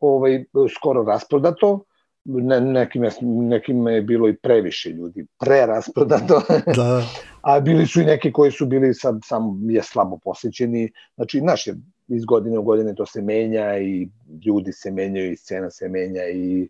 ovaj, 0.00 0.44
skoro 0.74 1.02
rasprodato, 1.02 1.84
ne, 2.28 2.60
nekim, 2.60 3.04
je, 3.04 3.10
nekim 3.22 3.88
je 3.88 4.02
bilo 4.02 4.28
i 4.28 4.36
previše 4.36 4.90
ljudi, 4.90 5.26
prerasprodato, 5.40 6.42
Da, 6.76 7.02
a 7.42 7.60
bili 7.60 7.86
su 7.86 8.00
i 8.00 8.04
neki 8.04 8.32
koji 8.32 8.52
su 8.52 8.66
bili 8.66 8.94
sad 8.94 9.20
sam 9.24 9.70
je 9.70 9.82
slabo 9.82 10.18
posjećeni. 10.24 10.92
Znači, 11.14 11.38
znaš, 11.38 11.66
je, 11.66 11.74
iz 12.08 12.24
godine 12.24 12.58
u 12.58 12.62
godine 12.62 12.94
to 12.94 13.06
se 13.06 13.22
menja 13.22 13.78
i 13.78 14.08
ljudi 14.46 14.72
se 14.72 14.90
menjaju 14.90 15.32
i 15.32 15.36
scena 15.36 15.70
se 15.70 15.88
menja 15.88 16.28
i 16.28 16.68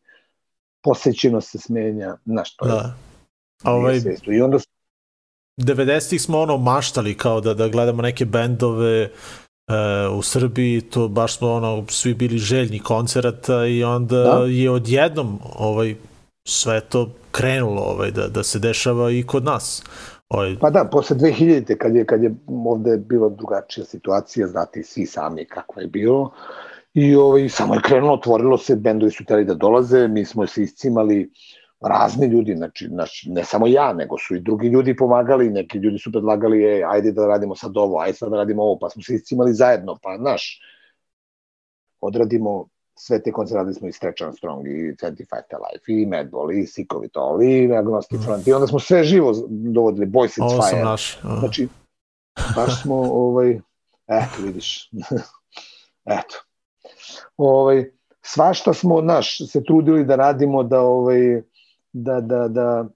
posjećenost 0.82 1.50
se 1.50 1.58
smenja, 1.58 2.16
znaš, 2.24 2.56
to 2.56 2.66
je 2.66 2.72
da. 2.72 2.94
A 3.62 3.72
ovaj. 3.72 4.00
I 4.26 4.40
onda 4.40 4.58
90-ih 5.60 6.22
smo 6.22 6.38
ono 6.38 6.56
maštali 6.56 7.14
kao 7.14 7.40
da, 7.40 7.54
da 7.54 7.68
gledamo 7.68 8.02
neke 8.02 8.24
bendove 8.24 9.10
e, 9.68 10.08
u 10.08 10.22
Srbiji, 10.22 10.80
to 10.80 11.08
baš 11.08 11.38
smo 11.38 11.52
ono, 11.52 11.84
svi 11.88 12.14
bili 12.14 12.38
željni 12.38 12.78
koncerata 12.78 13.66
i 13.66 13.84
onda 13.84 14.22
Da. 14.22 14.44
je 14.48 14.70
odjednom 14.70 15.38
ovaj, 15.56 15.94
sve 16.44 16.80
to 16.80 17.10
krenulo 17.30 17.82
ovaj, 17.82 18.10
da, 18.10 18.28
da 18.28 18.42
se 18.42 18.58
dešava 18.58 19.10
i 19.10 19.22
kod 19.22 19.44
nas. 19.44 19.84
Ovaj, 20.28 20.56
Pa 20.60 20.70
da, 20.70 20.84
posle 20.84 21.16
2000-te, 21.16 21.78
kad 21.78 21.94
je, 21.96 22.04
kad 22.04 22.22
je 22.22 22.34
ovde 22.46 22.96
bila 22.96 23.28
drugačija 23.28 23.84
situacija, 23.84 24.46
znate 24.46 24.82
svi 24.82 25.06
sami 25.06 25.44
kako 25.44 25.80
je 25.80 25.86
bilo, 25.86 26.32
i 26.94 27.14
ovaj, 27.14 27.48
samo 27.48 27.74
je 27.74 27.80
krenulo, 27.84 28.14
otvorilo 28.14 28.58
se, 28.58 28.76
bendovi 28.76 29.12
su 29.12 29.24
hteli 29.24 29.44
da 29.44 29.54
dolaze, 29.54 30.08
mi 30.08 30.24
smo 30.24 30.46
se 30.46 30.62
iscimali 30.62 31.30
razni 31.80 32.26
ljudi, 32.26 32.56
znači, 32.56 32.88
znači, 32.88 33.30
ne 33.30 33.44
samo 33.44 33.66
ja, 33.66 33.92
nego 33.92 34.18
su 34.18 34.36
i 34.36 34.40
drugi 34.40 34.68
ljudi 34.68 34.96
pomagali, 34.96 35.50
neki 35.50 35.78
ljudi 35.78 35.98
su 35.98 36.12
predlagali, 36.12 36.64
e, 36.64 36.84
ajde 36.88 37.12
da 37.12 37.26
radimo 37.26 37.54
sad 37.54 37.76
ovo, 37.76 38.00
ajde 38.00 38.14
sad 38.14 38.30
da 38.30 38.36
radimo 38.36 38.62
ovo, 38.62 38.78
pa 38.78 38.90
smo 38.90 39.02
se 39.02 39.14
iscimali 39.14 39.54
zajedno, 39.54 39.96
pa, 40.02 40.16
znaš, 40.18 40.60
odradimo 42.00 42.68
sve 42.98 43.22
te 43.22 43.32
koncerte, 43.32 43.58
radili 43.58 43.74
smo 43.74 43.88
i 43.88 43.92
Stretch 43.92 44.22
Armstrong, 44.22 44.66
i 44.66 44.70
25 44.70 45.26
to 45.50 45.56
Life, 45.56 45.84
i 45.92 46.06
Madball, 46.06 46.52
i 46.52 46.66
Sikovi 46.66 47.08
to, 47.08 47.38
i 47.42 47.76
Agnostic 47.76 48.20
Front, 48.24 48.46
i 48.46 48.52
onda 48.52 48.66
smo 48.66 48.78
sve 48.78 49.04
živo 49.04 49.32
dovodili, 49.48 50.06
Boys 50.06 50.42
ovo 50.42 50.50
It's 50.50 50.70
Fire, 50.70 50.84
naš. 50.84 51.18
a. 51.22 51.36
Znači, 51.38 51.68
baš 52.56 52.82
smo, 52.82 52.94
ovaj, 52.94 53.60
eto, 54.06 54.42
vidiš, 54.44 54.90
eto. 56.18 56.44
Ovaj, 57.36 57.90
svašta 58.22 58.74
smo, 58.74 59.00
naš, 59.00 59.50
se 59.52 59.64
trudili 59.64 60.04
da 60.04 60.16
radimo 60.16 60.62
da, 60.62 60.80
ovaj, 60.80 61.42
da, 61.92 62.20
da, 62.20 62.48
da, 62.48 62.88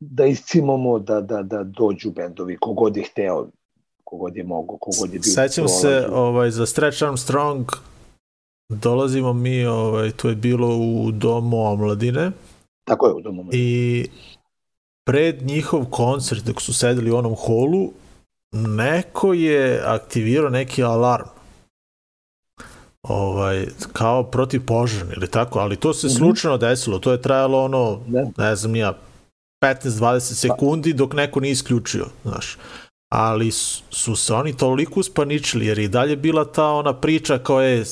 da 0.00 0.26
iscimamo, 0.26 0.98
da, 0.98 1.20
da, 1.20 1.42
da 1.42 1.64
dođu 1.64 2.10
bendovi, 2.10 2.56
kogod 2.60 2.96
je 2.96 3.02
hteo, 3.02 3.48
kogod 4.04 4.36
je 4.36 4.44
mogo, 4.44 4.76
kogod 4.76 5.14
je 5.14 5.18
bio. 5.18 5.32
Sećam 5.32 5.68
se 5.68 6.06
ovaj, 6.12 6.50
za 6.50 6.66
Stretch 6.66 7.02
Armstrong 7.02 7.66
dolazimo 8.68 9.32
mi, 9.32 9.66
ovaj, 9.66 10.10
to 10.10 10.28
je 10.28 10.34
bilo 10.34 10.76
u 10.76 11.10
domu 11.12 11.66
omladine 11.66 12.32
Tako 12.84 13.06
je, 13.06 13.12
u 13.12 13.20
domu. 13.20 13.44
i 13.52 14.06
pred 15.04 15.42
njihov 15.42 15.84
koncert 15.84 16.44
dok 16.44 16.60
su 16.60 16.74
sedeli 16.74 17.10
u 17.10 17.16
onom 17.16 17.34
holu 17.38 17.90
neko 18.52 19.32
je 19.32 19.82
aktivirao 19.86 20.50
neki 20.50 20.84
alarm 20.84 21.39
ovaj, 23.02 23.66
kao 23.92 24.22
protiv 24.22 24.66
požarni 24.66 25.12
ili 25.16 25.26
tako, 25.28 25.58
ali 25.58 25.76
to 25.76 25.94
se 25.94 26.06
Mhm. 26.06 26.16
slučajno 26.16 26.58
desilo, 26.58 26.98
to 26.98 27.12
je 27.12 27.22
trajalo 27.22 27.64
ono, 27.64 28.00
Da. 28.06 28.24
ne 28.38 28.56
znam 28.56 28.76
ja, 28.76 28.94
15-20 29.60 30.20
sekundi 30.20 30.92
dok 30.92 31.14
neko 31.14 31.40
nije 31.40 31.52
isključio, 31.52 32.06
znaš. 32.24 32.58
Ali 33.12 33.50
su, 33.50 34.16
se 34.16 34.34
oni 34.34 34.52
toliko 34.54 35.00
uspaničili, 35.00 35.66
jer 35.66 35.78
i 35.78 35.88
dalje 35.88 36.16
bila 36.16 36.44
ta 36.44 36.64
ona 36.64 36.92
priča 36.92 37.38
kao 37.38 37.60
je 37.60 37.84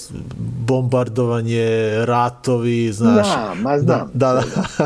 bombardovanje, 0.58 1.66
ratovi, 1.98 2.92
znaš. 2.92 3.26
Da, 3.28 3.54
ma 3.56 3.78
znam. 3.78 4.10
Da, 4.14 4.32
da. 4.32 4.42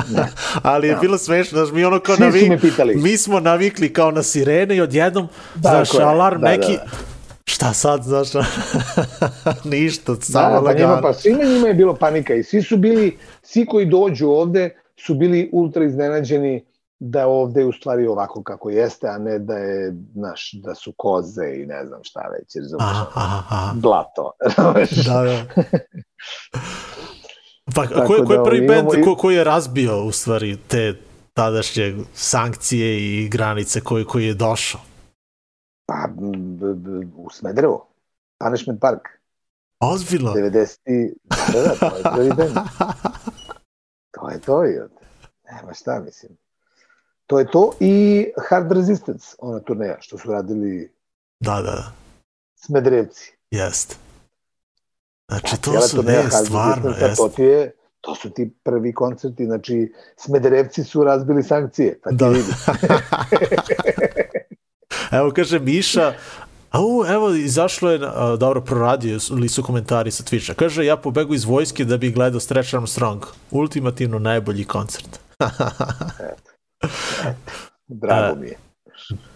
Da. 0.08 0.26
Ali 0.62 0.88
je 0.88 0.94
Da. 0.94 1.00
bilo 1.00 1.18
smešno, 1.18 1.58
znaš, 1.58 1.72
mi 1.72 1.84
ono 1.84 2.00
kao 2.00 2.16
Svi 2.16 2.22
su 2.22 2.26
navik, 2.26 2.48
me 2.48 2.60
pitali. 2.60 2.94
mi 2.96 3.16
smo 3.16 3.40
navikli 3.40 3.92
kao 3.92 4.10
na 4.10 4.22
sirene 4.22 4.76
i 4.76 4.80
odjednom, 4.80 5.28
Tako 5.52 5.60
znaš, 5.84 5.94
je, 5.94 6.02
alarm 6.02 6.40
da, 6.40 6.48
da, 6.48 6.50
neki, 6.50 6.72
da. 6.74 6.84
Šta 7.44 7.72
sad, 7.72 8.02
znaš, 8.02 8.28
ništa, 9.64 10.14
samo 10.16 10.48
Da, 10.50 10.60
pa, 10.64 10.72
njima, 10.72 10.86
lagano. 10.86 11.02
pa 11.02 11.12
svima 11.12 11.44
njima 11.44 11.68
je 11.68 11.74
bilo 11.74 11.94
panika 11.94 12.34
i 12.34 12.42
svi 12.42 12.62
su 12.62 12.76
bili, 12.76 13.18
svi 13.42 13.66
koji 13.66 13.86
dođu 13.86 14.28
ovde 14.28 14.70
su 14.96 15.14
bili 15.14 15.50
ultra 15.52 15.84
iznenađeni 15.84 16.64
da 16.98 17.26
ovde 17.26 17.60
je 17.60 17.66
u 17.66 17.72
stvari 17.72 18.06
ovako 18.06 18.42
kako 18.42 18.70
jeste, 18.70 19.08
a 19.08 19.18
ne 19.18 19.38
da 19.38 19.54
je, 19.54 19.94
znaš, 20.14 20.50
da 20.54 20.74
su 20.74 20.92
koze 20.96 21.44
i 21.54 21.66
ne 21.66 21.86
znam 21.86 22.00
šta 22.02 22.20
već, 22.20 22.54
jer 22.54 22.64
aha. 22.78 23.72
blato. 23.74 24.30
Da, 25.06 25.22
da. 25.22 25.44
Pa 27.74 27.86
Tako 27.86 28.06
ko 28.06 28.14
je, 28.14 28.24
ko 28.24 28.32
je 28.32 28.38
da, 28.38 28.44
prvi 28.44 28.64
imamo 28.64 28.82
band 28.82 28.98
i- 28.98 29.04
ko, 29.04 29.16
koji 29.16 29.36
je 29.36 29.44
razbio 29.44 30.04
u 30.04 30.12
stvari 30.12 30.56
te 30.58 30.94
tadašnje 31.34 31.94
sankcije 32.14 32.96
i 32.98 33.28
granice 33.28 33.80
koji, 33.80 34.04
koji 34.04 34.26
je 34.26 34.34
došao? 34.34 34.80
Pa, 35.92 36.08
u 37.16 37.30
Smederevo, 37.30 37.88
Punishment 38.38 38.80
Park, 38.80 39.00
Ozbiljno? 39.80 40.32
90. 40.32 41.12
Da, 41.52 41.62
da, 41.62 41.74
to 42.16 42.20
je 42.22 42.30
band. 42.34 42.56
To 44.10 44.30
je 44.30 44.40
to, 44.40 44.62
jel? 44.64 44.88
Nema 45.52 45.74
šta, 45.74 46.00
mislim. 46.04 46.32
To 47.26 47.38
je 47.38 47.50
to 47.50 47.72
i 47.80 48.26
Hard 48.48 48.72
Resistance, 48.72 49.26
ona 49.38 49.60
turneja, 49.60 49.96
što 50.00 50.18
su 50.18 50.32
radili 50.32 50.92
Da, 51.40 51.54
da, 51.54 51.70
da. 51.70 51.92
Smederevci. 52.56 53.32
Jest. 53.50 53.98
Znači, 55.28 55.60
to 55.60 55.70
Cijela 55.70 55.88
su, 55.88 56.02
ne, 56.02 56.30
stvarno, 56.44 56.88
Resistance, 56.88 57.04
jest. 57.06 57.16
To, 57.16 57.28
ti 57.28 57.42
je, 57.42 57.72
to 58.00 58.14
su 58.14 58.30
ti 58.30 58.54
prvi 58.62 58.94
koncerti, 58.94 59.44
znači 59.46 59.92
Smederevci 60.16 60.84
su 60.84 61.04
razbili 61.04 61.42
sankcije, 61.42 62.00
pa 62.04 62.10
ti 62.10 62.16
Da. 62.16 62.28
vidi. 62.28 62.52
evo 65.12 65.30
kaže 65.30 65.58
Miša, 65.58 66.12
Au, 66.72 67.04
evo, 67.06 67.30
izašlo 67.30 67.90
je, 67.90 68.00
a, 68.02 68.36
dobro, 68.36 68.60
proradio 68.60 69.18
li 69.30 69.48
su 69.48 69.62
komentari 69.62 70.10
sa 70.10 70.24
Twitcha. 70.24 70.54
Kaže, 70.54 70.84
ja 70.84 70.96
pobegu 70.96 71.34
iz 71.34 71.44
vojske 71.44 71.84
da 71.84 71.96
bih 71.96 72.14
gledao 72.14 72.40
Stretch 72.40 72.74
Armstrong. 72.74 73.22
Ultimativno 73.50 74.18
najbolji 74.18 74.64
koncert. 74.64 75.20
Drago 78.02 78.40
mi 78.40 78.46
je. 78.46 78.71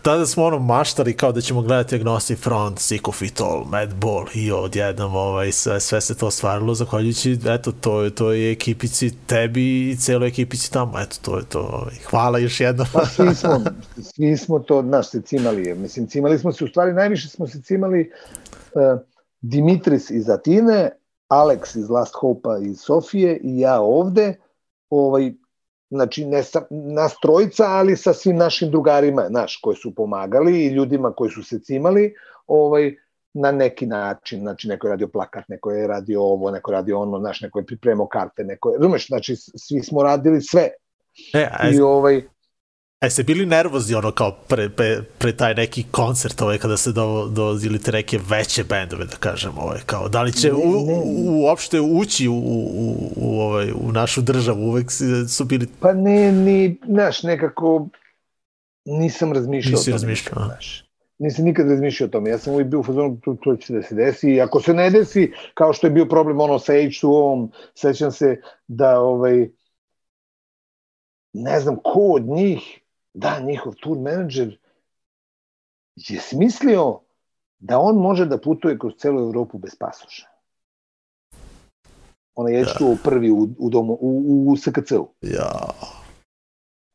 Tada 0.03 0.27
smo 0.27 0.44
ono 0.44 0.59
maštali 0.59 1.16
kao 1.16 1.32
da 1.32 1.40
ćemo 1.40 1.62
gledati 1.62 1.94
Agnostic 1.94 2.39
Front, 2.39 2.78
Sick 2.78 3.09
of 3.09 3.23
It 3.23 3.40
All, 3.40 3.65
Madball 3.65 4.24
i 4.35 4.53
odjednom 4.53 5.15
ovaj, 5.16 5.53
sve, 5.53 5.81
sve 5.81 6.01
se 6.01 6.16
to 6.16 6.27
ostvarilo 6.27 6.74
zahvaljujući, 6.74 7.39
eto, 7.47 7.73
to, 7.73 8.03
je- 8.03 8.11
to 8.11 8.32
je 8.32 8.53
ekipici 8.53 9.11
tebi 9.27 9.90
i 9.90 9.97
celoj 9.97 10.28
ekipici 10.28 10.73
tamo, 10.73 10.98
eto, 11.01 11.16
to 11.23 11.39
je 11.39 11.44
to. 11.44 11.61
Ovaj. 11.61 11.94
Hvala 12.11 12.39
još 12.39 12.61
jednom. 12.61 12.86
Pa 12.93 13.07
svi 13.07 13.35
smo, 13.35 13.61
svi 14.15 14.36
smo 14.36 14.59
to, 14.59 14.82
znaš, 14.82 15.11
se 15.11 15.20
cimali. 15.20 15.74
Mislim, 15.74 16.07
cimali 16.07 16.39
smo 16.39 16.53
se, 16.53 16.65
u 16.65 16.69
stvari 16.69 16.93
najviše 16.93 17.28
smo 17.28 17.47
se 17.47 17.62
cimali 17.62 18.11
uh, 18.73 19.01
Dimitris 19.40 20.11
iz 20.11 20.28
Atine, 20.31 20.90
Alex 21.28 21.78
iz 21.78 21.90
Last 21.90 22.15
Hope-a 22.15 22.59
iz 22.59 22.78
Sofije 22.81 23.40
i 23.43 23.59
ja 23.59 23.81
ovde, 23.81 24.35
ovaj, 24.90 25.32
znači 25.90 26.24
ne 26.24 26.42
sa, 26.42 26.62
nas 26.70 27.14
trojica, 27.22 27.64
ali 27.66 27.96
sa 27.96 28.12
svim 28.12 28.36
našim 28.36 28.70
drugarima, 28.70 29.28
naš, 29.28 29.56
koji 29.62 29.76
su 29.76 29.94
pomagali 29.94 30.64
i 30.64 30.68
ljudima 30.68 31.12
koji 31.12 31.30
su 31.30 31.42
se 31.42 31.58
cimali, 31.58 32.14
ovaj, 32.46 32.94
na 33.34 33.52
neki 33.52 33.86
način, 33.86 34.40
znači 34.40 34.68
neko 34.68 34.86
je 34.86 34.90
radio 34.90 35.08
plakat, 35.08 35.48
neko 35.48 35.70
je 35.70 35.86
radio 35.86 36.22
ovo, 36.22 36.50
neko 36.50 36.70
je 36.70 36.76
radio 36.76 37.00
ono, 37.00 37.20
znaš, 37.20 37.40
neko 37.40 37.58
je 37.58 37.66
pripremao 37.66 38.06
karte, 38.06 38.44
neko 38.44 38.70
je, 38.70 38.78
razumeš, 38.78 39.06
znači 39.06 39.36
svi 39.36 39.82
smo 39.82 40.02
radili 40.02 40.42
sve. 40.42 40.68
E, 41.34 41.48
a, 41.52 41.70
i 41.70 41.80
ovaj, 41.80 42.22
E, 43.01 43.10
ste 43.10 43.23
bili 43.23 43.47
nervozni 43.47 43.94
ono 43.94 44.10
kao 44.10 44.32
pre, 44.48 44.68
pre, 44.68 45.02
pre 45.18 45.36
taj 45.36 45.55
neki 45.55 45.85
koncert 45.90 46.43
ovaj, 46.43 46.59
kada 46.59 46.77
ste 46.77 46.93
do, 46.93 47.28
dolazili 47.31 47.78
te 47.78 47.93
neke 47.93 48.20
veće 48.28 48.64
bendove 48.64 49.05
da 49.05 49.16
kažem 49.16 49.59
ovaj, 49.59 49.81
kao 49.86 50.09
da 50.09 50.23
li 50.23 50.32
će 50.32 50.52
u, 50.52 50.59
u, 50.59 51.44
uopšte 51.44 51.81
ući 51.81 52.28
u, 52.28 52.35
u, 52.35 52.97
u, 53.16 53.40
ovaj, 53.40 53.70
u 53.73 53.93
našu 53.93 54.23
državu 54.23 54.62
uvek 54.62 54.90
su 55.28 55.44
bili 55.44 55.68
Pa 55.81 55.93
ne, 55.93 56.32
ni, 56.32 56.78
znaš, 56.89 57.23
nekako 57.23 57.89
nisam 58.85 59.32
razmišljao. 59.32 59.70
Nisi 59.70 59.90
o 59.90 59.93
tome 59.93 59.94
razmišljao? 59.94 60.44
Znaš. 60.44 60.85
Nisam 61.18 61.44
nikad 61.44 61.70
razmišljao 61.70 62.06
o 62.06 62.10
tome. 62.10 62.31
Ja 62.31 62.39
sam 62.39 62.52
uvijek 62.52 62.68
bio 62.68 62.81
u 62.81 62.85
fazonu, 62.85 63.20
to, 63.24 63.36
to 63.44 63.56
će 63.56 63.73
da 63.73 63.82
se 63.82 63.94
desi. 63.94 64.31
I 64.31 64.40
ako 64.40 64.60
se 64.60 64.74
ne 64.74 64.90
desi, 64.90 65.32
kao 65.55 65.73
što 65.73 65.86
je 65.86 65.90
bio 65.90 66.06
problem 66.06 66.40
ono 66.40 66.59
sa 66.59 66.73
H2-om, 66.73 67.48
sećam 67.74 68.12
se 68.12 68.40
da 68.68 69.01
ovaj, 69.01 69.48
ne 71.32 71.60
znam 71.60 71.77
ko 71.77 72.01
od 72.01 72.27
njih, 72.27 72.85
da, 73.16 73.40
njihov 73.40 73.74
tour 73.80 73.98
menadžer 73.98 74.59
je 75.97 76.20
smislio 76.20 77.01
da 77.59 77.78
on 77.78 77.97
može 77.97 78.26
da 78.26 78.38
putuje 78.38 78.78
kroz 78.78 78.94
celu 78.98 79.20
Evropu 79.20 79.59
bez 79.59 79.74
pasoša. 79.78 80.26
Ona 82.34 82.51
je 82.51 82.64
H2O 82.64 82.97
prvi 83.05 83.30
u, 83.30 83.48
u, 83.59 83.70
domu, 83.70 83.93
u, 83.93 84.10
u, 84.26 84.52
u 84.52 84.56
SKC-u. 84.56 85.09
Ja. 85.22 85.51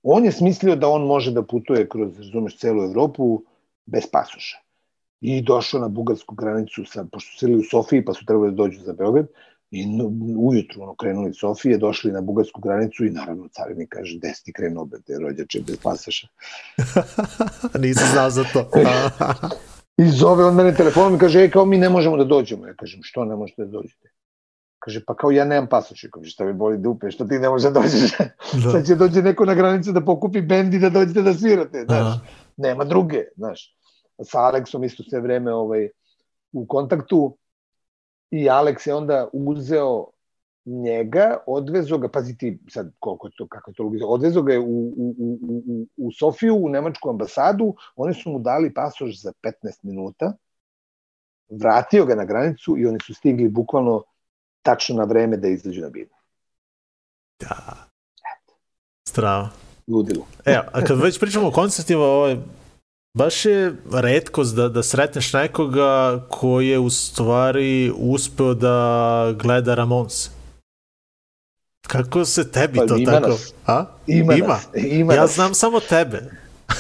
On 0.04 0.26
je 0.26 0.32
smislio 0.32 0.76
da 0.76 0.90
on 0.90 1.06
može 1.06 1.32
da 1.32 1.44
putuje 1.44 1.90
kroz, 1.90 2.18
razumeš, 2.18 2.58
celu 2.58 2.84
Evropu 2.84 3.44
bez 3.86 4.06
pasoša. 4.12 4.58
I 5.22 5.42
došao 5.42 5.82
na 5.82 5.88
bugarsku 5.88 6.36
granicu, 6.36 6.86
sa, 6.86 7.06
pošto 7.12 7.32
su 7.32 7.38
sili 7.38 7.58
u 7.58 7.64
Sofiji, 7.64 8.06
pa 8.06 8.14
su 8.14 8.26
trebali 8.26 8.52
da 8.52 8.56
dođu 8.56 8.82
za 8.82 8.94
Beograd, 8.94 9.28
i 9.72 9.86
ujutru 10.38 10.82
ono, 10.84 10.96
krenuli 10.96 11.30
iz 11.30 11.36
Sofije, 11.40 11.78
došli 11.78 12.12
na 12.12 12.22
bugarsku 12.22 12.62
granicu 12.62 13.06
i 13.06 13.10
naravno 13.10 13.48
carinik 13.48 13.90
kaže, 13.90 14.18
gde 14.18 14.34
si 14.34 14.44
ti 14.44 14.54
krenuo, 14.54 14.86
be, 14.86 14.98
te 15.02 15.20
rođače 15.20 15.60
bez 15.68 15.78
pasoša. 15.84 16.28
Nisam 17.84 18.08
znao 18.12 18.30
za 18.30 18.44
to. 18.54 18.70
I 19.98 20.10
zove 20.10 20.46
on 20.46 20.56
mene 20.56 20.76
telefonom 20.76 21.16
i 21.16 21.20
kaže, 21.20 21.44
e, 21.44 21.52
kao 21.52 21.66
mi 21.66 21.78
ne 21.78 21.90
možemo 21.90 22.18
da 22.18 22.24
dođemo. 22.24 22.68
Ja 22.68 22.74
kažem, 22.74 23.00
što 23.04 23.26
ne 23.26 23.36
možete 23.36 23.66
da 23.66 23.72
dođete? 23.72 24.12
Kaže, 24.80 25.04
pa 25.08 25.16
kao 25.16 25.32
ja 25.32 25.46
nemam 25.46 25.68
pasoš. 25.70 26.04
Ja 26.04 26.10
Kaže, 26.10 26.30
šta 26.30 26.46
mi 26.46 26.54
boli 26.54 26.78
dupe, 26.78 27.12
što 27.12 27.26
ti 27.26 27.40
ne 27.40 27.50
možeš 27.50 27.72
da 27.72 27.82
dođeš? 27.82 28.18
Da. 28.18 28.72
Sad 28.72 28.86
će 28.86 28.96
dođe 28.96 29.22
neko 29.22 29.46
na 29.46 29.54
granicu 29.54 29.92
da 29.92 30.06
pokupi 30.06 30.42
bend 30.42 30.74
i 30.74 30.80
da 30.80 30.90
dođete 30.90 31.22
da 31.22 31.34
svirate, 31.34 31.84
znaš. 31.86 32.00
Aha. 32.00 32.20
Nema 32.58 32.84
druge, 32.84 33.24
znaš. 33.36 33.78
Sa 34.24 34.40
Aleksom 34.40 34.84
isto 34.84 35.04
sve 35.04 35.22
vreme 35.22 35.54
ovaj, 35.54 35.90
u 36.52 36.66
kontaktu 36.66 37.38
i 38.32 38.50
Aleks 38.50 38.88
je 38.88 38.96
onda 38.96 39.30
uzeo 39.34 40.06
njega, 40.66 41.38
odvezo 41.48 41.98
ga, 41.98 42.10
pazi 42.10 42.38
ti 42.38 42.60
sad 42.70 42.92
koliko 43.00 43.28
je 43.28 43.32
to, 43.38 43.48
kako 43.48 43.72
je 43.72 43.76
to 43.76 43.84
logično, 43.84 44.08
odvezo 44.08 44.42
ga 44.42 44.54
je 44.54 44.60
u, 44.60 44.64
u, 44.98 45.16
u, 45.18 45.40
u, 45.68 45.88
u 45.98 46.12
Sofiju, 46.12 46.56
u 46.56 46.70
Nemačku 46.70 47.10
ambasadu, 47.10 47.76
oni 47.96 48.14
su 48.14 48.30
mu 48.30 48.40
dali 48.40 48.74
pasoš 48.74 49.22
za 49.22 49.34
15 49.44 49.52
minuta, 49.82 50.34
vratio 51.50 52.06
ga 52.06 52.16
na 52.16 52.26
granicu 52.26 52.76
i 52.78 52.86
oni 52.86 53.00
su 53.06 53.14
stigli 53.14 53.50
bukvalno 53.50 54.04
tačno 54.62 54.96
na 54.96 55.04
vreme 55.04 55.38
da 55.38 55.48
izađu 55.48 55.82
na 55.82 55.90
binu. 55.90 56.16
Strava. 59.08 59.50
Ludilo. 59.88 60.26
E, 60.46 60.60
a 60.74 60.86
kad 60.86 61.02
već 61.02 61.20
pričamo 61.20 61.48
o 61.48 61.52
koncertima, 61.52 62.04
ovo 62.04 62.28
je, 62.28 62.38
baš 63.14 63.46
je 63.46 63.76
redkost 63.94 64.56
da, 64.56 64.70
da 64.70 64.84
sretneš 64.84 65.34
nekoga 65.34 66.20
ko 66.30 66.62
je 66.62 66.80
u 66.80 66.90
stvari 66.90 67.92
uspeo 67.98 68.54
da 68.54 69.34
gleda 69.40 69.76
Ramones. 69.76 70.30
Kako 71.88 72.26
se 72.26 72.52
tebi 72.52 72.80
Pa 72.80 72.86
to 72.86 72.96
ima 72.96 73.12
tako... 73.12 73.28
nas. 73.28 73.54
A? 73.68 73.86
Ima, 74.08 74.34
Ima. 74.34 74.48
nas, 74.48 74.68
ima 74.74 75.14
ja 75.14 75.22
nas. 75.22 75.36
znam 75.36 75.54
samo 75.54 75.80
tebe. 75.80 76.22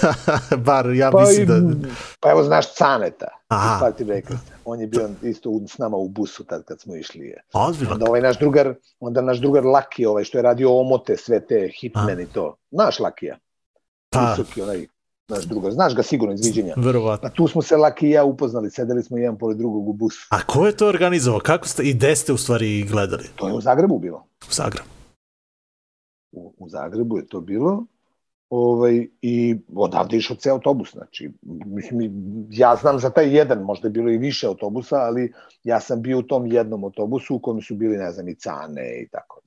Bar 0.65 0.89
ja 0.89 1.11
Pa, 1.11 1.19
mislim 1.19 1.47
da... 1.47 1.87
pa 2.19 2.31
evo 2.31 2.43
znaš 2.43 2.65
Caneta, 2.73 3.27
Aha. 3.47 3.75
iz 3.75 3.81
Party 3.81 4.05
Breakers. 4.05 4.39
On 4.65 4.81
je 4.81 4.87
bio 4.87 5.09
isto 5.21 5.61
s 5.67 5.77
nama 5.77 5.97
u 5.97 6.07
busu 6.07 6.43
tad 6.43 6.63
kad 6.65 6.79
smo 6.79 6.95
išli. 6.95 7.33
Ozbiljno. 7.53 7.93
Onda 7.93 8.05
ovaj 8.07 8.21
naš 8.21 8.39
drugar, 8.39 8.73
onda 8.99 9.21
naš 9.21 9.37
drugar 9.37 9.65
Laki, 9.65 10.05
ovaj 10.05 10.23
što 10.23 10.37
je 10.37 10.41
radio 10.41 10.79
omote, 10.79 11.17
sve 11.17 11.45
te 11.47 11.69
hitmen 11.79 12.19
i 12.19 12.25
to. 12.25 12.55
Znaš 12.71 12.99
Lakija? 12.99 13.37
Pa, 14.09 14.29
Visoki 14.29 14.61
onaj 14.61 14.87
naš 15.31 15.43
drugar. 15.45 15.71
Znaš 15.71 15.95
ga 15.95 16.03
sigurno 16.03 16.33
iz 16.33 16.45
viđenja. 16.45 16.73
verovatno. 16.77 17.29
Pa 17.29 17.35
tu 17.35 17.47
smo 17.47 17.61
se 17.61 17.77
Laki 17.77 18.07
i 18.07 18.11
ja 18.11 18.23
upoznali, 18.23 18.71
sedeli 18.71 19.03
smo 19.03 19.17
jedan 19.17 19.37
pored 19.37 19.57
drugog 19.57 19.89
u 19.89 19.93
busu. 19.93 20.27
A 20.29 20.43
ko 20.45 20.65
je 20.65 20.77
to 20.77 20.87
organizovao? 20.87 21.39
Kako 21.39 21.67
ste 21.67 21.83
i 21.83 21.93
gde 21.93 22.15
ste 22.15 22.33
u 22.33 22.37
stvari 22.37 22.83
gledali? 22.83 23.23
To 23.35 23.47
je 23.47 23.53
u 23.53 23.61
Zagrebu 23.61 23.99
bilo. 23.99 24.25
U 24.49 24.51
Zagrebu. 24.51 24.89
U, 26.31 26.53
u 26.57 26.69
Zagrebu 26.69 27.17
je 27.17 27.27
to 27.27 27.41
bilo. 27.41 27.85
Ovaj, 28.49 29.07
I 29.21 29.57
odavde 29.75 30.17
išao 30.17 30.35
ceo 30.35 30.53
autobus. 30.53 30.91
Znači, 30.91 31.31
mislim, 31.65 32.11
ja 32.49 32.75
znam 32.75 32.99
za 32.99 33.09
taj 33.09 33.37
jedan, 33.37 33.61
možda 33.61 33.87
je 33.87 33.91
bilo 33.91 34.09
i 34.09 34.17
više 34.17 34.47
autobusa, 34.47 34.95
ali 34.95 35.33
ja 35.63 35.79
sam 35.79 36.01
bio 36.01 36.19
u 36.19 36.23
tom 36.23 36.47
jednom 36.47 36.83
autobusu 36.83 37.35
u 37.35 37.39
kojem 37.39 37.61
su 37.61 37.75
bili, 37.75 37.97
ne 37.97 38.11
znam, 38.11 38.29
i 38.29 38.35
cane 38.35 39.01
i 39.03 39.07
tako 39.07 39.41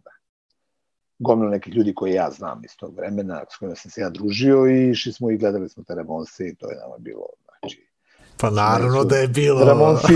Gomilo 1.24 1.50
nekih 1.50 1.74
ljudi 1.74 1.94
koje 1.94 2.14
ja 2.14 2.30
znam 2.30 2.64
iz 2.64 2.76
tog 2.76 2.96
vremena, 2.96 3.44
s 3.50 3.56
kojima 3.56 3.76
sam 3.76 3.90
se 3.90 4.00
ja 4.00 4.10
družio 4.10 4.66
i 4.66 4.90
išli 4.90 5.12
smo 5.12 5.30
i 5.30 5.38
gledali 5.38 5.68
smo 5.68 5.84
te 5.84 5.94
Ramonse 5.94 6.48
i 6.48 6.54
to 6.54 6.70
je 6.70 6.76
nama 6.76 6.98
bilo, 6.98 7.26
znači, 7.48 7.84
Pa 8.40 8.50
naravno 8.50 9.02
su 9.02 9.08
da 9.08 9.16
je 9.16 9.28
bilo... 9.28 9.64
Ramonsi 9.64 10.14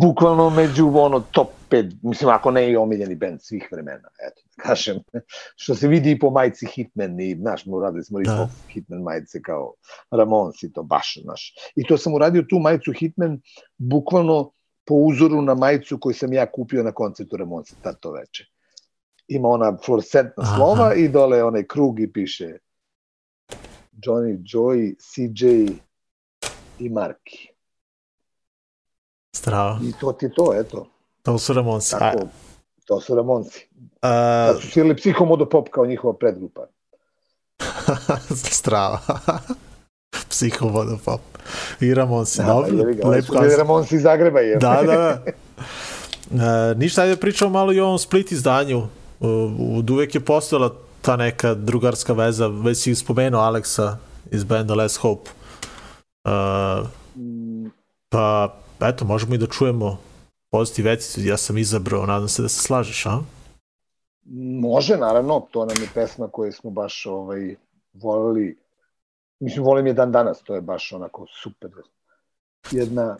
bukvalno 0.00 0.50
među 0.50 0.92
ono 0.94 1.20
top 1.20 1.48
5, 1.70 1.96
mislim 2.02 2.30
ako 2.30 2.50
ne 2.50 2.70
i 2.70 2.76
omiljeni 2.76 3.14
band 3.14 3.42
svih 3.42 3.68
vremena, 3.72 4.08
eto 4.28 4.42
da 4.56 4.62
kažem, 4.62 4.96
što 5.62 5.74
se 5.74 5.88
vidi 5.88 6.10
i 6.10 6.18
po 6.18 6.30
majici 6.30 6.66
Hitman 6.66 7.20
i 7.20 7.36
znaš, 7.40 7.66
mu 7.66 7.80
radili 7.80 8.04
smo 8.04 8.20
Da. 8.20 8.48
Hitman 8.68 9.02
majice 9.02 9.42
kao 9.42 9.74
Ramonsi, 10.10 10.72
to 10.72 10.82
baš, 10.82 11.18
znaš. 11.22 11.54
I 11.76 11.86
to 11.86 11.98
sam 11.98 12.14
uradio 12.14 12.42
tu 12.50 12.58
majicu 12.58 12.92
Hitman 12.92 13.40
bukvalno 13.78 14.50
po 14.84 14.94
uzoru 14.94 15.42
na 15.42 15.54
majicu 15.54 15.98
koju 16.00 16.14
sam 16.14 16.32
ja 16.32 16.46
kupio 16.52 16.82
na 16.82 16.92
koncertu 16.92 17.36
Ramonsa 17.36 17.74
tad 17.82 18.00
to 18.00 18.12
veče. 18.12 18.55
Ima 19.28 19.48
ona 19.48 19.76
fluorescentna 19.84 20.42
Aha. 20.42 20.56
slova 20.56 20.94
i 20.94 21.08
dole 21.08 21.44
onaj 21.44 21.66
krug 21.66 22.00
i 22.00 22.12
piše 22.12 22.58
Johnny, 23.92 24.38
Joy, 24.44 24.94
CJ 24.98 25.46
i 26.78 26.88
Marki. 26.88 27.48
Strava. 29.36 29.78
I 29.82 29.92
to 30.00 30.12
ti 30.12 30.28
to, 30.36 30.54
eto. 30.54 30.86
To 31.22 31.38
su 31.38 31.52
Ramonsi. 31.52 31.94
A, 31.94 31.98
Tako, 31.98 32.26
to 32.84 33.00
su 33.00 33.14
Ramonci. 33.14 33.68
a, 34.02 34.46
Kad 34.52 34.62
su 34.62 34.70
svirali 34.70 34.96
Psihomodopop 34.96 35.68
kao 35.68 35.86
njihova 35.86 36.14
predgrupa. 36.14 36.66
strava. 38.58 38.98
Psiho 40.30 40.68
vodopop. 40.68 41.20
I 41.80 41.94
Ramonsi. 41.94 42.38
Da, 42.38 42.46
Dobro, 42.46 42.68
oni 42.68 42.84
lep 42.84 43.26
koncert. 43.26 43.58
Ramonci 43.58 43.96
iz 43.96 44.02
Zagreba. 44.02 44.40
Je. 44.40 44.56
Da, 44.56 44.82
da, 44.86 44.96
da. 44.96 45.22
E, 46.32 46.74
ništa, 46.74 47.02
ajde 47.02 47.16
pričamo 47.16 47.50
malo 47.50 47.72
i 47.72 47.80
o 47.80 47.86
ovom 47.86 47.98
Split 47.98 48.32
izdanju. 48.32 48.82
Uh, 49.20 49.78
od 49.78 49.90
uvek 49.90 50.14
je 50.14 50.24
postojala 50.24 50.74
ta 51.02 51.16
neka 51.16 51.54
drugarska 51.54 52.12
veza, 52.12 52.46
već 52.46 52.78
si 52.78 52.94
spomenuo 52.94 53.40
Aleksa 53.40 53.98
iz 54.30 54.44
benda 54.44 54.74
Less 54.74 54.96
Hope. 54.96 55.30
Uh, 56.24 56.88
pa, 58.08 58.56
eto, 58.80 59.04
možemo 59.04 59.34
i 59.34 59.38
da 59.38 59.46
čujemo 59.46 59.98
pozitiv 60.50 60.84
vecicu, 60.84 61.20
ja 61.20 61.36
sam 61.36 61.58
izabrao, 61.58 62.06
nadam 62.06 62.28
se 62.28 62.42
da 62.42 62.48
se 62.48 62.62
slažeš, 62.62 63.06
a? 63.06 63.18
Može, 64.60 64.96
naravno, 64.96 65.46
to 65.50 65.64
nam 65.66 65.76
je 65.82 65.88
pesma 65.94 66.28
koju 66.28 66.52
smo 66.52 66.70
baš 66.70 67.06
ovaj, 67.06 67.54
voleli. 67.92 68.58
Mislim, 69.40 69.64
volim 69.64 69.86
je 69.86 69.92
dan 69.92 70.12
danas, 70.12 70.42
to 70.42 70.54
je 70.54 70.60
baš 70.60 70.92
onako 70.92 71.26
super. 71.42 71.70
Jedna 72.70 73.16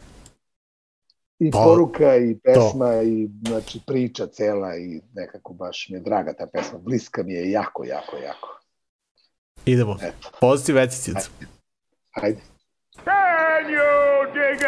i 1.39 1.51
Pa, 1.51 1.57
poruka 1.63 2.15
i 2.15 2.37
pesma 2.43 3.01
i 3.01 3.29
znači 3.47 3.79
priča 3.87 4.27
cela 4.27 4.75
i 4.77 5.01
nekako 5.13 5.53
baš 5.53 5.87
mi 5.89 5.97
je 5.97 6.01
draga 6.01 6.33
ta 6.33 6.47
pesma. 6.53 6.77
Bliska 6.79 7.23
mi 7.23 7.33
je 7.33 7.51
jako, 7.51 7.83
jako, 7.85 8.17
jako. 8.17 8.59
Idemo. 9.65 9.97
Eto, 10.01 10.29
Pozitiv 10.39 10.75
vecicu. 10.75 11.29
ajde. 12.11 12.39
Can 13.03 13.65
you 13.69 14.33
dig 14.33 14.61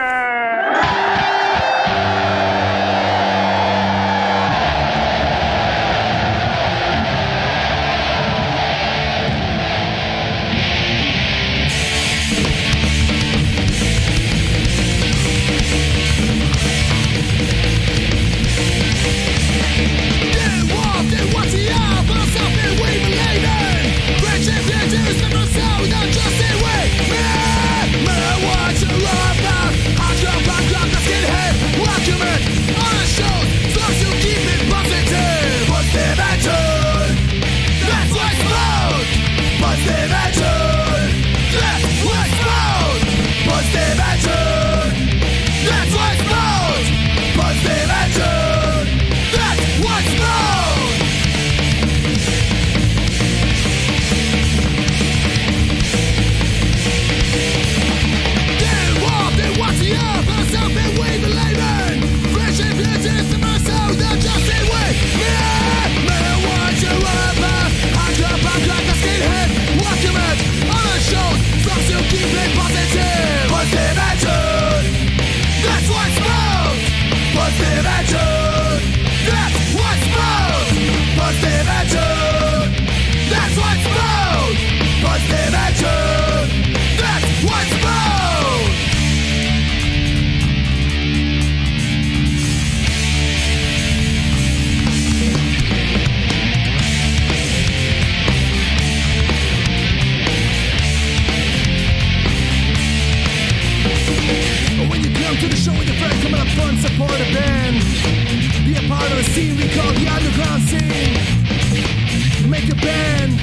team, 110.70 112.50
make 112.50 112.70
a 112.70 112.76
band. 112.76 113.39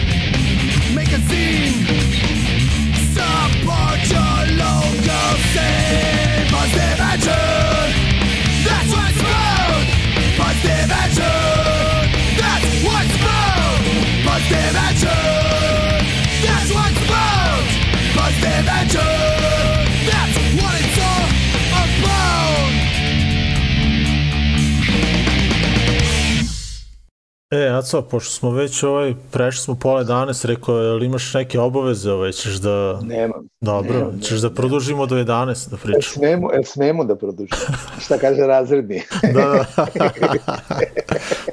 E, 27.56 27.68
Aco, 27.68 28.02
pošto 28.02 28.30
smo 28.30 28.50
već 28.50 28.82
ovaj, 28.82 29.14
prešli 29.32 29.62
smo 29.62 29.74
pola 29.74 30.04
11, 30.04 30.46
rekao, 30.46 30.78
je 30.78 31.06
imaš 31.06 31.34
neke 31.34 31.60
obaveze, 31.60 32.12
ovaj, 32.12 32.32
ćeš 32.32 32.54
da... 32.54 33.00
Nemam. 33.02 33.48
Dobro, 33.60 33.92
nemam, 33.92 34.20
ćeš 34.20 34.40
da 34.40 34.50
produžimo 34.50 35.06
do 35.06 35.16
11 35.16 35.70
da 35.70 35.76
El 35.76 35.78
pričamo. 35.82 36.02
smemo, 36.02 36.50
el 36.54 36.64
smemo 36.64 37.04
da 37.04 37.16
produžimo? 37.16 37.60
Šta 38.04 38.18
kaže 38.18 38.42
razredni? 38.42 39.02
da, 39.34 39.64
da. 39.76 39.86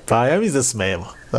pa 0.09 0.27
ja 0.27 0.39
mi 0.39 0.49
da 0.49 0.63
smemo. 0.63 1.05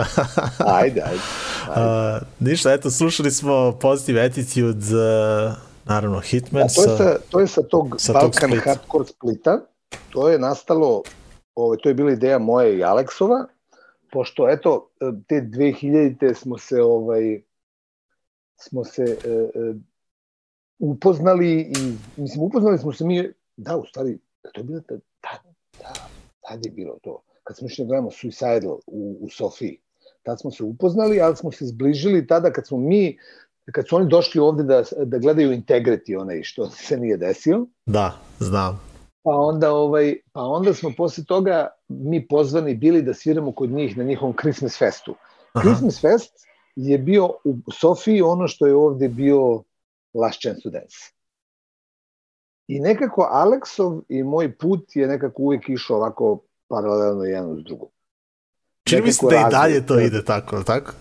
ajde, 0.80 1.00
ajde. 1.00 1.22
A, 1.68 2.18
ništa, 2.40 2.72
eto, 2.72 2.90
slušali 2.90 3.30
smo 3.30 3.72
Positive 3.80 4.20
Attitude, 4.20 4.86
uh, 4.96 5.52
naravno 5.84 6.20
Hitman. 6.20 6.62
A 6.62 6.66
to, 6.74 6.82
je 6.82 6.96
sa, 6.96 7.16
to 7.30 7.40
je 7.40 7.46
sa 7.46 7.62
tog 7.62 7.94
sa 7.98 8.12
tog 8.12 8.22
Balkan 8.22 8.50
Splita. 8.50 8.70
Hardcore 8.70 9.04
Splita. 9.04 9.60
To 10.10 10.28
je 10.28 10.38
nastalo, 10.38 11.02
ovaj, 11.54 11.78
to 11.82 11.88
je 11.88 11.94
bila 11.94 12.12
ideja 12.12 12.38
moje 12.38 12.78
i 12.78 12.84
Aleksova, 12.84 13.46
pošto 14.14 14.48
eto, 14.50 14.90
te 15.28 15.42
2000-te 15.42 16.34
smo 16.34 16.58
se 16.58 16.82
ovaj, 16.82 17.42
smo 18.56 18.84
se 18.84 19.02
e, 19.02 19.28
e, 19.28 19.74
upoznali 20.78 21.60
i, 21.60 21.96
mislim, 22.16 22.42
upoznali 22.42 22.78
smo 22.78 22.92
se 22.92 23.04
mi, 23.04 23.32
da, 23.56 23.76
u 23.76 23.84
stvari, 23.86 24.18
to 24.52 24.60
je 24.60 24.64
bilo, 24.64 24.80
ta, 24.80 24.94
da, 25.22 25.38
da, 25.78 25.92
tad 26.48 26.64
je 26.64 26.70
bilo 26.70 26.98
to. 27.02 27.22
Kad 27.42 27.56
smo 27.56 27.66
išli 27.66 27.84
da 27.84 27.88
gledamo 27.88 28.10
Suicidal 28.10 28.78
u, 28.86 29.18
u 29.20 29.28
Sofiji, 29.30 29.80
tad 30.22 30.40
smo 30.40 30.50
se 30.50 30.64
upoznali, 30.64 31.20
ali 31.20 31.36
smo 31.36 31.52
se 31.52 31.66
zbližili 31.66 32.26
tada 32.26 32.52
kad 32.52 32.66
smo 32.66 32.78
mi, 32.78 33.18
kad 33.72 33.88
su 33.88 33.96
oni 33.96 34.08
došli 34.08 34.40
ovde 34.40 34.62
da, 34.62 34.84
da 35.04 35.18
gledaju 35.18 35.50
Integrity, 35.50 36.20
onaj 36.20 36.42
što 36.42 36.70
se 36.70 36.96
nije 36.96 37.16
desio, 37.16 37.66
Da, 37.86 38.12
znam. 38.38 38.80
Pa 39.24 39.30
onda, 39.30 39.72
ovaj, 39.72 40.16
pa 40.32 40.40
onda 40.40 40.74
smo 40.74 40.90
posle 40.96 41.24
toga 41.24 41.68
mi 41.88 42.28
pozvani 42.28 42.74
bili 42.74 43.02
da 43.02 43.14
sviramo 43.14 43.52
kod 43.52 43.70
njih 43.70 43.96
na 43.98 44.04
njihovom 44.04 44.34
Christmas 44.40 44.78
festu. 44.78 45.14
Aha. 45.52 45.62
Christmas 45.64 46.00
fest 46.00 46.46
je 46.76 46.98
bio 46.98 47.26
u 47.44 47.56
Sofiji 47.72 48.22
ono 48.22 48.48
što 48.48 48.66
je 48.66 48.74
ovde 48.74 49.08
bio 49.08 49.62
Last 50.14 50.40
Chance 50.40 50.60
to 50.62 50.70
Dance. 50.70 50.96
I 52.68 52.80
nekako 52.80 53.28
Aleksov 53.30 54.00
i 54.08 54.22
moj 54.22 54.58
put 54.58 54.96
je 54.96 55.06
nekako 55.06 55.42
uvijek 55.42 55.68
išao 55.68 55.96
ovako 55.96 56.40
paralelno 56.68 57.24
jedan 57.24 57.50
uz 57.50 57.64
drugog. 57.64 57.88
Čini 58.84 59.02
mi 59.02 59.12
se 59.12 59.26
da 59.30 59.36
i 59.48 59.50
dalje 59.50 59.86
to 59.86 60.00
ide 60.00 60.24
tako, 60.24 60.62
tako? 60.62 60.92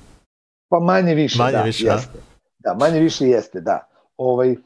Pa 0.69 0.79
manje 0.79 1.15
više, 1.15 1.37
Manje 1.39 1.57
da, 1.57 1.63
više, 1.63 1.89
a? 1.89 1.93
jeste. 1.93 2.19
Da, 2.59 2.73
manje 2.73 2.99
više 2.99 3.27
jeste, 3.27 3.61
da. 3.61 3.87
Ovaj, 4.17 4.51
e, 4.51 4.57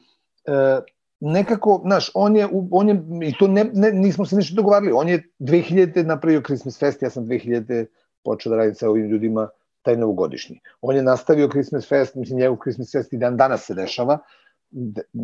nekako, 1.20 1.80
znaš, 1.84 2.10
on 2.14 2.36
je, 2.36 2.48
on 2.70 2.88
je, 2.88 3.02
i 3.28 3.32
to 3.38 3.48
ne, 3.48 3.64
ne, 3.72 3.92
nismo 3.92 4.24
se 4.24 4.36
ništa 4.36 4.54
dogovarali, 4.54 4.92
on 4.94 5.08
je 5.08 5.22
2000. 5.38 6.04
napravio 6.06 6.42
Christmas 6.42 6.78
Fest, 6.78 7.02
ja 7.02 7.10
sam 7.10 7.26
2000. 7.26 7.86
počeo 8.24 8.50
da 8.50 8.56
radim 8.56 8.74
sa 8.74 8.90
ovim 8.90 9.06
ljudima 9.06 9.48
taj 9.82 9.96
novogodišnji. 9.96 10.60
On 10.80 10.96
je 10.96 11.02
nastavio 11.02 11.48
Christmas 11.48 11.88
Fest, 11.88 12.14
mislim, 12.14 12.38
njegov 12.38 12.56
Christmas 12.62 12.92
Fest 12.92 13.12
i 13.12 13.18
dan 13.18 13.36
danas 13.36 13.66
se 13.66 13.74
dešava, 13.74 14.18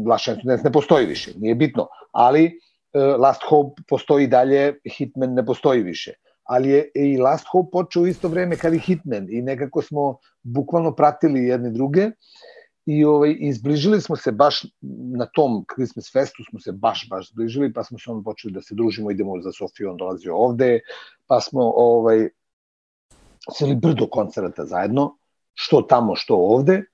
Last 0.07 0.25
Chance 0.25 0.63
ne 0.65 0.73
postoji 0.73 1.07
više, 1.07 1.33
nije 1.37 1.55
bitno, 1.55 1.89
ali 2.13 2.45
e, 2.45 2.99
Last 2.99 3.43
Hope 3.49 3.83
postoji 3.89 4.27
dalje, 4.27 4.75
Hitman 4.97 5.35
ne 5.35 5.47
postoji 5.47 5.83
više. 5.83 6.13
Ali 6.45 6.69
je 6.71 6.91
i 6.95 7.17
Last 7.19 7.47
Hope 7.53 7.71
počeo 7.73 8.07
isto 8.07 8.29
vreme 8.29 8.57
kad 8.57 8.75
i 8.75 8.79
Hitman 8.79 9.27
i 9.31 9.43
nekako 9.43 9.83
smo 9.83 10.19
bukvalno 10.43 10.95
pratili 10.95 11.45
jedne 11.45 11.71
druge 11.71 12.11
i 12.87 13.05
ovaj, 13.05 13.37
izbližili 13.41 14.01
smo 14.01 14.17
se 14.17 14.33
baš 14.33 14.67
na 15.17 15.27
tom 15.27 15.65
Christmas 15.75 16.13
festu 16.13 16.45
smo 16.51 16.61
se 16.61 16.73
baš, 16.73 17.09
baš 17.11 17.31
zbližili, 17.31 17.73
pa 17.73 17.85
smo 17.85 17.99
se 17.99 18.11
onda 18.11 18.25
počeli 18.25 18.55
da 18.55 18.63
se 18.63 18.75
družimo, 18.75 19.11
idemo 19.11 19.41
za 19.41 19.53
Sofiju, 19.53 19.91
on 19.91 19.97
dolazio 19.97 20.37
ovde, 20.37 20.81
pa 21.27 21.41
smo 21.41 21.73
ovaj, 21.77 22.29
seli 23.59 23.75
brdo 23.75 24.07
koncerata 24.07 24.65
zajedno, 24.65 25.17
što 25.55 25.83
tamo, 25.83 26.17
što 26.17 26.35
ovde, 26.35 26.85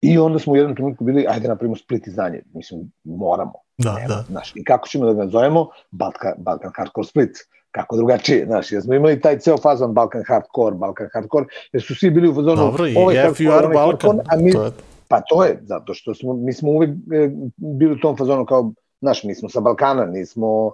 i 0.00 0.18
onda 0.18 0.38
smo 0.38 0.52
u 0.52 0.56
jednom 0.56 0.76
trenutku 0.76 1.04
bili, 1.04 1.26
ajde 1.28 1.48
napravimo 1.48 1.76
split 1.76 2.06
izdanje, 2.06 2.42
mislim, 2.54 2.92
moramo. 3.04 3.52
Da, 3.78 3.94
Nema, 3.94 4.08
da. 4.08 4.24
Znaš, 4.28 4.52
I 4.54 4.64
kako 4.64 4.88
ćemo 4.88 5.06
da 5.06 5.12
ga 5.12 5.30
zovemo? 5.30 5.68
Balkan, 5.90 6.32
Balkan 6.38 6.72
Hardcore 6.76 7.06
Split. 7.06 7.38
Kako 7.70 7.96
drugačije, 7.96 8.46
znaš, 8.46 8.72
jer 8.72 8.82
smo 8.82 8.94
imali 8.94 9.20
taj 9.20 9.38
ceo 9.38 9.56
fazon 9.58 9.94
Balkan 9.94 10.22
Hardcore, 10.26 10.76
Balkan 10.76 11.08
Hardcore, 11.12 11.46
jer 11.72 11.82
su 11.82 11.94
svi 11.94 12.10
bili 12.10 12.28
u 12.28 12.34
fazonu 12.34 12.56
Dobro, 12.56 12.84
ovaj 12.96 13.16
FUR 13.34 13.46
onaj 13.48 13.74
Balkan. 13.74 14.10
hardcore, 14.10 14.18
a 14.30 14.36
mi, 14.36 14.52
To 14.52 14.64
je, 14.64 14.70
Pa 15.12 15.20
to 15.20 15.44
je, 15.44 15.60
zato 15.62 15.94
što 15.94 16.14
smo, 16.14 16.34
mi 16.34 16.52
smo 16.52 16.70
uvek 16.70 16.90
e, 16.90 17.30
bili 17.56 17.92
u 17.92 17.98
tom 17.98 18.16
fazonu 18.16 18.46
kao, 18.46 18.72
znaš, 19.00 19.24
mi 19.24 19.34
smo 19.34 19.48
sa 19.48 19.60
Balkana, 19.60 20.06
nismo 20.06 20.70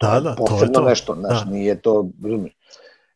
da, 0.00 0.20
da, 0.20 0.34
to 0.34 0.64
je 0.64 0.72
to. 0.72 0.80
nešto, 0.80 1.14
znaš, 1.14 1.44
Da. 1.44 1.50
nije 1.50 1.80
to, 1.80 2.08
razumiješ. 2.22 2.56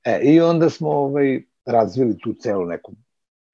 E, 0.05 0.21
i 0.23 0.41
onda 0.41 0.71
smo 0.71 0.91
ovaj, 0.91 1.43
razvili 1.67 2.19
tu 2.19 2.35
celu 2.41 2.65
neku 2.65 2.93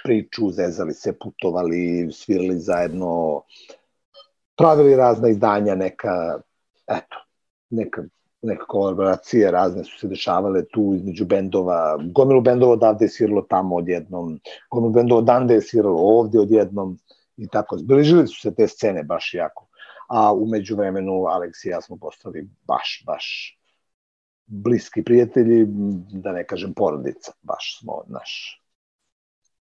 priču, 0.04 0.50
zezali 0.50 0.92
se, 0.94 1.18
putovali, 1.18 2.08
svirali 2.12 2.58
zajedno, 2.58 3.42
pravili 4.56 4.96
razna 4.96 5.28
izdanja, 5.28 5.74
neka, 5.74 6.40
eto, 6.86 7.16
neka, 7.70 8.02
neka 8.42 8.64
kolaboracije 8.66 9.50
razne 9.50 9.84
su 9.84 9.98
se 9.98 10.08
dešavale 10.08 10.64
tu 10.64 10.92
između 10.96 11.24
bendova, 11.24 11.98
gomilu 12.14 12.40
bendova 12.40 12.72
odavde 12.72 13.04
je 13.04 13.08
sviralo 13.08 13.42
tamo 13.42 13.76
odjednom, 13.76 14.40
gomilu 14.70 14.92
bendova 14.92 15.18
odande 15.18 15.54
je 15.54 15.62
sviralo 15.62 16.00
ovde 16.00 16.38
odjednom 16.38 16.98
i 17.36 17.48
tako. 17.48 17.78
Zbližili 17.78 18.26
su 18.26 18.40
se 18.40 18.54
te 18.54 18.68
scene 18.68 19.02
baš 19.02 19.34
jako. 19.34 19.66
A 20.08 20.32
umeđu 20.32 20.76
vremenu 20.76 21.12
Aleks 21.26 21.64
i 21.64 21.68
ja 21.68 21.80
smo 21.80 21.96
postali 21.96 22.48
baš, 22.66 23.02
baš 23.06 23.56
bliski 24.46 25.04
prijatelji, 25.04 25.66
da 26.12 26.32
ne 26.32 26.46
kažem 26.46 26.74
porodica, 26.74 27.32
baš 27.42 27.78
smo 27.80 28.02
naš. 28.06 28.62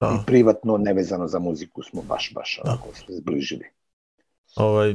Da. 0.01 0.07
I 0.07 0.27
privatno, 0.27 0.77
nevezano 0.77 1.27
za 1.29 1.39
muziku 1.39 1.83
smo 1.83 2.03
baš, 2.03 2.33
baš 2.35 2.61
onako 2.65 2.89
se 2.95 3.05
zbližili. 3.09 3.65
Ovaj, 4.57 4.95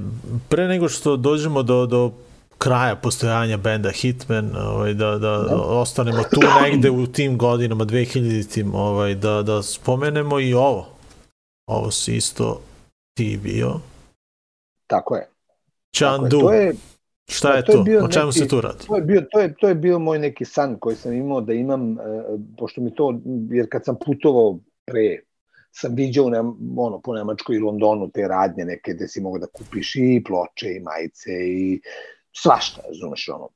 pre 0.49 0.67
nego 0.67 0.89
što 0.89 1.17
dođemo 1.17 1.63
do, 1.63 1.85
do 1.85 2.11
kraja 2.57 2.95
postojanja 2.95 3.57
benda 3.57 3.91
Hitman, 3.91 4.55
ovaj, 4.57 4.93
da, 4.93 5.17
da 5.17 5.39
ostanemo 5.55 6.23
tu 6.23 6.39
negde 6.63 6.89
u 6.89 7.07
tim 7.07 7.37
godinama 7.37 7.85
2000-tim, 7.85 8.75
ovaj, 8.75 9.15
da, 9.15 9.41
da 9.41 9.63
spomenemo 9.63 10.39
i 10.39 10.53
ovo. 10.53 10.87
Ovo 11.67 11.91
si 11.91 12.15
isto 12.15 12.61
ti 13.13 13.39
bio. 13.43 13.79
Tako 14.87 15.15
je. 15.15 15.21
Tako 15.21 15.25
je. 15.25 15.27
Chandu. 15.95 16.39
To 16.39 16.53
je, 16.53 16.73
Šta 17.27 17.49
da, 17.49 17.55
je 17.55 17.65
to 17.65 17.71
je 17.71 17.83
bio 17.83 18.03
O 18.05 18.07
čemu 18.07 18.25
neki- 18.25 18.39
se 18.39 18.47
tu 18.47 18.61
radi? 18.61 18.87
to 18.87 18.95
je 18.95 19.01
bio 19.01 19.21
to 19.31 19.39
je 19.39 19.53
to 19.55 19.67
je 19.67 19.75
bio 19.75 19.99
moj 19.99 20.19
neki 20.19 20.45
san 20.45 20.79
koji 20.79 20.95
sam 20.95 21.13
imao 21.13 21.41
da 21.41 21.53
imam 21.53 21.91
e, 21.91 21.95
pošto 22.57 22.81
mi 22.81 22.95
to 22.95 23.19
jer 23.49 23.69
kad 23.71 23.85
sam 23.85 23.95
putovao 24.05 24.59
pre 24.85 25.19
sam 25.71 25.95
viđao 25.95 26.29
ne, 26.29 26.39
ono 26.77 27.01
po 27.03 27.13
Nemačkoj 27.13 27.55
i 27.55 27.59
Londonu 27.59 28.09
te 28.11 28.27
radnje 28.27 28.65
neke 28.65 28.93
gde 28.93 29.07
si 29.07 29.21
mogu 29.21 29.39
da 29.39 29.47
kupiš 29.47 29.95
i 29.95 30.23
ploče 30.27 30.73
i 30.75 30.79
majice 30.79 31.31
i 31.31 31.81
svašta, 32.33 32.81
razumeš 32.87 33.29
ono. 33.29 33.49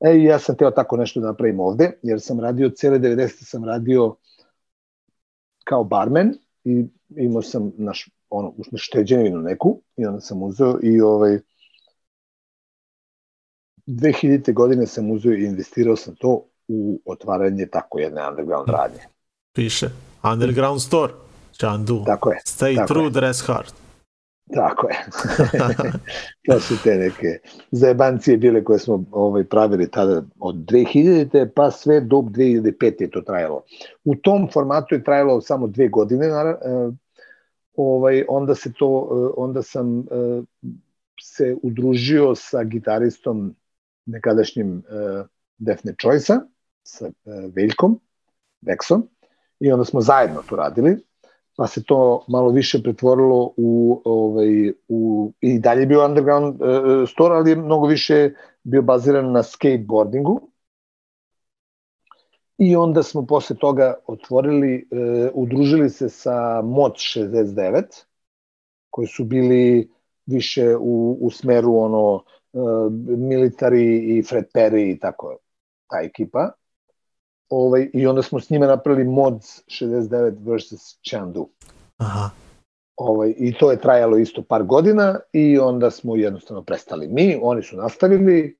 E, 0.00 0.22
ja 0.22 0.38
sam 0.38 0.56
teo 0.56 0.70
tako 0.70 0.96
nešto 0.96 1.20
da 1.20 1.26
napravim 1.26 1.60
ovde, 1.60 1.92
jer 2.02 2.20
sam 2.20 2.40
radio 2.40 2.70
cele 2.70 2.98
90. 2.98 3.28
sam 3.28 3.64
radio 3.64 4.16
kao 5.64 5.84
barmen 5.84 6.34
i 6.64 6.86
imao 7.16 7.42
sam 7.42 7.72
naš 7.76 8.08
ono, 8.30 8.54
šteđevinu 8.76 9.38
neku 9.38 9.80
i 9.96 10.06
onda 10.06 10.20
sam 10.20 10.42
uzeo 10.42 10.78
i 10.82 11.00
ovaj 11.00 11.38
2000. 13.86 14.52
godine 14.52 14.86
sam 14.86 15.10
uzeo 15.10 15.32
i 15.32 15.44
investirao 15.44 15.96
sam 15.96 16.14
to 16.14 16.44
u 16.68 17.00
otvaranje 17.04 17.66
tako 17.66 17.98
jedne 17.98 18.28
underground 18.28 18.68
radnje. 18.68 19.00
Piše. 19.52 19.90
Underground 20.22 20.80
Store. 20.80 21.12
Chandu. 21.52 22.02
Tako 22.06 22.30
je, 22.30 22.38
Stay 22.44 22.76
tako 22.76 22.94
true, 22.94 23.04
je. 23.04 23.10
dress 23.10 23.46
hard. 23.46 23.72
Tako 24.54 24.88
je. 24.88 24.96
to 26.46 26.60
su 26.60 26.74
te 26.84 26.96
neke 26.96 27.38
zajebancije 27.70 28.36
bile 28.36 28.64
koje 28.64 28.78
smo 28.78 29.04
ovaj, 29.12 29.44
pravili 29.44 29.90
tada 29.90 30.22
od 30.38 30.54
2000. 30.54 31.48
pa 31.54 31.70
sve 31.70 32.00
do 32.00 32.16
2005. 32.16 33.02
je 33.02 33.10
to 33.10 33.20
trajalo. 33.20 33.62
U 34.04 34.14
tom 34.14 34.48
formatu 34.52 34.94
je 34.94 35.04
trajalo 35.04 35.40
samo 35.40 35.66
dve 35.66 35.88
godine, 35.88 36.28
naravno, 36.28 36.94
ovaj, 37.76 38.24
onda 38.28 38.54
se 38.54 38.72
to, 38.72 39.08
eh, 39.12 39.34
onda 39.36 39.62
sam 39.62 39.98
eh, 39.98 40.42
se 41.20 41.56
udružio 41.62 42.34
sa 42.34 42.64
gitaristom 42.64 43.54
nekadašnjim 44.06 44.82
Defne 45.58 45.94
Choice-a, 46.02 46.40
sa 46.82 47.10
Veljkom, 47.54 48.00
Veksom, 48.60 49.08
i 49.60 49.72
onda 49.72 49.84
smo 49.84 50.00
zajedno 50.00 50.42
to 50.48 50.56
radili, 50.56 50.96
pa 51.56 51.66
se 51.66 51.84
to 51.84 52.24
malo 52.28 52.50
više 52.50 52.82
pretvorilo 52.82 53.52
u, 53.56 54.02
ovaj, 54.04 54.72
u 54.88 55.32
i 55.40 55.58
dalje 55.58 55.80
je 55.80 55.86
bio 55.86 56.04
underground 56.04 56.62
uh, 56.62 57.08
store, 57.08 57.34
ali 57.34 57.50
je 57.50 57.56
mnogo 57.56 57.86
više 57.86 58.30
bio 58.62 58.82
baziran 58.82 59.32
na 59.32 59.42
skateboardingu. 59.42 60.40
I 62.58 62.76
onda 62.76 63.02
smo 63.02 63.26
posle 63.26 63.56
toga 63.56 63.94
otvorili, 64.06 64.88
uh, 64.90 65.30
udružili 65.34 65.90
se 65.90 66.08
sa 66.08 66.62
Mod 66.62 66.92
69, 66.92 67.82
koji 68.90 69.06
su 69.06 69.24
bili 69.24 69.90
više 70.26 70.76
u, 70.76 71.18
u 71.20 71.30
smeru 71.30 71.76
ono 71.76 72.14
uh, 72.14 72.22
military 73.18 74.18
i 74.18 74.22
Fred 74.22 74.44
Perry 74.54 74.94
i 74.94 74.98
tako 74.98 75.38
ta 75.88 76.00
ekipa. 76.04 76.50
Ovaj, 77.50 77.90
i 77.94 78.06
onda 78.06 78.22
smo 78.22 78.40
s 78.40 78.50
njima 78.50 78.66
napravili 78.66 79.08
Mods 79.08 79.62
69 79.66 80.56
vs. 80.56 80.98
Chandu. 81.10 81.48
Aha. 81.96 82.30
Ovaj, 82.96 83.34
I 83.36 83.54
to 83.58 83.70
je 83.70 83.80
trajalo 83.80 84.18
isto 84.18 84.42
par 84.42 84.62
godina 84.62 85.18
i 85.32 85.58
onda 85.58 85.90
smo 85.90 86.16
jednostavno 86.16 86.62
prestali. 86.62 87.08
Mi, 87.08 87.38
oni 87.42 87.62
su 87.62 87.76
nastavili, 87.76 88.58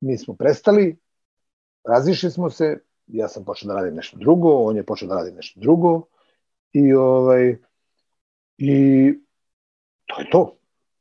mi 0.00 0.18
smo 0.18 0.34
prestali, 0.34 0.96
razišli 1.88 2.30
smo 2.30 2.50
se, 2.50 2.78
ja 3.06 3.28
sam 3.28 3.44
počeo 3.44 3.68
da 3.68 3.74
radim 3.74 3.94
nešto 3.94 4.16
drugo, 4.16 4.62
on 4.62 4.76
je 4.76 4.86
počeo 4.86 5.08
da 5.08 5.14
radi 5.14 5.32
nešto 5.32 5.60
drugo 5.60 6.02
i 6.72 6.92
ovaj 6.92 7.56
i 8.58 9.12
to 10.06 10.20
je 10.20 10.30
to. 10.30 10.54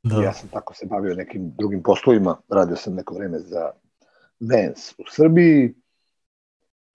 Da. 0.04 0.24
Ja 0.24 0.34
sam 0.34 0.50
tako 0.50 0.74
se 0.74 0.86
bavio 0.86 1.16
nekim 1.16 1.52
drugim 1.58 1.84
poslovima, 1.84 2.38
radio 2.50 2.76
sam 2.76 2.96
neko 2.96 3.16
vreme 3.16 3.40
za 3.40 3.72
Vans 4.40 4.92
u 4.92 5.04
Srbiji, 5.10 5.74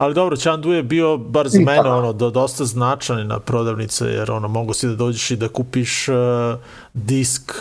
Ali 0.03 0.15
dobro, 0.15 0.37
Chandu 0.37 0.73
je 0.73 0.83
bio, 0.83 1.17
bar 1.17 1.49
za 1.49 1.59
mene, 1.61 1.83
pa. 1.83 1.91
ono, 1.91 2.13
do, 2.13 2.31
dosta 2.31 2.65
značajna 2.65 3.25
na 3.25 3.41
prodavnice, 3.41 4.05
jer 4.05 4.31
ono, 4.31 4.49
mogu 4.49 4.73
si 4.73 4.87
da 4.87 4.95
dođeš 4.95 5.31
i 5.31 5.37
da 5.37 5.49
kupiš 5.49 6.09
uh, 6.09 6.15
disk, 6.95 7.53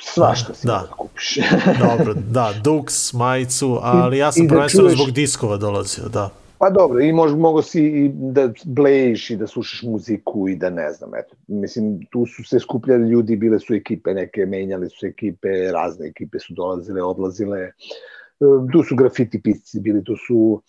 svašta 0.00 0.54
si 0.54 0.66
Da. 0.66 0.72
da. 0.72 0.78
da 0.80 0.86
kupiš. 0.88 1.38
dobro, 1.88 2.14
da, 2.14 2.52
Dux, 2.64 3.14
majicu, 3.14 3.78
ali 3.82 4.18
ja 4.18 4.32
sam 4.32 4.44
i 4.44 4.48
da 4.48 4.54
prvenstveno 4.54 4.88
čuješ- 4.88 4.96
zbog 4.96 5.10
diskova 5.10 5.56
dolazio, 5.56 6.08
da. 6.08 6.30
Pa 6.58 6.70
dobro, 6.70 7.00
i 7.00 7.12
mož, 7.12 7.32
mogo 7.32 7.62
si 7.62 7.82
i 7.82 8.10
da 8.12 8.48
blejiš 8.64 9.30
i 9.30 9.36
da 9.36 9.46
slušaš 9.46 9.82
muziku 9.82 10.48
i 10.48 10.56
da 10.56 10.70
ne 10.70 10.92
znam, 10.92 11.14
eto. 11.14 11.36
Mislim, 11.48 12.00
tu 12.10 12.26
su 12.26 12.44
se 12.44 12.58
skupljali 12.58 13.08
ljudi, 13.08 13.36
bile 13.36 13.58
su 13.60 13.74
ekipe, 13.74 14.14
neke 14.14 14.46
menjali 14.46 14.90
su 14.90 15.06
ekipe, 15.06 15.48
razne 15.72 16.06
ekipe 16.08 16.38
su 16.38 16.54
dolazile, 16.54 17.02
odlazile. 17.02 17.58
E, 17.60 17.72
Tu 18.72 18.82
su 18.82 18.96
grafiti 18.96 19.42
pisci 19.42 19.80
bili, 19.80 20.04
tu 20.04 20.14
su 20.16 20.62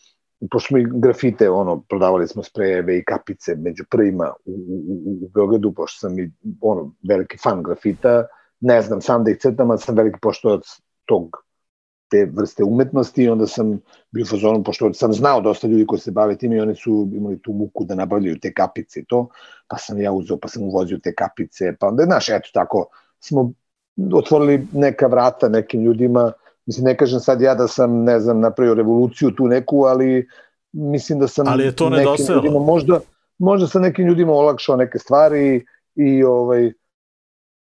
pošto 0.52 0.68
smo 0.68 0.78
i 0.78 0.86
grafite, 0.90 1.50
ono, 1.50 1.84
prodavali 1.90 2.28
smo 2.28 2.44
sprejeve 2.44 2.98
i 2.98 3.04
kapice 3.04 3.56
među 3.56 3.84
prvima 3.90 4.34
u, 4.46 4.52
u, 4.52 5.26
u, 5.26 5.30
Beogradu, 5.34 5.74
pošto 5.74 6.00
sam 6.00 6.20
i, 6.20 6.32
ono, 6.62 6.94
veliki 7.08 7.38
fan 7.38 7.64
grafita, 7.64 8.28
ne 8.60 8.82
znam 8.82 9.02
sam 9.02 9.24
da 9.24 9.32
ih 9.32 9.38
crtam, 9.38 9.72
ali 9.72 9.80
sam 9.80 9.96
veliki 9.96 10.20
poštovac 10.22 10.64
tog 11.06 11.44
te 12.10 12.26
vrste 12.34 12.64
umetnosti 12.64 13.24
i 13.24 13.30
onda 13.30 13.48
sam 13.48 13.80
bio 14.12 14.24
u 14.24 14.26
fazonu, 14.26 14.64
pošto 14.64 14.94
sam 14.94 15.14
znao 15.14 15.42
dosta 15.42 15.68
ljudi 15.68 15.86
koji 15.86 16.00
se 16.00 16.12
bave 16.12 16.38
tim 16.38 16.54
i 16.54 16.60
oni 16.60 16.76
su 16.76 17.10
imali 17.14 17.42
tu 17.42 17.54
muku 17.54 17.86
da 17.86 17.96
nabavljaju 17.96 18.40
te 18.40 18.54
kapice 18.54 19.00
i 19.00 19.06
to, 19.06 19.28
pa 19.68 19.78
sam 19.78 20.02
ja 20.02 20.12
uzeo, 20.12 20.38
pa 20.38 20.48
sam 20.48 20.64
uvozio 20.64 20.98
te 21.04 21.14
kapice, 21.16 21.76
pa 21.80 21.88
onda, 21.88 22.04
znaš, 22.04 22.30
eto 22.30 22.50
tako, 22.54 22.86
smo 23.20 23.52
otvorili 24.14 24.68
neka 24.74 25.08
vrata 25.08 25.50
nekim 25.50 25.82
ljudima, 25.82 26.32
mislim, 26.70 26.86
ne 26.86 26.98
kažem 26.98 27.20
sad 27.20 27.42
ja 27.42 27.56
da 27.56 27.68
sam, 27.68 28.04
ne 28.04 28.20
znam, 28.20 28.40
napravio 28.40 28.74
revoluciju 28.74 29.32
tu 29.32 29.48
neku, 29.48 29.86
ali 29.86 30.28
mislim 30.72 31.20
da 31.20 31.28
sam 31.28 31.48
Ali 31.48 31.64
je 31.64 31.76
to 31.76 31.90
nekim 31.90 32.26
ljudima, 32.36 32.60
možda, 32.60 33.00
možda 33.38 33.68
sam 33.68 33.82
nekim 33.82 34.08
ljudima 34.08 34.34
olakšao 34.34 34.76
neke 34.76 35.00
stvari 35.00 35.66
i 35.96 36.24
ovaj, 36.24 36.74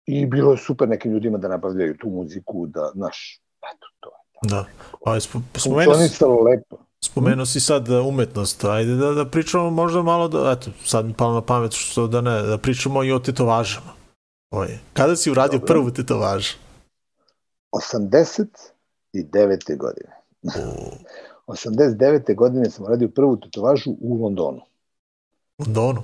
i 0.06 0.26
bilo 0.26 0.52
je 0.52 0.58
super 0.58 0.88
nekim 0.88 1.12
ljudima 1.12 1.38
da 1.38 1.48
nabavljaju 1.48 1.96
tu 1.96 2.08
muziku, 2.08 2.66
da, 2.66 2.90
znaš, 2.94 3.40
eto, 3.74 3.86
to 4.00 4.08
je. 4.08 4.50
Da. 4.50 4.64
Spo, 5.20 5.40
spomenuo, 5.56 5.94
si, 5.94 6.24
lepo. 6.24 6.76
spomenuo 7.00 7.46
si 7.46 7.60
sad 7.60 7.88
uh, 7.88 8.06
umetnost, 8.06 8.64
ajde 8.64 8.94
da, 8.94 9.12
da 9.12 9.24
pričamo 9.24 9.70
možda 9.70 10.02
malo, 10.02 10.28
da, 10.28 10.56
eto, 10.58 10.70
sad 10.84 11.06
mi 11.06 11.14
palo 11.14 11.34
na 11.34 11.40
pamet 11.40 11.72
što 11.72 12.06
da 12.06 12.20
ne, 12.20 12.42
da 12.42 12.58
pričamo 12.58 13.04
i 13.04 13.12
o 13.12 13.18
tetovažama. 13.18 13.92
Oj, 14.50 14.78
kada 14.92 15.16
si 15.16 15.30
uradio 15.30 15.58
Dobro. 15.58 15.74
prvu 15.74 15.90
tetovažu? 15.90 16.56
89. 19.14 19.76
godine. 19.76 20.10
89. 21.46 22.34
godine 22.34 22.70
sam 22.70 22.86
radio 22.86 23.08
prvu 23.08 23.36
tetovažu 23.36 23.90
u 24.00 24.22
Londonu. 24.22 24.60
U 25.58 25.62
Londonu? 25.62 26.02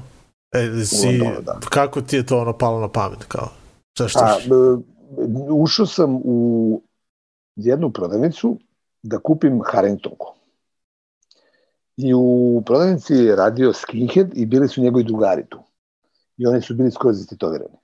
E, 0.53 0.85
si, 0.85 1.07
Londonu, 1.07 1.41
da. 1.41 1.59
kako 1.71 2.01
ti 2.01 2.17
je 2.17 2.27
to 2.27 2.39
ono 2.39 2.59
palo 2.59 2.81
na 2.81 2.89
pamet, 2.89 3.25
kao? 3.25 3.49
Šta 3.95 4.09
što? 4.09 4.21
A, 4.21 4.39
b- 4.49 4.83
ušao 5.51 5.87
sam 5.87 6.21
u 6.25 6.83
jednu 7.57 7.93
prodavnicu 7.93 8.59
da 9.03 9.19
kupim 9.19 9.61
Harringtonku. 9.65 10.35
I 11.97 12.15
u 12.15 12.63
prodavnici 12.67 13.15
je 13.15 13.37
radio 13.37 13.73
skinhead 13.73 14.31
i 14.35 14.47
bili 14.47 14.69
su 14.69 14.83
njegovi 14.83 15.05
drugari 15.05 15.45
tu. 15.49 15.59
I 16.37 16.47
oni 16.47 16.63
su 16.63 16.75
bili 16.75 16.91
skoro 16.91 17.15
zatetovirani. 17.15 17.77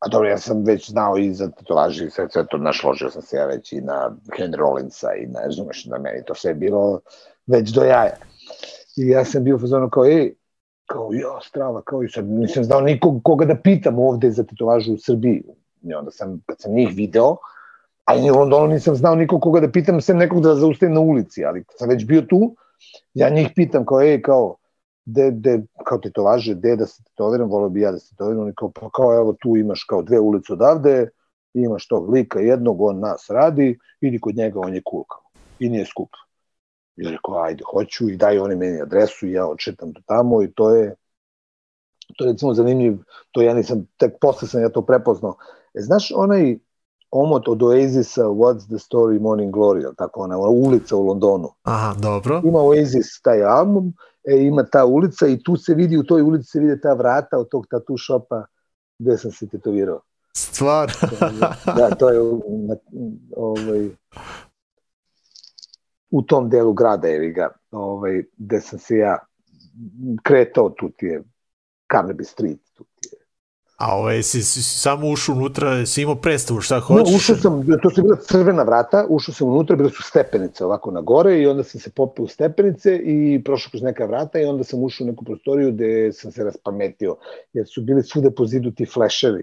A 0.00 0.08
dobro, 0.08 0.28
ja 0.28 0.38
sam 0.38 0.64
već 0.64 0.90
znao 0.90 1.18
i 1.18 1.32
za 1.34 1.50
tetovaže 1.50 2.04
i 2.06 2.10
sve, 2.10 2.28
sve 2.30 2.46
to 2.46 2.58
našložio 2.58 3.10
sam 3.10 3.22
se 3.22 3.36
ja 3.36 3.46
već 3.46 3.72
i 3.72 3.80
na 3.80 4.16
Henry 4.38 4.56
Rollinsa 4.56 5.14
i 5.14 5.26
na, 5.26 5.40
razumeš, 5.40 5.84
na 5.84 5.98
meni 5.98 6.24
to 6.26 6.34
sve 6.34 6.50
je 6.50 6.54
bilo 6.54 7.00
već 7.46 7.70
do 7.70 7.84
jaja. 7.84 8.16
I 8.96 9.08
ja 9.08 9.24
sam 9.24 9.44
bio 9.44 9.58
fazonu 9.58 9.90
kao, 9.90 10.06
ej, 10.06 10.34
kao, 10.86 11.10
ja, 11.12 11.40
strava, 11.42 11.82
kao 11.82 12.02
i 12.02 12.08
sad 12.08 12.24
nisam 12.28 12.64
znao 12.64 12.80
nikog 12.80 13.20
koga 13.24 13.44
da 13.44 13.56
pitam 13.56 13.98
ovde 13.98 14.30
za 14.30 14.42
tetovažu 14.42 14.92
u 14.92 14.98
Srbiji. 14.98 15.42
I 15.82 15.94
onda 15.94 16.10
sam, 16.10 16.40
kad 16.46 16.60
sam 16.60 16.72
njih 16.72 16.88
video, 16.94 17.36
a 18.04 18.16
i 18.16 18.30
u 18.30 18.34
Londonu 18.34 18.66
nisam 18.66 18.94
znao 18.94 19.14
nikog 19.14 19.42
koga 19.42 19.60
da 19.60 19.70
pitam, 19.70 20.00
sem 20.00 20.16
nekog 20.16 20.42
da 20.42 20.54
zaustavim 20.54 20.94
na 20.94 21.00
ulici, 21.00 21.44
ali 21.44 21.64
kad 21.64 21.78
sam 21.78 21.88
već 21.88 22.04
bio 22.06 22.22
tu, 22.22 22.56
ja 23.14 23.28
njih 23.28 23.48
pitam 23.56 23.86
kao, 23.86 24.02
ej, 24.02 24.22
kao, 24.22 24.56
de, 25.12 25.30
de, 25.30 25.62
kao 25.84 25.98
tetovaže, 25.98 26.54
de 26.54 26.76
da 26.76 26.86
se 26.86 27.02
tetoviram, 27.04 27.48
volio 27.50 27.68
bi 27.68 27.80
ja 27.80 27.92
da 27.92 27.98
se 27.98 28.10
tetoviram, 28.10 28.42
oni 28.42 28.52
kao, 28.56 28.70
pa 28.70 28.90
kao, 28.90 29.14
evo, 29.14 29.34
tu 29.40 29.56
imaš 29.56 29.84
kao 29.88 30.02
dve 30.02 30.20
ulice 30.20 30.52
odavde, 30.52 31.08
imaš 31.54 31.88
tog 31.88 32.10
lika 32.10 32.40
jednog, 32.40 32.80
on 32.80 33.00
nas 33.00 33.30
radi, 33.30 33.78
idi 34.00 34.20
kod 34.20 34.36
njega, 34.36 34.60
on 34.60 34.74
je 34.74 34.82
cool, 34.90 35.04
kao, 35.04 35.22
i 35.58 35.68
nije 35.68 35.86
skup. 35.86 36.08
I 36.96 37.04
ja 37.04 37.10
rekao, 37.10 37.42
ajde, 37.42 37.64
hoću, 37.70 38.08
i 38.08 38.16
daju 38.16 38.42
oni 38.42 38.56
meni 38.56 38.80
adresu, 38.80 39.26
i 39.26 39.32
ja 39.32 39.46
odšetam 39.46 39.92
do 39.92 40.00
tamo, 40.06 40.42
i 40.42 40.52
to 40.52 40.70
je, 40.74 40.94
to 42.16 42.24
je 42.24 42.32
recimo 42.32 42.54
zanimljiv, 42.54 42.98
to 43.30 43.42
ja 43.42 43.54
nisam, 43.54 43.86
tek 43.96 44.14
posle 44.20 44.48
sam 44.48 44.62
ja 44.62 44.68
to 44.68 44.82
prepoznao. 44.82 45.36
E, 45.74 45.80
znaš, 45.80 46.12
onaj 46.14 46.58
omot 47.10 47.48
od 47.48 47.62
Oasisa, 47.62 48.24
What's 48.24 48.66
the 48.66 48.78
Story, 48.78 49.20
Morning 49.20 49.54
Glory, 49.54 49.94
tako, 49.96 50.20
ona, 50.20 50.38
ona 50.38 50.48
ulica 50.48 50.96
u 50.96 51.06
Londonu, 51.06 51.48
Aha, 51.62 51.94
dobro. 51.98 52.42
ima 52.44 52.58
Oasis 52.60 53.22
taj 53.22 53.44
album, 53.44 53.92
e, 54.24 54.36
ima 54.36 54.64
ta 54.64 54.84
ulica 54.84 55.26
i 55.26 55.42
tu 55.42 55.56
se 55.56 55.74
vidi, 55.74 55.98
u 55.98 56.04
toj 56.04 56.22
ulici 56.22 56.50
se 56.50 56.60
vide 56.60 56.80
ta 56.80 56.94
vrata 56.94 57.38
od 57.38 57.48
tog 57.48 57.66
tattoo 57.70 57.98
shopa 57.98 58.44
gde 58.98 59.16
sam 59.18 59.32
se 59.32 59.48
tetovirao. 59.48 60.00
Stvar. 60.36 60.92
da, 61.76 61.90
to 61.98 62.10
je 62.10 62.18
na, 62.66 62.76
ovaj, 63.36 63.88
u 66.10 66.22
tom 66.22 66.50
delu 66.50 66.72
grada, 66.72 67.08
je 67.08 67.30
ga, 67.30 67.48
ovaj, 67.70 68.22
gde 68.36 68.60
sam 68.60 68.78
se 68.78 68.96
ja 68.96 69.18
kretao, 70.22 70.70
tu 70.70 70.90
ti 70.96 71.06
je 71.06 71.22
Carnaby 71.92 72.24
Street. 72.24 72.60
A 73.80 73.96
ovaj, 73.96 74.22
si, 74.22 74.42
si, 74.42 74.62
si 74.62 74.78
samo 74.78 75.08
ušao 75.08 75.34
unutra, 75.34 75.86
si 75.86 76.02
imao 76.02 76.14
predstavu 76.14 76.60
šta 76.60 76.74
No, 76.74 76.80
hoćeš? 76.80 77.14
ušao 77.16 77.36
sam, 77.36 77.66
to 77.82 77.90
su 77.90 78.02
bila 78.02 78.16
crvena 78.16 78.62
vrata, 78.62 79.06
ušao 79.08 79.34
sam 79.34 79.48
unutra, 79.48 79.76
bile 79.76 79.90
su 79.90 80.02
stepenice 80.02 80.64
ovako 80.64 80.90
na 80.90 81.00
gore 81.00 81.38
i 81.40 81.46
onda 81.46 81.62
sam 81.64 81.80
se 81.80 81.90
popeo 81.90 82.24
u 82.24 82.28
stepenice 82.28 82.96
i 82.96 83.42
prošao 83.44 83.70
kroz 83.70 83.82
neka 83.82 84.06
vrata 84.06 84.38
i 84.40 84.44
onda 84.44 84.64
sam 84.64 84.82
ušao 84.84 85.04
u 85.04 85.08
neku 85.10 85.24
prostoriju 85.24 85.72
gde 85.72 86.12
sam 86.12 86.32
se 86.32 86.44
raspametio, 86.44 87.16
jer 87.52 87.66
su 87.68 87.82
bili 87.82 88.02
svude 88.02 88.30
po 88.30 88.46
zidu 88.46 88.70
ti 88.70 88.86
fleševi. 88.86 89.42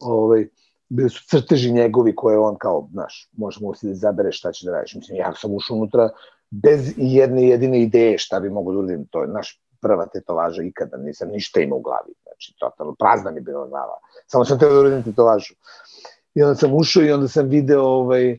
Ovaj, 0.00 0.48
bili 0.88 1.10
su 1.10 1.22
crteži 1.30 1.72
njegovi 1.72 2.16
koje 2.16 2.38
on 2.38 2.56
kao, 2.58 2.88
znaš, 2.92 3.28
možeš 3.36 3.60
mogu 3.60 3.74
si 3.74 3.86
da 3.86 3.92
izabereš 3.92 4.38
šta 4.38 4.52
će 4.52 4.66
da 4.66 4.72
radiš. 4.72 4.94
Mislim, 4.94 5.18
ja 5.18 5.34
sam 5.34 5.54
ušao 5.54 5.76
unutra 5.76 6.08
bez 6.50 6.92
jedne 6.96 7.48
jedine 7.48 7.82
ideje 7.82 8.18
šta 8.18 8.40
bi 8.40 8.50
mogo 8.50 8.72
da 8.72 8.78
uradim. 8.78 9.06
To 9.10 9.22
je 9.22 9.28
naš 9.28 9.60
prva 9.80 10.06
tetovaža 10.06 10.62
ikada, 10.62 10.96
nisam 10.96 11.28
ništa 11.28 11.60
imao 11.60 11.78
u 11.78 11.82
glavi. 11.82 12.12
Znači, 12.22 12.54
totalno 12.58 12.94
prazna 12.98 13.30
mi 13.30 13.40
bila 13.40 13.66
glava. 13.66 13.98
Samo 14.26 14.44
sam 14.44 14.58
teo 14.58 14.72
da 14.72 14.80
uradim 14.80 15.02
tetovažu. 15.02 15.54
I 16.34 16.42
onda 16.42 16.54
sam 16.54 16.74
ušao 16.74 17.02
i 17.02 17.12
onda 17.12 17.28
sam 17.28 17.48
video, 17.48 17.82
ovaj, 17.82 18.38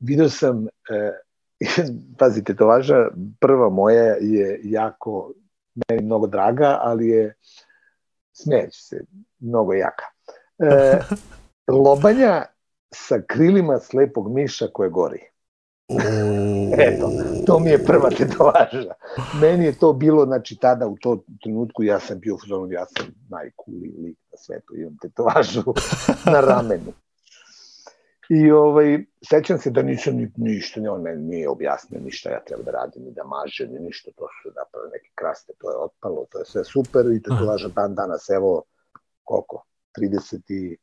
video 0.00 0.28
sam, 0.28 0.66
e, 0.66 1.12
pazi, 2.18 2.44
tetovaža 2.44 3.08
prva 3.40 3.68
moja 3.68 4.16
je 4.20 4.60
jako, 4.62 5.32
meni 5.74 6.02
mnogo 6.02 6.26
draga, 6.26 6.78
ali 6.80 7.08
je, 7.08 7.34
smeći 8.32 8.82
se, 8.82 9.04
mnogo 9.38 9.72
jaka. 9.72 10.04
E, 10.58 10.98
lobanja 11.84 12.44
sa 12.94 13.20
krilima 13.26 13.78
slepog 13.78 14.34
miša 14.34 14.66
koje 14.72 14.90
gori. 14.90 15.29
Eto, 16.78 17.10
to 17.46 17.58
mi 17.58 17.70
je 17.70 17.84
prva 17.84 18.10
tetovaža. 18.10 18.94
Meni 19.40 19.64
je 19.64 19.78
to 19.78 19.92
bilo, 19.92 20.24
znači, 20.24 20.56
tada 20.56 20.86
u 20.86 20.96
to 20.96 21.22
trenutku 21.42 21.82
ja 21.82 22.00
sam 22.00 22.18
bio 22.18 22.34
u 22.34 22.72
ja 22.72 22.86
sam 22.86 23.06
najkuli 23.28 23.94
lik 24.02 24.18
na 24.32 24.38
svetu, 24.38 24.76
imam 24.76 24.96
tetovažu 25.02 25.62
na 26.32 26.40
ramenu. 26.40 26.92
I 28.28 28.50
ovaj, 28.50 29.04
sećam 29.30 29.58
se 29.58 29.70
da 29.70 29.82
nisam 29.82 30.16
ni, 30.16 30.32
ništa, 30.36 30.80
ni 30.80 30.88
on 30.88 31.02
meni 31.02 31.22
nije 31.22 31.48
objasnio 31.48 32.00
ništa, 32.00 32.30
ja 32.30 32.44
treba 32.44 32.62
da 32.62 32.70
radim 32.70 33.02
ni 33.02 33.10
da 33.10 33.24
mažem, 33.24 33.72
ni 33.72 33.80
ništa, 33.80 34.10
to 34.16 34.26
su 34.42 34.48
napravili 34.48 34.90
neke 34.92 35.08
kraste, 35.14 35.52
to 35.58 35.70
je 35.70 35.76
otpalo, 35.76 36.26
to 36.30 36.38
je 36.38 36.44
sve 36.44 36.64
super 36.64 37.06
i 37.06 37.22
tetovaža 37.22 37.68
dan 37.68 37.94
danas, 37.94 38.28
evo, 38.28 38.62
koliko, 39.24 39.64
30 39.98 40.40
i 40.48 40.76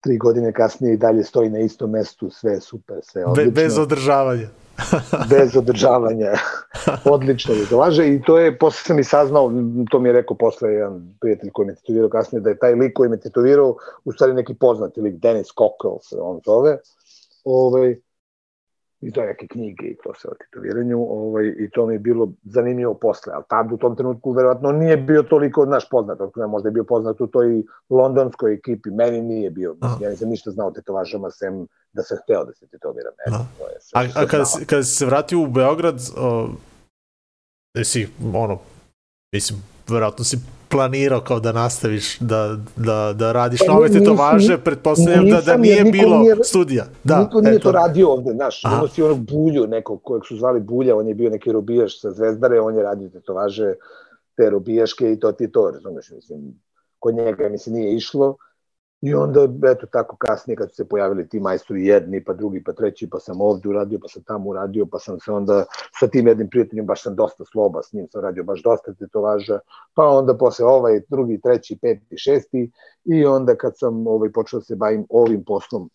tri 0.00 0.18
godine 0.18 0.52
kasnije 0.52 0.94
i 0.94 0.96
dalje 0.96 1.24
stoji 1.24 1.50
na 1.50 1.58
istom 1.58 1.90
mestu, 1.90 2.30
sve 2.30 2.52
je 2.52 2.60
super, 2.60 2.96
sve 3.02 3.22
je 3.22 3.24
Be, 3.24 3.30
odlično. 3.30 3.52
bez 3.52 3.78
održavanja. 3.78 4.48
bez 5.30 5.56
održavanja. 5.56 6.32
Odlično 7.04 7.54
mi 7.54 7.66
to 7.66 7.78
laže 7.78 8.08
i 8.08 8.22
to 8.22 8.38
je, 8.38 8.58
posle 8.58 8.82
sam 8.84 8.98
i 8.98 9.04
saznao, 9.04 9.52
to 9.90 10.00
mi 10.00 10.08
je 10.08 10.12
rekao 10.12 10.36
posle 10.36 10.72
jedan 10.72 11.16
prijatelj 11.20 11.50
koji 11.50 11.66
me 11.66 11.74
tetovirao 11.74 12.08
kasnije, 12.08 12.40
da 12.40 12.50
je 12.50 12.58
taj 12.58 12.74
lik 12.74 12.92
koji 12.94 13.10
me 13.10 13.20
tetovirao 13.20 13.76
u 14.04 14.12
stvari 14.12 14.34
neki 14.34 14.54
poznati 14.54 15.00
lik, 15.00 15.14
Dennis 15.14 15.46
Cockrell 15.46 15.98
se 16.02 16.16
on 16.20 16.40
zove, 16.46 16.78
ovaj, 17.44 17.96
i 19.06 19.12
to 19.12 19.20
je 19.20 19.26
neke 19.26 19.46
knjige 19.46 19.86
i 19.86 19.96
to 20.04 20.14
se 20.14 20.28
o 20.28 20.34
tetoviranju, 20.34 20.98
ovaj, 20.98 21.54
i 21.58 21.70
to 21.70 21.86
mi 21.86 21.94
je 21.94 21.98
bilo 21.98 22.32
zanimljivo 22.44 22.94
posle, 22.94 23.32
ali 23.34 23.44
tad 23.48 23.72
u 23.72 23.76
tom 23.76 23.96
trenutku 23.96 24.32
verovatno 24.32 24.72
nije 24.72 24.96
bio 24.96 25.22
toliko 25.22 25.64
naš 25.64 25.88
poznat, 25.90 26.18
tako 26.18 26.40
da 26.40 26.46
možda 26.46 26.68
je 26.68 26.72
bio 26.72 26.84
poznat 26.84 27.20
u 27.20 27.26
toj 27.26 27.62
londonskoj 27.90 28.54
ekipi, 28.54 28.90
meni 28.90 29.20
nije 29.22 29.50
bio, 29.50 29.76
Aha. 29.80 29.98
ja 30.02 30.10
nisam 30.10 30.28
ništa 30.28 30.50
znao 30.50 30.68
o 30.68 30.70
tetovažama, 30.70 31.30
sem 31.30 31.66
da 31.92 32.02
sam 32.02 32.18
hteo 32.22 32.44
da 32.44 32.52
se 32.52 32.66
tetoviram, 32.66 33.12
eto, 33.26 33.36
Aha. 33.36 33.44
to 33.58 33.64
je 33.64 33.76
sve 33.80 34.00
A, 34.00 34.22
a 34.22 34.26
kada, 34.26 34.44
si, 34.44 34.66
kada 34.66 34.82
si 34.82 34.96
se 34.96 35.06
vratio 35.06 35.40
u 35.40 35.46
Beograd, 35.46 36.00
o, 36.16 36.48
si, 37.84 38.08
ono, 38.34 38.58
mislim, 39.32 39.62
verovatno 39.88 40.24
si 40.24 40.38
planirao 40.68 41.20
kao 41.20 41.40
da 41.40 41.52
nastaviš 41.52 42.18
da, 42.18 42.56
da, 42.76 43.12
da 43.12 43.32
radiš 43.32 43.60
Pa 43.60 43.72
nove 43.72 43.88
tetovaže, 43.88 44.58
pretpostavljam 44.58 45.26
da, 45.26 45.40
da 45.40 45.56
nije 45.56 45.84
bilo 45.84 46.18
nije- 46.18 46.36
studija. 46.44 46.84
Da, 47.04 47.20
Niko 47.20 47.40
nije 47.40 47.54
eto. 47.54 47.62
to 47.62 47.72
radio 47.72 48.08
ovde, 48.08 48.32
znaš, 48.32 48.64
Aha. 48.64 48.74
imao 48.74 48.88
si 48.88 49.02
onog 49.02 49.18
Bulju, 49.20 49.66
nekog 49.66 50.02
kojeg 50.02 50.22
su 50.24 50.36
zvali 50.36 50.60
Bulja, 50.60 50.96
on 50.96 51.08
je 51.08 51.14
bio 51.14 51.30
neki 51.30 51.52
robijaš 51.52 52.00
sa 52.00 52.10
Zvezdare, 52.10 52.60
on 52.60 52.76
je 52.76 52.82
radio 52.82 53.08
tetovaže, 53.08 53.74
te 54.36 54.50
robijaške 54.50 55.12
i 55.12 55.20
to 55.20 55.32
ti 55.32 55.52
to, 55.52 55.70
razumeš, 55.70 56.10
mislim, 56.10 56.60
kod 56.98 57.14
njega 57.14 57.48
mi 57.48 57.58
se 57.58 57.70
nije 57.70 57.94
išlo, 57.94 58.36
I 59.06 59.14
onda, 59.14 59.48
eto 59.70 59.86
tako 59.86 60.16
kasnije 60.16 60.56
kad 60.56 60.70
su 60.70 60.76
se 60.76 60.88
pojavili 60.88 61.28
ti 61.28 61.40
majstori 61.40 61.86
jedni, 61.86 62.24
pa 62.24 62.32
drugi, 62.32 62.62
pa 62.64 62.72
treći, 62.72 63.10
pa 63.10 63.18
sam 63.18 63.40
ovde 63.40 63.68
uradio, 63.68 63.98
pa 64.02 64.08
sam 64.08 64.22
tamo 64.22 64.50
uradio, 64.50 64.86
pa 64.86 64.98
sam 64.98 65.20
se 65.20 65.32
onda 65.32 65.64
sa 66.00 66.06
tim 66.06 66.26
jednim 66.26 66.48
prijateljem, 66.50 66.86
baš 66.86 67.02
sam 67.02 67.16
dosta 67.16 67.44
sloba, 67.44 67.82
s 67.82 67.92
njim 67.92 68.08
sam 68.12 68.22
radio 68.22 68.44
baš 68.44 68.62
dosta 68.62 68.94
tetovaža, 68.94 69.58
pa 69.94 70.08
onda 70.08 70.36
posle 70.38 70.66
ovaj, 70.66 71.00
drugi, 71.08 71.40
treći, 71.40 71.78
peti, 71.82 72.18
šesti, 72.18 72.70
i 73.04 73.24
onda 73.24 73.56
kad 73.56 73.78
sam 73.78 74.06
ovaj, 74.06 74.32
počeo 74.32 74.58
da 74.58 74.64
se 74.64 74.76
bavim 74.76 75.06
ovim 75.08 75.44
poslom, 75.44 75.90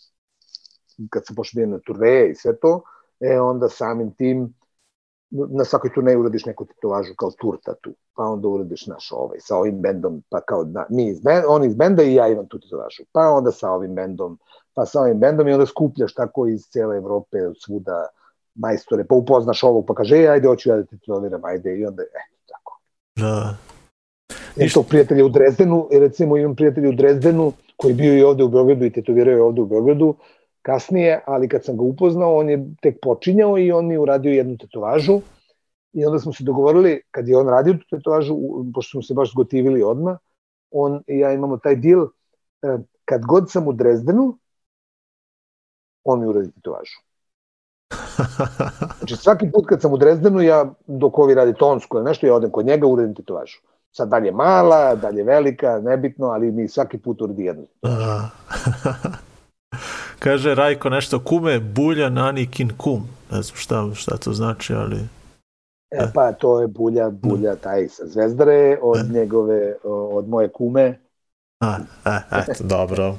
kad 1.10 1.26
sam 1.26 1.36
počeo 1.36 1.66
da 1.66 1.72
na 1.72 1.80
turneje 1.80 2.32
i 2.32 2.36
sve 2.36 2.56
to, 2.60 2.82
e 3.20 3.40
onda 3.40 3.70
samim 3.70 4.12
tim 4.12 4.54
na 5.32 5.66
svakoj 5.66 5.94
turneji 5.94 6.18
uradiš 6.18 6.46
neku 6.46 6.66
tetovažu 6.66 7.14
kao 7.18 7.32
tur 7.32 7.58
tatu, 7.64 7.94
pa 8.16 8.24
onda 8.24 8.48
uradiš 8.48 8.88
naš 8.88 9.12
ovaj, 9.12 9.40
sa 9.40 9.56
ovim 9.56 9.82
bendom, 9.82 10.24
pa 10.30 10.42
kao 10.42 10.64
na, 10.64 10.86
mi 10.90 11.08
iz 11.08 11.20
benda, 11.20 11.48
on 11.48 11.64
iz 11.64 11.76
benda 11.76 12.04
i 12.04 12.14
ja 12.14 12.28
imam 12.28 12.48
tu 12.48 12.60
tetovažu, 12.60 13.04
pa 13.12 13.30
onda 13.30 13.52
sa 13.52 13.72
ovim 13.72 13.96
bendom, 13.96 14.40
pa 14.74 14.86
sa 14.86 15.02
ovim 15.02 15.20
bendom 15.20 15.48
i 15.48 15.54
onda 15.54 15.66
skupljaš 15.66 16.14
tako 16.14 16.48
iz 16.48 16.62
cele 16.70 16.98
Evrope, 16.98 17.38
svuda 17.66 18.08
majstore, 18.56 19.04
pa 19.04 19.16
upoznaš 19.16 19.64
ovog, 19.64 19.86
pa 19.88 19.94
kaže, 19.94 20.18
e, 20.18 20.28
ajde, 20.28 20.48
hoću 20.48 20.70
ja 20.70 20.76
da 20.76 20.84
te 20.84 20.98
tetoviram, 20.98 21.46
ajde, 21.46 21.78
i 21.78 21.86
onda, 21.86 22.04
eto, 22.04 22.38
tako. 22.48 22.80
Da. 23.16 23.56
Imam 24.56 24.70
tog 24.74 24.86
prijatelja 24.90 25.26
u 25.26 25.30
Drezdenu, 25.30 25.88
i 25.92 26.00
recimo 26.00 26.38
imam 26.38 26.56
prijatelja 26.56 26.90
u 26.90 26.94
Drezdenu, 26.94 27.54
koji 27.78 27.92
je 27.92 27.96
bio 27.96 28.18
i 28.18 28.24
ovde 28.24 28.44
u 28.44 28.50
Beogradu 28.50 28.86
i 28.86 28.94
tetovirao 28.94 29.36
je 29.36 29.42
ovde 29.42 29.62
u 29.62 29.66
Beogradu, 29.66 30.16
kasnije, 30.62 31.22
ali 31.26 31.50
kad 31.50 31.66
sam 31.66 31.78
ga 31.78 31.84
upoznao, 31.84 32.38
on 32.38 32.50
je 32.50 32.66
tek 32.82 32.98
počinjao 33.02 33.58
i 33.58 33.72
on 33.72 33.88
mi 33.88 33.98
uradio 33.98 34.32
jednu 34.32 34.58
tetovažu 34.58 35.22
i 35.94 36.06
onda 36.06 36.20
smo 36.20 36.34
se 36.34 36.44
dogovorili, 36.44 37.02
kad 37.12 37.28
je 37.28 37.38
on 37.38 37.48
radio 37.48 37.74
tu 37.74 37.86
tetovažu, 37.90 38.36
pošto 38.74 38.92
smo 38.92 39.02
se 39.02 39.14
baš 39.14 39.32
zgotivili 39.32 39.84
odmah, 39.84 40.18
on 40.72 41.04
i 41.08 41.20
ja 41.20 41.34
imamo 41.34 41.58
taj 41.58 41.76
deal, 41.76 42.08
e, 42.62 42.78
kad 43.06 43.26
god 43.26 43.52
sam 43.52 43.68
u 43.68 43.74
Drezdenu, 43.74 44.38
on 46.04 46.20
mi 46.20 46.28
uradi 46.28 46.52
tetovažu. 46.52 47.02
Znači 48.98 49.16
svaki 49.16 49.52
put 49.54 49.66
kad 49.68 49.82
sam 49.82 49.94
u 49.94 49.98
Drezdenu, 49.98 50.42
ja 50.42 50.74
dok 50.88 51.20
ovi 51.20 51.34
radi 51.34 51.54
tonsku 51.54 51.98
ili 51.98 52.06
nešto, 52.06 52.28
ja 52.28 52.36
odem 52.36 52.52
kod 52.52 52.66
njega, 52.66 52.88
uradim 52.88 53.16
tetovažu. 53.16 53.58
Sad 53.92 54.10
dalje 54.10 54.32
mala, 54.32 54.96
dalje 54.96 55.24
velika, 55.24 55.80
nebitno, 55.80 56.28
ali 56.28 56.52
mi 56.52 56.68
svaki 56.68 56.98
put 56.98 57.22
uradi 57.22 57.44
jednu. 57.44 57.66
Kaže 60.20 60.56
Rajko 60.56 60.90
nešto 60.90 61.20
kume, 61.24 61.60
bulja, 61.60 62.10
nanikin, 62.10 62.72
kum. 62.78 63.08
Ne 63.32 63.42
znam 63.42 63.58
šta, 63.58 63.90
šta 63.94 64.18
to 64.18 64.34
znači, 64.34 64.74
ali... 64.74 65.21
E, 65.92 66.12
pa 66.14 66.32
to 66.32 66.62
je 66.62 66.68
Bulja, 66.68 67.10
Bulja 67.10 67.56
taj 67.56 67.90
sa 67.90 68.08
Zvezdare, 68.08 68.78
od 68.82 69.12
njegove, 69.12 69.76
o- 69.84 70.18
od 70.18 70.30
moje 70.30 70.50
kume. 70.50 71.00
A, 71.64 71.78
e, 72.06 72.22
eto, 72.32 72.64
dobro. 72.64 73.18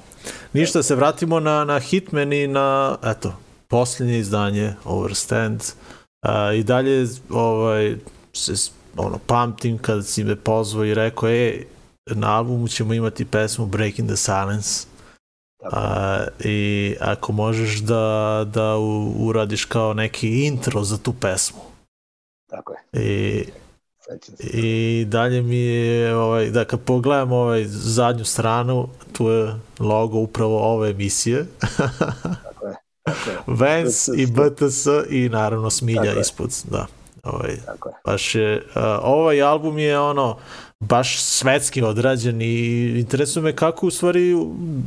Ništa, 0.52 0.82
se 0.82 0.94
vratimo 0.94 1.40
na, 1.40 1.64
na 1.64 1.78
Hitman 1.78 2.32
i 2.32 2.46
na, 2.46 2.96
eto, 3.04 3.32
posljednje 3.68 4.18
izdanje, 4.18 4.74
Overstand. 4.84 5.62
A, 6.26 6.52
I 6.52 6.62
dalje, 6.62 7.06
ovaj, 7.30 7.96
se, 8.32 8.70
ono, 8.96 9.18
pamtim 9.26 9.78
kad 9.78 10.06
si 10.06 10.24
me 10.24 10.36
pozvao 10.36 10.84
i 10.84 10.94
rekao, 10.94 11.28
e, 11.28 11.64
na 12.06 12.36
albumu 12.36 12.68
ćemo 12.68 12.94
imati 12.94 13.24
pesmu 13.24 13.66
Breaking 13.66 14.08
the 14.08 14.16
Silence. 14.16 14.86
A, 15.72 16.24
I 16.44 16.94
ako 17.00 17.32
možeš 17.32 17.80
da, 17.80 18.44
da 18.54 18.76
uradiš 19.18 19.64
kao 19.64 19.94
neki 19.94 20.46
intro 20.46 20.84
za 20.84 20.98
tu 20.98 21.12
pesmu. 21.12 21.71
Tako 22.52 22.72
je, 22.72 23.02
I, 23.02 23.44
se. 24.22 24.48
I 24.52 25.04
dalje 25.08 25.42
mi 25.42 25.56
je, 25.56 26.16
ovaj, 26.16 26.50
da 26.50 26.64
kad 26.64 26.80
pogledam 26.80 27.32
ovaj 27.32 27.64
zadnju 27.66 28.24
stranu, 28.24 28.88
tu 29.12 29.28
je 29.28 29.54
logo 29.78 30.18
upravo 30.18 30.58
ove 30.58 30.90
emisije. 30.90 31.46
Tako 32.42 32.66
je, 32.66 32.74
tako 33.04 33.30
je, 33.30 33.36
Vance 33.60 34.12
i 34.16 34.26
BTS 34.26 34.86
i 35.10 35.28
naravno 35.28 35.70
Smilja 35.70 36.02
Tako 36.02 36.16
je. 36.16 36.20
ispod, 36.20 36.50
da. 36.70 36.86
Ovaj, 37.22 37.56
tako 37.66 37.88
je. 37.88 37.94
baš 38.04 38.34
je, 38.34 38.56
uh, 38.56 38.82
ovaj 39.02 39.42
album 39.42 39.78
je 39.78 39.98
ono, 39.98 40.36
baš 40.80 41.22
svetski 41.22 41.82
odrađen 41.82 42.42
i 42.42 42.84
interesuje 43.00 43.42
me 43.42 43.56
kako 43.56 43.86
u 43.86 43.90
stvari 43.90 44.34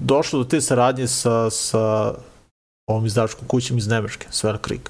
došlo 0.05 0.39
do 0.39 0.45
te 0.49 0.61
saradnje 0.61 1.07
sa, 1.07 1.49
sa 1.49 2.13
ovom 2.87 3.05
izdavačkom 3.05 3.47
kućom 3.47 3.77
iz 3.77 3.87
Nemačke, 3.87 4.27
Svel 4.29 4.57
Creek. 4.65 4.89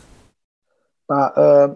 Pa, 1.07 1.33
uh, 1.37 1.75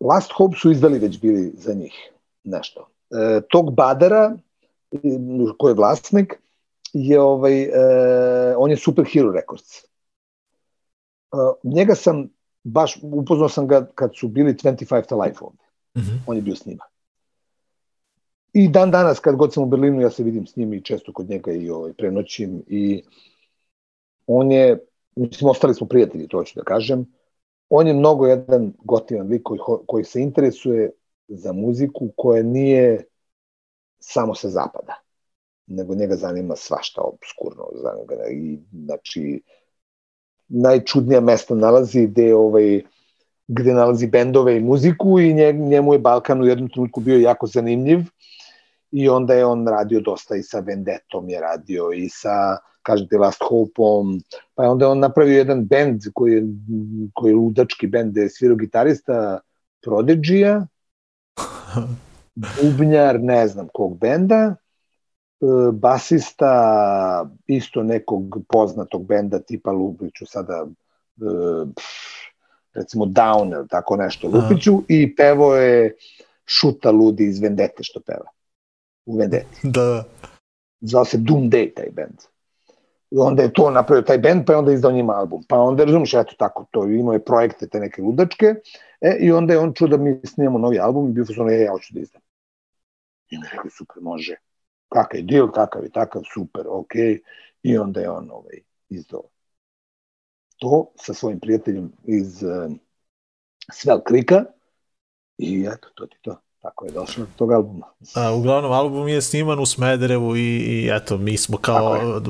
Last 0.00 0.32
Hope 0.32 0.56
su 0.56 0.70
izdali 0.70 0.98
već 0.98 1.20
bili 1.20 1.52
za 1.54 1.74
njih 1.74 2.12
nešto. 2.44 2.80
Uh, 2.80 3.42
tog 3.50 3.74
Badara, 3.74 4.36
koji 5.58 5.70
je 5.70 5.74
vlasnik, 5.74 6.34
je 6.92 7.20
ovaj, 7.20 7.62
uh, 7.62 8.54
on 8.56 8.70
je 8.70 8.76
Super 8.76 9.04
Hero 9.12 9.32
Records. 9.32 9.84
Uh, 11.32 11.72
njega 11.74 11.94
sam 11.94 12.28
baš, 12.64 12.98
upoznao 13.02 13.48
sam 13.48 13.68
ga 13.68 13.86
kad 13.94 14.10
su 14.16 14.28
bili 14.28 14.54
25 14.54 15.06
to 15.06 15.20
Life 15.20 15.38
ovde. 15.44 15.64
Mm 15.96 16.00
-hmm. 16.00 16.18
on 16.26 16.36
je 16.36 16.42
bio 16.42 16.56
s 16.56 16.66
njima. 16.66 16.84
I 18.52 18.68
dan 18.68 18.90
danas, 18.90 19.20
kad 19.20 19.36
god 19.36 19.54
sam 19.54 19.62
u 19.62 19.66
Berlinu, 19.66 20.00
ja 20.00 20.10
se 20.10 20.22
vidim 20.22 20.46
s 20.46 20.56
njim 20.56 20.74
i 20.74 20.82
često 20.82 21.12
kod 21.12 21.28
njega 21.28 21.52
i 21.52 21.70
ovaj, 21.70 21.92
prenoćim 21.92 22.62
i 22.66 23.02
on 24.26 24.52
je, 24.52 24.78
mislim, 25.16 25.50
ostali 25.50 25.74
smo 25.74 25.86
prijatelji, 25.86 26.28
to 26.28 26.44
ću 26.44 26.52
da 26.56 26.62
kažem, 26.62 27.06
on 27.70 27.86
je 27.86 27.94
mnogo 27.94 28.26
jedan 28.26 28.72
gotivan 28.84 29.26
lik 29.26 29.42
koji, 29.42 29.60
koji 29.86 30.04
se 30.04 30.20
interesuje 30.20 30.90
za 31.28 31.52
muziku 31.52 32.08
koja 32.16 32.42
nije 32.42 33.04
samo 33.98 34.34
sa 34.34 34.48
zapada, 34.48 34.94
nego 35.66 35.94
njega 35.94 36.16
zanima 36.16 36.56
svašta 36.56 37.00
obskurno, 37.00 37.64
zanima 37.82 38.04
ga 38.04 38.28
i, 38.30 38.58
znači, 38.84 39.42
najčudnija 40.48 41.20
mesta 41.20 41.54
nalazi 41.54 42.06
gde 42.06 42.34
ovaj, 42.34 42.82
gde 43.48 43.72
nalazi 43.72 44.06
bendove 44.06 44.56
i 44.56 44.60
muziku 44.60 45.20
i 45.20 45.34
nje, 45.34 45.52
njemu 45.52 45.92
je 45.92 45.98
Balkan 45.98 46.42
u 46.42 46.46
jednom 46.46 46.68
trenutku 46.68 47.00
bio 47.00 47.18
jako 47.18 47.46
zanimljiv 47.46 47.98
i 48.92 49.08
onda 49.08 49.34
je 49.34 49.46
on 49.46 49.68
radio 49.68 50.00
dosta 50.00 50.36
i 50.36 50.42
sa 50.42 50.60
Vendettom 50.60 51.28
je 51.28 51.40
radio 51.40 51.92
i 51.92 52.08
sa 52.08 52.56
kažete 52.82 53.18
Last 53.18 53.42
Hope-om, 53.48 54.20
pa 54.54 54.62
je 54.62 54.68
onda 54.68 54.88
on 54.88 54.98
napravio 54.98 55.38
jedan 55.38 55.64
bend 55.64 56.00
koji 56.14 56.32
je, 56.32 56.42
koji 57.14 57.30
je 57.30 57.36
ludački 57.36 57.86
bend 57.86 58.12
gde 58.12 58.20
je 58.20 58.30
svirao 58.30 58.56
gitarista 58.56 59.40
Prodigy-a, 59.86 60.66
bubnjar 62.34 63.20
ne 63.20 63.48
znam 63.48 63.68
kog 63.74 63.98
benda, 63.98 64.54
e, 65.40 65.46
basista 65.72 67.30
isto 67.46 67.82
nekog 67.82 68.38
poznatog 68.48 69.06
benda 69.06 69.38
tipa 69.38 69.70
Lubiću 69.70 70.26
sada 70.26 70.66
e, 70.66 71.24
recimo 72.74 73.04
Downer, 73.04 73.68
tako 73.68 73.96
nešto 73.96 74.28
Lupiću 74.28 74.82
i 74.88 75.16
pevo 75.16 75.56
je 75.56 75.96
Šuta 76.46 76.90
Ludi 76.90 77.24
iz 77.24 77.40
Vendete 77.40 77.82
što 77.82 78.00
peva 78.00 78.39
u 79.10 79.16
Vendeti. 79.16 79.56
Da, 79.62 80.04
Zvao 80.80 81.04
se 81.04 81.18
Doom 81.18 81.50
Day 81.50 81.74
taj 81.74 81.90
band. 81.90 82.18
I 83.10 83.18
onda 83.18 83.42
je 83.42 83.52
to 83.52 83.70
napravio 83.70 84.02
taj 84.02 84.18
band, 84.18 84.46
pa 84.46 84.52
je 84.52 84.58
onda 84.58 84.72
izdao 84.72 84.92
njima 84.92 85.12
album. 85.12 85.42
Pa 85.48 85.58
onda, 85.58 85.84
razumiješ, 85.84 86.14
eto 86.14 86.34
tako, 86.38 86.66
to 86.70 86.84
imao 86.84 87.12
je 87.12 87.24
projekte 87.24 87.68
te 87.68 87.80
neke 87.80 88.02
ludačke, 88.02 88.54
e, 89.00 89.16
i 89.20 89.32
onda 89.32 89.52
je 89.52 89.58
on 89.58 89.72
čuo 89.74 89.88
da 89.88 89.96
mi 89.96 90.20
snimamo 90.24 90.58
novi 90.58 90.78
album 90.78 91.08
i 91.08 91.12
bio 91.12 91.24
fazon, 91.24 91.50
e, 91.50 91.60
ja 91.60 91.72
hoću 91.72 91.94
da 91.94 92.00
izdam. 92.00 92.22
I 93.30 93.38
mi 93.38 93.44
rekli, 93.52 93.70
super, 93.70 94.02
može. 94.02 94.36
kakav 94.88 95.20
je 95.20 95.26
deal, 95.26 95.52
takav 95.52 95.84
je 95.84 95.90
takav, 95.90 96.22
super, 96.34 96.66
ok, 96.68 96.94
i 97.62 97.78
onda 97.78 98.00
je 98.00 98.10
on 98.10 98.30
ovaj, 98.30 98.60
izdao 98.88 99.22
to 100.60 100.92
sa 100.96 101.14
svojim 101.14 101.40
prijateljem 101.40 101.92
iz 102.04 102.42
uh, 102.42 102.72
Svel 103.72 104.00
Krika 104.00 104.44
i 105.38 105.66
eto, 105.72 105.88
to 105.94 106.06
ti 106.06 106.16
to. 106.22 106.40
Tako 106.62 106.84
je 106.84 106.92
došlo 106.92 107.24
do 107.24 107.30
tog 107.36 107.52
albuma. 107.52 107.86
A, 108.14 108.32
uglavnom, 108.32 108.72
album 108.72 109.08
je 109.08 109.22
sniman 109.22 109.58
u 109.58 109.66
Smederevu 109.66 110.36
i, 110.36 110.56
i 110.56 110.90
eto, 110.92 111.18
mi 111.18 111.36
smo 111.36 111.58
kao 111.58 112.20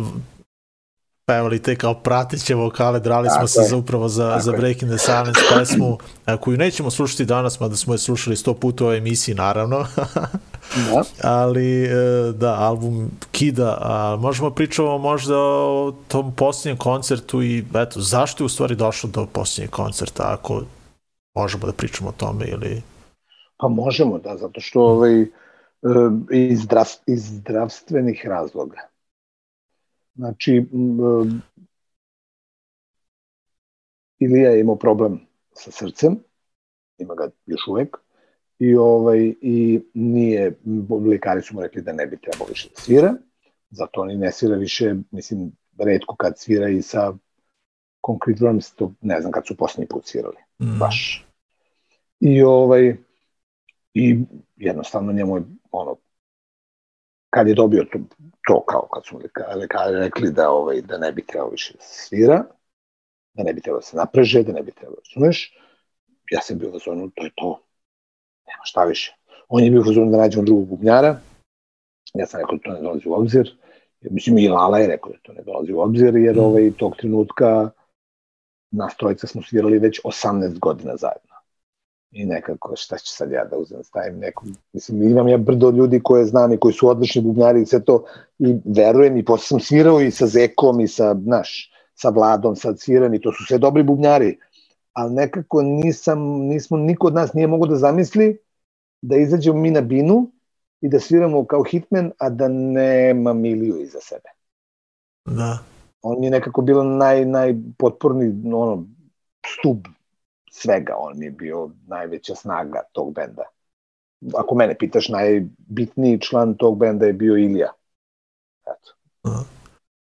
pevali 1.30 1.62
te 1.62 1.76
kao 1.76 1.94
prateće 1.94 2.54
vokale, 2.54 3.00
drali 3.00 3.28
smo 3.38 3.46
se 3.46 3.60
je. 3.60 3.68
za 3.68 3.76
upravo 3.76 4.08
za, 4.08 4.28
Tako 4.28 4.40
za. 4.40 4.52
Breaking 4.52 4.90
the 4.90 4.98
Silence 4.98 5.40
pesmu, 5.54 5.98
koju 6.40 6.56
nećemo 6.56 6.90
slušati 6.90 7.24
danas, 7.24 7.60
mada 7.60 7.76
smo 7.76 7.94
je 7.94 7.98
slušali 7.98 8.36
sto 8.36 8.54
puta 8.54 8.84
u 8.84 8.86
ovoj 8.86 8.98
emisiji, 8.98 9.34
naravno. 9.34 9.86
Da. 10.92 11.02
ali 11.40 11.84
e, 11.84 12.32
da, 12.32 12.54
album 12.54 13.10
Kida, 13.32 13.78
a 13.80 14.16
možemo 14.20 14.50
pričamo 14.50 14.98
možda 14.98 15.38
o 15.38 15.94
tom 16.08 16.32
posljednjem 16.32 16.76
koncertu 16.76 17.42
i 17.42 17.64
eto, 17.74 18.00
zašto 18.00 18.44
je 18.44 18.46
u 18.46 18.48
stvari 18.48 18.74
došlo 18.74 19.10
do 19.10 19.26
posljednjeg 19.26 19.70
koncerta, 19.70 20.22
ako 20.32 20.62
možemo 21.34 21.66
da 21.66 21.72
pričamo 21.72 22.08
o 22.08 22.14
tome 22.16 22.46
ili... 22.46 22.82
Pa 23.60 23.68
možemo, 23.68 24.18
da, 24.18 24.36
zato 24.36 24.60
što 24.60 24.82
ovaj, 24.82 25.26
iz, 26.32 26.60
zdrav, 26.62 26.86
iz 27.06 27.20
zdravstvenih 27.20 28.26
razloga. 28.26 28.80
Znači, 30.14 30.66
Ilija 34.18 34.50
je 34.50 34.60
imao 34.60 34.76
problem 34.76 35.20
sa 35.52 35.70
srcem, 35.70 36.18
ima 36.98 37.14
ga 37.14 37.30
još 37.46 37.66
uvek, 37.68 37.96
i 38.58 38.76
ovaj 38.76 39.34
i 39.40 39.80
nije 39.94 40.58
lekari 41.10 41.42
su 41.42 41.54
mu 41.54 41.60
rekli 41.60 41.82
da 41.82 41.92
ne 41.92 42.06
bi 42.06 42.20
trebalo 42.20 42.48
više 42.48 42.68
da 42.68 42.80
svira 42.80 43.14
zato 43.70 44.00
oni 44.00 44.16
ne 44.16 44.32
svira 44.32 44.56
više 44.56 44.94
mislim 45.10 45.52
redko 45.78 46.16
kad 46.16 46.38
svira 46.38 46.68
i 46.68 46.82
sa 46.82 47.12
Concrete 48.06 48.44
Worms 48.44 48.74
to 48.76 48.92
ne 49.00 49.20
znam 49.20 49.32
kad 49.32 49.46
su 49.46 49.56
poslednji 49.56 49.88
put 49.88 50.06
svirali 50.06 50.36
Mm. 50.62 50.78
baš 50.78 51.26
i 52.20 52.42
ovaj 52.42 52.96
i 53.94 54.18
jednostavno 54.56 55.12
njemu 55.12 55.36
je 55.36 55.42
ono 55.70 55.96
kad 57.30 57.48
je 57.48 57.54
dobio 57.54 57.84
to, 57.92 57.98
to 58.46 58.64
kao 58.64 58.88
kad 58.94 59.06
su 59.06 59.20
lekari, 59.56 59.96
rekli 59.98 60.32
da 60.32 60.50
ovaj 60.50 60.80
da 60.80 60.98
ne 60.98 61.12
bi 61.12 61.26
trebalo 61.26 61.50
više 61.50 61.74
da 61.74 61.80
se 61.80 62.06
svira 62.06 62.44
da 63.34 63.42
ne 63.42 63.52
bi 63.52 63.60
trebalo 63.60 63.80
da 63.80 63.86
se 63.86 63.96
napreže 63.96 64.42
da 64.42 64.52
ne 64.52 64.62
bi 64.62 64.72
trebalo 64.72 64.96
razumeš 65.06 65.56
ja 66.30 66.40
sam 66.40 66.58
bio 66.58 66.70
u 66.70 66.78
zonu 66.78 67.10
to 67.10 67.24
je 67.24 67.30
to 67.34 67.60
nema 68.46 68.64
šta 68.64 68.84
više. 68.84 69.16
On 69.48 69.64
je 69.64 69.70
bio 69.70 69.80
u 69.80 69.84
fazonu 69.84 70.10
da 70.10 70.16
nađemo 70.16 70.44
drugog 70.44 70.66
bubnjara, 70.66 71.20
ja 72.14 72.26
sam 72.26 72.40
rekao 72.40 72.56
da 72.56 72.62
to 72.62 72.70
ne 72.70 72.80
dolazi 72.80 73.08
u 73.08 73.12
obzir, 73.12 73.56
mislim 74.00 74.38
i 74.38 74.48
Lala 74.48 74.78
je 74.78 74.86
rekao 74.86 75.12
da 75.12 75.18
to 75.22 75.32
ne 75.32 75.42
dolazi 75.42 75.72
u 75.72 75.80
obzir, 75.80 76.16
jer 76.16 76.36
Mm. 76.36 76.40
ovaj, 76.40 76.70
tog 76.78 76.96
trenutka 76.96 77.70
nas 78.70 78.96
trojica 78.96 79.26
smo 79.26 79.42
svirali 79.42 79.78
već 79.78 80.00
18 80.04 80.58
godina 80.58 80.96
zajedno. 80.96 81.29
I 82.12 82.24
nekako, 82.24 82.76
šta 82.76 82.98
ću 82.98 83.12
sad 83.12 83.30
ja 83.30 83.44
da 83.44 83.56
uzem, 83.56 83.84
stavim 83.84 84.18
neku, 84.18 84.44
mislim, 84.72 85.02
imam 85.02 85.28
ja 85.28 85.38
brdo 85.38 85.70
ljudi 85.70 86.00
koje 86.02 86.24
znam 86.24 86.52
i 86.52 86.58
koji 86.58 86.74
su 86.74 86.88
odlični 86.88 87.22
bubnjari 87.22 87.62
i 87.62 87.66
sve 87.66 87.84
to, 87.84 88.04
i 88.38 88.56
verujem, 88.64 89.16
i 89.16 89.24
posle 89.24 89.46
sam 89.46 89.60
svirao 89.60 90.00
i 90.00 90.10
sa 90.10 90.26
Zekom 90.26 90.80
i 90.80 90.88
sa, 90.88 91.14
znaš, 91.22 91.70
sa 91.94 92.08
Vladom 92.08 92.56
sad 92.56 92.80
sviram 92.80 93.14
i 93.14 93.20
to 93.20 93.32
su 93.32 93.44
sve 93.48 93.58
dobri 93.58 93.82
bubnjari, 93.82 94.38
ali 94.92 95.14
nekako 95.14 95.62
nisam, 95.62 96.20
nismo, 96.22 96.76
niko 96.76 97.06
od 97.06 97.14
nas 97.14 97.32
nije 97.32 97.46
mogo 97.46 97.66
da 97.66 97.76
zamisli 97.76 98.38
da 99.02 99.16
izađemo 99.16 99.58
mi 99.58 99.70
na 99.70 99.80
binu 99.80 100.30
i 100.80 100.88
da 100.88 101.00
sviramo 101.00 101.44
kao 101.44 101.62
hitman, 101.62 102.12
a 102.18 102.30
da 102.30 102.48
nema 102.48 103.32
Miliju 103.32 103.80
iza 103.80 103.98
sebe. 104.00 104.28
Da. 105.26 105.58
On 106.02 106.24
je 106.24 106.30
nekako 106.30 106.62
bilo 106.62 106.84
naj, 106.84 107.24
najpotporni 107.24 108.54
ono, 108.54 108.86
stub 109.46 109.78
svega, 110.50 110.94
on 110.98 111.18
mi 111.18 111.24
je 111.24 111.30
bio 111.30 111.70
najveća 111.86 112.34
snaga 112.34 112.82
tog 112.92 113.14
benda. 113.14 113.42
Ako 114.34 114.54
mene 114.54 114.74
pitaš, 114.78 115.08
najbitniji 115.08 116.20
član 116.20 116.54
tog 116.56 116.78
benda 116.78 117.06
je 117.06 117.12
bio 117.12 117.36
Ilija. 117.36 117.72
Eto. 118.62 118.94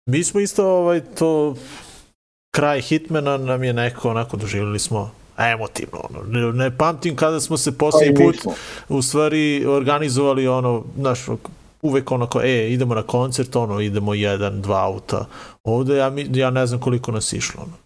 Mi 0.05 0.23
smo 0.23 0.39
isto 0.39 0.67
ovaj, 0.67 1.01
to 1.15 1.55
kraj 2.55 2.81
Hitmana 2.81 3.37
nam 3.37 3.63
je 3.63 3.73
neko 3.73 4.09
onako 4.09 4.37
doživjeli 4.37 4.79
smo 4.79 5.11
emotivno. 5.37 5.99
Ono. 6.09 6.23
Ne, 6.27 6.53
ne 6.53 6.77
pamtim 6.77 7.15
kada 7.15 7.39
smo 7.39 7.57
se 7.57 7.71
Pa 7.71 7.77
posljednji 7.77 8.25
mi 8.25 8.25
put 8.25 8.55
u 8.89 9.01
stvari 9.01 9.65
organizovali 9.65 10.47
ono, 10.47 10.83
znaš, 10.97 11.25
uvek 11.81 12.11
onako, 12.11 12.41
e, 12.41 12.69
idemo 12.69 12.95
na 12.95 13.03
koncert, 13.03 13.55
ono, 13.55 13.79
idemo 13.79 14.13
jedan, 14.13 14.61
dva 14.61 14.85
auta. 14.85 15.25
Ovde 15.63 15.95
ja, 15.97 16.09
mi- 16.09 16.29
ja 16.33 16.49
ne 16.49 16.67
znam 16.67 16.79
koliko 16.79 17.11
nas 17.11 17.33
išlo, 17.33 17.61
ono. 17.61 17.82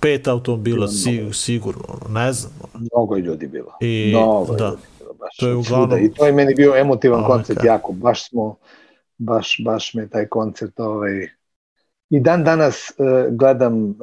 Pet 0.00 0.28
automobila, 0.28 0.88
si, 0.88 1.28
sigurno, 1.32 1.84
ono, 1.88 2.14
ne 2.14 2.32
znam. 2.32 2.52
Ono. 2.64 2.86
Mnogo 2.86 3.16
je 3.16 3.22
ljudi 3.22 3.46
bilo. 3.46 3.72
I, 3.80 4.10
Mnogo 4.10 4.54
da. 4.54 4.64
je 4.64 4.70
ljudi 4.70 4.82
bilo 4.98 5.12
baš. 5.12 5.36
To 5.36 5.48
je 5.48 5.52
svuda. 5.54 5.76
uglavnom- 5.76 6.04
I 6.04 6.14
to 6.14 6.26
je 6.26 6.32
meni 6.32 6.54
bio 6.54 6.76
emotivan 6.76 7.24
koncert, 7.26 7.64
jako. 7.64 7.92
Baš 7.92 8.28
smo, 8.28 8.56
baš, 9.18 9.56
baš 9.64 9.94
me 9.94 10.08
taj 10.08 10.26
koncert, 10.28 10.80
ovaj, 10.80 11.28
I 12.10 12.20
dan 12.20 12.44
danas 12.44 12.90
uh, 12.90 13.06
gledam 13.30 13.84
uh, 13.84 13.94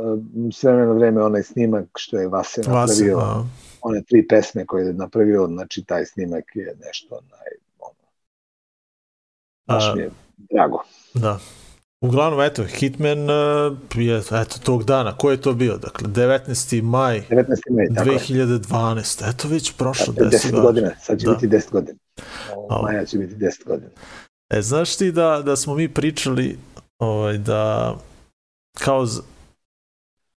s 0.53 0.63
vremena 0.63 0.85
na 0.85 0.93
vreme 0.93 1.23
onaj 1.23 1.43
snimak 1.43 1.85
što 1.95 2.17
je 2.17 2.27
Vase 2.27 2.61
Vase, 2.61 3.03
napravio, 3.03 3.17
a, 3.19 3.45
one 3.81 4.01
tri 4.01 4.27
pesme 4.27 4.65
koje 4.65 4.85
je 4.85 4.93
napravio, 4.93 5.47
znači 5.47 5.83
taj 5.83 6.05
snimak 6.05 6.43
je 6.55 6.75
nešto 6.85 7.19
naj, 7.21 7.49
ono, 7.79 7.95
baš 9.67 9.83
A- 9.85 9.95
mi 9.95 10.01
je 10.01 10.09
drago. 10.49 10.79
da. 11.13 11.39
Uglavnom, 12.01 12.41
eto, 12.41 12.63
Hitman 12.63 13.19
uh, 13.29 13.77
je, 13.95 14.17
eto, 14.17 14.59
tog 14.63 14.83
dana, 14.83 15.17
ko 15.17 15.31
je 15.31 15.41
to 15.41 15.53
bio? 15.53 15.77
Dakle, 15.77 16.07
19. 16.07 16.81
maj 16.81 17.21
19. 17.29 17.45
maj, 17.69 17.87
tako 17.95 18.09
je. 18.09 18.19
2012. 18.19 19.29
Eto, 19.29 19.47
već 19.47 19.73
prošlo 19.77 20.13
Dakle, 20.13 20.29
10 20.39 20.51
10 20.51 20.61
godina. 20.61 20.91
sad 21.01 21.19
će 21.19 21.25
Da. 21.25 21.33
biti 21.33 21.47
10 21.47 21.71
godina. 21.71 21.97
Au. 22.69 22.81
Maja 22.83 23.05
će 23.05 23.17
biti 23.17 23.35
10 23.35 23.65
godina. 23.65 23.89
E, 24.49 24.61
znaš 24.61 24.95
ti 24.95 25.11
da, 25.11 25.41
da 25.45 25.55
smo 25.55 25.75
mi 25.75 25.93
pričali 25.93 26.57
ovaj, 26.99 27.37
da 27.37 27.95
kao 28.77 29.05
z... 29.05 29.19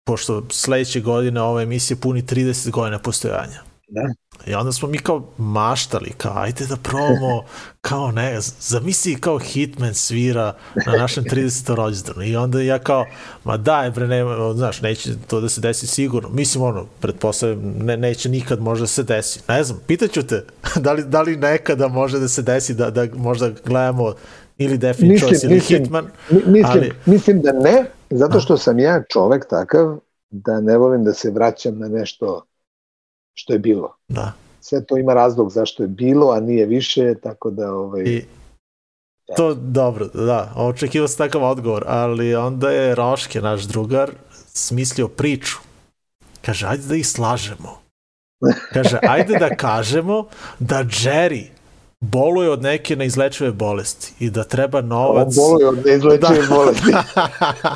pošto 0.04 0.42
sledeće 0.50 1.00
godine 1.00 1.40
ova 1.40 1.62
emisija 1.62 1.96
puni 2.00 2.22
30 2.22 2.70
godina 2.70 2.98
postojanja. 2.98 3.69
Da. 3.90 4.14
I 4.46 4.54
onda 4.54 4.72
smo 4.72 4.88
mi 4.88 4.98
kao 4.98 5.28
maštali, 5.38 6.10
kao 6.16 6.32
ajde 6.36 6.66
da 6.66 6.76
probamo, 6.76 7.42
kao 7.88 8.10
ne, 8.12 8.38
zamisli 8.60 9.20
kao 9.20 9.38
Hitman 9.38 9.94
svira 9.94 10.54
na 10.86 10.92
našem 10.92 11.24
30. 11.24 11.74
rođendanu. 11.74 12.22
I 12.22 12.36
onda 12.36 12.60
ja 12.60 12.78
kao, 12.78 13.06
ma 13.44 13.56
daj 13.56 13.90
bre, 13.90 14.06
nema, 14.06 14.52
znaš, 14.54 14.82
neće 14.82 15.10
to 15.26 15.40
da 15.40 15.48
se 15.48 15.60
desi 15.60 15.86
sigurno. 15.86 16.28
Mislim, 16.28 16.64
ono, 16.64 16.86
pretpostavljam, 17.00 17.60
ne, 17.78 17.96
neće 17.96 18.28
nikad 18.28 18.60
možda 18.60 18.86
se 18.86 19.02
desi. 19.02 19.40
Ne 19.48 19.64
znam, 19.64 19.80
pitaću 19.86 20.22
te, 20.22 20.44
da 20.84 20.92
li, 20.92 21.04
da 21.04 21.22
li 21.22 21.36
nekada 21.36 21.88
može 21.88 22.18
da 22.18 22.28
se 22.28 22.42
desi 22.42 22.74
da, 22.74 22.90
da 22.90 23.06
možda 23.14 23.50
gledamo 23.64 24.12
ili 24.58 24.78
Definite 24.78 25.12
Mislim, 25.12 25.28
Choice 25.30 25.46
ili 25.46 25.54
mislim, 25.54 25.78
Hitman. 25.82 26.04
Mi- 26.30 26.36
Mislim, 26.46 26.64
Ali- 26.66 26.92
mislim 27.06 27.40
da 27.42 27.52
ne, 27.52 27.84
zato 28.10 28.40
što 28.40 28.56
sam 28.56 28.78
ja 28.78 29.02
čovek 29.12 29.48
takav 29.48 29.98
da 30.30 30.60
ne 30.60 30.78
volim 30.78 31.04
da 31.04 31.12
se 31.12 31.30
vraćam 31.30 31.78
na 31.78 31.88
nešto 31.88 32.46
što 33.34 33.52
je 33.52 33.58
bilo. 33.58 33.96
Da. 34.08 34.32
Sve 34.60 34.86
to 34.86 34.98
ima 34.98 35.14
razlog 35.14 35.50
zašto 35.50 35.82
je 35.82 35.88
bilo, 35.88 36.30
a 36.30 36.40
nije 36.40 36.66
više, 36.66 37.14
tako 37.22 37.50
da 37.50 37.72
ovaj, 37.72 38.02
I 38.02 38.24
to 39.36 39.54
dobro, 39.54 40.08
da, 40.14 40.52
očekivao 40.56 41.08
sam 41.08 41.18
takav 41.18 41.44
odgovor, 41.44 41.84
ali 41.86 42.34
onda 42.34 42.70
je 42.70 42.94
Roške, 42.94 43.40
naš 43.40 43.62
drugar, 43.62 44.10
smislio 44.46 45.08
priču. 45.08 45.58
Kaže, 46.42 46.66
ajde 46.66 46.82
da 46.86 46.94
ih 46.94 47.08
slažemo. 47.08 47.80
Kaže, 48.72 48.98
ajde 49.02 49.38
da 49.38 49.56
kažemo 49.56 50.26
da 50.58 50.84
Jerry 50.84 51.46
boluje 52.04 52.50
od 52.50 52.62
neke 52.62 52.96
neizlečive 52.96 53.52
bolesti 53.52 54.12
i 54.20 54.30
da 54.30 54.44
treba 54.44 54.78
on 54.78 54.86
novac... 54.88 55.34
boluje 55.36 55.68
od 55.68 55.86
neizlečive 55.86 56.38
Da. 56.48 56.54
bolesti. 56.54 56.92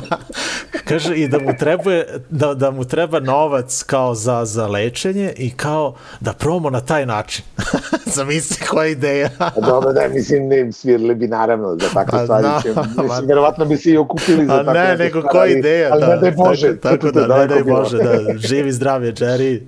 Kaže 0.88 1.14
i 1.16 1.28
da 1.28 1.38
mu 1.38 1.52
treba 1.58 1.90
da, 2.30 2.54
da 2.54 2.70
mu 2.70 2.84
treba 2.84 3.20
novac 3.20 3.82
kao 3.82 4.14
za 4.14 4.44
za 4.44 4.66
lečenje 4.66 5.32
i 5.36 5.50
kao 5.50 5.94
da 6.20 6.32
probamo 6.32 6.70
na 6.70 6.80
taj 6.80 7.06
način. 7.06 7.44
Zamisli 8.16 8.66
koja 8.66 8.86
ideja. 8.86 9.30
A 9.38 9.60
dobro, 9.60 9.92
da, 9.92 10.08
mislim, 10.08 10.48
ne, 10.48 10.72
svirali 10.72 11.14
bi 11.14 11.28
naravno 11.28 11.76
za 11.80 11.88
takve 11.94 12.18
A, 12.18 12.24
stvari. 12.24 12.42
da, 12.42 12.60
će, 12.62 12.68
mislim, 13.02 13.28
verovatno 13.28 13.64
bi 13.64 13.76
se 13.76 13.90
i 13.90 13.96
okupili 13.96 14.46
za 14.46 14.54
A 14.54 14.64
takve 14.64 14.80
ne, 14.80 14.96
nego 14.96 15.22
koja 15.22 15.46
ideja, 15.46 15.88
ali 15.92 16.00
da. 16.00 16.08
ne 16.08 16.16
daj 16.16 16.30
Bože. 16.30 16.80
Tako, 16.80 16.96
tako 16.96 17.20
je 17.20 17.26
da, 17.26 17.38
ne 17.38 17.46
daj. 17.46 17.62
Bože, 17.62 17.98
da. 17.98 18.38
Živi 18.38 18.72
zdravije, 18.72 19.12
Jerry. 19.12 19.60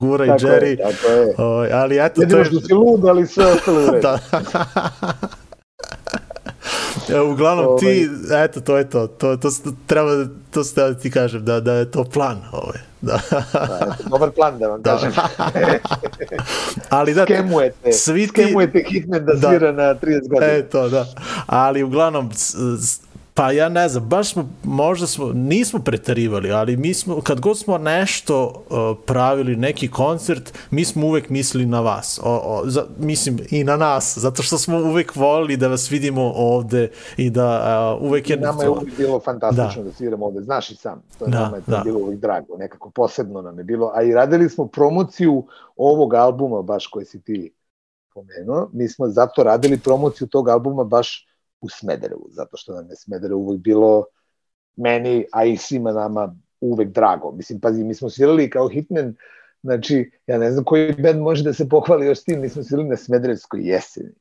Guraj 0.00 0.28
Tako 0.28 0.40
Jerry. 0.42 0.64
je, 0.64 0.76
tako 0.78 1.06
je. 1.08 1.34
Oj, 1.38 1.72
ali 1.72 1.96
eto, 1.96 2.14
to 2.14 2.22
Jedino 2.22 2.38
je... 2.38 2.44
što 2.44 2.60
si 2.60 2.72
lud, 2.74 3.04
ali 3.04 3.26
sve 3.26 3.46
ostalo 3.46 3.80
je 3.80 3.84
u 3.84 3.92
redu. 3.92 4.02
da. 4.02 4.18
E, 7.10 7.20
Uglavnom 7.22 7.78
ti, 7.78 8.08
eto, 8.34 8.60
to 8.60 8.76
je 8.76 8.90
to. 8.90 9.06
To, 9.08 9.36
to, 9.36 9.50
s- 9.50 9.62
treba, 9.86 10.10
to 10.50 10.64
se 10.64 10.80
da 10.82 10.94
ti 10.94 11.10
kažem, 11.10 11.44
da, 11.44 11.60
da 11.60 11.72
je 11.72 11.90
to 11.90 12.04
plan. 12.04 12.38
Ovaj. 12.52 12.78
Da. 13.00 13.18
Da, 13.52 13.78
eto, 13.92 14.08
dobar 14.08 14.30
plan 14.30 14.58
da 14.58 14.68
vam 14.68 14.82
Da. 14.82 14.90
kažem. 14.92 15.12
Ali 16.88 17.14
da, 17.14 17.22
skemujete, 17.24 17.92
svi 17.92 18.20
ti- 18.22 18.28
skemujete 18.28 18.84
Hitman 18.84 19.24
da, 19.24 19.32
Da. 19.34 19.48
svira 19.48 19.72
na 19.72 19.82
30 19.94 19.98
godina. 20.28 20.46
E, 20.46 20.62
to, 20.62 20.88
da. 20.88 21.06
Ali 21.46 21.82
uglavnom, 21.82 22.30
pa 23.36 23.50
ja 23.50 23.68
ne 23.68 23.88
znam, 23.88 24.08
baš 24.08 24.32
smo, 24.32 24.48
možda 24.64 25.06
smo, 25.06 25.32
nismo 25.32 25.80
pretarivali, 25.84 26.52
ali 26.52 26.76
mi 26.76 26.94
smo, 26.94 27.20
kad 27.20 27.40
god 27.40 27.58
smo 27.58 27.78
nešto 27.78 28.46
uh, 28.46 28.98
pravili, 29.06 29.56
neki 29.56 29.90
koncert, 29.90 30.52
mi 30.70 30.84
smo 30.84 31.06
uvek 31.06 31.28
mislili 31.28 31.66
na 31.66 31.80
vas. 31.80 32.20
O, 32.24 32.40
o, 32.44 32.62
za, 32.66 32.84
mislim, 32.98 33.38
i 33.50 33.64
na 33.64 33.76
nas, 33.76 34.18
zato 34.18 34.42
što 34.42 34.58
smo 34.58 34.78
uvek 34.78 35.16
volili 35.16 35.56
da 35.56 35.68
vas 35.68 35.90
vidimo 35.90 36.32
ovde 36.36 36.90
i 37.16 37.30
da 37.30 37.96
uh, 38.00 38.08
uvek 38.08 38.30
je... 38.30 38.36
Nama 38.36 38.62
je 38.62 38.68
uvijek 38.68 38.96
bilo 38.96 39.20
fantastično 39.20 39.82
da. 39.82 39.88
Da. 39.88 39.96
sviramo 39.96 40.26
ovde, 40.26 40.40
znaš 40.40 40.70
i 40.70 40.76
sam. 40.76 41.02
To 41.18 41.24
je 41.24 41.30
Da, 41.30 41.40
nama 41.40 41.56
je 41.56 41.62
da. 41.66 41.80
bilo 41.84 41.98
uvijek 41.98 42.20
drago, 42.20 42.56
nekako 42.56 42.90
posebno 42.90 43.42
nam 43.42 43.58
je 43.58 43.64
bilo. 43.64 43.92
A 43.94 44.02
i 44.02 44.12
radili 44.12 44.48
smo 44.48 44.66
promociju 44.66 45.46
ovog 45.76 46.14
albuma, 46.14 46.62
baš 46.62 46.86
koji 46.86 47.04
si 47.04 47.22
ti 47.22 47.54
pomenuo. 48.14 48.70
Mi 48.72 48.88
smo 48.88 49.08
zato 49.08 49.42
radili 49.42 49.78
promociju 49.78 50.26
tog 50.26 50.48
albuma 50.48 50.84
baš 50.84 51.26
u 51.60 51.68
Smederevu, 51.68 52.26
zato 52.30 52.56
što 52.56 52.74
nam 52.74 52.90
je 52.90 52.96
Smederevo 52.96 53.40
uvijek 53.40 53.62
bilo 53.62 54.04
meni, 54.76 55.26
a 55.32 55.44
i 55.44 55.56
svima 55.56 55.92
nama 55.92 56.34
uvek 56.60 56.88
drago. 56.88 57.32
Mislim, 57.32 57.60
pazi, 57.60 57.84
mi 57.84 57.94
smo 57.94 58.10
svirali 58.10 58.50
kao 58.50 58.68
Hitman, 58.68 59.14
znači, 59.62 60.10
ja 60.26 60.38
ne 60.38 60.52
znam 60.52 60.64
koji 60.64 60.92
band 60.92 61.20
može 61.20 61.44
da 61.44 61.52
se 61.52 61.68
pohvali 61.68 62.06
još 62.06 62.20
s 62.20 62.24
tim, 62.24 62.40
mi 62.40 62.48
smo 62.48 62.62
svirali 62.62 62.88
na 62.88 62.96
Smederevskoj 62.96 63.60
jeseni. 63.62 64.10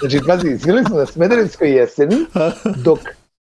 Znači, 0.00 0.20
pazi, 0.26 0.58
svirali 0.58 0.84
smo 0.84 0.96
na 0.96 1.06
Smederevskoj 1.06 1.70
jeseni, 1.76 2.16
dok, 2.84 2.98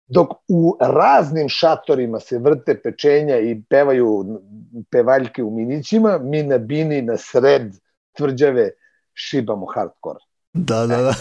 dok 0.07 0.27
u 0.47 0.77
raznim 0.80 1.49
šatorima 1.49 2.19
se 2.19 2.39
vrte 2.39 2.81
pečenja 2.81 3.39
i 3.39 3.61
pevaju 3.69 4.39
pevaljke 4.91 5.43
u 5.43 5.51
minićima, 5.51 6.17
mi 6.17 6.43
na 6.43 6.57
bini, 6.57 7.01
na 7.01 7.17
sred 7.17 7.73
tvrđave 8.17 8.69
šibamo 9.13 9.65
hardcore. 9.65 10.19
Da, 10.53 10.88
da, 10.88 11.01
da. 11.01 11.13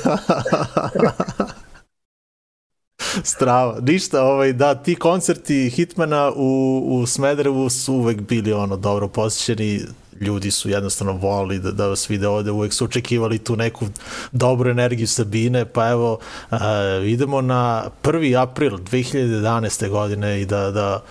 Strava. 3.25 3.79
Ništa, 3.81 4.23
ovaj, 4.23 4.53
da, 4.53 4.75
ti 4.75 4.95
koncerti 4.95 5.71
Hitmana 5.71 6.33
u, 6.37 6.83
u 6.89 7.07
Smederevu 7.07 7.71
su 7.71 7.95
uvek 7.95 8.21
bili 8.21 8.53
ono 8.53 8.77
dobro 8.77 9.09
posjećeni, 9.09 9.81
ljudi 10.21 10.51
su 10.51 10.71
jednostavno 10.71 11.13
volili 11.13 11.59
da, 11.59 11.71
da 11.71 11.87
vas 11.87 12.11
vide 12.11 12.29
ovde, 12.29 12.51
uvek 12.51 12.73
su 12.73 12.85
očekivali 12.85 13.39
tu 13.39 13.57
neku 13.57 13.87
dobru 14.33 14.71
energiju 14.71 15.09
Sabine, 15.09 15.65
pa 15.65 15.89
evo, 15.89 16.19
uh, 16.51 16.59
idemo 17.07 17.41
na 17.41 17.85
1. 18.03 18.43
april 18.43 18.77
2011. 18.77 19.89
godine 19.89 20.41
i 20.41 20.47
da, 20.47 20.71
da, 20.71 21.03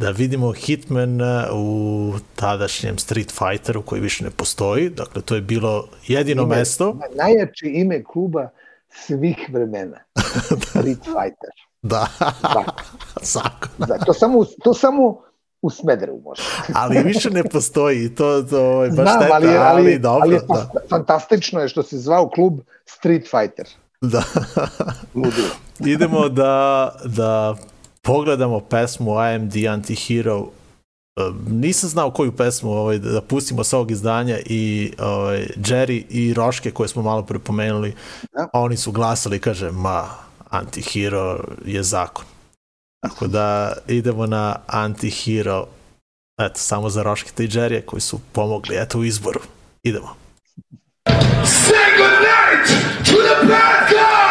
da 0.00 0.10
vidimo 0.10 0.52
Hitman 0.52 1.20
u 1.52 2.12
tadašnjem 2.34 2.98
Street 2.98 3.32
Fighteru 3.32 3.82
koji 3.82 4.00
više 4.00 4.24
ne 4.24 4.30
postoji, 4.30 4.90
dakle 4.90 5.22
to 5.22 5.34
je 5.34 5.40
bilo 5.40 5.88
jedino 6.06 6.42
Ime- 6.42 6.56
mesto. 6.56 6.92
na- 6.92 7.24
Najjače 7.24 7.66
ime 7.66 8.04
kluba 8.04 8.48
svih 8.88 9.36
vremena. 9.48 9.96
Street 10.68 10.98
Fighter. 10.98 11.50
Da, 11.82 12.06
Da, 12.42 12.64
svako. 13.22 13.68
da, 13.78 13.98
to 13.98 14.12
samo, 14.12 14.44
to 14.64 14.74
samo 14.74 15.20
u 15.62 15.70
Smederevu 15.70 16.20
može. 16.20 16.42
Ali 16.74 17.02
više 17.02 17.30
ne 17.30 17.44
postoji, 17.44 18.14
to, 18.14 18.42
to 18.42 18.60
ovaj, 18.62 18.88
baš 18.88 18.96
Znam, 18.96 19.18
šteta, 19.18 19.34
ali, 19.34 19.48
ali, 19.48 19.56
ali, 19.58 19.98
dobro, 19.98 20.22
ali 20.22 20.34
je 20.34 20.40
da, 20.40 20.46
fanta- 20.46 20.88
fantastično 20.90 21.60
je 21.60 21.68
što 21.68 21.82
se 21.82 21.98
zvao 21.98 22.28
klub 22.28 22.58
Street 22.86 23.22
Fighter. 23.24 23.66
da. 24.02 24.22
Ludilo. 25.14 25.48
Idemo 25.80 26.28
da, 26.28 26.92
da 27.06 27.56
pogledamo 28.02 28.60
pesmu 28.60 29.12
I 29.14 29.34
am 29.34 29.50
the 29.50 29.58
Anti-Hero. 29.60 30.46
E, 31.16 31.22
Nisam 31.50 31.90
znao 31.90 32.10
koju 32.10 32.32
pesmu 32.36 32.70
ovaj, 32.72 32.98
da 32.98 33.20
pustimo 33.22 33.64
sa 33.64 33.76
ovog 33.76 33.90
izdanja 33.90 34.38
i 34.46 34.92
ovaj, 34.98 35.46
Jerry 35.56 36.04
i 36.08 36.34
Roške 36.34 36.70
koje 36.70 36.88
smo 36.88 37.02
malo 37.02 37.22
prepomenuli, 37.22 37.94
Da. 38.32 38.48
oni 38.52 38.76
su 38.76 38.92
glasali, 38.92 39.38
kaže, 39.38 39.70
ma, 39.70 40.04
Anti-Hero 40.50 41.38
je 41.64 41.82
zakon. 41.82 42.24
Tako 43.02 43.26
da 43.26 43.72
idemo 43.88 44.26
na 44.26 44.56
Anti-Hero, 44.66 45.64
eto, 46.40 46.58
samo 46.58 46.90
za 46.90 47.02
Roške 47.02 47.44
i 47.44 47.48
Jerry 47.48 47.84
koji 47.84 48.00
su 48.00 48.20
pomogli, 48.32 48.76
eto, 48.76 48.98
u 48.98 49.04
izboru. 49.04 49.40
Idemo. 49.82 50.08
Say 51.44 51.88
goodnight 51.98 52.68
to 53.04 53.12
the 53.12 53.46
bad 53.48 53.88
guy! 53.90 54.29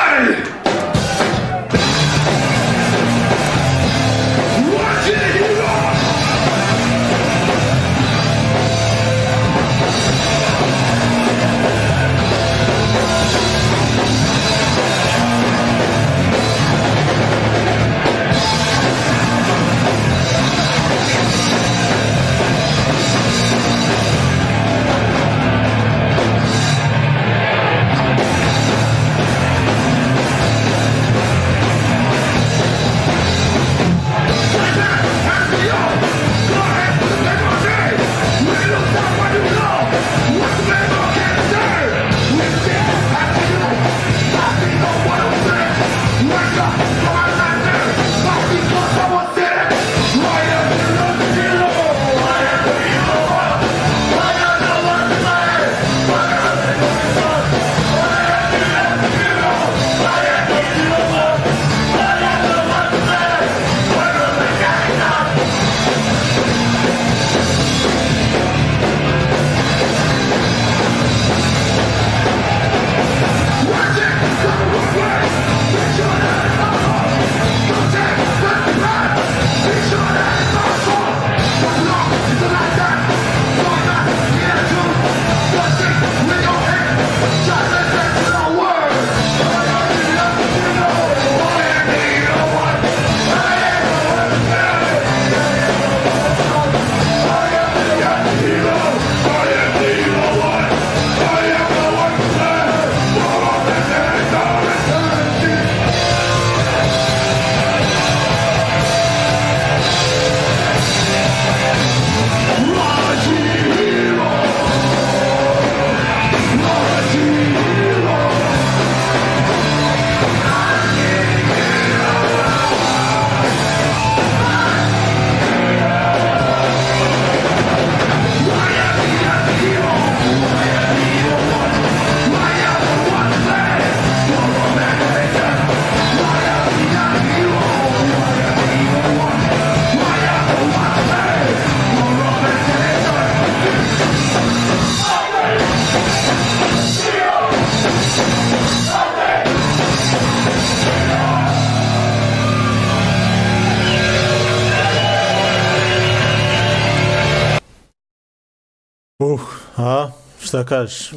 Šta 160.60 160.66
kažeš? 160.66 161.12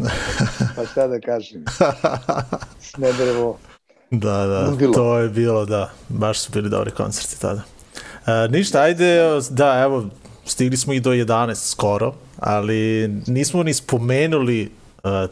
Pa 0.76 0.86
šta 0.86 1.06
da 1.06 1.20
kažem? 1.20 1.64
Smederevo, 2.90 3.58
Da, 4.10 4.46
da, 4.46 4.60
Ludilo. 4.62 4.92
to 4.92 5.18
je 5.18 5.28
bilo, 5.28 5.66
da, 5.66 5.90
baš 6.08 6.40
su 6.40 6.52
bili 6.52 6.70
dobri 6.70 6.90
koncerti 6.90 7.40
tada. 7.40 7.62
E, 8.26 8.48
ništa, 8.48 8.80
ajde, 8.80 9.18
da, 9.50 9.80
evo, 9.80 10.04
stigli 10.44 10.76
smo 10.76 10.92
i 10.92 11.00
do 11.00 11.10
11 11.10 11.54
skoro, 11.62 12.14
ali 12.36 12.78
nismo 13.26 13.62
ni 13.62 13.74
spomenuli 13.74 14.62
e, 14.62 14.68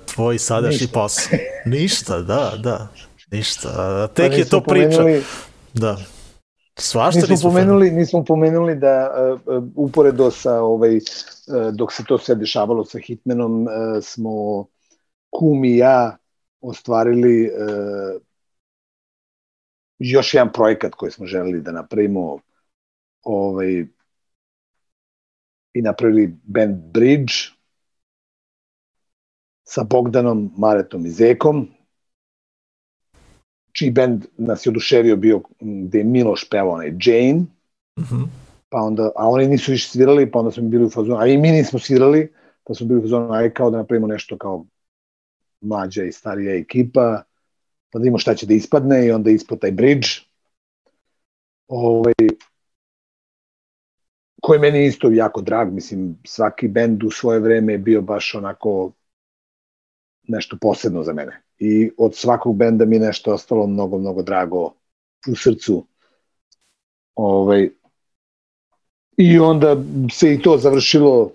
tvoj 0.07 0.39
sadašnji 0.39 0.81
Ništa. 0.81 0.93
posao. 0.95 1.39
Ništa, 1.67 2.19
da, 2.19 2.53
da, 2.59 2.89
ništa. 3.31 3.69
A, 3.71 4.07
pa 4.07 4.15
Tek 4.15 4.39
je 4.39 4.45
to 4.45 4.61
priča. 4.61 4.99
pomenuli- 4.99 5.23
Da. 5.75 5.97
Svašta 6.77 7.21
Nismo 7.21 7.33
nismo 7.33 7.51
pomenuli, 7.51 7.91
nismo 7.91 8.25
pomenuli 8.25 8.75
da 8.77 9.11
uh, 9.47 9.57
uh, 9.57 9.65
uporedo 9.77 10.31
sa 10.31 10.53
ovaj 10.55 10.97
uh, 10.97 11.03
dok 11.73 11.93
se 11.93 12.05
to 12.05 12.19
sve 12.19 12.35
dešavalo 12.35 12.85
sa 12.85 12.99
Hitmanom 12.99 13.63
uh, 13.63 13.69
smo 14.03 14.67
Kum 15.31 15.65
i 15.65 15.77
ja 15.77 16.17
ostvarili 16.61 17.51
uh, 17.51 18.23
još 19.99 20.35
jedan 20.35 20.53
projekat 20.53 20.95
koji 20.95 21.13
smo 21.13 21.27
želeli 21.27 21.61
da 21.61 21.73
napravimo 21.73 22.39
ovaj 23.23 23.87
i 25.75 25.83
napravili 25.83 26.37
band 26.43 26.77
Bridge 26.93 27.33
sa 29.65 29.85
Bogdanom, 29.85 30.53
Maretom 30.57 31.07
i 31.07 31.11
Zekom 31.11 31.69
čiji 33.73 33.91
band 33.91 34.27
nas 34.37 34.67
je 34.67 34.71
oduševio 34.71 35.17
bio 35.17 35.43
gde 35.61 35.99
je 35.99 36.05
Miloš 36.05 36.49
pevao 36.51 36.73
onaj 36.73 36.93
Jane, 37.01 37.45
Mhm. 37.99 38.23
Pa 38.69 38.79
onda, 38.79 39.11
a 39.17 39.29
oni 39.29 39.49
nisu 39.49 39.73
više 39.73 39.89
svirali, 39.89 40.31
pa 40.31 40.39
onda 40.39 40.51
smo 40.51 40.69
bili 40.69 40.85
u 40.85 40.91
fazonu, 40.91 41.17
a 41.21 41.27
i 41.27 41.39
mi 41.39 41.51
nismo 41.51 41.79
svirali, 41.79 42.33
pa 42.65 42.75
smo 42.75 42.87
bili 42.87 42.99
u 42.99 43.03
fazonu, 43.03 43.33
aj 43.33 43.55
kao 43.55 43.71
da 43.71 43.77
napravimo 43.77 44.07
nešto 44.07 44.39
kao 44.39 44.67
mlađa 45.61 46.05
i 46.05 46.13
starija 46.13 46.55
ekipa, 46.55 47.23
pa 47.91 47.99
da 47.99 48.03
vidimo 48.03 48.19
šta 48.19 48.35
će 48.35 48.47
da 48.47 48.55
ispadne 48.55 49.07
i 49.07 49.11
onda 49.11 49.31
ispod 49.31 49.61
taj 49.61 49.73
bridge. 49.73 50.09
Ovaj, 51.69 52.15
koji 54.43 54.57
je 54.57 54.61
meni 54.61 54.87
isto 54.87 55.11
jako 55.11 55.41
drag, 55.41 55.73
mislim, 55.73 56.19
svaki 56.25 56.69
bend 56.69 57.05
u 57.05 57.11
svoje 57.11 57.41
vreme 57.41 57.73
je 57.73 57.79
bio 57.79 58.03
baš 58.03 58.35
onako 58.35 58.93
nešto 60.29 60.57
posebno 60.61 61.03
za 61.03 61.13
mene. 61.13 61.43
I 61.59 61.91
od 61.99 62.17
svakog 62.17 62.57
benda 62.57 62.85
mi 62.85 62.97
je 62.97 63.01
nešto 63.01 63.33
ostalo 63.33 63.67
mnogo, 63.67 63.99
mnogo 63.99 64.23
drago 64.23 64.75
u 65.29 65.37
srcu. 65.37 65.87
Ovaj, 67.15 67.71
I 69.21 69.39
onda 69.39 69.77
se 70.13 70.35
i 70.35 70.43
to 70.43 70.59
završilo 70.59 71.31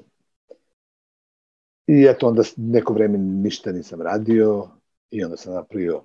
i 1.88 2.06
eto 2.10 2.28
onda 2.28 2.44
neko 2.58 2.94
vreme 2.94 3.18
ništa 3.18 3.72
nisam 3.72 4.02
radio 4.02 4.68
i 5.12 5.24
onda 5.24 5.38
sam 5.38 5.54
napravio 5.54 6.02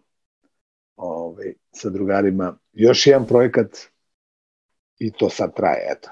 ovaj, 0.97 1.55
sa 1.73 1.91
drugarima 1.91 2.57
još 2.73 3.07
jedan 3.07 3.27
projekat 3.27 3.79
i 4.99 5.13
to 5.13 5.31
sad 5.31 5.57
traje, 5.57 5.93
eto. 5.93 6.11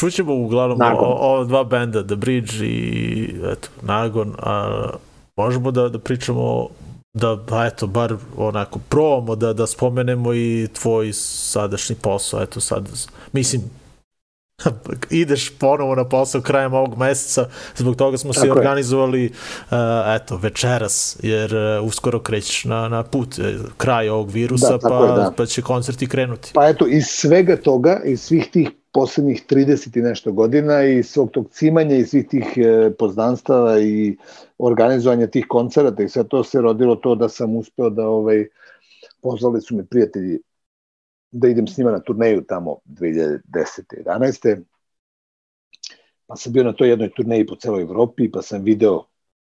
Čućemo 0.00 0.34
uglavnom 0.34 0.78
Nagon. 0.78 1.04
o- 1.04 1.18
ova 1.20 1.44
dva 1.44 1.64
benda, 1.64 2.06
The 2.06 2.16
Bridge 2.16 2.52
i 2.62 3.34
eto, 3.52 3.68
Nagon, 3.82 4.34
a 4.38 4.86
možemo 5.36 5.70
da, 5.70 5.88
da 5.88 5.98
pričamo 5.98 6.68
da, 7.12 7.36
ba, 7.50 7.66
eto, 7.66 7.86
bar 7.86 8.16
onako 8.36 8.80
probamo 8.88 9.36
da, 9.36 9.52
da 9.52 9.66
spomenemo 9.66 10.34
i 10.34 10.68
tvoj 10.80 11.12
sadašnji 11.12 11.96
posao, 12.02 12.42
eto 12.42 12.60
sad, 12.60 12.88
mislim, 13.32 13.62
ideš 15.10 15.58
ponovo 15.58 15.94
na 15.94 16.04
posao 16.04 16.40
krajem 16.40 16.74
ovog 16.74 16.98
meseca, 16.98 17.48
zbog 17.76 17.96
toga 17.96 18.18
smo 18.18 18.32
se 18.32 18.40
Tako 18.40 18.52
organizovali, 18.52 19.26
uh, 19.26 19.78
eto, 20.06 20.36
večeras, 20.36 21.16
jer 21.22 21.54
uh, 21.54 21.86
uskoro 21.86 22.20
krećeš 22.20 22.64
na, 22.64 22.88
na 22.88 23.02
put, 23.02 23.38
eh, 23.38 23.58
kraj 23.76 24.08
ovog 24.08 24.30
virusa, 24.30 24.78
Da, 24.78 24.88
pa, 24.88 25.04
je, 25.04 25.12
da. 25.12 25.32
pa 25.36 25.46
će 25.46 25.62
koncerti 25.62 26.06
krenuti. 26.06 26.50
Pa 26.54 26.68
eto, 26.68 26.86
iz 26.86 27.04
svega 27.06 27.56
toga, 27.56 28.00
iz 28.04 28.20
svih 28.20 28.50
tih 28.52 28.70
poslednjih 28.92 29.44
30 29.50 29.98
i 29.98 30.02
nešto 30.02 30.32
godina 30.32 30.82
i 30.84 31.02
svog 31.02 31.30
tog 31.30 31.48
cimanja 31.50 31.96
i 31.96 32.04
svih 32.04 32.28
tih 32.28 32.44
e, 32.56 32.90
poznanstava 32.98 33.80
i 33.80 34.16
organizovanja 34.58 35.26
tih 35.26 35.46
koncerata 35.48 36.02
i 36.02 36.08
sve 36.08 36.24
to 36.28 36.44
se 36.44 36.60
rodilo 36.60 36.96
to 36.96 37.14
da 37.14 37.28
sam 37.28 37.56
uspeo 37.56 37.90
da 37.90 38.08
ovaj, 38.08 38.46
pozvali 39.22 39.60
su 39.60 39.76
me 39.76 39.84
prijatelji 39.84 40.40
da 41.30 41.48
idem 41.48 41.68
s 41.68 41.78
njima 41.78 41.90
na 41.90 42.00
turneju 42.00 42.44
tamo 42.44 42.76
2010. 42.84 43.40
11. 44.06 44.62
Pa 46.26 46.36
sam 46.36 46.52
bio 46.52 46.64
na 46.64 46.72
toj 46.72 46.88
jednoj 46.88 47.10
turneji 47.16 47.46
po 47.46 47.56
celoj 47.56 47.82
Evropi, 47.82 48.30
pa 48.30 48.42
sam 48.42 48.62
video 48.62 49.04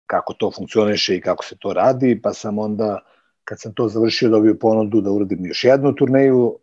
kako 0.06 0.34
to 0.34 0.52
funkcioniše 0.52 1.16
i 1.16 1.22
kako 1.22 1.46
se 1.46 1.56
to 1.60 1.74
radi, 1.74 2.22
pa 2.22 2.34
sam 2.34 2.60
onda, 2.60 3.00
kad 3.44 3.60
sam 3.60 3.74
to 3.74 3.88
završio, 3.88 4.30
dobio 4.30 4.56
ponudu 4.60 5.02
da 5.02 5.12
uradim 5.12 5.46
još 5.46 5.64
jednu 5.64 5.96
turneju. 5.96 6.60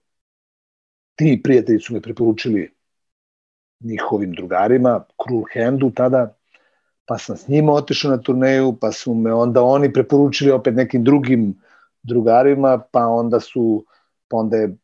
Ti 1.14 1.40
prijatelji 1.44 1.80
su 1.80 1.94
me 1.94 2.01
preporučili 2.01 2.74
njihovim 3.80 4.32
drugarima, 4.32 5.05
Cruel 5.22 5.44
Handu 5.55 5.90
tada, 5.90 6.35
pa 7.06 7.18
sam 7.18 7.36
s 7.36 7.48
njima 7.48 7.72
otišao 7.72 8.10
na 8.10 8.20
turneju, 8.22 8.76
pa 8.80 8.93
su 8.93 9.14
me 9.14 9.32
onda 9.32 9.62
oni 9.62 9.93
preporučili 9.93 10.51
opet 10.51 10.74
nekim 10.74 11.05
drugim 11.05 11.55
drugarima, 12.02 12.82
pa 12.93 13.06
onda 13.06 13.40
su, 13.40 13.85
pa 14.28 14.36
onda 14.36 14.56
je 14.56 14.76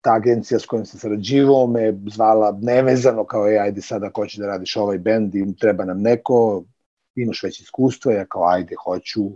ta 0.00 0.12
agencija 0.12 0.58
s 0.58 0.66
kojom 0.66 0.86
sam 0.86 1.00
sarađivao 1.00 1.66
me 1.66 1.94
zvala 2.06 2.58
nevezano 2.62 3.24
kao 3.24 3.46
je, 3.46 3.60
ajde 3.60 3.80
sad 3.80 4.04
ako 4.04 4.20
hoćeš 4.20 4.38
da 4.38 4.46
radiš 4.46 4.76
ovaj 4.76 4.98
bend 4.98 5.34
i 5.34 5.56
treba 5.60 5.84
nam 5.84 6.00
neko, 6.02 6.64
imaš 7.14 7.42
već 7.42 7.60
iskustva, 7.60 8.12
ja 8.12 8.24
kao 8.24 8.48
ajde 8.48 8.74
hoću 8.84 9.30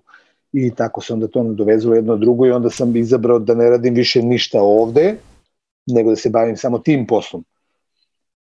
i 0.53 0.75
tako 0.75 1.01
se 1.01 1.13
onda 1.13 1.29
to 1.29 1.43
nadovezalo 1.43 1.95
jedno 1.95 2.17
drugo 2.17 2.47
i 2.47 2.51
onda 2.51 2.71
sam 2.71 2.97
izabrao 2.97 3.39
da 3.39 3.55
ne 3.55 3.71
radim 3.71 3.95
više 3.95 4.23
ništa 4.23 4.63
ovde, 4.63 5.17
nego 5.87 6.11
da 6.11 6.17
se 6.17 6.31
bavim 6.31 6.57
samo 6.57 6.79
tim 6.79 7.07
poslom. 7.07 7.45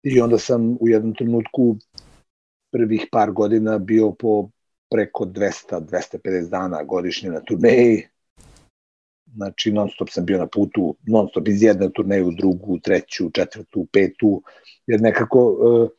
I 0.03 0.21
onda 0.21 0.37
sam 0.37 0.77
u 0.79 0.87
jednom 0.87 1.15
trenutku 1.15 1.75
prvih 2.71 3.07
par 3.11 3.31
godina 3.31 3.77
bio 3.77 4.11
po 4.11 4.49
preko 4.91 5.25
200-250 5.25 6.49
dana 6.49 6.83
godišnje 6.83 7.29
na 7.29 7.39
turneji. 7.39 8.07
Znači, 9.37 9.71
non 9.71 9.89
stop 9.89 10.09
sam 10.09 10.25
bio 10.25 10.37
na 10.37 10.47
putu, 10.47 10.95
non 11.07 11.27
stop 11.29 11.47
iz 11.47 11.63
jedne 11.63 11.89
turneje 11.93 12.23
u 12.23 12.31
drugu, 12.31 12.79
treću, 12.79 13.29
četvrtu, 13.29 13.87
petu, 13.93 14.41
jer 14.87 15.01
nekako 15.01 15.39
uh, 15.49 15.89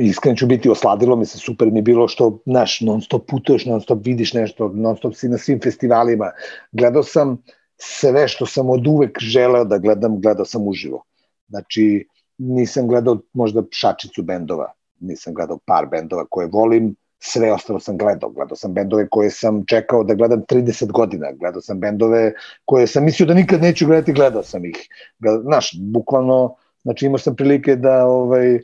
iskreno 0.00 0.36
ću 0.36 0.46
biti 0.46 0.70
osladilo 0.70 1.16
mi 1.16 1.26
se, 1.26 1.38
super 1.38 1.70
mi 1.70 1.82
bilo 1.82 2.08
što, 2.08 2.38
znaš, 2.46 2.80
non 2.80 3.02
stop 3.02 3.26
putuješ, 3.30 3.66
non 3.66 3.80
stop 3.80 4.06
vidiš 4.06 4.32
nešto, 4.32 4.70
non 4.74 4.96
stop 4.96 5.14
si 5.14 5.28
na 5.28 5.38
svim 5.38 5.60
festivalima. 5.60 6.30
Gledao 6.72 7.02
sam 7.02 7.42
sve 7.76 8.28
što 8.28 8.46
sam 8.46 8.70
od 8.70 8.86
uvek 8.86 9.18
želeo 9.20 9.64
da 9.64 9.78
gledam, 9.78 10.20
gledao 10.20 10.44
sam 10.44 10.68
uživo. 10.68 11.04
Znači, 11.48 12.06
nisam 12.38 12.88
gledao 12.88 13.18
možda 13.32 13.62
šačicu 13.70 14.22
bendova, 14.22 14.72
nisam 15.00 15.34
gledao 15.34 15.58
par 15.66 15.86
bendova 15.90 16.24
koje 16.30 16.48
volim, 16.52 16.96
sve 17.26 17.52
ostalo 17.52 17.80
sam 17.80 17.98
gledao. 17.98 18.30
Gledao 18.30 18.56
sam 18.56 18.74
bendove 18.74 19.08
koje 19.10 19.30
sam 19.30 19.64
čekao 19.66 20.04
da 20.04 20.14
gledam 20.14 20.42
30 20.42 20.92
godina, 20.92 21.32
gledao 21.32 21.60
sam 21.60 21.80
bendove 21.80 22.32
koje 22.64 22.86
sam 22.86 23.04
mislio 23.04 23.26
da 23.26 23.34
nikad 23.34 23.62
neću 23.62 23.86
gledati, 23.86 24.12
gledao 24.12 24.42
sam 24.42 24.64
ih. 24.64 24.88
Znaš, 25.42 25.70
bukvalno, 25.80 26.54
znači 26.82 27.06
imao 27.06 27.18
sam 27.18 27.36
prilike 27.36 27.76
da 27.76 28.06
ovaj, 28.06 28.60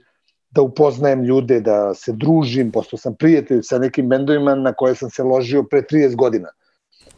da 0.50 0.62
upoznajem 0.62 1.24
ljude, 1.24 1.60
da 1.60 1.94
se 1.94 2.12
družim, 2.12 2.72
postao 2.72 2.98
sam 2.98 3.14
prijatelj 3.14 3.62
sa 3.62 3.78
nekim 3.78 4.08
bendovima 4.08 4.54
na 4.54 4.72
koje 4.72 4.94
sam 4.94 5.10
se 5.10 5.22
ložio 5.22 5.62
pre 5.62 5.82
30 5.82 6.16
godina. 6.16 6.48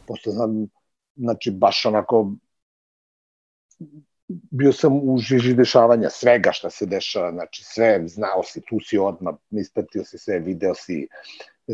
Postao 0.06 0.32
sam, 0.32 0.66
znači, 1.16 1.50
baš 1.50 1.86
onako 1.86 2.32
bio 4.28 4.72
sam 4.72 4.92
u 4.94 5.18
žiži 5.18 5.55
dešavanja 5.55 6.10
svega 6.10 6.52
šta 6.52 6.70
se 6.70 6.86
dešava, 6.86 7.32
znači 7.32 7.64
sve, 7.64 8.02
znao 8.06 8.42
si, 8.42 8.60
tu 8.60 8.78
si 8.80 8.98
odmah, 8.98 9.34
ispratio 9.52 10.05
si 10.05 10.18
sve, 10.18 10.38
video 10.38 10.74
si, 10.74 11.09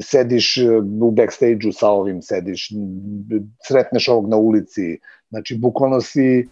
sediš 0.03 0.57
e, 0.57 0.69
u 1.01 1.11
backstage-u 1.11 1.73
sa 1.73 1.89
ovim, 1.89 2.23
sediš, 2.23 2.69
sretneš 3.69 4.09
ovog 4.09 4.29
na 4.29 4.37
ulici, 4.37 4.99
znači 5.31 5.55
bukvalno 5.57 6.01
si, 6.01 6.49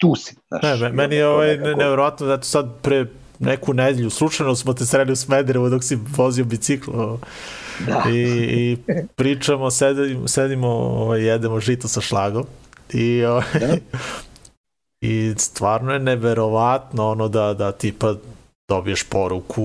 tu 0.00 0.14
si. 0.14 0.34
Znaš, 0.48 0.62
Ne, 0.62 0.76
me- 0.78 0.92
meni 0.92 1.16
je 1.16 1.26
ovaj 1.26 1.48
nekako- 1.48 1.68
nevjerojatno 1.70 2.26
da 2.26 2.42
sad 2.42 2.66
pre 2.82 3.06
neku 3.38 3.74
nedelju, 3.74 4.10
slučajno 4.10 4.54
smo 4.54 4.72
te 4.74 4.86
sreli 4.86 5.12
u 5.12 5.16
Smederevu 5.16 5.68
dok 5.68 5.84
si 5.84 5.98
vozio 6.16 6.44
bicikl 6.44 6.90
Da. 7.86 8.04
i, 8.08 8.18
i 8.50 8.76
pričamo, 9.16 9.70
sedimo, 9.70 10.28
sedimo 10.28 10.68
ovaj, 10.68 11.22
jedemo 11.22 11.60
žito 11.60 11.88
sa 11.88 12.00
šlagom 12.00 12.44
i, 12.92 13.24
ovaj, 13.24 13.44
Da. 13.54 13.76
I 15.04 15.34
stvarno 15.38 15.92
je 15.92 15.98
neverovatno 15.98 17.10
ono 17.10 17.28
da, 17.28 17.54
da 17.54 17.72
tipa 17.72 18.14
dobiješ 18.68 19.02
poruku 19.08 19.64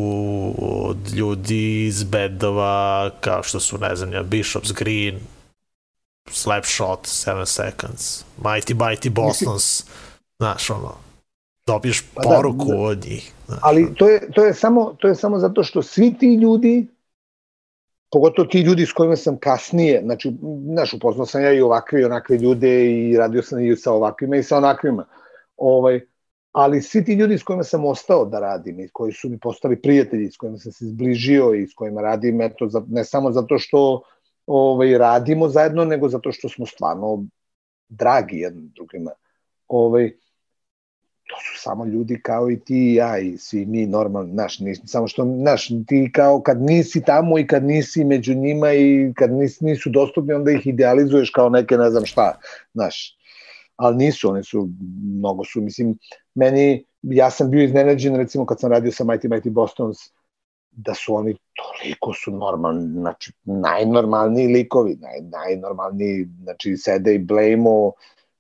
od 0.62 1.14
ljudi 1.14 1.86
iz 1.86 2.04
bedova 2.04 3.10
kao 3.22 3.44
što 3.44 3.60
su, 3.60 3.78
ne 3.78 3.96
znam, 3.96 4.14
ja, 4.14 4.24
Bishop's 4.24 4.74
Green, 4.74 5.20
Slapshot, 6.30 7.00
7 7.08 7.46
Seconds, 7.46 8.24
Mighty 8.42 8.76
Mighty 8.76 9.10
Boston's, 9.10 9.84
znaš, 10.40 10.70
ono, 10.70 10.94
dobiješ 11.66 12.04
Pa 12.14 12.22
da, 12.22 12.30
poruku 12.30 12.68
da. 12.68 12.78
od 12.78 13.06
njih. 13.06 13.32
znaš. 13.48 13.60
ali 13.62 13.94
to 13.96 14.10
je, 14.10 14.32
to, 14.32 14.46
je 14.46 14.54
samo, 14.54 14.94
to 15.00 15.08
je 15.08 15.16
samo 15.16 15.40
zato 15.40 15.64
što 15.64 15.82
svi 15.82 16.14
ti 16.20 16.36
ljudi, 16.36 16.88
pogotovo 18.12 18.48
ti 18.48 18.62
ljudi 18.62 18.86
s 18.86 18.94
kojima 18.94 19.16
sam 19.16 19.38
kasnije, 19.38 20.02
znači, 20.04 20.34
znaš, 20.74 20.94
upoznao 20.94 21.26
sam 21.26 21.42
ja 21.42 21.54
i 21.54 21.62
ovakve 21.62 22.02
i 22.02 22.06
onakve 22.06 22.38
ljude 22.38 22.92
i 22.92 23.18
radio 23.18 23.42
sam 23.42 23.66
i 23.66 23.76
sa 23.76 23.92
ovakvima 23.92 24.36
i 24.36 24.44
sa 24.44 24.58
onakvima. 24.58 25.06
Ovaj, 25.60 26.00
ali 26.52 26.82
svi 26.82 27.06
ti 27.06 27.14
ljudi 27.14 27.38
s 27.38 27.44
kojima 27.44 27.64
sam 27.64 27.86
ostao 27.86 28.26
da 28.26 28.40
radim 28.40 28.80
i 28.80 28.90
koji 28.94 29.14
su 29.14 29.30
mi 29.30 29.40
postali 29.40 29.82
prijatelji, 29.82 30.32
s 30.32 30.38
kojima 30.38 30.58
sam 30.58 30.72
se 30.72 30.86
zbližio 30.86 31.54
i 31.54 31.68
s 31.68 31.74
kojima 31.74 32.02
radim, 32.02 32.42
eto, 32.42 32.68
za, 32.68 32.84
ne 32.88 33.04
samo 33.04 33.32
zato 33.32 33.60
što 33.60 34.02
ovaj, 34.48 34.98
radimo 34.98 35.50
zajedno, 35.50 35.86
nego 35.86 36.10
zato 36.10 36.32
što 36.32 36.50
smo 36.50 36.66
stvarno 36.66 37.26
dragi 37.90 38.38
jednim 38.38 38.72
drugima. 38.76 39.12
Ovaj, 39.68 40.12
to 41.30 41.36
su 41.36 41.62
samo 41.62 41.86
ljudi 41.86 42.20
kao 42.24 42.52
i 42.52 42.60
ti 42.60 42.92
i 42.92 42.96
ja 42.96 43.20
i 43.20 43.38
svi 43.38 43.66
mi 43.66 43.86
normalni, 43.86 44.32
znaš, 44.34 44.60
nis, 44.60 44.80
samo 44.86 45.08
što, 45.08 45.26
znaš, 45.26 45.68
ti 45.88 46.10
kao 46.14 46.42
kad 46.42 46.62
nisi 46.62 47.04
tamo 47.04 47.40
i 47.40 47.48
kad 47.48 47.64
nisi 47.64 48.04
među 48.04 48.34
njima 48.34 48.74
i 48.74 49.14
kad 49.16 49.32
nis, 49.32 49.62
nisu 49.62 49.90
dostupni, 49.90 50.34
onda 50.34 50.52
ih 50.52 50.68
idealizuješ 50.68 51.30
kao 51.30 51.50
neke 51.50 51.78
ne 51.78 51.90
znam 51.90 52.06
šta, 52.06 52.40
znaš, 52.74 53.19
ali 53.80 53.98
nisu, 53.98 54.30
oni 54.30 54.44
su, 54.44 54.70
mnogo 55.18 55.44
su, 55.44 55.62
mislim, 55.62 55.98
meni, 56.36 56.86
ja 57.02 57.30
sam 57.32 57.52
bio 57.52 57.64
iznenađen 57.64 58.16
recimo 58.16 58.46
kad 58.46 58.60
sam 58.60 58.72
radio 58.72 58.92
sa 58.92 59.04
Mighty 59.04 59.30
Mighty 59.30 59.50
Bostons, 59.50 59.98
da 60.72 60.94
su 60.94 61.16
oni 61.16 61.36
toliko 61.54 62.14
su 62.14 62.32
normalni, 62.32 62.88
znači 62.94 63.34
najnormalniji 63.44 64.48
likovi, 64.48 64.96
naj, 64.96 65.22
najnormalniji, 65.22 66.28
znači 66.44 66.78
sede 66.78 67.16
i 67.16 67.20
blejmo 67.20 67.92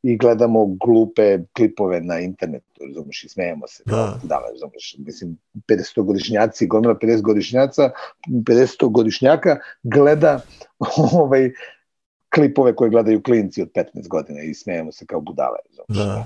i 0.03 0.17
gledamo 0.17 0.65
glupe 0.65 1.39
klipove 1.53 2.01
na 2.01 2.19
internetu, 2.19 2.85
razumeš, 2.87 3.23
i 3.23 3.29
smejemo 3.29 3.67
se. 3.67 3.83
Da. 3.85 4.19
Da, 4.23 4.39
razumeš, 4.51 4.95
mislim, 4.99 5.37
50-godišnjaci, 5.67 6.67
gomila 6.67 6.95
50-godišnjaca, 6.95 7.89
50-godišnjaka 8.27 9.57
gleda 9.83 10.41
ovaj, 11.13 11.51
klipove 12.29 12.75
koje 12.75 12.89
gledaju 12.89 13.21
klinci 13.21 13.61
od 13.61 13.69
15 13.71 14.07
godina 14.07 14.41
i 14.41 14.53
smejemo 14.53 14.91
se 14.91 15.05
kao 15.05 15.21
budale. 15.21 15.57
Da. 15.87 16.25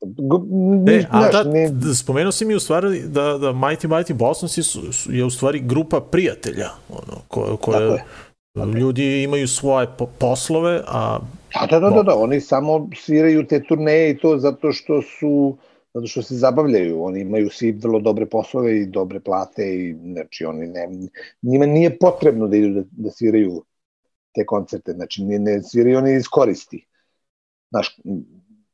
Go- 0.00 0.46
E, 0.88 1.04
a 1.10 1.28
da, 1.28 1.44
da, 1.70 1.94
spomenuo 1.94 2.32
si 2.32 2.44
mi 2.44 2.54
u 2.54 2.60
stvari 2.60 3.02
da, 3.02 3.22
da 3.22 3.48
Mighty 3.48 3.88
Mighty 3.88 4.12
Boston 4.12 4.48
su, 4.48 4.62
su- 4.92 5.12
je 5.12 5.24
u 5.24 5.30
stvari 5.30 5.60
grupa 5.60 6.00
prijatelja, 6.00 6.68
ono, 6.88 7.20
ko, 7.28 7.56
koje, 7.56 7.98
Tako 8.54 8.68
je. 8.68 8.80
ljudi 8.80 9.22
imaju 9.22 9.48
svoje 9.48 9.86
po, 9.98 10.06
poslove, 10.18 10.80
a 10.86 11.18
Da, 11.60 11.66
da, 11.70 11.80
da, 11.80 11.90
da, 11.90 12.02
da, 12.02 12.14
oni 12.14 12.40
samo 12.40 12.88
sviraju 12.96 13.46
te 13.46 13.62
turneje 13.62 14.10
i 14.10 14.18
to 14.18 14.38
zato 14.38 14.72
što 14.72 15.02
su 15.02 15.56
zato 15.94 16.06
što 16.06 16.22
se 16.22 16.34
zabavljaju, 16.34 17.04
oni 17.04 17.20
imaju 17.20 17.50
svi 17.50 17.72
vrlo 17.72 18.00
dobre 18.00 18.26
poslove 18.26 18.80
i 18.80 18.86
dobre 18.86 19.20
plate 19.20 19.74
i 19.74 19.94
znači 20.12 20.44
oni 20.44 20.66
ne, 20.66 20.88
njima 21.42 21.66
nije 21.66 21.98
potrebno 21.98 22.48
da 22.48 22.56
idu 22.56 22.68
da, 22.74 22.82
da 22.90 23.10
sviraju 23.10 23.62
te 24.36 24.46
koncerte, 24.46 24.92
znači 24.92 25.24
ne, 25.24 25.38
ne 25.38 25.62
sviraju 25.62 25.98
oni 25.98 26.14
iz 26.14 26.28
koristi. 26.30 26.84
Znaš, 27.70 27.96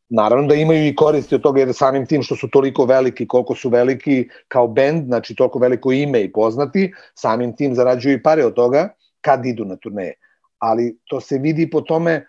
naravno 0.09 0.49
da 0.49 0.55
imaju 0.55 0.87
i 0.87 0.95
koristi 0.95 1.35
od 1.35 1.43
toga 1.43 1.61
jer 1.61 1.75
samim 1.75 2.07
tim 2.07 2.23
što 2.23 2.37
su 2.37 2.49
toliko 2.51 2.85
veliki, 2.85 3.27
koliko 3.29 3.55
su 3.55 3.69
veliki 3.69 4.29
kao 4.49 4.69
bend, 4.69 5.07
znači 5.07 5.35
toliko 5.35 5.59
veliko 5.59 5.93
ime 5.93 6.23
i 6.23 6.33
poznati, 6.33 6.93
samim 7.15 7.57
tim 7.57 7.75
zarađuju 7.75 8.15
i 8.15 8.23
pare 8.23 8.45
od 8.47 8.55
toga 8.55 8.89
kad 9.21 9.47
idu 9.47 9.65
na 9.65 9.77
turneje. 9.77 10.15
Ali 10.59 10.99
to 11.09 11.21
se 11.21 11.39
vidi 11.39 11.71
po 11.71 11.81
tome 11.81 12.27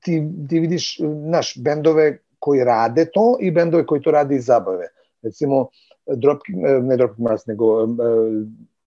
ti, 0.00 0.22
ti 0.48 0.60
vidiš, 0.60 0.98
naš, 1.30 1.54
bendove 1.56 2.18
koji 2.38 2.64
rade 2.64 3.04
to 3.14 3.36
i 3.40 3.50
bendove 3.50 3.86
koji 3.86 4.02
to 4.02 4.10
rade 4.10 4.36
iz 4.36 4.44
zabave. 4.44 4.88
Recimo, 5.22 5.68
Dropkick, 6.06 6.58
ne 6.82 6.96
Dropkick 6.96 7.18
Mars, 7.18 7.46
nego 7.46 7.84
uh, 7.84 7.90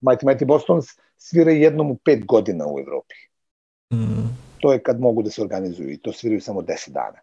Mighty 0.02 0.26
Mighty 0.26 0.46
Bostons 0.46 0.86
svira 1.18 1.52
jednom 1.52 1.92
u 1.92 1.96
pet 1.96 2.26
godina 2.26 2.66
u 2.68 2.80
Evropi. 2.80 3.16
Mm, 3.94 4.30
To 4.60 4.74
je 4.74 4.80
kad 4.80 5.00
mogu 5.00 5.24
da 5.24 5.30
se 5.30 5.42
organizuju 5.42 5.92
i 5.92 5.98
to 5.98 6.14
sviraju 6.14 6.42
samo 6.42 6.62
10 6.62 6.92
dana. 6.92 7.20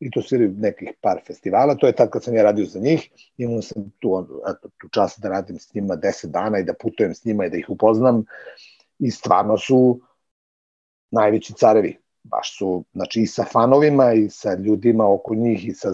I 0.00 0.10
to 0.10 0.22
sviraju 0.22 0.54
nekih 0.58 0.90
par 1.00 1.20
festivala, 1.26 1.74
to 1.74 1.86
je 1.86 1.92
tad 1.92 2.10
kad 2.10 2.24
sam 2.24 2.34
ja 2.34 2.42
radio 2.42 2.66
za 2.66 2.78
njih, 2.78 3.08
imao 3.36 3.62
sam 3.62 3.90
tu, 3.98 4.26
eto, 4.48 4.68
tu 4.80 4.88
čast 4.88 5.20
da 5.20 5.28
radim 5.28 5.58
s 5.58 5.74
njima 5.74 5.96
10 5.96 6.26
dana 6.26 6.58
i 6.58 6.64
da 6.64 6.74
putujem 6.74 7.14
s 7.14 7.24
njima 7.24 7.46
i 7.46 7.50
da 7.50 7.56
ih 7.56 7.70
upoznam 7.70 8.24
i 8.98 9.10
stvarno 9.10 9.58
su 9.58 10.00
najveći 11.10 11.52
carevi 11.52 11.96
baš 12.30 12.58
su, 12.58 12.84
znači 12.92 13.20
i 13.20 13.26
sa 13.26 13.44
fanovima 13.44 14.12
i 14.12 14.28
sa 14.30 14.54
ljudima 14.54 15.14
oko 15.14 15.34
njih 15.34 15.68
i 15.68 15.74
sa 15.74 15.88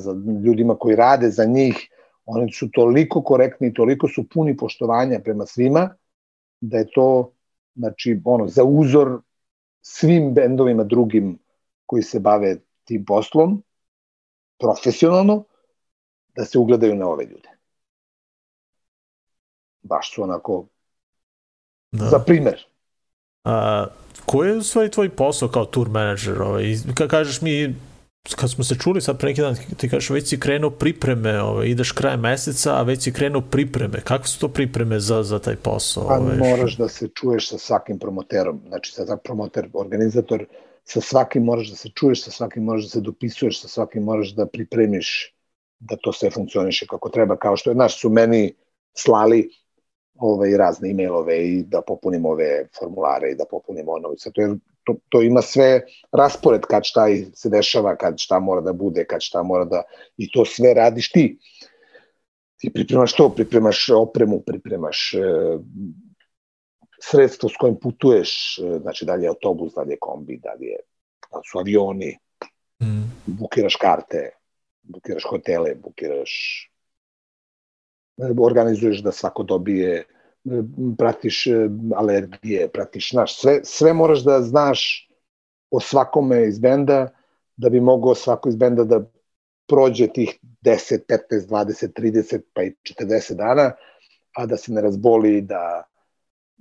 ljudima 0.44 0.76
koji 0.76 0.96
rade 0.96 1.30
za 1.30 1.44
njih, 1.44 1.88
oni 2.26 2.52
su 2.52 2.70
toliko 2.70 3.22
korektni, 3.22 3.74
toliko 3.74 4.08
su 4.08 4.28
puni 4.28 4.56
poštovanja 4.56 5.20
prema 5.24 5.46
svima, 5.46 5.94
da 6.60 6.78
je 6.78 6.86
to, 6.94 7.32
znači, 7.74 8.20
ono, 8.24 8.48
za 8.48 8.64
uzor 8.64 9.20
svim 9.86 10.34
bendovima 10.34 10.84
drugim 10.84 11.38
koji 11.86 12.02
se 12.02 12.20
bave 12.20 12.56
tim 12.84 13.04
poslom, 13.04 13.62
profesionalno, 14.58 15.44
da 16.36 16.44
se 16.44 16.58
ugledaju 16.58 16.94
na 16.94 17.08
ove 17.08 17.24
ljude. 17.24 17.48
Baš 19.82 20.14
su 20.14 20.22
onako, 20.22 20.66
da. 21.92 22.04
za 22.04 22.18
primer, 22.18 22.66
A, 23.44 23.86
koji 24.26 24.48
je 24.48 24.56
u 24.56 24.62
stvari 24.62 24.90
tvoj 24.90 25.16
posao 25.16 25.48
kao 25.48 25.64
tour 25.64 25.88
manager? 25.88 26.42
Ovaj? 26.42 26.64
I 26.64 26.76
Kad 26.94 27.10
kažeš 27.10 27.40
mi, 27.40 27.74
kad 28.32 28.50
smo 28.50 28.64
se 28.64 28.74
čuli 28.74 29.00
sad 29.00 29.18
pre 29.18 29.28
neki 29.28 29.40
dan, 29.40 29.56
ti 29.76 29.88
kažeš 29.88 30.10
već 30.10 30.28
si 30.28 30.40
krenuo 30.40 30.70
pripreme, 30.70 31.40
ovaj, 31.42 31.66
ideš 31.66 31.92
krajem 31.92 32.20
meseca, 32.20 32.74
a 32.74 32.82
već 32.82 33.02
si 33.02 33.12
krenuo 33.12 33.42
pripreme. 33.50 34.00
Kakve 34.00 34.26
su 34.26 34.40
to 34.40 34.48
pripreme 34.48 35.00
za, 35.00 35.22
za 35.22 35.38
taj 35.38 35.56
posao? 35.56 36.08
Pa 36.08 36.18
ovaj? 36.18 36.36
moraš 36.36 36.76
da 36.76 36.88
se 36.88 37.08
čuješ 37.08 37.48
sa 37.48 37.58
svakim 37.58 37.98
promoterom, 37.98 38.60
znači 38.68 38.92
sa 38.92 39.06
sa 39.06 39.16
promoter, 39.16 39.68
organizator, 39.72 40.46
sa 40.84 41.00
svakim 41.00 41.44
moraš 41.44 41.70
da 41.70 41.76
se 41.76 41.88
čuješ, 41.88 42.24
sa 42.24 42.30
svakim 42.30 42.64
moraš 42.64 42.82
da 42.82 42.88
se 42.88 43.00
dopisuješ, 43.00 43.60
sa 43.60 43.68
svakim 43.68 44.02
moraš 44.02 44.34
da 44.34 44.46
pripremiš 44.46 45.34
da 45.78 45.96
to 45.96 46.12
sve 46.12 46.30
funkcioniše 46.30 46.86
kako 46.86 47.08
treba, 47.08 47.36
kao 47.36 47.56
što 47.56 47.70
je, 47.70 47.74
znaš, 47.74 48.00
su 48.00 48.10
meni 48.10 48.54
slali 48.92 49.50
ovaj, 50.14 50.56
razne 50.56 50.90
e-mailove 50.90 51.48
i 51.48 51.62
da 51.62 51.82
popunim 51.82 52.26
ove 52.26 52.68
formulare 52.78 53.30
i 53.30 53.34
da 53.34 53.44
popunim 53.50 53.88
ono, 53.88 54.12
i 54.12 54.18
sad 54.18 54.32
to, 54.32 54.40
je, 54.40 54.56
to, 54.84 54.96
to 55.08 55.22
ima 55.22 55.42
sve 55.42 55.80
raspored 56.12 56.60
kad 56.60 56.84
šta 56.84 57.06
se 57.34 57.48
dešava, 57.48 57.96
kad 57.96 58.18
šta 58.18 58.38
mora 58.38 58.60
da 58.60 58.72
bude, 58.72 59.04
kad 59.04 59.22
šta 59.22 59.42
mora 59.42 59.64
da, 59.64 59.82
i 60.16 60.30
to 60.32 60.44
sve 60.44 60.74
radiš 60.74 61.12
ti. 61.12 61.38
Ti 62.56 62.72
pripremaš 62.72 63.12
to, 63.12 63.28
pripremaš 63.34 63.88
opremu, 63.88 64.40
pripremaš 64.40 65.14
e, 65.14 65.18
sredstvo 67.02 67.48
s 67.48 67.56
kojim 67.60 67.76
putuješ, 67.80 68.58
e, 68.58 68.78
znači 68.82 69.04
da 69.04 69.14
li 69.14 69.24
je 69.24 69.28
autobus, 69.28 69.74
da 69.74 69.82
li 69.82 69.92
je 69.92 69.98
kombi, 70.00 70.40
da 70.42 70.52
li, 70.52 70.66
je, 70.66 70.78
da 71.32 71.40
su 71.50 71.58
avioni, 71.58 72.18
Mm. 72.82 73.06
bukiraš 73.26 73.76
karte, 73.76 74.30
bukiraš 74.82 75.24
hotele, 75.30 75.74
bukiraš 75.74 76.32
organizuješ 78.38 79.02
da 79.02 79.12
svako 79.12 79.42
dobije 79.42 80.04
pratiš 80.98 81.46
e, 81.46 81.68
alergije, 81.94 82.68
pratiš, 82.68 83.10
znaš, 83.10 83.40
sve, 83.40 83.60
sve 83.64 83.92
moraš 83.92 84.24
da 84.24 84.42
znaš 84.42 85.08
o 85.70 85.80
svakome 85.80 86.48
iz 86.48 86.58
benda 86.58 87.08
da 87.56 87.70
bi 87.70 87.80
mogao 87.80 88.14
svako 88.14 88.48
iz 88.48 88.56
benda 88.56 88.84
da 88.84 89.04
prođe 89.66 90.06
tih 90.06 90.38
10, 90.62 90.98
15, 91.08 91.48
20, 91.48 92.00
30 92.00 92.40
pa 92.52 92.62
i 92.62 92.74
40 93.00 93.34
dana, 93.34 93.72
a 94.36 94.46
da 94.46 94.56
se 94.56 94.72
ne 94.72 94.80
razboli, 94.80 95.40
da 95.40 95.82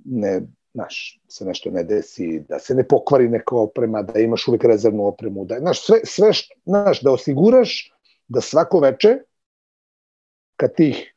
ne, 0.04 0.42
znaš, 0.74 1.20
se 1.28 1.44
nešto 1.44 1.70
ne 1.70 1.84
desi, 1.84 2.44
da 2.48 2.58
se 2.58 2.74
ne 2.74 2.88
pokvari 2.88 3.28
neka 3.28 3.56
oprema, 3.56 4.02
da 4.02 4.20
imaš 4.20 4.48
uvek 4.48 4.64
rezervnu 4.64 5.06
opremu, 5.06 5.44
da, 5.44 5.58
znaš, 5.58 5.86
sve, 5.86 6.00
sve 6.04 6.30
znaš, 6.64 7.02
da 7.02 7.12
osiguraš 7.12 7.92
da 8.28 8.40
svako 8.40 8.80
veče, 8.80 9.18
kad 10.56 10.74
tih 10.74 11.13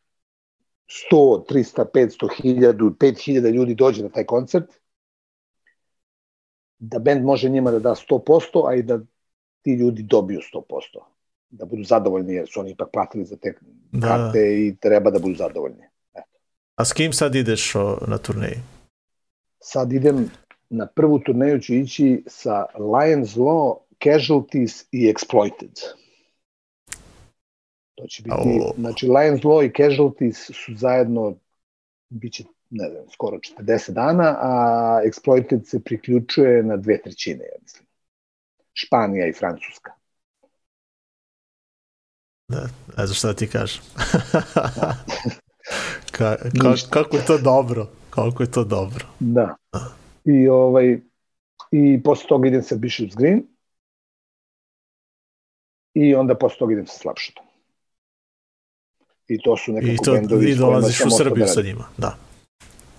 100, 0.88 1.46
300, 1.50 1.86
500, 1.94 2.28
1000, 2.44 2.96
5000 2.98 3.54
ljudi 3.54 3.76
dođe 3.76 4.04
na 4.04 4.10
taj 4.10 4.24
koncert, 4.24 4.66
da 6.80 7.00
bend 7.00 7.26
može 7.26 7.50
njima 7.50 7.72
da 7.72 7.80
da 7.80 7.90
100%, 7.90 8.70
a 8.70 8.76
i 8.76 8.84
da 8.84 9.00
ti 9.62 9.74
ljudi 9.74 10.04
dobiju 10.04 10.40
100%. 10.40 11.04
Da 11.50 11.66
budu 11.66 11.84
zadovoljni 11.84 12.34
jer 12.34 12.48
su 12.54 12.60
oni 12.60 12.72
ipak 12.72 12.90
platili 12.94 13.26
za 13.26 13.36
te 13.36 13.54
Da. 13.92 14.08
karte 14.08 14.40
i 14.40 14.76
treba 14.80 15.12
da 15.12 15.20
budu 15.20 15.36
zadovoljni. 15.36 15.84
A 16.76 16.86
s 16.86 16.94
kim 16.94 17.14
sad 17.14 17.36
ideš 17.36 17.76
o, 17.76 17.98
na 18.08 18.18
turneji? 18.18 18.58
Sad 19.60 19.94
idem 19.94 20.30
na 20.70 20.86
prvu 20.86 21.20
turneju 21.20 21.60
ću 21.60 21.74
ići 21.74 22.24
sa 22.28 22.66
Lions 22.76 23.36
Law, 23.36 23.78
Casualties 24.04 24.86
i 24.92 25.14
Exploited. 25.14 25.80
To 27.98 28.08
će 28.08 28.24
biti, 28.24 28.36
Au. 28.36 28.74
znači 28.78 29.06
Lions 29.06 29.42
Law 29.42 29.66
i 29.66 29.74
Casualties 29.74 30.52
su 30.54 30.76
zajedno, 30.76 31.36
bit 32.10 32.34
će, 32.34 32.44
ne 32.70 32.90
znam, 32.90 33.04
skoro 33.14 33.38
40 33.38 33.92
dana, 33.92 34.38
a 34.42 34.52
Exploited 35.06 35.66
se 35.66 35.84
priključuje 35.84 36.64
na 36.64 36.78
dve 36.78 37.02
trećine, 37.02 37.44
ja 37.46 37.62
mislim. 37.62 37.88
Španija 38.74 39.28
i 39.28 39.34
Francuska. 39.34 39.92
Da, 42.48 42.62
ne 42.98 43.06
znam 43.06 43.16
šta 43.16 43.28
da 43.28 43.34
ti 43.34 43.50
kažem. 43.50 43.82
ka, 46.18 46.36
ka, 46.62 46.70
Ništa. 46.70 46.90
kako 46.90 47.18
je 47.18 47.26
to 47.26 47.38
dobro. 47.38 47.88
Kako 48.10 48.44
je 48.44 48.52
to 48.52 48.64
dobro. 48.64 49.06
Da. 49.20 49.56
I 50.26 50.48
ovaj 50.48 51.00
i 51.72 52.04
posle 52.04 52.28
toga 52.28 52.48
idem 52.48 52.64
sa 52.64 52.76
Bishop's 52.76 53.18
Green. 53.18 53.44
I 55.94 56.16
onda 56.16 56.36
posle 56.38 56.58
toga 56.60 56.74
idem 56.74 56.88
sa 56.88 56.98
Slapshotom. 56.98 57.47
I 59.28 59.42
to 59.42 59.58
su 59.58 59.72
nekako 59.72 59.94
I 59.94 59.98
to 60.06 60.14
bendovi 60.14 60.50
i 60.50 60.56
dolaziš 60.56 61.02
u 61.02 61.10
Srbiju 61.10 61.48
sa 61.48 61.62
njima. 61.62 61.86
Da. 61.98 62.16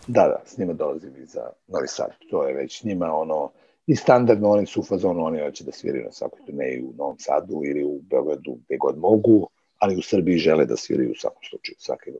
Da, 0.06 0.22
da, 0.22 0.42
s 0.46 0.58
njima 0.58 0.72
dolazim 0.72 1.12
i 1.22 1.26
za 1.26 1.40
Novi 1.66 1.88
Sad. 1.88 2.10
To 2.30 2.48
je 2.48 2.54
već 2.54 2.84
njima 2.84 3.12
ono, 3.14 3.50
i 3.86 3.96
standardno 3.96 4.50
oni 4.50 4.66
su 4.66 4.80
u 4.80 4.84
fazonu, 4.84 5.24
oni 5.24 5.40
hoće 5.40 5.64
da 5.64 5.72
sviraju 5.72 6.04
na 6.04 6.12
svakoj 6.12 6.40
turneji 6.46 6.82
u 6.82 6.92
Novom 6.98 7.16
Sadu 7.18 7.62
ili 7.64 7.84
u 7.84 8.00
Beogradu 8.10 8.58
gde 8.66 8.76
god 8.76 8.98
mogu, 8.98 9.48
ali 9.78 9.96
u 9.96 10.02
Srbiji 10.02 10.38
žele 10.38 10.66
da 10.66 10.76
sviraju 10.76 11.10
u 11.10 11.20
svakom 11.20 11.42
slučaju, 11.50 11.76
svake, 11.78 12.10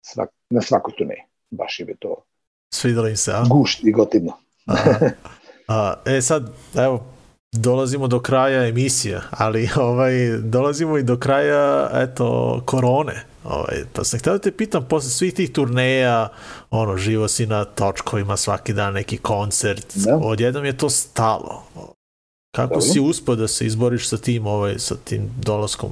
svak, 0.00 0.30
na 0.50 0.62
svakoj 0.62 0.94
turneji. 0.98 1.20
Baš 1.50 1.80
im 1.80 1.88
je 1.88 1.96
to 1.98 2.24
Svidelo 2.74 3.08
im 3.08 3.16
se, 3.16 3.32
a? 3.32 3.44
gušt 3.50 3.84
i 3.84 3.92
gotivno. 3.92 4.32
Aha. 4.66 5.10
A, 5.68 5.94
e 6.06 6.20
sad, 6.20 6.50
evo, 6.74 7.04
dolazimo 7.52 8.08
do 8.08 8.20
kraja 8.20 8.66
emisije, 8.68 9.20
ali 9.30 9.68
ovaj, 9.90 10.12
dolazimo 10.38 10.98
i 10.98 11.02
do 11.02 11.16
kraja, 11.16 11.90
eto, 11.94 12.60
korone. 12.66 13.31
Ovaj, 13.44 13.84
pa 13.92 14.04
sam 14.04 14.18
htio 14.18 14.32
da 14.32 14.38
te 14.38 14.52
pitam, 14.52 14.86
posle 14.88 15.10
svih 15.10 15.34
tih 15.34 15.52
turneja, 15.52 16.28
ono, 16.70 16.96
živo 16.96 17.28
si 17.28 17.46
na 17.46 17.64
točkovima 17.64 18.36
svaki 18.36 18.72
dan, 18.72 18.94
neki 18.94 19.18
koncert, 19.18 19.86
Da. 19.94 20.16
odjednom 20.16 20.64
je 20.64 20.76
to 20.76 20.90
stalo. 20.90 21.64
Kako 22.54 22.74
Dobro. 22.74 22.80
si 22.80 23.00
uspio 23.00 23.34
da 23.34 23.48
se 23.48 23.66
izboriš 23.66 24.08
sa 24.08 24.16
tim, 24.16 24.46
ovaj, 24.46 24.78
sa 24.78 24.96
tim 25.04 25.30
dolaskom? 25.40 25.90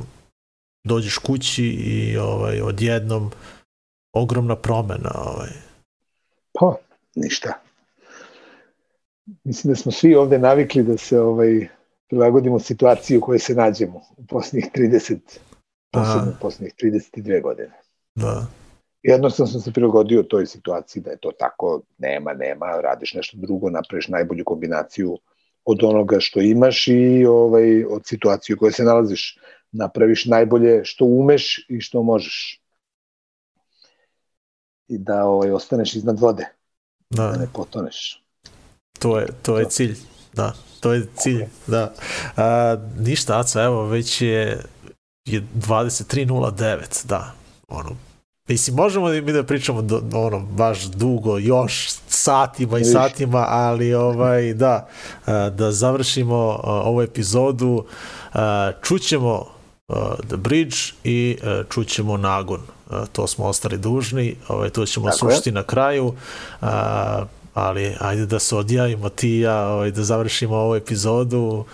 Dođeš 0.85 1.19
kući 1.19 1.65
i 1.65 2.17
ovaj, 2.17 2.61
odjednom 2.61 3.31
ogromna 4.13 4.57
promena. 4.57 5.11
Ovaj. 5.15 5.51
Pa, 6.53 6.77
ništa. 7.15 7.53
Mislim 9.45 9.73
da 9.73 9.77
smo 9.77 9.93
svi 9.93 10.15
ovde 10.15 10.39
navikli 10.39 10.83
da 10.83 10.97
se 10.97 11.21
ovaj 11.21 11.69
prilagodimo 12.09 12.59
situaciji 12.59 13.17
u 13.17 13.21
kojoj 13.21 13.39
se 13.39 13.55
nađemo 13.55 14.01
u 14.17 14.27
poslednjih 14.27 14.71
30, 14.75 15.19
posebno 15.91 16.33
poslednjih 16.41 16.75
32 16.83 17.43
godine. 17.43 17.81
Da. 18.15 18.47
Jednostavno 19.03 19.53
sam 19.53 19.61
se 19.61 19.73
prilagodio 19.73 20.23
toj 20.23 20.47
situaciji 20.47 21.03
da 21.03 21.11
je 21.11 21.17
to 21.17 21.31
tako, 21.39 21.83
nema, 21.99 22.33
nema, 22.35 22.67
radiš 22.67 23.15
nešto 23.15 23.37
drugo, 23.37 23.71
napraviš 23.71 24.09
najbolju 24.09 24.45
kombinaciju 24.45 25.19
od 25.65 25.85
onoga 25.85 26.21
što 26.21 26.41
imaš 26.41 26.89
i 26.89 27.25
ovaj, 27.27 27.85
od 27.85 28.03
situacije 28.05 28.55
u 28.55 28.59
kojoj 28.59 28.73
se 28.73 28.85
nalaziš. 28.85 29.39
Napraviš 29.73 30.25
najbolje 30.25 30.85
što 30.85 31.05
umeš 31.05 31.67
i 31.69 31.81
što 31.81 32.03
možeš. 32.03 32.61
I 34.89 34.99
da 34.99 35.25
ovaj, 35.25 35.51
ostaneš 35.51 35.95
iznad 35.95 36.21
vode, 36.21 36.47
Da. 37.11 37.27
da 37.27 37.37
ne 37.37 37.49
potoneš. 37.53 38.25
To 38.99 39.19
je, 39.19 39.27
to 39.43 39.59
je 39.59 39.65
cilj, 39.65 39.97
da, 40.33 40.55
to 40.81 40.93
je 40.93 41.07
cilj, 41.17 41.45
da. 41.67 41.95
A, 42.37 42.77
ništa, 42.99 43.41
Aca, 43.41 43.63
evo, 43.63 43.87
već 43.87 44.23
je, 44.23 44.63
je 45.25 45.43
23.09, 45.55 47.07
da, 47.07 47.33
ono, 47.69 47.91
mislim, 48.49 48.77
možemo 48.77 49.09
da 49.09 49.21
mi 49.21 49.33
da 49.33 49.43
pričamo 49.43 49.83
do, 49.83 50.03
ono, 50.13 50.41
baš 50.41 50.85
dugo, 50.85 51.39
još 51.39 51.89
satima 52.09 52.79
i 52.79 52.85
satima, 52.85 53.47
ali 53.49 53.95
ovaj, 53.95 54.55
da, 54.55 54.89
a, 55.27 55.51
da 55.51 55.73
završimo 55.73 56.61
a, 56.65 56.83
ovu 56.85 57.03
epizodu, 57.03 57.85
a, 58.33 58.73
čućemo 58.83 59.47
The 60.29 60.37
Bridge 60.37 60.77
i 61.05 61.39
čućemo 61.71 62.17
Nagon. 62.17 62.61
To 63.13 63.27
smo 63.27 63.45
ostali 63.47 63.79
dužni, 63.79 64.37
ovaj, 64.49 64.71
to 64.71 64.87
ćemo 64.87 65.11
Tako 65.11 65.31
je. 65.31 65.53
na 65.53 65.63
kraju. 65.63 66.15
Ali 67.55 67.97
ajde 68.01 68.27
da 68.27 68.39
se 68.39 68.57
odjavimo 68.57 69.09
ti 69.09 69.29
i 69.29 69.41
ja, 69.41 69.69
ovaj, 69.69 69.91
da 69.91 70.03
završimo 70.03 70.57
ovu 70.57 70.75
epizodu. 70.75 71.65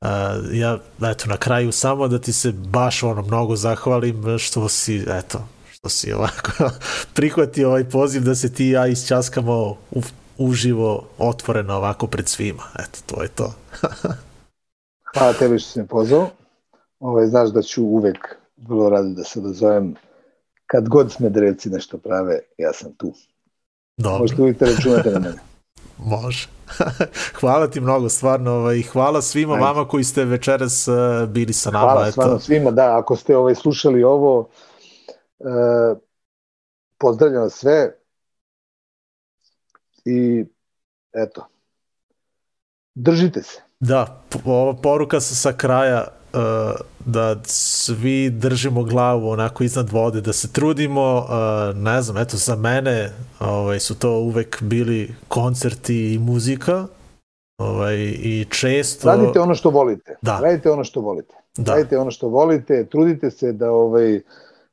Uh, 0.00 0.08
ja, 0.52 0.78
eto, 1.02 1.24
na 1.28 1.36
kraju 1.36 1.72
samo 1.72 2.08
da 2.08 2.18
ti 2.18 2.32
se 2.32 2.52
baš 2.52 3.02
ono 3.02 3.22
mnogo 3.22 3.56
zahvalim 3.56 4.38
što 4.38 4.68
si, 4.68 5.04
eto, 5.08 5.48
što 5.70 5.88
si 5.88 6.12
ovako 6.12 6.50
prihvatio 7.14 7.68
ovaj 7.68 7.84
poziv 7.84 8.22
da 8.22 8.34
se 8.34 8.52
ti 8.52 8.66
i 8.66 8.70
ja 8.70 8.86
isčaskamo 8.86 9.76
u, 9.90 10.02
uživo, 10.38 11.06
otvoreno 11.18 11.74
ovako 11.74 12.06
pred 12.06 12.28
svima. 12.28 12.62
Eto, 12.78 12.98
to 13.06 13.22
je 13.22 13.28
to. 13.28 13.54
Hvala 15.14 15.32
tebi 15.32 15.58
što 15.58 15.70
si 15.70 15.78
me 15.78 15.86
pozvao. 15.86 16.30
Ovaj, 17.00 17.26
znaš 17.26 17.50
da 17.50 17.62
ću 17.62 17.84
uvek 17.84 18.36
vrlo 18.56 18.90
rado 18.90 19.08
da 19.08 19.24
se 19.24 19.40
dozovem 19.40 19.94
kad 20.66 20.88
god 20.88 21.12
smederevci 21.12 21.70
nešto 21.70 21.98
prave, 21.98 22.38
ja 22.58 22.72
sam 22.72 22.92
tu. 22.92 23.12
Dobro, 23.96 24.18
Možete 24.18 24.42
uvijek 24.42 24.58
da 24.58 24.66
računate 24.66 25.10
na 25.10 25.18
mene. 25.18 25.38
može. 26.16 26.48
hvala 27.40 27.70
ti 27.70 27.80
mnogo, 27.80 28.08
stvarno, 28.08 28.50
ovaj, 28.50 28.76
i 28.76 28.82
hvala 28.82 29.22
svima 29.22 29.54
Ajde. 29.54 29.64
vama 29.64 29.88
koji 29.88 30.04
ste 30.04 30.24
večeras 30.24 30.88
uh, 30.88 31.28
bili 31.28 31.52
sa 31.52 31.70
nama. 31.70 31.84
Hvala 31.84 32.02
eto. 32.02 32.12
stvarno 32.12 32.38
svima, 32.38 32.70
da, 32.70 32.98
ako 32.98 33.16
ste 33.16 33.36
ovaj, 33.36 33.54
slušali 33.54 34.02
ovo, 34.02 34.48
e, 35.40 35.44
pozdravljam 36.98 37.50
sve 37.50 37.96
i 40.04 40.44
eto, 41.12 41.46
držite 42.94 43.42
se. 43.42 43.60
Da, 43.80 44.22
ova 44.44 44.74
poruka 44.82 45.20
sa, 45.20 45.34
sa 45.34 45.56
kraja 45.56 46.19
uh, 46.32 46.40
da 47.06 47.36
svi 47.44 48.30
držimo 48.30 48.82
glavu 48.84 49.28
onako 49.28 49.64
iznad 49.64 49.90
vode, 49.90 50.20
da 50.20 50.32
se 50.32 50.52
trudimo, 50.52 51.16
uh, 51.16 51.76
ne 51.76 52.02
znam, 52.02 52.16
eto 52.16 52.36
za 52.36 52.56
mene 52.56 53.10
ovaj, 53.40 53.80
su 53.80 53.98
to 53.98 54.10
uvek 54.10 54.62
bili 54.62 55.14
koncerti 55.28 56.14
i 56.14 56.18
muzika 56.18 56.86
ovaj, 57.58 57.96
i 58.22 58.46
često... 58.50 59.08
Radite 59.08 59.40
ono 59.40 59.54
što 59.54 59.70
volite. 59.70 60.16
Da. 60.22 60.40
Radite 60.42 60.70
ono 60.70 60.84
što 60.84 61.00
volite. 61.00 61.34
Da, 61.56 61.72
Radite 61.72 61.98
ono 61.98 62.10
što 62.10 62.28
volite, 62.28 62.86
trudite 62.86 63.30
se 63.30 63.52
da 63.52 63.70
ovaj 63.70 64.20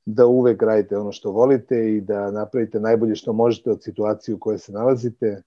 da 0.06 0.26
uvek 0.26 0.62
radite 0.62 0.98
ono 0.98 1.12
što 1.12 1.32
volite 1.32 1.96
i 1.96 2.02
da 2.02 2.32
napravite 2.32 2.80
najbolje 2.80 3.16
što 3.16 3.34
možete 3.34 3.72
od 3.72 3.84
situacije 3.84 4.36
u 4.36 4.40
kojoj 4.40 4.60
se 4.60 4.72
nalazite. 4.72 5.42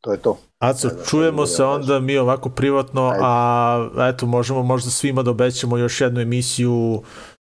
To 0.00 0.12
je 0.12 0.18
to. 0.18 0.38
Aco, 0.58 0.88
čujemo 1.10 1.46
se 1.46 1.62
da 1.62 1.68
onda 1.68 2.00
mi 2.00 2.18
ovako 2.18 2.48
privatno, 2.48 3.12
a 3.20 3.88
eto, 4.14 4.26
možemo 4.26 4.62
možda 4.62 4.90
svima 4.90 5.22
da 5.22 5.30
obećamo 5.30 5.78
još 5.78 6.00
jednu 6.00 6.20
emisiju 6.20 7.02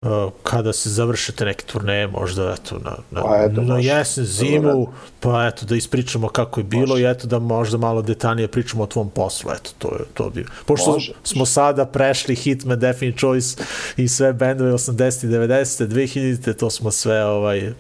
uh, 0.02 0.32
kada 0.43 0.72
se 0.72 0.90
završete 0.90 1.44
neke 1.44 1.64
turneje, 1.64 2.06
možda 2.06 2.55
eto 2.59 2.78
na, 2.78 2.97
na, 3.10 3.22
Pa 3.22 3.36
eto, 3.36 3.60
na 3.60 3.78
jesen, 3.78 4.24
zimu, 4.24 4.68
rado. 4.68 4.86
pa 5.20 5.47
eto 5.47 5.66
da 5.66 5.76
ispričamo 5.76 6.28
kako 6.28 6.60
je 6.60 6.64
bilo 6.64 6.86
Može. 6.86 7.02
i 7.02 7.10
eto 7.10 7.26
da 7.26 7.39
možda 7.39 7.78
malo 7.78 8.02
detaljnije 8.02 8.48
pričamo 8.48 8.82
o 8.82 8.86
tvom 8.86 9.10
poslu, 9.10 9.51
eto 9.52 9.70
to 9.78 9.94
je 9.94 10.05
to 10.14 10.30
bi. 10.30 10.47
Pošto 10.66 10.90
Može. 10.90 11.12
smo 11.22 11.47
sada 11.47 11.86
prešli 11.86 12.35
Hitman, 12.35 12.78
Definite 12.78 13.18
Choice 13.18 13.62
i 13.97 14.09
sve 14.09 14.32
bendove 14.32 14.72
80 14.72 15.26
90 15.26 15.86
2000 15.86 16.56
to 16.56 16.70
smo 16.70 16.90
sve 16.90 17.24
ovaj 17.24 17.72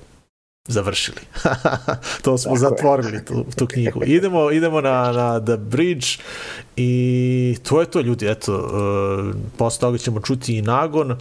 završili. 0.68 1.20
to 2.24 2.38
smo 2.38 2.54
Tako 2.54 2.64
je. 2.64 2.70
zatvorili 2.70 3.24
tu, 3.24 3.46
tu 3.56 3.66
knjigu. 3.66 4.00
Idemo, 4.04 4.50
idemo 4.50 4.80
na, 4.80 5.12
na 5.12 5.40
The 5.40 5.56
Bridge 5.56 6.06
i 6.76 7.56
to 7.68 7.80
je 7.80 7.86
to 7.86 8.00
ljudi, 8.00 8.28
eto, 8.28 8.56
uh, 8.56 9.34
posle 9.56 9.80
toga 9.80 9.98
ćemo 9.98 10.20
čuti 10.20 10.58
i 10.58 10.62
nagon. 10.62 11.10
Uh, 11.10 11.18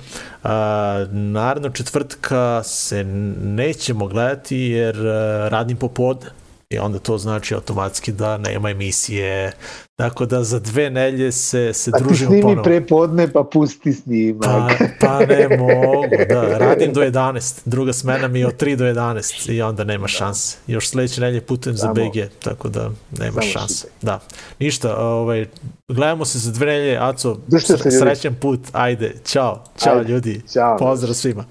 naravno 1.12 1.70
četvrtka 1.70 2.64
se 2.64 3.04
nećemo 3.44 4.08
gledati 4.08 4.58
jer 4.58 4.98
uh, 4.98 5.06
radim 5.50 5.78
popodne 5.78 6.30
i 6.70 6.80
onda 6.80 7.00
to 7.00 7.18
znači 7.18 7.54
automatski 7.54 8.12
da 8.12 8.38
nema 8.38 8.70
emisije. 8.70 9.52
Tako 9.96 10.26
da 10.26 10.44
za 10.44 10.60
dve 10.60 10.90
nelje 10.90 11.32
se, 11.32 11.74
se 11.74 11.92
Pa 11.92 11.98
ti 11.98 12.04
družimo 12.04 12.28
snimi 12.30 12.42
ponovo. 12.42 12.64
pre 12.64 12.82
podne, 12.82 13.28
pa 13.28 13.44
pusti 13.44 13.94
snimak. 13.94 14.46
Pa, 14.46 14.70
pa 15.00 15.20
ne 15.20 15.58
mogu, 15.58 16.04
da. 16.30 16.58
Radim 16.58 16.94
do 16.94 17.02
11. 17.02 17.60
Druga 17.66 17.94
smena 17.94 18.28
mi 18.28 18.40
je 18.40 18.48
od 18.48 18.56
3 18.56 18.76
do 18.76 18.86
11 18.86 19.52
i 19.52 19.62
onda 19.62 19.84
nema 19.84 20.08
šanse. 20.08 20.58
Još 20.68 20.90
sledeće 20.90 21.22
nelje 21.22 21.42
putujem 21.42 21.76
za 21.76 21.82
Samo- 21.82 21.94
BG, 21.96 22.30
tako 22.40 22.70
da 22.70 22.92
nema 23.12 23.32
samo 23.34 23.52
šanse. 23.52 23.88
Da. 24.02 24.20
Ništa, 24.60 24.98
ovaj, 24.98 25.46
gledamo 25.90 26.26
se 26.26 26.40
za 26.40 26.52
dve 26.52 26.66
nelje. 26.66 26.98
Aco, 26.98 27.38
ljudi. 27.52 27.98
srećan 28.00 28.36
put. 28.36 28.60
Ajde, 28.72 29.16
čao. 29.26 29.64
Čao 29.84 29.98
Ajde. 29.98 30.12
ljudi. 30.12 30.42
Ćao. 30.54 30.78
Pozdrav 30.78 31.14
svima. 31.14 31.46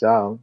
Ćao. 0.00 0.38